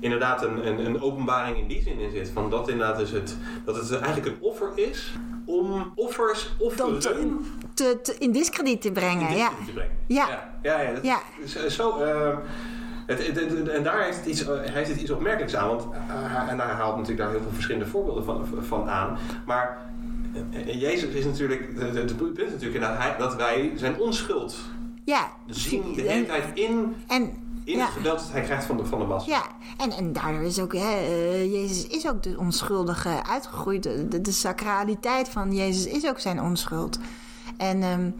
inderdaad 0.00 0.44
een, 0.44 0.66
een, 0.66 0.86
een 0.86 1.00
openbaring 1.02 1.56
in 1.56 1.66
die 1.68 1.82
zin 1.82 1.98
in 1.98 2.10
zit. 2.10 2.30
Van 2.30 2.50
dat, 2.50 2.68
inderdaad 2.68 2.98
dus 2.98 3.10
het, 3.10 3.36
dat 3.64 3.76
het 3.76 3.90
eigenlijk 4.00 4.26
een 4.26 4.36
offer 4.40 4.68
is 4.74 5.12
om 5.44 5.92
offers 5.94 6.54
offeren 6.58 6.86
Om 6.86 6.98
te, 6.98 7.34
te, 7.74 7.98
te- 8.02 8.16
in 8.18 8.32
discrediet 8.32 8.80
te 8.80 8.92
brengen, 8.92 9.28
in 9.28 9.36
ja. 9.36 9.48
discussie 9.48 9.66
te 9.66 9.72
brengen. 9.72 9.94
Ja. 10.06 10.26
ja, 10.62 10.76
ja, 10.76 10.80
ja, 10.80 10.92
dat 10.94 11.04
Ja. 11.04 11.18
is 11.42 11.56
eh, 11.56 11.70
zo. 11.70 11.98
eh, 11.98 12.36
het, 13.06 13.26
het- 13.26 13.36
het- 13.40 13.68
en 13.68 13.82
daar 13.82 14.02
heeft 14.04 14.16
het, 14.16 14.26
iets, 14.26 14.46
eh, 14.48 14.60
heeft 14.62 14.88
het 14.90 15.00
iets 15.00 15.10
opmerkelijks 15.10 15.56
aan, 15.56 15.68
want 15.68 15.82
eh, 16.08 16.50
en 16.50 16.58
hij 16.60 16.74
haalt 16.74 16.92
natuurlijk 16.96 17.22
daar 17.22 17.30
heel 17.30 17.40
veel 17.42 17.52
verschillende 17.52 17.86
voorbeelden 17.86 18.24
van, 18.24 18.46
van 18.60 18.88
aan. 18.88 19.18
Maar 19.46 19.78
eh, 20.52 20.80
Jezus 20.80 21.14
is 21.14 21.24
natuurlijk, 21.24 21.68
het 21.78 22.16
punt 22.16 22.38
is 22.38 22.50
natuurlijk 22.50 22.80
dat, 22.80 22.96
hij, 22.96 23.14
dat 23.18 23.36
wij 23.36 23.72
zijn 23.76 24.00
onschuld 24.00 24.56
Ja. 25.04 25.32
zien 25.46 25.82
de 25.94 26.02
hele 26.02 26.26
tijd 26.26 26.44
in, 26.54 26.94
En, 27.06 27.22
in 27.64 27.76
ja. 27.76 27.84
het 27.84 27.92
geweld 27.92 28.18
dat 28.18 28.32
hij 28.32 28.42
krijgt 28.42 28.64
van 28.64 28.76
de, 28.76 28.84
van 28.84 28.98
de 28.98 29.04
massa. 29.04 29.30
Ja, 29.30 29.42
en, 29.84 29.90
en 29.90 30.12
daardoor 30.12 30.42
is 30.42 30.60
ook, 30.60 30.72
hè, 30.72 30.96
eh, 30.96 31.52
Jezus 31.52 31.86
is 31.86 32.08
ook 32.08 32.22
de 32.22 32.34
onschuldige 32.38 33.24
uitgegroeid. 33.24 33.82
De, 33.82 34.08
de, 34.08 34.20
de 34.20 34.32
sacraliteit 34.32 35.28
van 35.28 35.54
Jezus 35.54 35.86
is 35.86 36.06
ook 36.06 36.18
zijn 36.18 36.40
onschuld. 36.42 36.98
En 37.58 37.82
ehm, 37.82 38.10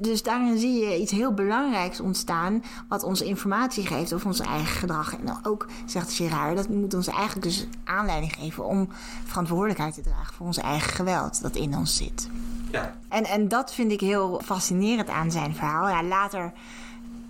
dus 0.00 0.22
daarin 0.22 0.58
zie 0.58 0.84
je 0.84 1.00
iets 1.00 1.12
heel 1.12 1.34
belangrijks 1.34 2.00
ontstaan, 2.00 2.62
wat 2.88 3.02
ons 3.02 3.20
informatie 3.20 3.86
geeft 3.86 4.12
over 4.12 4.26
ons 4.26 4.40
eigen 4.40 4.76
gedrag. 4.76 5.16
En 5.16 5.38
ook, 5.42 5.66
zegt 5.84 6.12
Gerard, 6.12 6.56
dat 6.56 6.68
moet 6.68 6.94
ons 6.94 7.06
eigenlijk 7.06 7.42
dus 7.42 7.66
aanleiding 7.84 8.32
geven 8.32 8.64
om 8.64 8.88
verantwoordelijkheid 9.24 9.94
te 9.94 10.00
dragen 10.00 10.34
voor 10.34 10.46
ons 10.46 10.58
eigen 10.58 10.92
geweld 10.92 11.42
dat 11.42 11.56
in 11.56 11.76
ons 11.76 11.96
zit. 11.96 12.28
Ja. 12.70 12.94
En, 13.08 13.24
en 13.24 13.48
dat 13.48 13.74
vind 13.74 13.92
ik 13.92 14.00
heel 14.00 14.40
fascinerend 14.44 15.08
aan 15.08 15.30
zijn 15.30 15.54
verhaal. 15.54 15.88
Ja, 15.88 16.02
later 16.02 16.52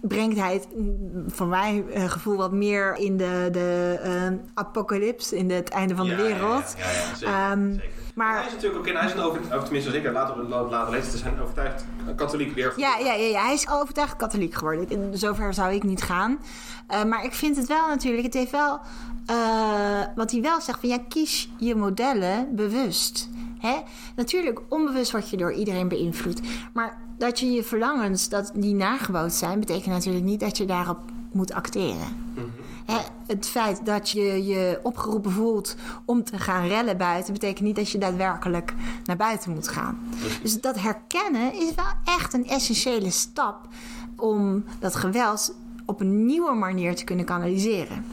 brengt 0.08 0.38
hij 0.38 0.52
het, 0.52 0.66
mm, 0.76 1.24
van 1.26 1.48
mijn 1.48 1.90
eh, 1.90 2.04
gevoel, 2.10 2.36
wat 2.36 2.52
meer 2.52 2.96
in 2.96 3.16
de, 3.16 3.48
de 3.52 3.98
eh, 4.02 4.32
apocalyps, 4.54 5.32
in 5.32 5.48
de, 5.48 5.54
het 5.54 5.68
einde 5.68 5.94
van 5.94 6.04
de 6.06 6.10
Ja, 6.10 6.16
wereld. 6.16 6.74
Ja, 6.78 6.84
ja, 6.84 6.90
ja, 6.92 7.14
zeker, 7.16 7.34
Ehm, 7.34 7.70
zeker. 7.72 7.90
maar- 8.14 8.36
hij 8.36 8.46
is 8.46 8.52
natuurlijk 8.52 8.80
ook 8.80 8.86
in, 8.86 8.96
hij 8.96 9.06
is 9.06 9.12
een 9.12 9.20
over, 9.20 9.40
of 9.56 9.62
tenminste 9.62 9.90
zeker 9.90 10.12
later, 10.12 10.42
later 10.48 10.90
lezen, 10.92 11.10
te 11.10 11.18
zijn 11.18 11.40
overtuigd 11.40 11.84
katholiek 12.16 12.54
weer. 12.54 12.72
Ja, 12.76 12.96
ja, 12.98 13.12
ja, 13.12 13.26
ja, 13.26 13.44
hij 13.44 13.54
is 13.54 13.68
overtuigd 13.70 14.16
katholiek 14.16 14.54
geworden. 14.54 14.88
In 14.90 15.10
zover 15.18 15.54
zou 15.54 15.72
ik 15.74 15.82
niet 15.82 16.02
gaan. 16.02 16.38
Eh, 16.86 17.04
maar 17.04 17.24
ik 17.24 17.32
vind 17.34 17.56
het 17.56 17.66
wel 17.66 17.88
natuurlijk, 17.88 18.24
het 18.24 18.34
heeft 18.34 18.50
wel, 18.50 18.80
eh, 19.26 19.36
wat 20.16 20.30
hij 20.30 20.40
wel 20.42 20.60
zegt, 20.60 20.80
van 20.80 20.88
ja, 20.88 20.98
kies 21.08 21.50
je 21.58 21.74
modellen 21.74 22.54
bewust. 22.54 23.28
Hè? 23.58 23.76
Natuurlijk, 24.16 24.60
onbewust 24.68 25.10
word 25.12 25.30
je 25.30 25.36
door 25.36 25.52
iedereen 25.52 25.88
beïnvloed. 25.88 26.40
Maar 26.74 26.98
dat 27.18 27.40
je 27.40 27.50
je 27.50 27.62
verlangens, 27.62 28.28
dat 28.28 28.50
die 28.54 28.74
nagebootst 28.74 29.38
zijn, 29.38 29.60
betekent 29.60 29.86
natuurlijk 29.86 30.24
niet 30.24 30.40
dat 30.40 30.56
je 30.56 30.64
daarop 30.64 30.98
moet 31.32 31.52
acteren. 31.52 32.24
Hè, 32.84 32.98
het 33.26 33.46
feit 33.46 33.86
dat 33.86 34.10
je 34.10 34.44
je 34.44 34.80
opgeroepen 34.82 35.30
voelt 35.30 35.76
om 36.04 36.24
te 36.24 36.38
gaan 36.38 36.66
rellen 36.66 36.96
buiten, 36.96 37.32
betekent 37.32 37.64
niet 37.66 37.76
dat 37.76 37.90
je 37.90 37.98
daadwerkelijk 37.98 38.74
naar 39.04 39.16
buiten 39.16 39.52
moet 39.52 39.68
gaan. 39.68 39.98
Dus 40.42 40.60
dat 40.60 40.80
herkennen 40.80 41.52
is 41.52 41.74
wel 41.74 42.14
echt 42.16 42.34
een 42.34 42.46
essentiële 42.46 43.10
stap 43.10 43.68
om 44.16 44.64
dat 44.78 44.94
geweld 44.94 45.54
op 45.86 46.00
een 46.00 46.26
nieuwe 46.26 46.54
manier 46.54 46.94
te 46.94 47.04
kunnen 47.04 47.24
kanaliseren. 47.24 48.04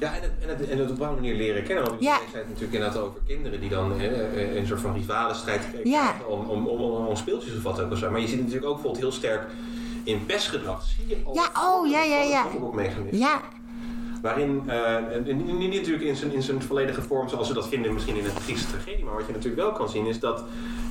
Ja, 0.00 0.14
en 0.14 0.22
het, 0.22 0.30
en, 0.40 0.48
het, 0.48 0.60
en 0.68 0.78
het 0.78 0.80
op 0.80 0.88
een 0.88 0.94
bepaalde 0.96 1.20
manier 1.20 1.34
leren 1.36 1.64
kennen. 1.64 1.84
Want 1.84 2.00
Ja. 2.02 2.08
jij 2.08 2.26
zei 2.30 2.38
het 2.38 2.46
natuurlijk 2.48 2.72
inderdaad 2.72 2.98
over 3.02 3.20
kinderen 3.26 3.60
die 3.60 3.68
dan 3.68 4.00
hè, 4.00 4.06
eh, 4.08 4.54
een 4.56 4.66
soort 4.66 4.80
van 4.80 4.94
rivalenstrijd 4.94 5.60
krijgen 5.70 5.90
Ja. 5.90 6.14
om, 6.28 6.40
om, 6.50 6.66
om, 6.66 6.80
om, 7.06 7.16
speeltjes 7.16 7.56
of 7.56 7.62
wat 7.62 7.80
ook. 7.80 7.90
of 7.92 7.98
zo. 7.98 8.10
Maar 8.10 8.20
je 8.20 8.26
ziet 8.26 8.36
het 8.36 8.44
natuurlijk 8.44 8.70
ook 8.70 8.74
bijvoorbeeld 8.74 9.02
heel 9.02 9.12
sterk 9.12 9.46
in 10.04 10.26
pestgedrag. 10.26 10.84
Zie 10.84 11.08
je 11.08 11.16
al 11.24 11.34
Ja, 11.34 11.50
oh, 11.68 11.90
ja, 11.90 12.02
ja, 12.02 12.22
ja. 12.22 12.46
Ja, 13.10 13.40
Waarin, 14.22 14.62
eh, 14.66 14.96
niet, 15.24 15.58
niet 15.58 15.74
natuurlijk 15.74 16.04
in 16.04 16.16
zijn, 16.16 16.32
in 16.32 16.42
zijn 16.42 16.62
volledige 16.62 17.02
vorm 17.02 17.28
zoals 17.28 17.48
we 17.48 17.54
dat 17.54 17.68
vinden 17.68 17.92
misschien 17.92 18.16
in 18.16 18.24
een 18.24 18.40
Griekse 18.40 18.66
tragedie. 18.66 19.04
Maar 19.04 19.14
wat 19.14 19.26
je 19.26 19.32
natuurlijk 19.32 19.62
wel 19.62 19.72
kan 19.72 19.88
zien 19.88 20.06
is 20.06 20.20
dat 20.20 20.42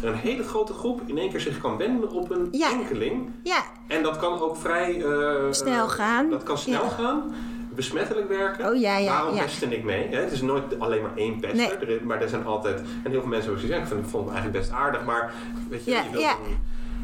er 0.02 0.08
een 0.08 0.16
hele 0.16 0.44
grote 0.44 0.74
groep 0.74 1.02
in 1.06 1.18
één 1.18 1.30
keer 1.30 1.40
zich 1.40 1.58
kan 1.62 1.78
wenden 1.78 2.10
op 2.12 2.30
een 2.32 2.48
Ja. 2.52 2.72
enkeling. 2.72 3.30
ja, 3.44 3.64
En 3.88 4.04
dat 4.04 4.18
kan 4.18 4.40
ook 4.42 4.58
vrij... 4.58 5.04
eh, 5.04 5.36
Snel 5.52 5.86
eh, 5.86 5.90
gaan. 5.92 6.30
Dat 6.30 6.44
kan 6.44 6.58
snel 6.58 6.84
Ja. 6.84 6.90
gaan. 6.90 7.36
Besmettelijk 7.76 8.28
werken. 8.28 8.70
Oh, 8.70 8.80
ja, 8.80 8.98
ja, 8.98 9.10
Waarom 9.12 9.36
ja. 9.36 9.42
pesten 9.44 9.72
ik 9.72 9.84
mee? 9.84 10.08
Hè? 10.08 10.18
Het 10.22 10.32
is 10.32 10.42
nooit 10.42 10.80
alleen 10.80 11.02
maar 11.02 11.16
één 11.16 11.40
pester. 11.40 11.58
Nee. 11.58 11.70
Er 11.72 11.90
is- 11.90 12.02
maar 12.02 12.22
er 12.22 12.30
zijn 12.30 12.46
altijd... 12.46 12.82
En 13.04 13.12
heel 13.12 13.20
veel 13.20 13.30
mensen 13.30 13.52
ook 13.52 13.58
zeggen, 13.60 13.98
ik 13.98 14.06
vond 14.06 14.26
hem 14.26 14.34
eigenlijk 14.36 14.58
best 14.66 14.72
aardig. 14.72 15.06
Maar 15.06 15.34
weet 15.70 15.86
je, 15.86 15.92
Ja, 15.92 16.02
je 16.04 16.10
wilt 16.10 16.24
ja. 16.24 16.32
een- 16.32 16.58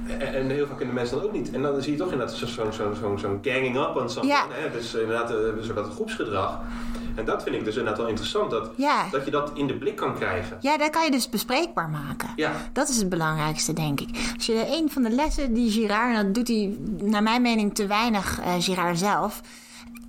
en, 0.08 0.34
en 0.34 0.50
heel 0.50 0.68
vaak 0.68 0.78
kunnen 0.78 0.96
mensen 0.96 1.16
dat 1.18 1.26
ook 1.26 1.32
niet. 1.34 1.52
En 1.52 1.62
dan 1.62 1.82
zie 1.82 1.92
je 1.92 1.98
toch 1.98 2.12
inderdaad 2.12 2.36
zo'n 2.36 2.48
zo, 2.48 2.72
zo, 2.72 2.94
zo, 3.02 3.18
zo'n 3.18 3.40
ganging 3.42 3.78
up. 3.78 4.10
Ja. 4.22 4.46
Hè? 4.50 4.72
Dus 4.72 4.94
inderdaad, 4.94 5.30
eh, 5.32 5.38
zo 5.64 5.74
dat 5.74 5.90
groepsgedrag. 5.94 6.60
En 7.16 7.26
dat 7.26 7.44
vind 7.44 7.56
ik 7.56 7.64
dus 7.64 7.76
inderdaad 7.76 7.98
wel 8.00 8.08
interessant. 8.10 8.52
Dat, 8.52 8.70
Ja. 8.76 9.08
dat 9.12 9.26
je 9.26 9.32
dat 9.32 9.52
in 9.54 9.68
de 9.68 9.74
blik 9.78 9.96
kan 9.96 10.16
krijgen. 10.16 10.58
ja, 10.62 10.78
dat 10.78 10.90
kan 10.90 11.04
je 11.06 11.12
dus 11.12 11.30
bespreekbaar 11.30 11.90
maken. 11.90 12.30
Ja. 12.36 12.52
Dat 12.74 12.90
is 12.90 12.98
het 12.98 13.10
belangrijkste, 13.10 13.74
denk 13.74 14.00
ik. 14.02 14.10
Als 14.36 14.46
je 14.46 14.66
een 14.68 14.90
van 14.92 15.02
de 15.04 15.10
lessen 15.10 15.54
die 15.54 15.72
Girard, 15.72 16.16
en 16.18 16.26
dat 16.26 16.34
doet 16.36 16.48
hij 16.48 16.78
naar 17.02 17.24
mijn 17.24 17.42
mening 17.42 17.76
te 17.76 17.88
weinig, 17.88 18.40
eh 18.40 18.54
Girard 18.60 18.98
zelf. 19.00 19.42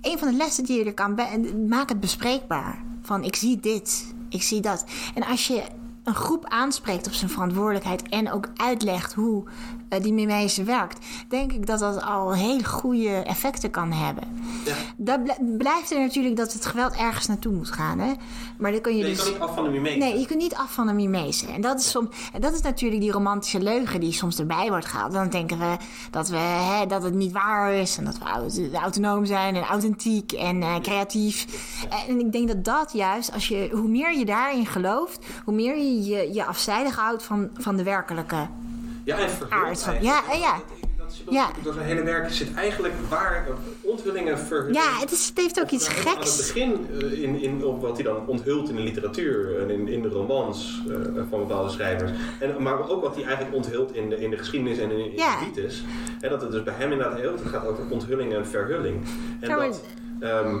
Een 0.01 0.17
van 0.19 0.27
de 0.27 0.37
lessen 0.37 0.63
die 0.63 0.77
je 0.77 0.85
er 0.85 0.93
kan, 0.93 1.15
be- 1.15 1.53
maak 1.69 1.89
het 1.89 1.99
bespreekbaar. 1.99 2.81
Van 3.01 3.23
ik 3.23 3.35
zie 3.35 3.59
dit, 3.59 4.13
ik 4.29 4.41
zie 4.43 4.61
dat. 4.61 4.85
En 5.15 5.23
als 5.23 5.47
je 5.47 5.61
een 6.03 6.15
groep 6.15 6.45
aanspreekt 6.47 7.07
op 7.07 7.13
zijn 7.13 7.29
verantwoordelijkheid 7.29 8.09
en 8.09 8.31
ook 8.31 8.47
uitlegt 8.55 9.13
hoe 9.13 9.43
eh, 9.89 10.01
die 10.03 10.13
mimeese 10.13 10.63
werkt, 10.63 11.05
denk 11.29 11.51
ik 11.53 11.65
dat 11.67 11.79
dat 11.79 12.01
al 12.01 12.33
hele 12.33 12.63
goede 12.65 13.09
effecten 13.09 13.71
kan 13.71 13.91
hebben. 13.91 14.23
Ja. 14.65 14.75
Dat 14.97 15.23
bl- 15.23 15.55
blijft 15.57 15.91
er 15.91 15.99
natuurlijk 15.99 16.35
dat 16.35 16.53
het 16.53 16.65
geweld 16.65 16.95
ergens 16.95 17.27
naartoe 17.27 17.53
moet 17.53 17.71
gaan. 17.71 17.99
Hè? 17.99 18.11
Maar 18.57 18.71
dan 18.71 18.81
kun 18.81 18.95
je 18.97 19.01
Nee, 19.03 19.09
je 19.11 19.15
dus. 19.15 19.23
kan 19.23 19.33
niet 19.33 19.41
af 19.41 19.55
van 19.55 19.63
de 19.63 19.69
mimese. 19.69 19.97
Nee, 19.97 20.19
je 20.19 20.25
kunt 20.25 20.39
niet 20.39 20.55
af 20.55 20.73
van 20.73 20.87
de 20.87 20.93
mimese. 20.93 21.47
En 21.47 21.61
dat 21.61 21.79
is, 21.79 21.89
soms, 21.89 22.07
en 22.33 22.41
dat 22.41 22.53
is 22.53 22.61
natuurlijk 22.61 23.01
die 23.01 23.11
romantische 23.11 23.61
leugen 23.61 23.99
die 23.99 24.11
soms 24.13 24.39
erbij 24.39 24.69
wordt 24.69 24.85
gehaald. 24.85 25.11
Dan 25.11 25.29
denken 25.29 25.59
we 25.59 25.77
dat, 26.11 26.27
we, 26.29 26.37
hè, 26.37 26.85
dat 26.85 27.03
het 27.03 27.13
niet 27.13 27.31
waar 27.31 27.73
is. 27.73 27.97
En 27.97 28.05
dat 28.05 28.17
we 28.17 28.25
aut- 28.25 28.73
autonoom 28.73 29.25
zijn 29.25 29.55
en 29.55 29.63
authentiek 29.63 30.31
en 30.31 30.61
eh, 30.61 30.75
creatief. 30.81 31.45
En 32.07 32.19
ik 32.19 32.31
denk 32.31 32.47
dat 32.47 32.63
dat 32.65 32.91
juist, 32.93 33.33
als 33.33 33.47
je, 33.47 33.69
hoe 33.71 33.87
meer 33.87 34.17
je 34.17 34.25
daarin 34.25 34.65
gelooft... 34.65 35.25
hoe 35.45 35.53
meer 35.53 35.77
je 35.77 35.92
je, 36.01 36.33
je 36.33 36.45
afzijdig 36.45 36.95
houdt 36.95 37.23
van, 37.23 37.49
van 37.57 37.75
de 37.75 37.83
werkelijke. 37.83 38.47
Ja, 39.03 39.17
en 39.17 39.29
Aard 39.49 39.83
van- 39.83 40.01
ja, 40.01 40.21
ja. 40.39 40.55
Is 41.07 41.23
Ja. 41.29 41.49
Door 41.63 41.73
zijn 41.73 41.85
hele 41.85 42.03
werk 42.03 42.31
zit 42.31 42.53
eigenlijk 42.53 42.93
waar 43.09 43.45
eh, 43.47 43.53
onthullingen 43.81 44.39
verhullen. 44.39 44.73
Ja, 44.73 44.99
het, 44.99 45.11
is, 45.11 45.27
het 45.27 45.37
heeft 45.37 45.59
ook 45.61 45.69
iets 45.69 45.87
Aan 45.89 45.95
het 45.95 46.07
geks. 46.07 46.37
begin, 46.37 46.87
eh, 47.01 47.21
in, 47.23 47.41
in, 47.41 47.65
op 47.65 47.81
wat 47.81 47.93
hij 47.95 48.03
dan 48.03 48.27
onthult 48.27 48.69
in 48.69 48.75
de 48.75 48.81
literatuur 48.81 49.59
en 49.61 49.69
in, 49.69 49.87
in 49.87 50.01
de 50.01 50.07
romans 50.07 50.83
eh, 50.89 50.95
van 51.29 51.39
bepaalde 51.39 51.69
schrijvers. 51.69 52.11
En, 52.39 52.61
maar 52.63 52.89
ook 52.89 53.01
wat 53.03 53.15
hij 53.15 53.23
eigenlijk 53.23 53.55
onthult 53.55 53.95
in 53.95 54.09
de, 54.09 54.19
in 54.19 54.29
de 54.29 54.37
geschiedenis 54.37 54.77
en 54.77 54.91
in, 54.91 54.99
in 54.99 55.11
Ja. 55.17 55.39
de 55.39 55.45
mythes. 55.45 55.83
En 56.21 56.29
dat 56.29 56.41
het 56.41 56.51
dus 56.51 56.63
bij 56.63 56.73
hem 56.77 56.91
inderdaad 56.91 57.19
heel 57.19 57.31
het 57.31 57.41
gaat 57.45 57.65
over 57.67 57.83
onthulling 57.89 58.33
en 58.33 58.47
verhulling. 58.47 59.01
En 59.39 59.49
Ja, 59.49 59.55
dat 59.55 59.81
ehm, 60.19 60.57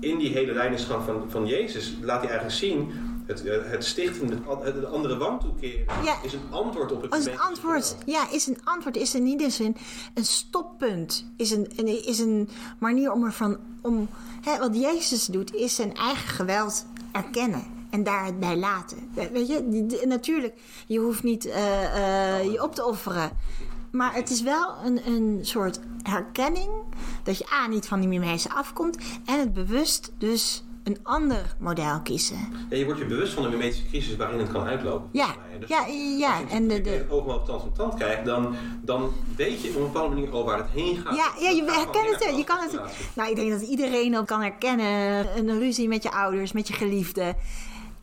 in 0.00 0.18
die 0.18 0.32
hele 0.32 0.52
lijnesgang 0.52 1.04
van, 1.04 1.24
van 1.28 1.46
Jezus 1.46 1.96
laat 2.00 2.20
hij 2.20 2.30
eigenlijk 2.30 2.58
zien... 2.58 2.92
Het, 3.32 3.46
eh, 3.46 3.70
het 3.70 3.84
stichten, 3.84 4.44
het, 4.62 4.74
het 4.74 4.84
andere 4.84 5.16
wang 5.16 5.40
toekeren, 5.40 5.86
Ja. 6.04 6.22
is 6.22 6.32
een 6.32 6.50
antwoord 6.50 6.92
op 6.92 7.02
het 7.02 7.10
Als 7.10 7.26
een 7.26 7.40
antwoord, 7.40 7.96
ja, 8.06 8.30
is 8.30 8.46
een 8.46 8.58
antwoord, 8.64 8.96
is 8.96 9.14
in 9.14 9.26
ieder 9.26 9.50
zin 9.50 9.76
een 10.14 10.24
stoppunt. 10.24 11.26
Is 11.36 11.50
een, 11.50 11.76
is 12.06 12.18
een 12.18 12.48
manier 12.78 13.12
om 13.12 13.24
ervan, 13.24 13.58
om, 13.80 14.08
hè, 14.42 14.58
wat 14.58 14.76
Jezus 14.76 15.26
doet, 15.26 15.54
is 15.54 15.74
zijn 15.74 15.94
eigen 15.94 16.28
geweld 16.28 16.86
erkennen. 17.12 17.64
En 17.90 18.02
daar 18.02 18.24
het 18.24 18.40
bij 18.40 18.56
laten. 18.56 18.98
Weet 19.32 19.48
je, 19.48 20.02
natuurlijk, 20.06 20.54
je 20.86 20.98
hoeft 20.98 21.22
niet 21.22 21.46
eh, 21.46 22.38
eh, 22.38 22.52
je 22.52 22.62
op 22.62 22.74
te 22.74 22.84
offeren. 22.84 23.30
Maar 23.90 24.14
het 24.14 24.30
is 24.30 24.42
wel 24.42 24.74
een, 24.84 25.06
een 25.06 25.38
soort 25.42 25.80
herkenning 26.02 26.70
dat 27.22 27.38
je 27.38 27.52
A, 27.52 27.66
niet 27.66 27.86
van 27.86 28.00
die 28.00 28.08
mimese 28.08 28.50
afkomt. 28.50 28.98
En 29.24 29.38
het 29.38 29.52
bewust 29.52 30.12
dus 30.18 30.64
een 30.84 30.98
ander 31.02 31.54
model 31.58 32.00
kiezen. 32.00 32.36
Ja, 32.70 32.76
je 32.76 32.84
wordt 32.84 33.00
je 33.00 33.06
bewust 33.06 33.32
van 33.32 33.42
de 33.42 33.48
mimetische 33.48 33.86
crisis 33.86 34.16
waarin 34.16 34.38
het 34.38 34.52
kan 34.52 34.64
uitlopen. 34.66 35.08
Ja. 35.12 35.26
Dus 35.60 35.68
ja, 35.68 35.86
ja. 36.18 36.32
Als 36.40 36.50
je 36.50 36.54
En 36.56 36.68
de, 36.68 36.80
de, 36.80 36.90
het 36.90 37.10
oog 37.10 37.34
op 37.34 37.46
tand 37.46 37.60
van 37.60 37.72
tand 37.72 37.94
kijkt, 37.94 38.24
dan, 38.26 38.54
dan 38.82 39.12
weet 39.36 39.62
je 39.62 39.68
op 39.68 39.74
een 39.76 39.82
bepaalde 39.82 40.14
manier 40.14 40.30
al 40.30 40.44
waar 40.44 40.58
het 40.58 40.70
heen 40.70 40.96
gaat. 40.96 41.16
Ja, 41.16 41.26
ja, 41.40 41.48
je 41.50 41.64
herkent 41.64 42.24
het. 42.24 42.36
Je 42.36 42.44
kan 42.44 42.58
het. 42.60 42.80
Nou, 43.14 43.30
ik 43.30 43.36
denk 43.36 43.50
dat 43.50 43.60
iedereen 43.60 44.12
dat 44.12 44.24
kan 44.26 44.40
herkennen. 44.40 45.26
Een 45.38 45.58
ruzie 45.58 45.88
met 45.88 46.02
je 46.02 46.10
ouders, 46.12 46.52
met 46.52 46.68
je 46.68 46.74
geliefde. 46.74 47.34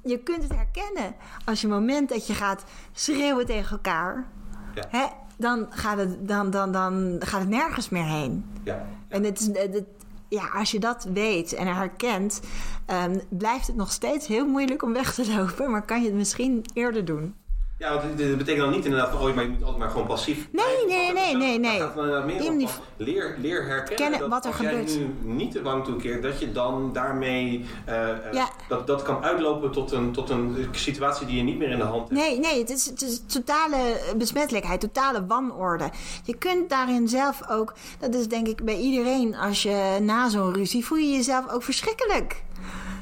Je 0.03 0.17
kunt 0.17 0.43
het 0.43 0.51
herkennen 0.55 1.15
als 1.45 1.61
je 1.61 1.67
moment 1.67 2.09
dat 2.09 2.27
je 2.27 2.33
gaat 2.33 2.63
schreeuwen 2.93 3.45
tegen 3.45 3.71
elkaar. 3.71 4.27
Ja. 4.75 4.83
Hè, 4.89 5.05
dan, 5.37 5.67
gaat 5.69 5.97
het, 5.97 6.27
dan, 6.27 6.49
dan, 6.49 6.71
dan 6.71 7.15
gaat 7.19 7.39
het 7.39 7.49
nergens 7.49 7.89
meer 7.89 8.05
heen. 8.05 8.45
Ja. 8.63 8.85
En 9.07 9.23
het, 9.23 9.39
is- 9.39 9.47
het- 9.47 9.83
ja, 10.29 10.49
als 10.53 10.71
je 10.71 10.79
dat 10.79 11.07
weet 11.13 11.53
en 11.53 11.67
herkent, 11.75 12.41
ehm, 12.85 13.17
blijft 13.29 13.67
het 13.67 13.75
nog 13.75 13.91
steeds 13.91 14.27
heel 14.27 14.45
moeilijk 14.45 14.83
om 14.83 14.93
weg 14.93 15.13
te 15.13 15.35
lopen. 15.35 15.71
Maar 15.71 15.85
kan 15.85 15.99
je 16.01 16.05
het 16.07 16.15
misschien 16.15 16.65
eerder 16.73 17.05
doen. 17.05 17.35
Ja, 17.77 17.93
want 17.95 18.17
dit- 18.17 18.37
betekent 18.37 18.63
dan 18.63 18.71
niet 18.75 18.85
inderdaad 18.85 19.09
van, 19.11 19.27
oh, 19.29 19.35
maar 19.35 19.43
je 19.43 19.49
moet 19.49 19.61
altijd 19.61 19.77
maar 19.79 19.89
gewoon 19.89 20.07
passief. 20.07 20.47
Nee, 20.51 20.85
nee, 20.87 21.13
nee, 21.13 21.35
nee, 21.35 21.59
nee. 21.59 21.73
Je 21.77 22.67
van, 22.67 22.83
leer, 22.97 23.35
leer 23.41 23.65
herkennen 23.65 23.95
Kennen 23.95 24.19
dat 24.19 24.29
wat 24.29 24.45
er 24.45 24.51
als 24.51 24.59
jij 24.61 24.69
gebeurt. 24.69 24.97
nu 24.99 25.33
niet 25.33 25.53
de 25.53 25.61
wang 25.61 25.83
toekeert, 25.85 26.23
dat 26.23 26.39
je 26.39 26.51
dan 26.51 26.93
daarmee, 26.93 27.65
eh, 27.85 28.09
eh, 28.09 28.33
Ja. 28.33 28.49
Dat, 28.69 28.87
dat 28.87 29.01
kan 29.01 29.23
uitlopen 29.23 29.71
tot 29.71 29.91
een, 29.91 30.11
tot 30.11 30.29
een 30.29 30.67
situatie 30.71 31.25
die 31.25 31.37
je 31.37 31.43
niet 31.43 31.57
meer 31.57 31.69
in 31.69 31.77
de 31.77 31.83
hand 31.83 32.09
hebt. 32.09 32.21
Nee, 32.21 32.39
nee, 32.39 32.59
het 32.59 32.69
is, 32.69 32.85
het 32.85 33.01
is 33.01 33.21
totale 33.25 33.77
besmettelijkheid, 34.17 34.79
totale 34.79 35.25
wanorde. 35.25 35.89
Je 36.23 36.37
kunt 36.37 36.69
daarin 36.69 37.07
zelf 37.07 37.49
ook, 37.49 37.73
dat 37.99 38.15
is 38.15 38.27
denk 38.27 38.47
ik 38.47 38.63
bij 38.63 38.77
iedereen, 38.77 39.35
als 39.35 39.63
je 39.63 39.97
na 40.01 40.29
zo'n 40.29 40.53
ruzie 40.53 40.85
voel 40.85 40.97
je 40.97 41.11
jezelf 41.11 41.51
ook 41.51 41.63
verschrikkelijk. 41.63 42.43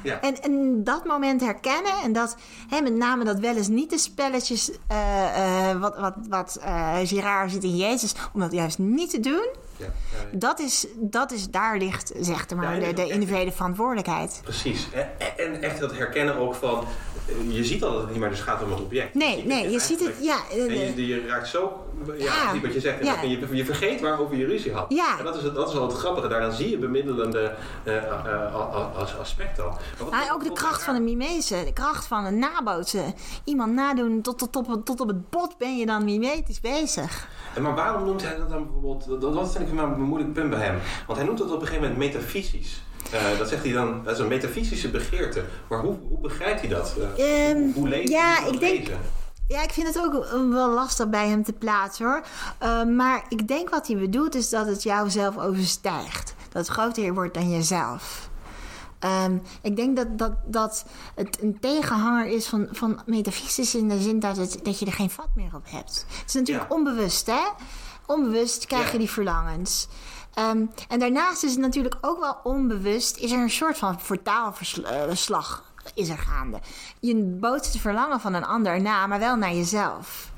Ja. 0.02 0.20
En, 0.20 0.42
en 0.42 0.84
dat 0.84 1.04
moment 1.04 1.40
herkennen 1.40 1.92
en 2.02 2.12
dat, 2.12 2.36
hè, 2.68 2.80
met 2.80 2.94
name 2.94 3.24
dat 3.24 3.38
wel 3.38 3.56
eens 3.56 3.68
niet 3.68 3.90
de 3.90 3.98
spelletjes, 3.98 4.70
eh, 4.86 5.70
eh, 5.70 5.80
wat, 5.80 5.98
wat, 5.98 6.14
wat 6.28 6.58
eh 6.62 6.96
Girard 7.02 7.50
ziet 7.50 7.64
in 7.64 7.76
Jezus, 7.76 8.14
om 8.32 8.40
dat 8.40 8.52
juist 8.52 8.78
niet 8.78 9.10
te 9.10 9.20
doen, 9.20 9.48
Ja, 9.78 9.86
dat 10.32 10.58
is, 10.60 10.86
dat 10.96 11.32
is 11.32 11.50
daar 11.50 11.78
ligt, 11.78 12.12
zeg 12.20 12.54
maar, 12.54 12.80
de, 12.80 12.92
de 12.92 13.08
individuele 13.08 13.52
verantwoordelijkheid. 13.52 14.40
Precies. 14.42 14.88
En, 15.36 15.62
echt 15.62 15.80
dat 15.80 15.96
herkennen 15.96 16.36
ook 16.36 16.54
van, 16.54 16.84
eh, 17.28 17.56
je 17.56 17.64
ziet 17.64 17.82
al 17.82 17.92
dat 17.92 18.00
het 18.00 18.10
niet 18.10 18.18
meer 18.20 18.30
dus 18.30 18.40
gaat 18.40 18.62
om 18.62 18.70
het 18.70 18.80
object. 18.80 19.14
Nee, 19.14 19.36
ziet 19.36 19.46
nee, 19.46 19.70
je 19.70 19.80
ziet 19.80 20.00
het, 20.00 20.14
ja. 20.20 20.36
eh, 20.50 20.62
En 20.62 20.96
je, 20.96 21.06
je 21.06 21.26
raakt 21.26 21.48
zo, 21.48 21.86
ja, 22.18 22.52
Ja. 22.52 22.60
wat 22.60 22.72
je 22.72 22.80
zegt, 22.80 23.04
Ja. 23.04 23.22
je, 23.22 23.48
je 23.56 23.64
vergeet 23.64 24.00
waarover 24.00 24.36
je 24.36 24.46
ruzie 24.46 24.72
had. 24.72 24.86
Ja. 24.88 25.18
En 25.18 25.24
dat 25.24 25.36
is, 25.36 25.42
het, 25.42 25.54
dat 25.54 25.68
is 25.68 25.74
wel 25.74 25.82
het 25.88 25.96
grappige, 25.96 26.28
daar 26.28 26.40
dan 26.40 26.52
zie 26.52 26.70
je 26.70 26.78
bemiddelende 26.78 27.54
eh, 27.84 27.96
eh, 27.96 28.04
eh, 28.26 28.96
als 28.98 29.16
aspect 29.18 29.60
al. 29.60 29.78
Maar 30.10 30.30
ook 30.32 30.44
de 30.44 30.52
kracht 30.52 30.82
van 30.82 30.94
de 30.94 31.00
mimese, 31.00 31.62
de 31.64 31.72
kracht 31.72 32.06
van 32.06 32.24
het 32.24 32.34
nabootsen. 32.34 33.14
Iemand 33.44 33.72
nadoen 33.72 34.22
tot, 34.22 34.38
tot, 34.38 34.52
tot, 34.52 34.86
tot 34.86 35.00
op 35.00 35.08
het 35.08 35.30
bot 35.30 35.58
ben 35.58 35.76
je 35.76 35.86
dan 35.86 36.04
mimetisch 36.04 36.60
bezig. 36.60 37.28
Maar 37.62 37.74
waarom 37.74 38.04
noemt 38.04 38.22
hij 38.22 38.36
dat 38.36 38.48
dan 38.48 38.62
bijvoorbeeld, 38.64 39.20
dat, 39.20 39.34
dat 39.34 39.52
vind 39.52 39.72
ik 39.72 39.78
een 39.78 40.00
moeilijk 40.00 40.32
punt 40.32 40.50
bij 40.50 40.60
hem. 40.60 40.78
Want 41.06 41.18
hij 41.18 41.26
noemt 41.26 41.38
dat 41.38 41.50
op 41.50 41.60
een 41.60 41.66
gegeven 41.66 41.88
moment 41.88 41.98
metafysisch. 41.98 42.82
Eh, 43.12 43.38
dat 43.38 43.48
zegt 43.48 43.64
hij 43.64 43.72
dan, 43.72 44.00
dat 44.04 44.14
is 44.14 44.18
een 44.18 44.28
metafysische 44.28 44.90
begeerte. 44.90 45.44
Maar 45.68 45.80
hoe, 45.80 45.96
hoe 46.08 46.20
begrijpt 46.20 46.60
hij 46.60 46.68
dat? 46.68 46.94
Eh, 47.16 47.50
Ehm, 47.50 47.72
hoe, 47.74 47.88
leest 47.88 48.08
ja, 48.08 48.34
hoe 48.34 48.52
moet 48.52 48.54
ik 48.54 48.60
dat 48.60 48.86
denk-? 48.86 49.00
Ja, 49.48 49.62
ik 49.62 49.70
vind 49.70 49.86
het 49.86 49.98
ook 49.98 50.26
wel 50.50 50.70
lastig 50.70 51.08
bij 51.08 51.28
hem 51.28 51.44
te 51.44 51.52
plaatsen 51.52 52.06
hoor. 52.06 52.22
Eh, 52.58 52.84
maar 52.84 53.24
ik 53.28 53.48
denk 53.48 53.70
wat 53.70 53.86
hij 53.86 53.96
bedoelt 53.96 54.34
is 54.34 54.48
dat 54.48 54.66
het 54.66 54.82
jou 54.82 55.10
zelf 55.10 55.38
overstijgt. 55.38 56.34
Dat 56.48 56.66
het 56.66 56.76
groter 56.76 57.14
wordt 57.14 57.34
dan 57.34 57.50
jezelf. 57.50 58.27
Ehm, 58.98 59.38
ik 59.62 59.76
denk 59.76 59.96
dat, 59.96 60.18
dat, 60.18 60.32
dat 60.46 60.84
het 61.14 61.42
een 61.42 61.58
tegenhanger 61.60 62.26
is 62.26 62.46
van, 62.46 62.68
van 62.70 63.00
metafysisch 63.06 63.74
in 63.74 63.88
de 63.88 64.00
zin 64.00 64.18
dat, 64.20 64.36
het, 64.36 64.60
dat 64.62 64.78
je 64.78 64.86
er 64.86 64.92
geen 64.92 65.10
vat 65.10 65.28
meer 65.34 65.54
op 65.54 65.64
hebt. 65.70 66.04
Het 66.08 66.24
is 66.28 66.34
natuurlijk 66.34 66.70
Ja. 66.70 66.76
onbewust, 66.76 67.26
hè? 67.26 67.42
Onbewust 68.06 68.66
krijg 68.66 68.86
Ja. 68.86 68.92
je 68.92 68.98
die 68.98 69.10
verlangens. 69.10 69.88
Ehm, 70.34 70.64
en 70.88 70.98
daarnaast 70.98 71.42
is 71.44 71.50
het 71.50 71.60
natuurlijk 71.60 71.96
ook 72.00 72.20
wel 72.20 72.36
onbewust, 72.42 73.16
is 73.16 73.32
er 73.32 73.38
een 73.38 73.50
soort 73.50 73.78
van 73.78 74.00
vertaalslag 74.00 75.66
is 75.94 76.08
er 76.08 76.18
gaande. 76.18 76.58
Je 77.00 77.16
bootst 77.40 77.72
het 77.72 77.82
verlangen 77.82 78.20
van 78.20 78.34
een 78.34 78.44
ander 78.44 78.80
na, 78.80 79.06
maar 79.06 79.18
wel 79.18 79.36
naar 79.36 79.52
jezelf. 79.54 80.30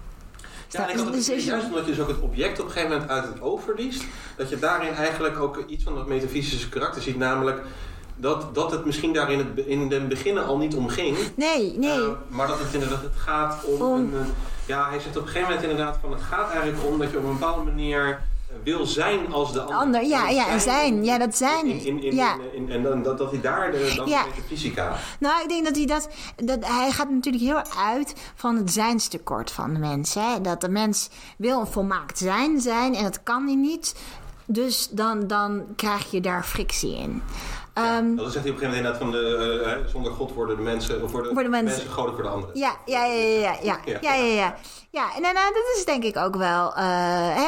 Ja, 0.68 0.88
en 0.88 0.98
ik 0.98 1.04
het 1.04 1.12
Dus 1.12 1.24
idee, 1.24 1.36
is- 1.36 1.44
juist 1.44 1.66
omdat 1.66 1.84
je 1.84 1.90
dus 1.90 2.00
ook 2.00 2.08
het 2.08 2.20
object 2.20 2.61
op 2.61 2.66
een 2.66 2.70
gegeven 2.72 2.92
moment 2.92 3.11
uit 3.11 3.24
het 3.24 3.40
oog 3.40 3.62
verliest, 3.62 4.04
dat 4.36 4.48
je 4.48 4.58
daarin 4.58 4.94
eigenlijk 4.94 5.38
ook 5.38 5.64
iets 5.66 5.84
van 5.84 5.94
dat 5.94 6.06
metafysische 6.06 6.68
karakter 6.68 7.02
ziet, 7.02 7.16
namelijk 7.16 7.62
dat, 8.20 8.54
dat 8.54 8.70
het 8.70 8.84
misschien 8.84 9.12
daar 9.12 9.30
in 9.30 9.38
het, 9.38 9.66
in 9.66 9.88
de 9.88 10.00
beginnen 10.00 10.46
al 10.46 10.58
niet 10.58 10.74
om 10.74 10.88
ging. 10.88 11.16
Nee, 11.34 11.78
nee. 11.78 11.90
Eh, 12.00 12.08
maar 12.28 12.46
dat 12.46 12.58
het 12.58 12.74
inderdaad 12.74 13.02
het 13.02 13.16
gaat 13.16 13.64
om, 13.64 13.82
Om- 13.82 13.94
een, 13.98 14.12
eh, 14.14 14.26
ja, 14.66 14.88
hij 14.88 15.00
zegt 15.00 15.16
op 15.16 15.22
een 15.22 15.28
gegeven 15.28 15.48
moment 15.48 15.70
inderdaad 15.70 15.98
van 16.00 16.12
het 16.12 16.20
gaat 16.22 16.50
eigenlijk 16.50 16.84
om 16.86 16.98
dat 16.98 17.10
je 17.10 17.18
op 17.18 17.24
een 17.24 17.32
bepaalde 17.38 17.64
manier 17.64 18.08
eh, 18.08 18.54
wil 18.62 18.86
zijn 18.86 19.32
als 19.32 19.52
de 19.52 19.60
ander. 19.60 19.76
Ander, 19.76 20.04
ja, 20.06 20.28
ja, 20.28 20.48
en 20.48 20.60
zijn. 20.60 21.04
Ja, 21.04 21.18
dat 21.18 21.36
zijn. 21.36 21.66
In, 21.66 21.84
in, 21.86 22.02
in, 22.02 22.14
Ja. 22.14 22.36
en 22.68 22.82
dan, 22.82 23.02
dat, 23.02 23.18
dat 23.18 23.30
hij 23.30 23.40
daar 23.40 23.70
de, 23.72 23.92
dan 23.96 24.08
Ja. 24.08 24.22
de 24.22 24.28
metafysica. 24.34 24.96
Nou, 25.20 25.42
ik 25.42 25.48
denk 25.48 25.64
dat 25.64 25.76
hij 25.76 25.86
dat, 25.86 26.08
dat. 26.36 26.58
Hij 26.66 26.90
gaat 26.90 27.10
natuurlijk 27.10 27.44
heel 27.44 27.62
uit 27.84 28.14
van 28.34 28.56
het 28.56 28.72
zijnstekort 28.72 29.50
van 29.50 29.72
de 29.72 29.78
mens. 29.78 30.14
Hè? 30.14 30.40
Dat 30.40 30.60
de 30.60 30.68
mens 30.68 31.08
wil 31.38 31.60
een 31.60 31.66
volmaakt 31.66 32.18
zijn 32.18 32.60
zijn 32.60 32.94
en 32.94 33.02
dat 33.02 33.22
kan 33.22 33.44
hij 33.46 33.54
niet. 33.54 33.94
Dus 34.46 34.88
dan, 34.90 35.26
dan 35.26 35.62
krijg 35.76 36.10
je 36.10 36.20
daar 36.20 36.44
frictie 36.44 36.96
in. 36.96 37.22
Ehm, 37.74 38.16
Dat 38.16 38.32
zegt 38.32 38.44
hij 38.44 38.52
op 38.54 38.60
een 38.60 38.62
gegeven 38.62 38.66
moment 38.66 38.76
inderdaad 38.76 38.98
van 39.00 39.10
de, 39.10 39.62
eh, 39.64 39.72
eh, 39.72 39.86
zonder 39.86 40.12
God 40.12 40.32
worden 40.34 40.56
de 40.56 40.62
mensen, 40.62 41.02
of 41.02 41.10
worden, 41.12 41.32
Worden 41.32 41.50
mensen- 41.50 41.76
mensen 41.76 41.90
goden 41.94 42.14
voor 42.14 42.22
de 42.22 42.28
anderen. 42.28 42.58
Ja, 42.58 42.76
ja, 42.86 43.04
ja, 43.04 43.14
ja, 43.14 43.56
ja, 43.62 43.78
ja, 43.84 43.98
Ja. 44.00 44.14
ja, 44.14 44.54
ja, 44.90 45.14
en 45.16 45.22
daarna, 45.22 45.44
dat 45.46 45.76
is 45.76 45.84
denk 45.84 46.04
ik 46.04 46.16
ook 46.16 46.36
wel, 46.36 46.74
eh, 46.74 46.82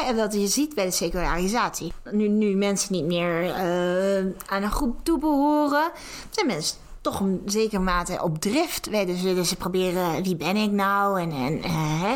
hè, 0.05 0.15
dat 0.15 0.33
je 0.33 0.47
ziet 0.47 0.75
bij 0.75 0.85
de 0.85 0.91
secularisatie. 0.91 1.93
Nu, 2.11 2.27
nu 2.27 2.55
mensen 2.55 2.93
niet 2.93 3.05
meer 3.05 3.43
eh, 3.43 4.25
aan 4.47 4.63
een 4.63 4.71
groep 4.71 4.97
toebehoren, 5.03 5.91
zijn 6.29 6.47
mensen 6.47 6.77
toch 7.01 7.19
een 7.19 7.41
zekere 7.45 7.81
mate 7.81 8.21
op 8.23 8.37
drift. 8.39 8.91
Dus 8.91 9.47
ze 9.49 9.55
proberen, 9.55 10.23
wie 10.23 10.35
ben 10.35 10.55
ik 10.55 10.71
nou? 10.71 11.21
En, 11.21 11.31
en 11.31 11.61
eh, 11.63 12.01
hè. 12.01 12.15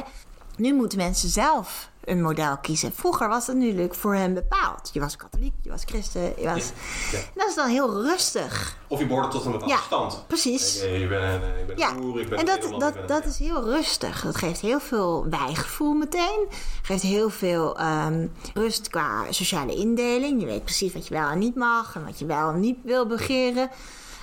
Nu 0.55 0.73
moeten 0.73 0.97
mensen 0.97 1.29
zelf 1.29 1.89
een 2.07 2.21
model 2.21 2.57
kiezen. 2.57 2.91
Vroeger 2.93 3.27
was 3.27 3.45
dat 3.45 3.55
natuurlijk 3.55 3.95
voor 3.95 4.15
hen 4.15 4.33
bepaald. 4.33 4.89
Je 4.93 4.99
was 4.99 5.15
katholiek, 5.15 5.53
je 5.61 5.69
was 5.69 5.83
christen, 5.85 6.21
je 6.21 6.43
was... 6.45 6.71
Ja. 7.11 7.19
Dat 7.35 7.47
is 7.47 7.55
dan 7.55 7.69
heel 7.69 8.03
rustig. 8.03 8.77
Of 8.87 8.99
je 8.99 9.05
behoort 9.05 9.31
tot 9.31 9.45
een 9.45 9.51
bepaalde 9.51 9.73
Ja, 9.73 9.79
stand. 9.81 10.23
precies. 10.27 10.81
Ik, 10.81 11.01
ik 11.01 11.09
ben 11.09 11.21
een, 11.23 11.59
ik 11.59 11.67
ben 11.67 11.77
Ja, 11.77 11.95
boer, 11.95 12.19
ik 12.21 12.29
ben 12.29 12.39
en 12.39 12.45
dat, 12.45 12.79
dat, 12.79 13.07
dat 13.07 13.25
is 13.25 13.39
heel 13.39 13.63
rustig. 13.63 14.21
Dat 14.21 14.35
geeft 14.35 14.59
heel 14.61 14.79
veel 14.79 15.25
wijgevoel 15.29 15.93
meteen. 15.93 16.47
Geeft 16.81 17.01
heel 17.03 17.29
veel 17.29 17.77
ehm, 17.77 18.27
rust 18.53 18.89
qua 18.89 19.23
sociale 19.29 19.75
indeling. 19.75 20.39
Je 20.41 20.45
weet 20.47 20.63
precies 20.63 20.93
wat 20.93 21.07
je 21.07 21.13
wel 21.13 21.27
en 21.29 21.39
niet 21.39 21.55
mag 21.55 21.95
en 21.95 22.05
wat 22.05 22.19
je 22.19 22.25
wel 22.25 22.49
en 22.49 22.59
niet 22.59 22.77
wil 22.83 23.05
begeren. 23.07 23.69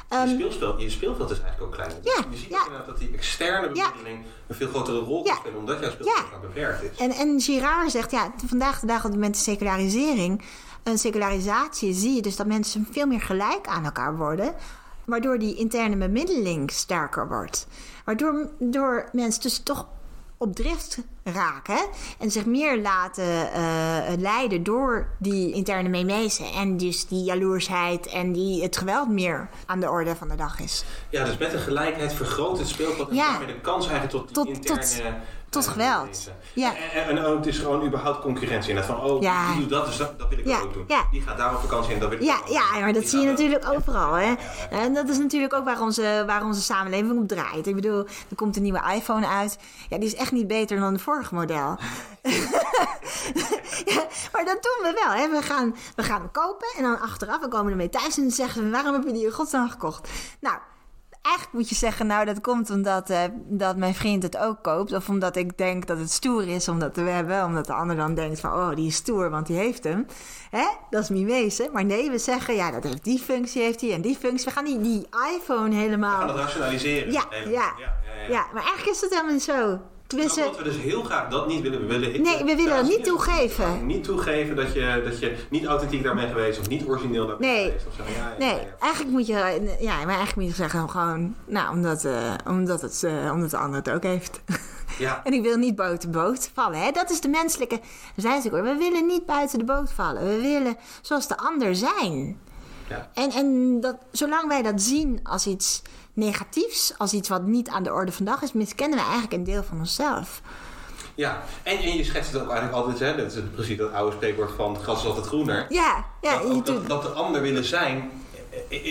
Je, 0.08 0.16
Ehm, 0.16 0.28
speelspel, 0.28 0.78
je 0.80 0.90
speelveld 0.90 1.30
is 1.30 1.40
eigenlijk 1.40 1.66
ook 1.70 1.74
kleiner. 1.74 1.98
Ja, 2.02 2.24
je 2.30 2.36
ziet 2.36 2.48
ja. 2.48 2.58
inderdaad 2.64 2.86
dat 2.86 2.98
die 2.98 3.10
externe 3.14 3.74
Ja. 3.74 3.88
bemiddeling 3.90 4.24
een 4.46 4.54
veel 4.54 4.68
grotere 4.68 4.98
rol 4.98 5.22
kan 5.22 5.36
spelen, 5.36 5.58
omdat 5.58 5.80
jouw 5.80 5.90
speelveld 5.90 6.26
Ja. 6.32 6.38
beperkt 6.38 6.82
is. 6.82 6.98
en, 6.98 7.10
en 7.10 7.40
Girard 7.40 7.90
zegt, 7.90 8.10
ja, 8.10 8.32
vandaag 8.46 8.80
de 8.80 8.86
dag 8.86 9.10
met 9.12 9.34
de 9.34 9.40
secularisering, 9.40 10.42
een 10.82 10.98
secularisatie, 10.98 11.94
zie 11.94 12.14
je 12.14 12.22
dus 12.22 12.36
dat 12.36 12.46
mensen 12.46 12.88
veel 12.90 13.06
meer 13.06 13.20
gelijk 13.20 13.66
aan 13.66 13.84
elkaar 13.84 14.16
worden. 14.16 14.54
Waardoor 15.04 15.38
die 15.38 15.54
interne 15.54 15.96
bemiddeling 15.96 16.70
sterker 16.70 17.28
wordt. 17.28 17.66
Waardoor 18.04 18.50
door 18.58 19.08
mensen 19.12 19.42
dus 19.42 19.58
toch 19.58 19.86
op 20.38 20.54
drift 20.54 20.98
raken 21.24 21.78
en 22.18 22.30
zich 22.30 22.46
meer 22.46 22.78
laten 22.80 23.52
eh, 23.52 24.02
leiden 24.18 24.62
door 24.62 25.08
die 25.18 25.52
interne 25.52 25.88
memese 25.88 26.44
en 26.54 26.76
dus 26.76 27.06
die 27.06 27.24
jaloersheid 27.24 28.06
en 28.06 28.32
die, 28.32 28.62
het 28.62 28.76
geweld 28.76 29.08
meer 29.08 29.48
aan 29.66 29.80
de 29.80 29.90
orde 29.90 30.16
van 30.16 30.28
de 30.28 30.34
dag 30.36 30.60
is. 30.60 30.84
Ja, 31.10 31.24
dus 31.24 31.38
met 31.38 31.50
de 31.50 31.58
gelijkheid 31.58 32.12
vergroot 32.12 32.58
het 32.58 32.68
speelveld 32.68 33.08
en 33.08 33.14
Ja. 33.14 33.30
daarmee 33.30 33.46
de 33.54 33.60
kans 33.60 33.88
eigenlijk 33.88 34.10
tot 34.16 34.26
die 34.26 34.34
Tot- 34.34 34.46
interne... 34.78 35.10
tot- 35.10 35.22
tot 35.54 35.66
geweld. 35.68 36.30
Ja. 36.52 36.72
En, 36.92 37.08
en, 37.08 37.24
ook, 37.24 37.36
het 37.36 37.46
is 37.46 37.58
gewoon 37.58 37.86
überhaupt 37.86 38.20
concurrentie. 38.20 38.70
En 38.70 38.76
dat 38.76 38.84
van, 38.84 39.00
oh, 39.00 39.22
Ja. 39.22 39.52
die 39.52 39.60
doet 39.60 39.70
dat, 39.70 39.86
dus 39.86 39.96
dat, 39.96 40.18
dat 40.18 40.28
wil 40.28 40.38
ik 40.38 40.46
Ja, 40.46 40.60
ook 40.60 40.72
doen. 40.74 40.84
ja. 40.88 41.06
Die 41.10 41.22
gaat 41.22 41.36
daar 41.36 41.54
op 41.54 41.60
vakantie 41.60 41.94
en 41.94 42.00
dat 42.00 42.08
wil 42.08 42.18
ik 42.18 42.24
Ja, 42.24 42.36
ook 42.38 42.46
ja, 42.48 42.80
maar 42.80 42.92
dat 42.92 43.02
Die 43.02 43.10
zie 43.10 43.20
je 43.20 43.26
natuurlijk 43.26 43.68
overal. 43.68 44.12
Hè? 44.12 44.34
En 44.70 44.94
dat 44.94 45.08
is 45.08 45.18
natuurlijk 45.18 45.54
ook 45.54 45.64
waar 45.64 45.80
onze, 45.80 46.22
waar 46.26 46.44
onze 46.44 46.62
samenleving 46.62 47.18
op 47.18 47.28
draait. 47.28 47.66
Ik 47.66 47.74
bedoel, 47.74 47.98
er 48.28 48.36
komt 48.36 48.56
een 48.56 48.62
nieuwe 48.62 48.82
iPhone 48.94 49.26
uit. 49.26 49.58
Ja, 49.88 49.98
die 49.98 50.06
is 50.06 50.14
echt 50.14 50.32
niet 50.32 50.46
beter 50.46 50.78
dan 50.80 50.92
het 50.92 51.02
vorige 51.02 51.34
model. 51.34 51.78
ja, 53.92 54.06
maar 54.32 54.44
dat 54.44 54.62
doen 54.62 54.78
we 54.82 55.00
wel. 55.04 55.12
Hè? 55.12 55.28
We, 55.30 55.42
gaan, 55.42 55.76
we 55.96 56.02
gaan 56.02 56.20
hem 56.20 56.30
kopen 56.30 56.66
en 56.76 56.82
dan 56.82 57.00
achteraf 57.00 57.40
we 57.40 57.48
komen 57.48 57.70
ermee 57.70 57.88
thuis 57.88 58.16
en 58.16 58.22
dan 58.22 58.30
zeggen 58.32 58.64
we... 58.64 58.70
waarom 58.70 58.92
hebben 58.92 59.10
we 59.12 59.16
die 59.16 59.26
in 59.26 59.32
godsnaam 59.32 59.68
gekocht? 59.70 60.08
Nou, 60.40 60.56
eigenlijk 61.24 61.56
moet 61.56 61.68
je 61.68 61.74
zeggen, 61.74 62.06
nou 62.06 62.24
dat 62.24 62.40
komt 62.40 62.70
omdat 62.70 63.10
eh, 63.10 63.22
dat 63.34 63.76
mijn 63.76 63.94
vriend 63.94 64.22
het 64.22 64.36
ook 64.36 64.62
koopt. 64.62 64.92
Of 64.92 65.08
omdat 65.08 65.36
ik 65.36 65.58
denk 65.58 65.86
dat 65.86 65.98
het 65.98 66.10
stoer 66.10 66.48
is 66.48 66.68
om 66.68 66.78
dat 66.78 66.94
te 66.94 67.00
hebben. 67.00 67.44
Omdat 67.44 67.66
de 67.66 67.72
ander 67.72 67.96
dan 67.96 68.14
denkt 68.14 68.40
van, 68.40 68.52
oh 68.52 68.74
die 68.74 68.86
is 68.86 68.94
stoer, 68.96 69.30
want 69.30 69.46
die 69.46 69.56
heeft 69.56 69.84
hem. 69.84 70.06
Hè? 70.50 70.66
Dat 70.90 71.02
is 71.02 71.08
niet 71.08 71.26
wezen. 71.26 71.72
Maar 71.72 71.84
nee, 71.84 72.10
we 72.10 72.18
zeggen, 72.18 72.54
ja, 72.54 72.70
dat 72.70 72.84
heeft 72.84 73.04
die 73.04 73.18
functie 73.18 73.62
heeft 73.62 73.80
hij 73.80 73.92
en 73.92 74.00
die 74.00 74.16
functie. 74.16 74.44
We 74.44 74.52
gaan 74.52 74.64
die, 74.64 74.80
die 74.80 75.06
iPhone 75.36 75.74
helemaal... 75.74 76.20
We 76.20 76.26
gaan 76.26 76.28
het 76.28 76.38
rationaliseren. 76.38 77.12
Ja, 77.12 77.24
Nee, 77.30 77.50
ja, 77.50 77.74
ja, 78.28 78.46
maar 78.52 78.62
eigenlijk 78.62 78.96
is 78.96 79.00
het 79.00 79.10
helemaal 79.10 79.32
niet 79.32 79.42
zo. 79.42 79.80
Tenminste, 80.06 80.40
Omdat 80.40 80.56
we 80.56 80.64
dus 80.64 80.76
heel 80.76 81.02
graag 81.02 81.28
dat 81.28 81.46
niet 81.46 81.62
willen. 81.62 81.80
We 81.80 81.86
willen 81.86 82.22
Nee, 82.22 82.44
we 82.44 82.56
willen 82.56 82.76
dat 82.76 82.88
niet 82.88 83.04
toegeven. 83.04 83.86
Niet 83.86 84.04
toegeven 84.04 84.56
dat 84.56 84.72
je, 84.72 85.02
dat 85.04 85.18
je 85.18 85.36
niet 85.50 85.64
authentiek 85.64 86.02
daar 86.02 86.14
bent 86.14 86.32
geweest 86.32 86.60
of 86.60 86.68
niet 86.68 86.84
origineel 86.86 87.26
daar 87.26 87.36
bent 87.36 87.52
Nee. 87.52 87.64
geweest. 87.64 87.86
Of 87.86 87.94
zo. 87.94 88.02
Ja, 88.02 88.28
ja, 88.28 88.34
Nee, 88.38 88.60
ja, 88.60 88.66
eigenlijk 88.78 89.12
moet 89.12 89.26
je, 89.26 89.32
ja, 89.80 89.96
maar 89.96 90.06
eigenlijk 90.06 90.36
moet 90.36 90.46
je 90.48 90.54
zeggen 90.54 90.90
gewoon, 90.90 91.34
nou, 91.46 91.74
omdat, 91.74 92.04
eh, 92.04 92.34
omdat, 92.48 92.80
het, 92.80 93.02
eh, 93.04 93.30
omdat 93.32 93.50
de 93.50 93.56
ander 93.56 93.78
het 93.78 93.90
ook 93.90 94.02
heeft. 94.02 94.40
Ja. 94.98 95.20
en 95.24 95.32
ik 95.32 95.42
wil 95.42 95.56
niet 95.56 95.74
buiten 95.76 96.12
de 96.12 96.18
boot 96.18 96.50
vallen. 96.54 96.78
Hè? 96.78 96.90
Dat 96.90 97.10
is 97.10 97.20
de 97.20 97.28
menselijke. 97.28 97.76
Daar 97.78 97.84
zijn 98.16 98.42
ze 98.42 98.48
ook 98.48 98.54
hoor. 98.54 98.62
We 98.62 98.74
willen 98.76 99.06
niet 99.06 99.26
buiten 99.26 99.58
de 99.58 99.64
boot 99.64 99.92
vallen. 99.92 100.24
We 100.24 100.40
willen 100.40 100.76
zoals 101.02 101.28
de 101.28 101.36
ander 101.36 101.76
zijn. 101.76 102.38
Ja. 102.88 103.10
En, 103.14 103.30
en 103.30 103.80
dat, 103.80 103.96
zolang 104.12 104.48
wij 104.48 104.62
dat 104.62 104.82
zien 104.82 105.20
als 105.22 105.46
iets 105.46 105.82
negatiefs, 106.14 106.94
als 106.98 107.12
iets 107.12 107.28
wat 107.28 107.42
niet 107.42 107.68
aan 107.68 107.82
de 107.82 107.92
orde 107.92 108.12
van 108.12 108.24
dag 108.24 108.42
is, 108.42 108.52
miskennen 108.52 108.98
we 108.98 109.04
eigenlijk 109.04 109.32
een 109.32 109.44
deel 109.44 109.62
van 109.62 109.78
onszelf. 109.78 110.40
Ja, 111.14 111.42
en, 111.62 111.78
en 111.78 111.96
je 111.96 112.04
schetst 112.04 112.32
het 112.32 112.42
ook 112.42 112.50
eigenlijk 112.50 112.76
altijd, 112.78 112.98
hè, 112.98 113.16
dat 113.22 113.32
is 113.32 113.40
precies 113.54 113.76
dat 113.78 113.92
oude 113.92 114.16
spreekwoord 114.16 114.50
van 114.56 114.72
het 114.74 114.82
gras 114.82 115.00
is 115.02 115.06
altijd 115.08 115.26
groener. 115.26 115.66
Ja, 115.68 116.04
ja, 116.20 116.32
dat, 116.32 116.42
je 116.42 116.46
ook 116.54 116.66
doet- 116.66 116.66
dat, 116.66 116.86
dat 116.88 117.02
de 117.02 117.08
ander 117.08 117.42
willen 117.42 117.64
zijn, 117.64 118.10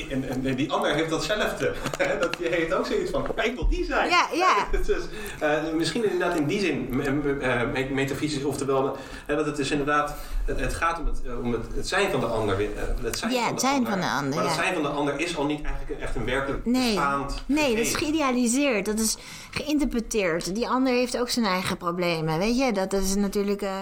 en, 0.10 0.30
en, 0.30 0.46
en 0.46 0.56
die 0.56 0.72
ander 0.72 0.94
heeft 0.96 1.10
datzelfde. 1.10 1.74
dat 2.20 2.36
je 2.40 2.48
heeft 2.50 2.74
ook 2.74 2.86
zoiets 2.86 3.12
van, 3.12 3.26
ik 3.44 3.56
wil 3.56 3.68
die 3.70 3.86
zijn. 3.86 4.10
Ja, 4.10 4.28
ja. 4.34 4.68
Het 4.78 4.90
is, 4.90 4.98
eh, 5.40 5.50
misschien 5.76 6.04
inderdaad 6.12 6.38
in 6.38 6.46
die 6.46 6.60
zin, 6.60 6.88
me- 6.90 7.12
me- 7.12 7.38
eh, 7.40 7.62
me- 7.72 7.90
metafysisch, 7.94 8.44
oftewel 8.44 8.98
eh, 9.28 9.36
dat 9.38 9.46
het 9.46 9.56
dus 9.56 9.72
inderdaad, 9.72 10.16
het, 10.46 10.60
het 10.60 10.74
gaat 10.74 11.00
om, 11.00 11.06
het, 11.06 11.22
eh, 11.26 11.40
om 11.40 11.52
het, 11.54 11.62
het 11.76 11.88
zijn 11.88 12.12
van 12.12 12.20
de 12.20 12.26
ander. 12.26 12.60
eh, 12.60 12.66
Het 13.04 13.18
zijn 13.18 13.32
Ja, 13.32 13.42
van 13.44 13.52
het 13.52 13.62
zijn 13.62 13.74
ander. 13.76 13.90
van 13.92 14.00
de 14.02 14.08
ander, 14.08 14.36
Maar 14.36 14.44
het 14.46 14.56
ja. 14.56 14.62
zijn 14.62 14.74
van 14.74 14.84
de 14.84 14.90
ander 14.90 15.20
is 15.20 15.38
al 15.38 15.46
niet 15.46 15.62
eigenlijk 15.66 16.02
echt 16.02 16.16
een 16.16 16.26
werkelijk 16.26 16.66
Nee, 16.66 16.86
bestaand 16.94 17.44
nee, 17.46 17.76
dat 17.76 17.86
is 17.86 17.96
geïdealiseerd. 17.96 18.86
Dat 18.86 19.00
is 19.00 19.18
geïnterpreteerd. 19.52 20.56
Die 20.56 20.68
ander 20.70 20.94
heeft 20.94 21.18
ook 21.20 21.30
zijn 21.30 21.46
eigen 21.46 21.78
problemen. 21.78 22.38
Weet 22.40 22.58
je, 22.58 22.72
dat 22.72 22.94
is 22.94 23.16
natuurlijk 23.16 23.62
eh, 23.62 23.78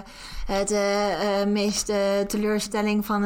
het 0.51 0.71
eh, 0.71 1.41
eh, 1.41 1.47
meest 1.47 1.89
eh, 1.89 1.97
teleurstelling 2.27 3.05
van 3.05 3.23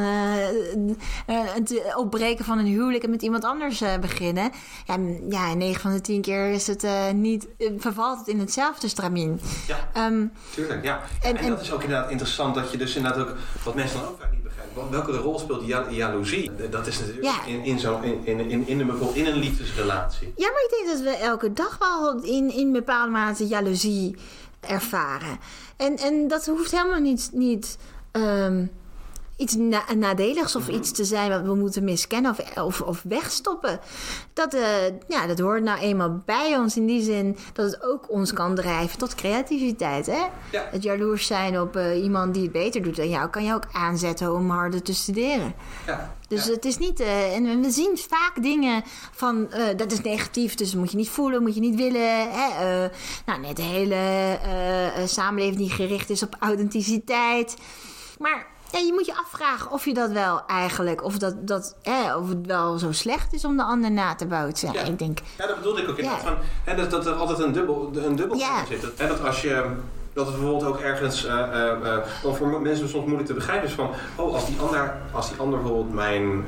het 1.25 1.95
opbreken 1.95 2.45
van 2.45 2.57
een 2.57 2.65
huwelijk 2.65 3.03
en 3.03 3.09
met 3.09 3.21
iemand 3.21 3.43
anders 3.43 3.83
beginnen. 4.01 4.51
Ja, 4.85 4.97
ja, 5.29 5.53
9 5.53 5.81
van 5.81 5.91
de 5.93 6.01
10 6.01 6.21
keer 6.21 6.51
is 6.51 6.67
het 6.67 6.85
niet, 7.13 7.47
vervalt 7.77 8.17
het 8.19 8.27
in 8.27 8.39
hetzelfde 8.39 8.87
stramien. 8.87 9.39
Ja. 9.67 9.89
Ehm, 9.93 10.25
Tuurlijk, 10.53 10.83
ja. 10.83 11.01
En, 11.21 11.29
En- 11.29 11.37
en, 11.37 11.43
en- 11.43 11.49
dat 11.49 11.61
is 11.61 11.71
ook 11.71 11.83
inderdaad 11.83 12.09
interessant 12.11 12.55
dat 12.55 12.71
je 12.71 12.77
dus 12.77 12.95
inderdaad 12.95 13.21
ook, 13.27 13.35
wat 13.63 13.75
mensen 13.75 13.99
dan 13.99 14.07
ook 14.09 14.19
vaak 14.21 14.31
niet 14.31 14.43
begrijpen, 14.43 14.75
wel- 14.75 14.89
welke 14.89 15.11
rol 15.11 15.39
speelt 15.39 15.65
ja- 15.67 15.85
jaloezie? 15.89 16.51
Dat 16.69 16.87
is 16.87 16.99
natuurlijk 16.99 17.25
Ja. 17.25 17.45
in, 17.45 17.63
in, 17.63 17.79
zo, 17.79 17.99
in, 18.01 18.25
in, 18.25 18.39
in, 18.39 18.67
in, 18.67 18.79
een, 18.79 18.99
in 19.13 19.25
een 19.25 19.35
liefdesrelatie. 19.37 20.33
Ja, 20.35 20.47
maar 20.51 20.61
ik 20.63 20.69
denk 20.85 20.97
dat 20.97 21.13
we 21.13 21.23
elke 21.23 21.53
dag 21.53 21.77
wel 21.77 22.21
in, 22.23 22.53
in 22.53 22.71
bepaalde 22.71 23.11
mate 23.11 23.47
jaloezie 23.47 24.15
ervaren. 24.67 25.37
En, 25.77 25.97
en 25.97 26.27
dat 26.27 26.45
hoeft 26.45 26.71
helemaal 26.71 26.99
niet, 26.99 27.29
niet 27.33 27.77
ehm, 28.11 28.65
iets 29.37 29.55
na- 29.55 29.93
nadeligs 29.95 30.55
of 30.55 30.67
iets 30.67 30.91
te 30.91 31.05
zijn 31.05 31.29
wat 31.29 31.41
we 31.41 31.55
moeten 31.55 31.83
miskennen 31.83 32.31
of, 32.31 32.57
of, 32.57 32.81
of 32.81 33.03
wegstoppen. 33.07 33.79
Dat, 34.33 34.53
eh, 34.53 34.87
ja, 35.07 35.27
dat 35.27 35.39
hoort 35.39 35.63
nou 35.63 35.79
eenmaal 35.79 36.21
bij 36.25 36.57
ons 36.57 36.75
in 36.77 36.85
die 36.85 37.01
zin 37.03 37.37
dat 37.53 37.65
het 37.71 37.83
ook 37.83 38.11
ons 38.11 38.33
kan 38.33 38.55
drijven 38.55 38.97
tot 38.97 39.15
creativiteit. 39.15 40.05
Hè? 40.05 40.23
Ja. 40.51 40.67
Het 40.71 40.83
jaloers 40.83 41.27
zijn 41.27 41.59
op 41.59 41.75
eh, 41.75 42.03
iemand 42.03 42.33
die 42.33 42.43
het 42.43 42.51
beter 42.51 42.81
doet 42.83 42.95
dan 42.95 43.09
jou 43.09 43.29
kan 43.29 43.43
je 43.43 43.53
ook 43.53 43.67
aanzetten 43.71 44.33
om 44.33 44.49
harder 44.49 44.81
te 44.81 44.93
studeren. 44.93 45.53
Ja. 45.87 46.15
Dus 46.27 46.45
ja. 46.45 46.51
het 46.51 46.65
is 46.65 46.77
niet. 46.77 46.99
eh, 46.99 47.35
en 47.35 47.61
we 47.61 47.71
zien 47.71 47.97
vaak 48.09 48.43
dingen 48.43 48.83
van. 49.11 49.49
dat 49.75 49.91
is 49.91 50.01
negatief, 50.01 50.55
dus 50.55 50.75
moet 50.75 50.91
je 50.91 50.97
niet 50.97 51.09
voelen, 51.09 51.41
moet 51.41 51.55
je 51.55 51.59
niet 51.61 51.75
willen. 51.75 52.31
Hè? 52.31 52.87
nou, 53.25 53.39
net 53.39 53.55
de 53.55 53.61
hele 53.61 53.97
samenleving 55.05 55.57
die 55.57 55.69
gericht 55.69 56.09
is 56.09 56.23
op 56.23 56.35
authenticiteit. 56.39 57.55
Maar 58.19 58.47
ja, 58.79 58.85
je 58.85 58.93
moet 58.93 59.05
je 59.05 59.15
afvragen 59.15 59.71
of 59.71 59.85
je 59.85 59.93
dat 59.93 60.11
wel 60.11 60.45
eigenlijk. 60.47 61.03
Of, 61.03 61.17
dat, 61.17 61.47
dat, 61.47 61.75
hè, 61.81 62.15
of 62.15 62.29
het 62.29 62.45
wel 62.45 62.77
zo 62.77 62.91
slecht 62.91 63.33
is 63.33 63.45
om 63.45 63.57
de 63.57 63.63
ander 63.63 63.91
na 63.91 64.15
te 64.15 64.25
bootsen. 64.25 64.71
Ja. 64.73 64.81
Ik 64.81 64.99
denk. 64.99 65.19
Ja, 65.37 65.47
dat 65.47 65.55
bedoelde 65.55 65.81
ik 65.81 65.89
ook. 65.89 65.99
Ja. 65.99 66.17
Van, 66.17 66.35
hè, 66.63 66.75
dat, 66.75 66.91
dat 66.91 67.05
er 67.05 67.13
altijd 67.13 67.39
een 67.39 67.51
dubbel, 67.51 67.91
een 67.93 68.15
dubbel 68.15 68.37
Ja. 68.37 68.65
zit. 68.65 68.81
Dat, 68.81 68.91
hè, 68.97 69.07
dat 69.07 69.23
als 69.25 69.41
je... 69.41 69.65
Dat 70.13 70.27
het 70.27 70.35
bijvoorbeeld 70.35 70.69
ook 70.73 70.79
ergens... 70.79 71.27
dan 72.23 72.35
voor 72.35 72.61
mensen 72.61 72.89
soms 72.89 73.05
moeilijk 73.05 73.27
te 73.27 73.33
begrijpen 73.33 73.67
is 73.67 73.73
van... 73.73 73.89
Oh, 74.15 74.33
als 74.33 74.45
die 74.45 74.59
ander, 74.59 74.97
als 75.11 75.29
die 75.29 75.39
ander 75.39 75.59
bijvoorbeeld 75.59 75.93
mijn 75.93 76.45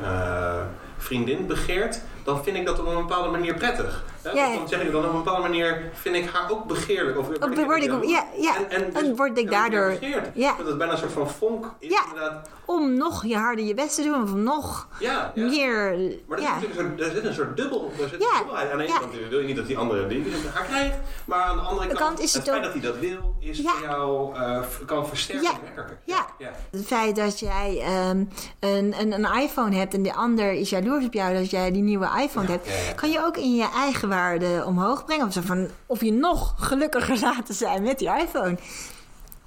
vriendin 0.97 1.47
begeert... 1.47 2.01
Dan 2.27 2.43
vind 2.43 2.57
ik 2.57 2.65
dat 2.65 2.79
op 2.79 2.85
een 2.87 2.95
bepaalde 2.95 3.29
manier 3.29 3.53
prettig. 3.53 4.03
Hè? 4.21 4.31
Ja. 4.31 4.53
Dan 4.53 4.67
zeg 4.67 4.81
ik 4.81 4.91
dan 4.91 5.05
op 5.05 5.11
een 5.11 5.17
bepaalde 5.17 5.41
manier... 5.41 5.89
Vind 5.93 6.15
ik 6.15 6.29
haar 6.33 6.51
ook 6.51 6.65
begeerlijk. 6.65 7.17
Of, 7.17 7.27
dan 7.27 7.63
word 7.65 7.83
ik- 7.83 8.03
ja, 8.05 8.25
ja. 8.37 8.55
En 8.93 9.15
word 9.15 9.37
ik 9.37 9.51
daardoor- 9.51 9.89
begeerd. 9.99 10.27
ja. 10.33 10.55
Dat 10.57 10.67
is 10.67 10.77
bijna 10.77 10.91
een 10.93 10.99
soort 10.99 11.11
van 11.11 11.29
vonk. 11.29 11.65
Is 11.79 11.89
Ja. 11.89 12.03
inderdaad... 12.07 12.49
Om 12.65 12.97
nog 12.97 13.25
je 13.25 13.35
harder 13.37 13.65
je 13.65 13.73
best 13.73 13.95
te 13.95 14.03
doen, 14.03 14.23
of 14.23 14.33
nog 14.33 14.87
Ja, 14.99 15.31
ja. 15.35 15.45
meer. 15.45 15.97
Maar 16.27 16.37
er, 16.37 16.43
ja. 16.43 16.59
zit 16.59 16.67
natuurlijk 16.75 16.79
een 16.79 16.97
soort, 16.97 16.99
er 17.09 17.15
zit 17.15 17.23
een 17.25 17.33
soort 17.33 17.57
dubbel. 17.57 17.91
Er 18.01 18.09
zit 18.09 18.21
Ja, 18.21 18.27
een 18.31 18.37
dubbelheid. 18.37 18.71
Aan 18.71 18.77
de 18.77 18.83
ene 18.83 18.99
kant 18.99 19.11
wil 19.29 19.39
je 19.39 19.45
niet 19.45 19.55
dat 19.55 19.67
die 19.67 19.77
andere 19.77 20.07
die 20.07 20.23
haar 20.53 20.65
krijgt. 20.65 20.95
Maar 21.25 21.39
aan 21.43 21.55
de 21.55 21.61
andere 21.61 21.87
De 21.87 21.95
kant, 21.95 22.07
kant 22.07 22.19
is 22.19 22.33
het 22.33 22.41
het 22.45 22.51
feit 22.55 22.65
ook- 22.67 22.73
dat 22.73 22.81
hij 22.81 22.91
dat 22.91 22.99
wil, 22.99 23.35
is 23.39 23.61
voor 23.61 23.81
jou 23.89 24.35
eh, 24.35 24.59
kan 24.85 25.07
versterken 25.07 25.47
en. 25.75 25.83
Ja. 26.05 26.25
ja. 26.37 26.49
Het 26.71 26.85
feit 26.85 27.15
dat 27.15 27.39
jij 27.39 27.81
ehm, 27.85 28.23
een, 28.59 28.93
een, 28.99 29.11
een 29.11 29.41
iPhone 29.41 29.75
hebt 29.75 29.93
en 29.93 30.03
de 30.03 30.13
ander 30.13 30.51
is 30.51 30.69
jaloers 30.69 31.05
op 31.05 31.13
jou 31.13 31.33
dat 31.33 31.49
jij 31.49 31.71
die 31.71 31.83
nieuwe 31.83 32.05
iPhone 32.21 32.47
hebt, 32.47 32.69
kan 32.95 33.09
je 33.11 33.25
ook 33.25 33.37
in 33.37 33.55
je 33.55 33.69
eigen 33.69 34.09
waarde 34.09 34.63
omhoog 34.65 35.05
brengen. 35.05 35.27
Of, 35.27 35.33
zo 35.33 35.41
van, 35.41 35.67
of 35.85 36.01
je 36.01 36.11
nog 36.11 36.53
gelukkiger 36.57 37.19
laten 37.29 37.55
zijn 37.55 37.83
met 37.83 37.99
die 37.99 38.09
iPhone. 38.19 38.57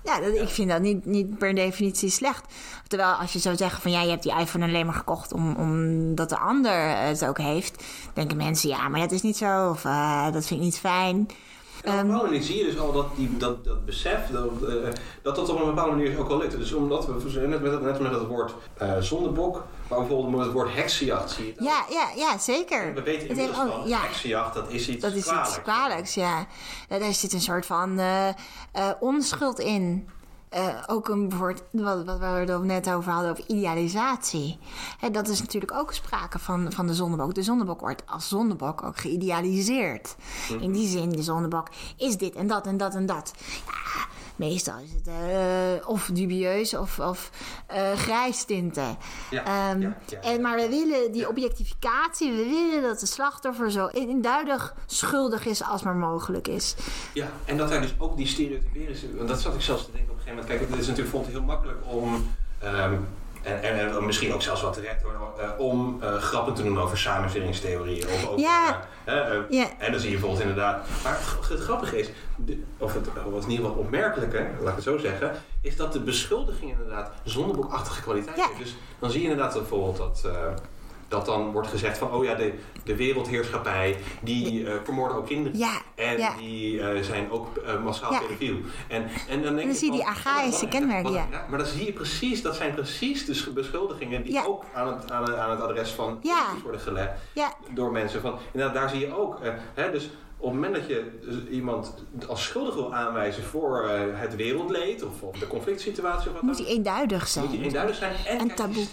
Ja, 0.05 0.20
dat, 0.20 0.34
ik 0.34 0.48
vind 0.48 0.70
dat 0.70 0.80
niet, 0.80 1.06
niet 1.06 1.38
per 1.38 1.55
definitie 1.55 2.10
slecht. 2.10 2.44
Terwijl 2.86 3.12
als 3.12 3.32
je 3.32 3.38
zou 3.38 3.56
zeggen 3.56 3.82
van 3.82 3.90
ja, 3.90 4.02
je 4.02 4.10
hebt 4.10 4.22
die 4.22 4.38
iPhone 4.38 4.64
alleen 4.64 4.86
maar 4.86 4.94
gekocht 4.94 5.32
om, 5.32 5.55
omdat 5.55 6.28
de 6.28 6.38
ander 6.38 6.97
het 6.97 7.24
ook 7.24 7.38
heeft, 7.38 7.84
denken 8.14 8.36
mensen 8.36 8.68
ja, 8.68 8.88
maar 8.88 9.01
dat 9.01 9.12
is 9.12 9.22
niet 9.22 9.36
zo. 9.36 9.70
Of 9.70 9.84
eh, 9.84 10.32
dat 10.32 10.47
vind 10.47 10.60
ik 10.60 10.66
niet 10.66 10.78
fijn. 10.78 11.28
En 11.85 11.93
op 11.93 11.98
een 11.98 12.07
bepaalde 12.07 12.27
manier 12.28 12.43
zie 12.43 12.57
je 12.59 12.65
dus 12.65 12.78
al 12.78 12.93
dat, 12.93 13.07
die, 13.16 13.36
dat, 13.36 13.65
dat 13.65 13.85
besef, 13.85 14.27
dat, 14.31 14.44
eh, 14.69 14.74
dat 15.23 15.36
dat 15.36 15.48
op 15.48 15.61
een 15.61 15.66
bepaalde 15.66 15.90
manier 15.97 16.19
ook 16.19 16.28
al 16.28 16.39
lukt. 16.39 16.57
Dus 16.57 16.73
omdat 16.73 17.07
we, 17.07 17.40
net 17.47 17.62
met, 17.62 17.82
net 17.82 18.01
met 18.01 18.12
het 18.12 18.27
woord 18.27 18.55
eh 18.77 18.97
zondebok, 19.01 19.65
maar 19.89 19.98
bijvoorbeeld 19.98 20.31
met 20.36 20.44
het 20.44 20.52
woord 20.52 20.74
heksenjacht 20.74 21.31
zie 21.31 21.47
je. 21.47 21.55
Ja, 21.65 21.85
ja, 21.90 22.09
ja 22.16 22.39
zeker. 22.39 22.94
We 22.94 23.02
weten 23.02 23.28
inmiddels 23.28 23.59
ook- 23.61 23.73
van, 23.73 23.89
ja. 23.89 24.01
heksenjacht, 24.01 24.55
dat 24.55 24.70
is 24.70 24.89
iets 24.89 25.02
Dat 25.02 25.12
is 25.12 25.23
kwalijks. 25.23 25.51
iets 25.51 25.62
kwalijks, 25.62 26.15
ja. 26.15 26.47
Daar 26.89 27.12
zit 27.15 27.32
een 27.32 27.40
soort 27.40 27.66
van 27.66 27.98
eh, 27.98 28.28
onschuld 29.01 29.59
in. 29.59 30.09
Eh, 30.51 30.82
ook 30.86 31.09
een 31.09 31.31
woord, 31.36 31.62
wat, 31.70 32.05
wat 32.05 32.18
we 32.18 32.24
er 32.24 32.64
net 32.64 32.90
over 32.90 33.12
hadden, 33.12 33.31
over 33.31 33.44
idealisatie. 33.47 34.59
Hè, 34.98 35.10
dat 35.10 35.28
is 35.28 35.40
natuurlijk 35.40 35.72
ook 35.72 35.93
sprake 35.93 36.39
van, 36.39 36.72
van 36.72 36.86
de 36.86 36.94
zondebok. 36.94 37.35
De 37.35 37.43
zondebok 37.43 37.81
wordt 37.81 38.02
als 38.06 38.28
zondebok 38.28 38.82
ook 38.82 38.98
geïdealiseerd. 38.98 40.16
In 40.60 40.72
die 40.72 40.89
zin, 40.89 41.10
de 41.10 41.22
zondebok 41.22 41.68
is 41.97 42.16
dit 42.16 42.35
en 42.35 42.47
dat 42.47 42.66
en 42.66 42.77
dat 42.77 42.94
en 42.94 43.06
dat. 43.06 43.32
Ja, 43.66 44.06
meestal 44.40 44.74
is 44.78 44.92
het 44.92 45.06
eh, 45.06 45.88
of 45.88 46.10
dubieus 46.12 46.74
of, 46.74 46.98
of 46.98 47.30
eh 47.66 47.92
grijs 47.92 48.44
tinten. 48.44 48.96
Ja, 49.30 49.44
Ehm, 49.44 49.80
ja, 49.80 49.96
ja, 50.06 50.20
en, 50.20 50.40
maar 50.40 50.56
we 50.56 50.68
willen 50.68 51.12
die 51.12 51.28
objectificatie, 51.28 52.30
we 52.32 52.44
willen 52.48 52.82
dat 52.82 53.00
de 53.00 53.06
slachtoffer 53.06 53.70
zo 53.70 53.86
induidig 53.86 54.74
schuldig 54.86 55.46
is 55.46 55.62
als 55.64 55.82
maar 55.82 55.94
mogelijk 55.96 56.48
is. 56.48 56.74
Ja, 57.12 57.28
en 57.44 57.56
dat 57.56 57.68
hij 57.68 57.80
dus 57.80 57.94
ook 57.98 58.16
die 58.16 58.26
stereotypering 58.26 58.88
is. 58.88 59.02
Want 59.16 59.28
dat 59.28 59.40
zat 59.40 59.54
ik 59.54 59.60
zelfs 59.60 59.84
te 59.84 59.92
denken 59.92 60.10
op 60.10 60.16
een 60.16 60.22
gegeven 60.22 60.42
moment. 60.42 60.58
Kijk, 60.60 60.70
het 60.70 60.80
is 60.80 60.86
natuurlijk 60.86 61.14
vond 61.16 61.26
ik 61.26 61.32
heel 61.32 61.42
makkelijk 61.42 61.78
om. 61.86 62.30
ehm, 62.58 62.94
en, 63.42 63.62
en, 63.62 63.78
en 63.96 64.06
misschien 64.06 64.32
ook 64.34 64.42
zelfs 64.42 64.62
wat 64.62 64.72
terecht 64.72 65.02
hoor, 65.02 65.12
eh, 65.40 65.48
om 65.58 65.98
eh, 66.02 66.14
grappen 66.14 66.54
te 66.54 66.62
doen 66.62 66.80
over 66.80 66.98
samenzweringstheorieën. 66.98 68.04
Of 68.08 68.26
over, 68.26 68.40
Ja. 68.40 68.80
eh, 69.04 69.34
eh, 69.36 69.42
Ja. 69.48 69.66
En 69.78 69.90
dan 69.92 70.00
zie 70.00 70.10
je 70.10 70.16
bijvoorbeeld 70.16 70.42
inderdaad. 70.48 70.86
Maar 71.04 71.12
het, 71.20 71.48
het 71.48 71.60
grappige 71.60 71.98
is, 71.98 72.08
de- 72.36 72.62
of 72.78 72.94
het 72.94 73.06
wat 73.30 73.44
in 73.44 73.50
ieder 73.50 73.66
geval 73.66 73.80
opmerkelijke, 73.82 74.46
laat 74.60 74.68
ik 74.68 74.74
het 74.74 74.84
zo 74.84 74.98
zeggen, 74.98 75.32
is 75.60 75.76
dat 75.76 75.92
de 75.92 76.00
beschuldiging 76.00 76.70
inderdaad 76.70 77.10
zondebokachtige 77.24 78.02
kwaliteit 78.02 78.36
Ja. 78.36 78.46
heeft. 78.46 78.58
Dus 78.58 78.76
dan 78.98 79.10
zie 79.10 79.22
je 79.22 79.28
inderdaad 79.28 79.54
bijvoorbeeld 79.54 79.96
dat. 79.96 80.24
Eh, 81.10 81.16
dat 81.16 81.26
dan 81.26 81.52
wordt 81.52 81.68
gezegd 81.68 81.98
van, 81.98 82.12
oh 82.12 82.24
ja, 82.24 82.34
de, 82.34 82.54
de 82.84 82.96
wereldheerschappij, 82.96 83.96
die 84.22 84.60
uh, 84.60 84.72
vermoorden 84.84 85.16
ook 85.16 85.26
kinderen. 85.26 85.58
Ja, 85.58 85.80
en 85.94 86.18
ja. 86.18 86.36
die 86.36 86.72
uh, 86.74 87.02
zijn 87.02 87.30
ook 87.30 87.46
uh, 87.66 87.82
massaal 87.82 88.12
Ja. 88.12 88.18
pedofiel. 88.20 88.56
En, 88.88 89.08
en 89.28 89.42
dan, 89.42 89.50
denk 89.54 89.58
En 89.60 89.66
dan 89.66 89.74
zie 89.74 89.90
je 89.90 89.96
die 89.98 90.06
archaïsche 90.06 90.68
kenmerken, 90.68 91.12
ja. 91.12 91.26
Maar 91.48 91.58
dan 91.58 91.66
zie 91.66 91.86
je 91.86 91.92
precies, 91.92 92.42
dat 92.42 92.56
zijn 92.56 92.74
precies 92.74 93.24
de 93.24 93.34
sch- 93.34 93.52
beschuldigingen 93.52 94.22
die 94.22 94.46
ook 94.46 94.64
aan 94.74 94.86
het, 94.86 95.10
aan, 95.10 95.22
het, 95.22 95.36
aan 95.36 95.50
het 95.50 95.60
adres 95.60 95.90
van 95.90 96.20
worden 96.62 96.80
gelegd 96.80 97.12
door 97.70 97.92
mensen. 97.92 98.20
Van, 98.20 98.38
inderdaad, 98.52 98.74
daar 98.76 98.88
zie 98.90 99.00
je 99.00 99.16
ook. 99.16 99.40
eh, 99.40 99.52
hè, 99.74 99.90
dus 99.90 100.10
op 100.40 100.52
het 100.52 100.54
moment 100.54 100.74
dat 100.74 100.86
je 100.86 101.18
dus 101.20 101.46
iemand 101.50 101.94
als 102.28 102.42
schuldig 102.42 102.74
wil 102.74 102.94
aanwijzen 102.94 103.42
voor 103.42 103.88
eh, 103.88 104.00
het 104.12 104.36
wereldleed 104.36 105.02
of, 105.02 105.22
of 105.22 105.38
de 105.38 105.46
conflict 105.46 105.80
situatie 105.80 106.28
of 106.28 106.32
wat 106.34 106.42
moet 106.42 106.56
dan, 106.56 106.66
die 106.66 106.74
eenduidig 106.74 107.28
zijn. 107.28 107.46
moet 107.46 107.60
eenduidig 107.60 107.96
zijn 107.96 108.14
en, 108.26 108.38
En 108.38 108.54
taboe. 108.54 108.84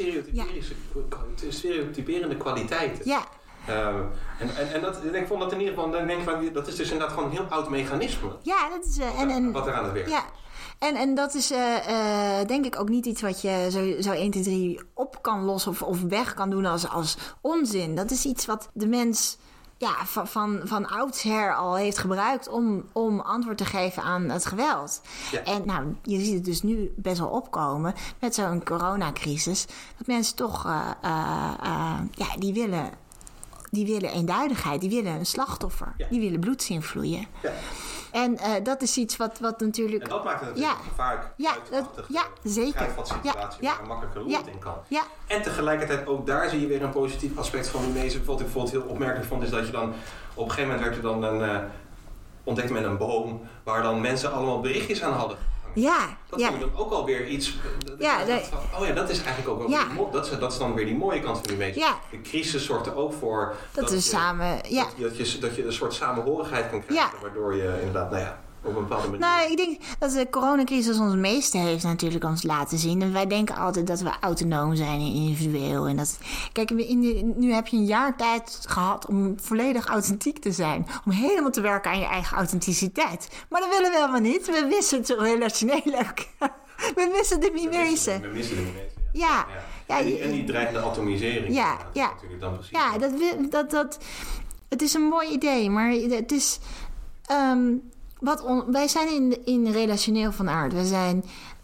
stereotyperende 1.50 2.38
kwaliteiten. 2.38 3.02
Ja, 3.06 3.28
Ehm, 3.68 4.02
en, 4.40 4.56
en, 4.56 4.74
en 4.74 4.82
dat, 4.82 5.04
ik 5.14 5.28
vond 5.28 5.40
dat 5.42 5.52
in 5.52 5.60
ieder 5.60 5.74
geval, 5.74 5.92
dan 5.92 6.08
denk 6.08 6.30
ik 6.30 6.54
dat 6.54 6.68
is 6.68 6.76
dus 6.76 6.92
inderdaad 6.92 7.14
gewoon 7.14 7.30
een 7.30 7.36
heel 7.38 7.46
oud 7.50 7.70
mechanisme. 7.70 8.30
ja, 8.42 8.70
dat 8.70 8.86
is... 8.86 8.98
eh, 8.98 9.20
en, 9.20 9.30
en, 9.30 9.52
wat 9.52 9.68
er 9.68 9.74
aan 9.74 9.84
het 9.84 9.94
werk. 9.94 10.08
Ja, 10.10 10.24
en, 10.80 10.96
en 10.96 11.16
dat 11.16 11.34
is 11.34 11.52
eh, 11.52 12.40
eh, 12.40 12.48
denk 12.48 12.66
ik 12.66 12.80
ook 12.80 12.90
niet 12.90 13.06
iets 13.06 13.22
wat 13.22 13.42
je 13.42 13.68
zo, 13.72 14.02
zo 14.02 14.12
1, 14.12 14.32
2, 14.32 14.44
3 14.44 14.80
op 14.94 15.22
kan 15.22 15.44
lossen 15.44 15.72
of, 15.72 15.82
of 15.82 16.02
weg 16.02 16.34
kan 16.34 16.50
doen 16.50 16.66
als, 16.66 16.90
als 16.90 17.18
onzin. 17.42 17.96
Dat 17.96 18.12
is 18.12 18.26
iets 18.26 18.46
wat 18.46 18.70
de 18.74 18.88
mens 18.88 19.38
ja, 19.78 20.06
van, 20.06 20.28
van, 20.28 20.62
van 20.64 20.88
oudsher 20.88 21.56
al 21.56 21.76
heeft 21.76 21.98
gebruikt 21.98 22.48
om, 22.48 22.86
om 22.92 23.20
antwoord 23.20 23.58
te 23.58 23.66
geven 23.66 24.04
aan 24.04 24.30
het 24.30 24.46
geweld. 24.46 25.02
Ja. 25.32 25.44
En 25.44 25.66
nou, 25.66 25.96
je 26.04 26.20
ziet 26.20 26.34
het 26.34 26.46
dus 26.46 26.62
nu 26.62 26.94
best 26.96 27.20
wel 27.20 27.30
opkomen 27.30 27.94
met 28.20 28.36
zo'n 28.36 28.64
coronacrisis. 28.64 29.66
Dat 29.98 30.08
mensen 30.08 30.36
toch, 30.36 30.66
eh, 30.66 30.92
eh, 31.02 31.54
eh, 31.64 32.00
ja, 32.12 32.38
die 32.38 32.54
willen, 32.54 32.90
die 33.72 33.86
willen 33.86 34.12
eenduidigheid. 34.12 34.82
Die 34.82 34.90
willen 34.90 35.14
een 35.14 35.26
slachtoffer. 35.26 35.94
Ja. 35.98 36.08
Die 36.10 36.20
willen 36.20 36.40
bloed 36.40 36.64
zien 36.64 36.84
vloeien. 36.84 37.26
Ja. 37.44 37.54
En 38.12 38.38
eh, 38.38 38.52
dat 38.64 38.82
is 38.82 38.98
iets 38.98 39.18
wat, 39.18 39.40
wat 39.40 39.60
natuurlijk... 39.60 40.04
En 40.04 40.10
dat 40.10 40.24
maakt 40.24 40.40
het 40.40 40.50
natuurlijk 40.50 40.74
Ja. 40.78 40.84
een 40.84 40.90
gevaarlijk 40.90 41.28
Ja, 41.36 41.54
dat- 41.72 42.06
ja, 42.08 42.24
zeker. 42.44 42.74
kruidvatsituatie 42.74 43.64
Ja, 43.64 43.70
ja. 43.70 43.74
waar 43.74 43.82
een 43.82 43.88
makkelijke 43.88 44.20
lol 44.20 44.30
Ja. 44.30 44.40
in 44.52 44.60
kan. 44.60 44.74
Ja, 44.88 45.02
En 45.28 45.42
tegelijkertijd 45.42 46.08
ook 46.08 46.28
daar 46.28 46.50
zie 46.50 46.60
je 46.62 46.68
weer 46.68 46.84
een 46.84 46.90
positief 46.90 47.38
aspect 47.38 47.68
van 47.68 47.94
mensen. 47.94 48.26
Wat 48.26 48.40
ik 48.40 48.44
bijvoorbeeld 48.46 48.74
heel 48.74 48.92
opmerkelijk 48.92 49.28
vond, 49.28 49.44
is 49.44 49.50
dat 49.50 49.66
je 49.66 49.72
dan 49.72 49.94
op 50.34 50.44
een 50.46 50.52
gegeven 50.52 50.70
moment 50.74 50.82
werd 50.86 50.96
er 50.96 51.02
dan 51.02 51.24
een, 51.24 51.50
eh, 51.50 51.58
ontdekte 52.44 52.74
men 52.74 52.84
een 52.84 52.98
boom 52.98 53.42
waar 53.64 53.82
dan 53.82 54.02
mensen 54.02 54.32
allemaal 54.34 54.60
berichtjes 54.62 55.04
aan 55.04 55.14
hadden. 55.14 55.38
Ja, 55.82 56.18
Dat 56.30 56.40
ja. 56.40 56.50
dan 56.52 56.70
ook 56.76 56.92
alweer 56.92 57.28
iets. 57.28 57.58
dat 57.86 57.96
Ja, 58.00 58.24
nee. 58.24 58.40
van, 58.40 58.80
oh 58.82 58.88
ja, 58.88 58.94
dat 58.94 59.10
is 59.10 59.18
eigenlijk 59.24 59.50
ook 59.50 59.58
wel 59.58 59.70
Ja. 59.70 59.88
dat, 60.12 60.36
dat 60.40 60.52
is 60.52 60.58
dan 60.58 60.74
weer 60.74 60.86
die 60.86 60.96
mooie 60.96 61.20
kant 61.20 61.38
van 61.38 61.48
die 61.48 61.58
mensen. 61.58 61.82
Ja. 61.82 62.00
De 62.12 62.22
crisis 62.22 62.66
zorgt 62.66 62.86
er 62.86 62.96
ook 62.96 63.14
voor 63.14 63.56
Dat 63.74 63.90
je- 63.92 64.00
samen... 64.02 64.60
Ja. 64.70 64.84
dat, 64.84 65.18
dat 65.18 65.32
je, 65.32 65.40
dat 65.40 65.56
je 65.56 65.66
een 65.66 65.74
soort 65.74 65.94
samenhorigheid 65.94 66.70
kan 66.70 66.86
krijgen, 66.86 67.20
waardoor 67.22 67.56
je 67.56 67.78
inderdaad, 67.80 68.12
nou 68.12 68.22
ja, 68.24 68.40
op 68.62 68.76
een 68.76 68.82
bepaalde 68.82 69.04
manier. 69.08 69.20
Nou, 69.20 69.52
ik 69.52 69.58
denk 69.58 69.80
dat 70.00 70.12
de 70.12 70.28
coronacrisis 70.30 71.00
ons 71.00 71.16
meeste 71.16 71.58
heeft 71.58 71.84
natuurlijk 71.84 72.24
ons 72.24 72.44
laten 72.44 72.78
zien. 72.78 73.02
En 73.02 73.14
wij 73.14 73.28
denken 73.28 73.56
altijd 73.56 73.88
dat 73.88 74.00
we 74.00 74.10
autonoom 74.22 74.76
zijn 74.76 75.00
en 75.00 75.14
individueel. 75.14 75.88
En 75.88 75.96
dat, 75.98 76.18
kijk, 76.52 76.72
in 76.72 77.02
de, 77.02 77.34
nu 77.36 77.54
heb 77.54 77.68
je 77.68 77.78
een 77.78 77.86
jaar 77.86 78.18
tijd 78.18 78.60
gehad 78.68 79.06
om 79.06 79.40
volledig 79.40 79.86
authentiek 79.88 80.40
te 80.40 80.52
zijn. 80.52 80.88
Om 81.06 81.12
helemaal 81.12 81.52
te 81.52 81.62
werken 81.62 81.92
aan 81.92 82.00
je 82.00 82.06
eigen 82.06 82.38
authenticiteit. 82.38 83.30
Maar 83.50 83.62
dat 83.62 83.70
willen 83.70 83.92
we 83.92 83.98
helemaal 83.98 84.20
niet. 84.20 84.46
We 84.46 84.66
missen 84.70 84.98
het 85.00 85.10
relationele. 85.10 86.06
we 86.96 87.10
missen 87.18 87.40
de 87.40 87.52
mimezen. 87.54 88.22
We 88.22 88.28
missen 88.28 88.56
de 88.56 88.62
mimezen, 88.62 88.92
Ja. 89.14 89.28
Ja. 89.28 89.46
Ja, 89.88 90.00
en, 90.00 90.06
die, 90.06 90.20
en 90.20 90.32
die 90.32 90.44
dreigende 90.44 90.80
atomisering. 90.82 91.56
Ja, 91.56 91.78
ja. 91.94 92.08
Natuurlijk 92.14 92.42
dan 92.42 92.54
precies. 92.54 92.72
Ja, 92.72 92.98
dat, 92.98 93.12
dat, 93.52 93.72
dat, 93.72 93.98
het 94.70 94.82
is 94.82 94.94
een 94.94 95.02
mooi 95.02 95.30
idee, 95.30 95.70
maar 95.70 95.92
het 95.92 96.32
is. 96.32 96.60
ehm, 97.26 97.72
wat 98.20 98.44
on- 98.44 98.72
wij 98.72 98.88
zijn 98.88 99.08
in, 99.14 99.46
in 99.46 99.72
relationeel 99.72 100.32
van 100.32 100.50
aard. 100.50 100.74
We 100.74 100.86
zijn 100.86 101.24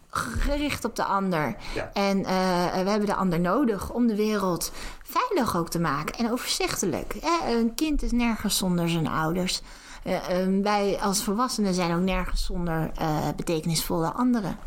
gericht 0.10 0.86
op 0.86 0.96
de 0.96 1.04
ander. 1.04 1.56
Ja. 1.76 1.90
En 1.94 2.18
eh, 2.26 2.84
we 2.84 2.90
hebben 2.90 3.06
de 3.06 3.16
ander 3.16 3.40
nodig 3.40 3.90
om 3.92 4.08
de 4.08 4.16
wereld 4.16 4.72
veilig 5.04 5.58
ook 5.58 5.70
te 5.70 5.80
maken 5.80 6.16
en 6.16 6.32
overzichtelijk. 6.32 7.16
Hè? 7.22 7.56
Een 7.56 7.74
kind 7.76 8.02
is 8.04 8.12
nergens 8.12 8.58
zonder 8.58 8.90
zijn 8.90 9.08
ouders. 9.08 9.62
Eh, 10.04 10.42
eh, 10.42 10.62
wij 10.64 11.00
als 11.02 11.24
volwassenen 11.24 11.74
zijn 11.74 11.96
ook 11.96 12.02
nergens 12.02 12.46
zonder 12.46 12.92
eh, 12.96 13.18
betekenisvolle 13.36 14.12
anderen. 14.12 14.58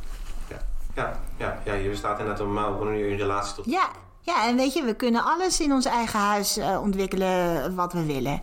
Ja, 0.48 0.56
ja, 0.94 1.20
ja, 1.36 1.60
ja, 1.64 1.72
je 1.72 1.96
staat 1.96 2.18
inderdaad 2.18 2.44
normaal 2.44 2.76
wanneer 2.78 3.04
je 3.04 3.10
in 3.10 3.16
relatie 3.16 3.54
tot. 3.54 3.64
Ja, 3.64 3.88
ja, 4.20 4.46
en 4.48 4.56
weet 4.56 4.72
je, 4.74 4.82
we 4.84 4.94
kunnen 4.94 5.24
alles 5.24 5.60
in 5.60 5.72
ons 5.72 5.84
eigen 5.84 6.18
huis 6.20 6.58
ontwikkelen 6.80 7.74
wat 7.74 7.92
we 7.92 8.04
willen. 8.04 8.42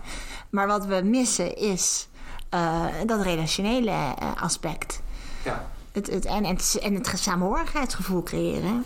Maar 0.50 0.68
wat 0.68 0.86
we 0.86 1.02
missen 1.04 1.56
is 1.58 2.08
eh, 2.54 2.86
dat 3.06 3.22
relationele 3.22 3.90
eh, 3.92 4.42
aspect. 4.42 5.02
Ja. 5.44 5.66
Het, 5.92 6.12
het, 6.12 6.26
en, 6.26 6.46
het, 6.46 6.80
en 6.82 6.94
het 6.94 7.12
samenhorigheidsgevoel 7.16 8.24
creëren. 8.24 8.86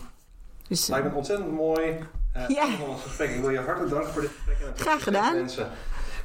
Dus, 0.67 0.87
Lijkt 0.87 1.05
me 1.09 1.13
ontzettend 1.15 1.51
mooi. 1.51 1.99
eh 2.33 2.47
Ja. 2.47 2.65
van 2.79 2.89
ons 2.89 3.01
gesprek. 3.01 3.29
Ik 3.29 3.41
wil 3.41 3.49
je 3.49 3.59
hartelijk 3.59 3.91
danken 3.93 4.11
voor 4.13 4.21
dit 4.21 4.31
gesprek. 4.35 4.57
En 4.75 4.79
Graag 4.81 5.03
gedaan. 5.03 5.33
Mensen 5.35 5.67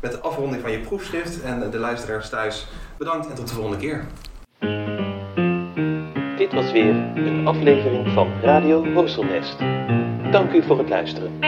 met 0.01 0.11
de 0.13 0.21
afronding 0.21 0.63
van 0.63 0.71
je 0.73 0.79
proefschrift. 0.81 1.41
En 1.41 1.71
de 1.71 1.79
luisteraars 1.79 2.29
thuis 2.29 2.69
bedankt 2.99 3.29
en 3.29 3.35
tot 3.35 3.49
de 3.49 3.55
volgende 3.55 3.77
keer. 3.79 4.07
Dit 6.37 6.53
was 6.53 6.73
weer 6.73 6.95
een 7.17 7.47
aflevering 7.47 8.13
van 8.13 8.33
Radio 8.43 8.93
Horselnest. 8.93 9.59
Dank 10.33 10.53
u 10.53 10.63
voor 10.63 10.79
het 10.79 10.89
luisteren. 10.89 11.39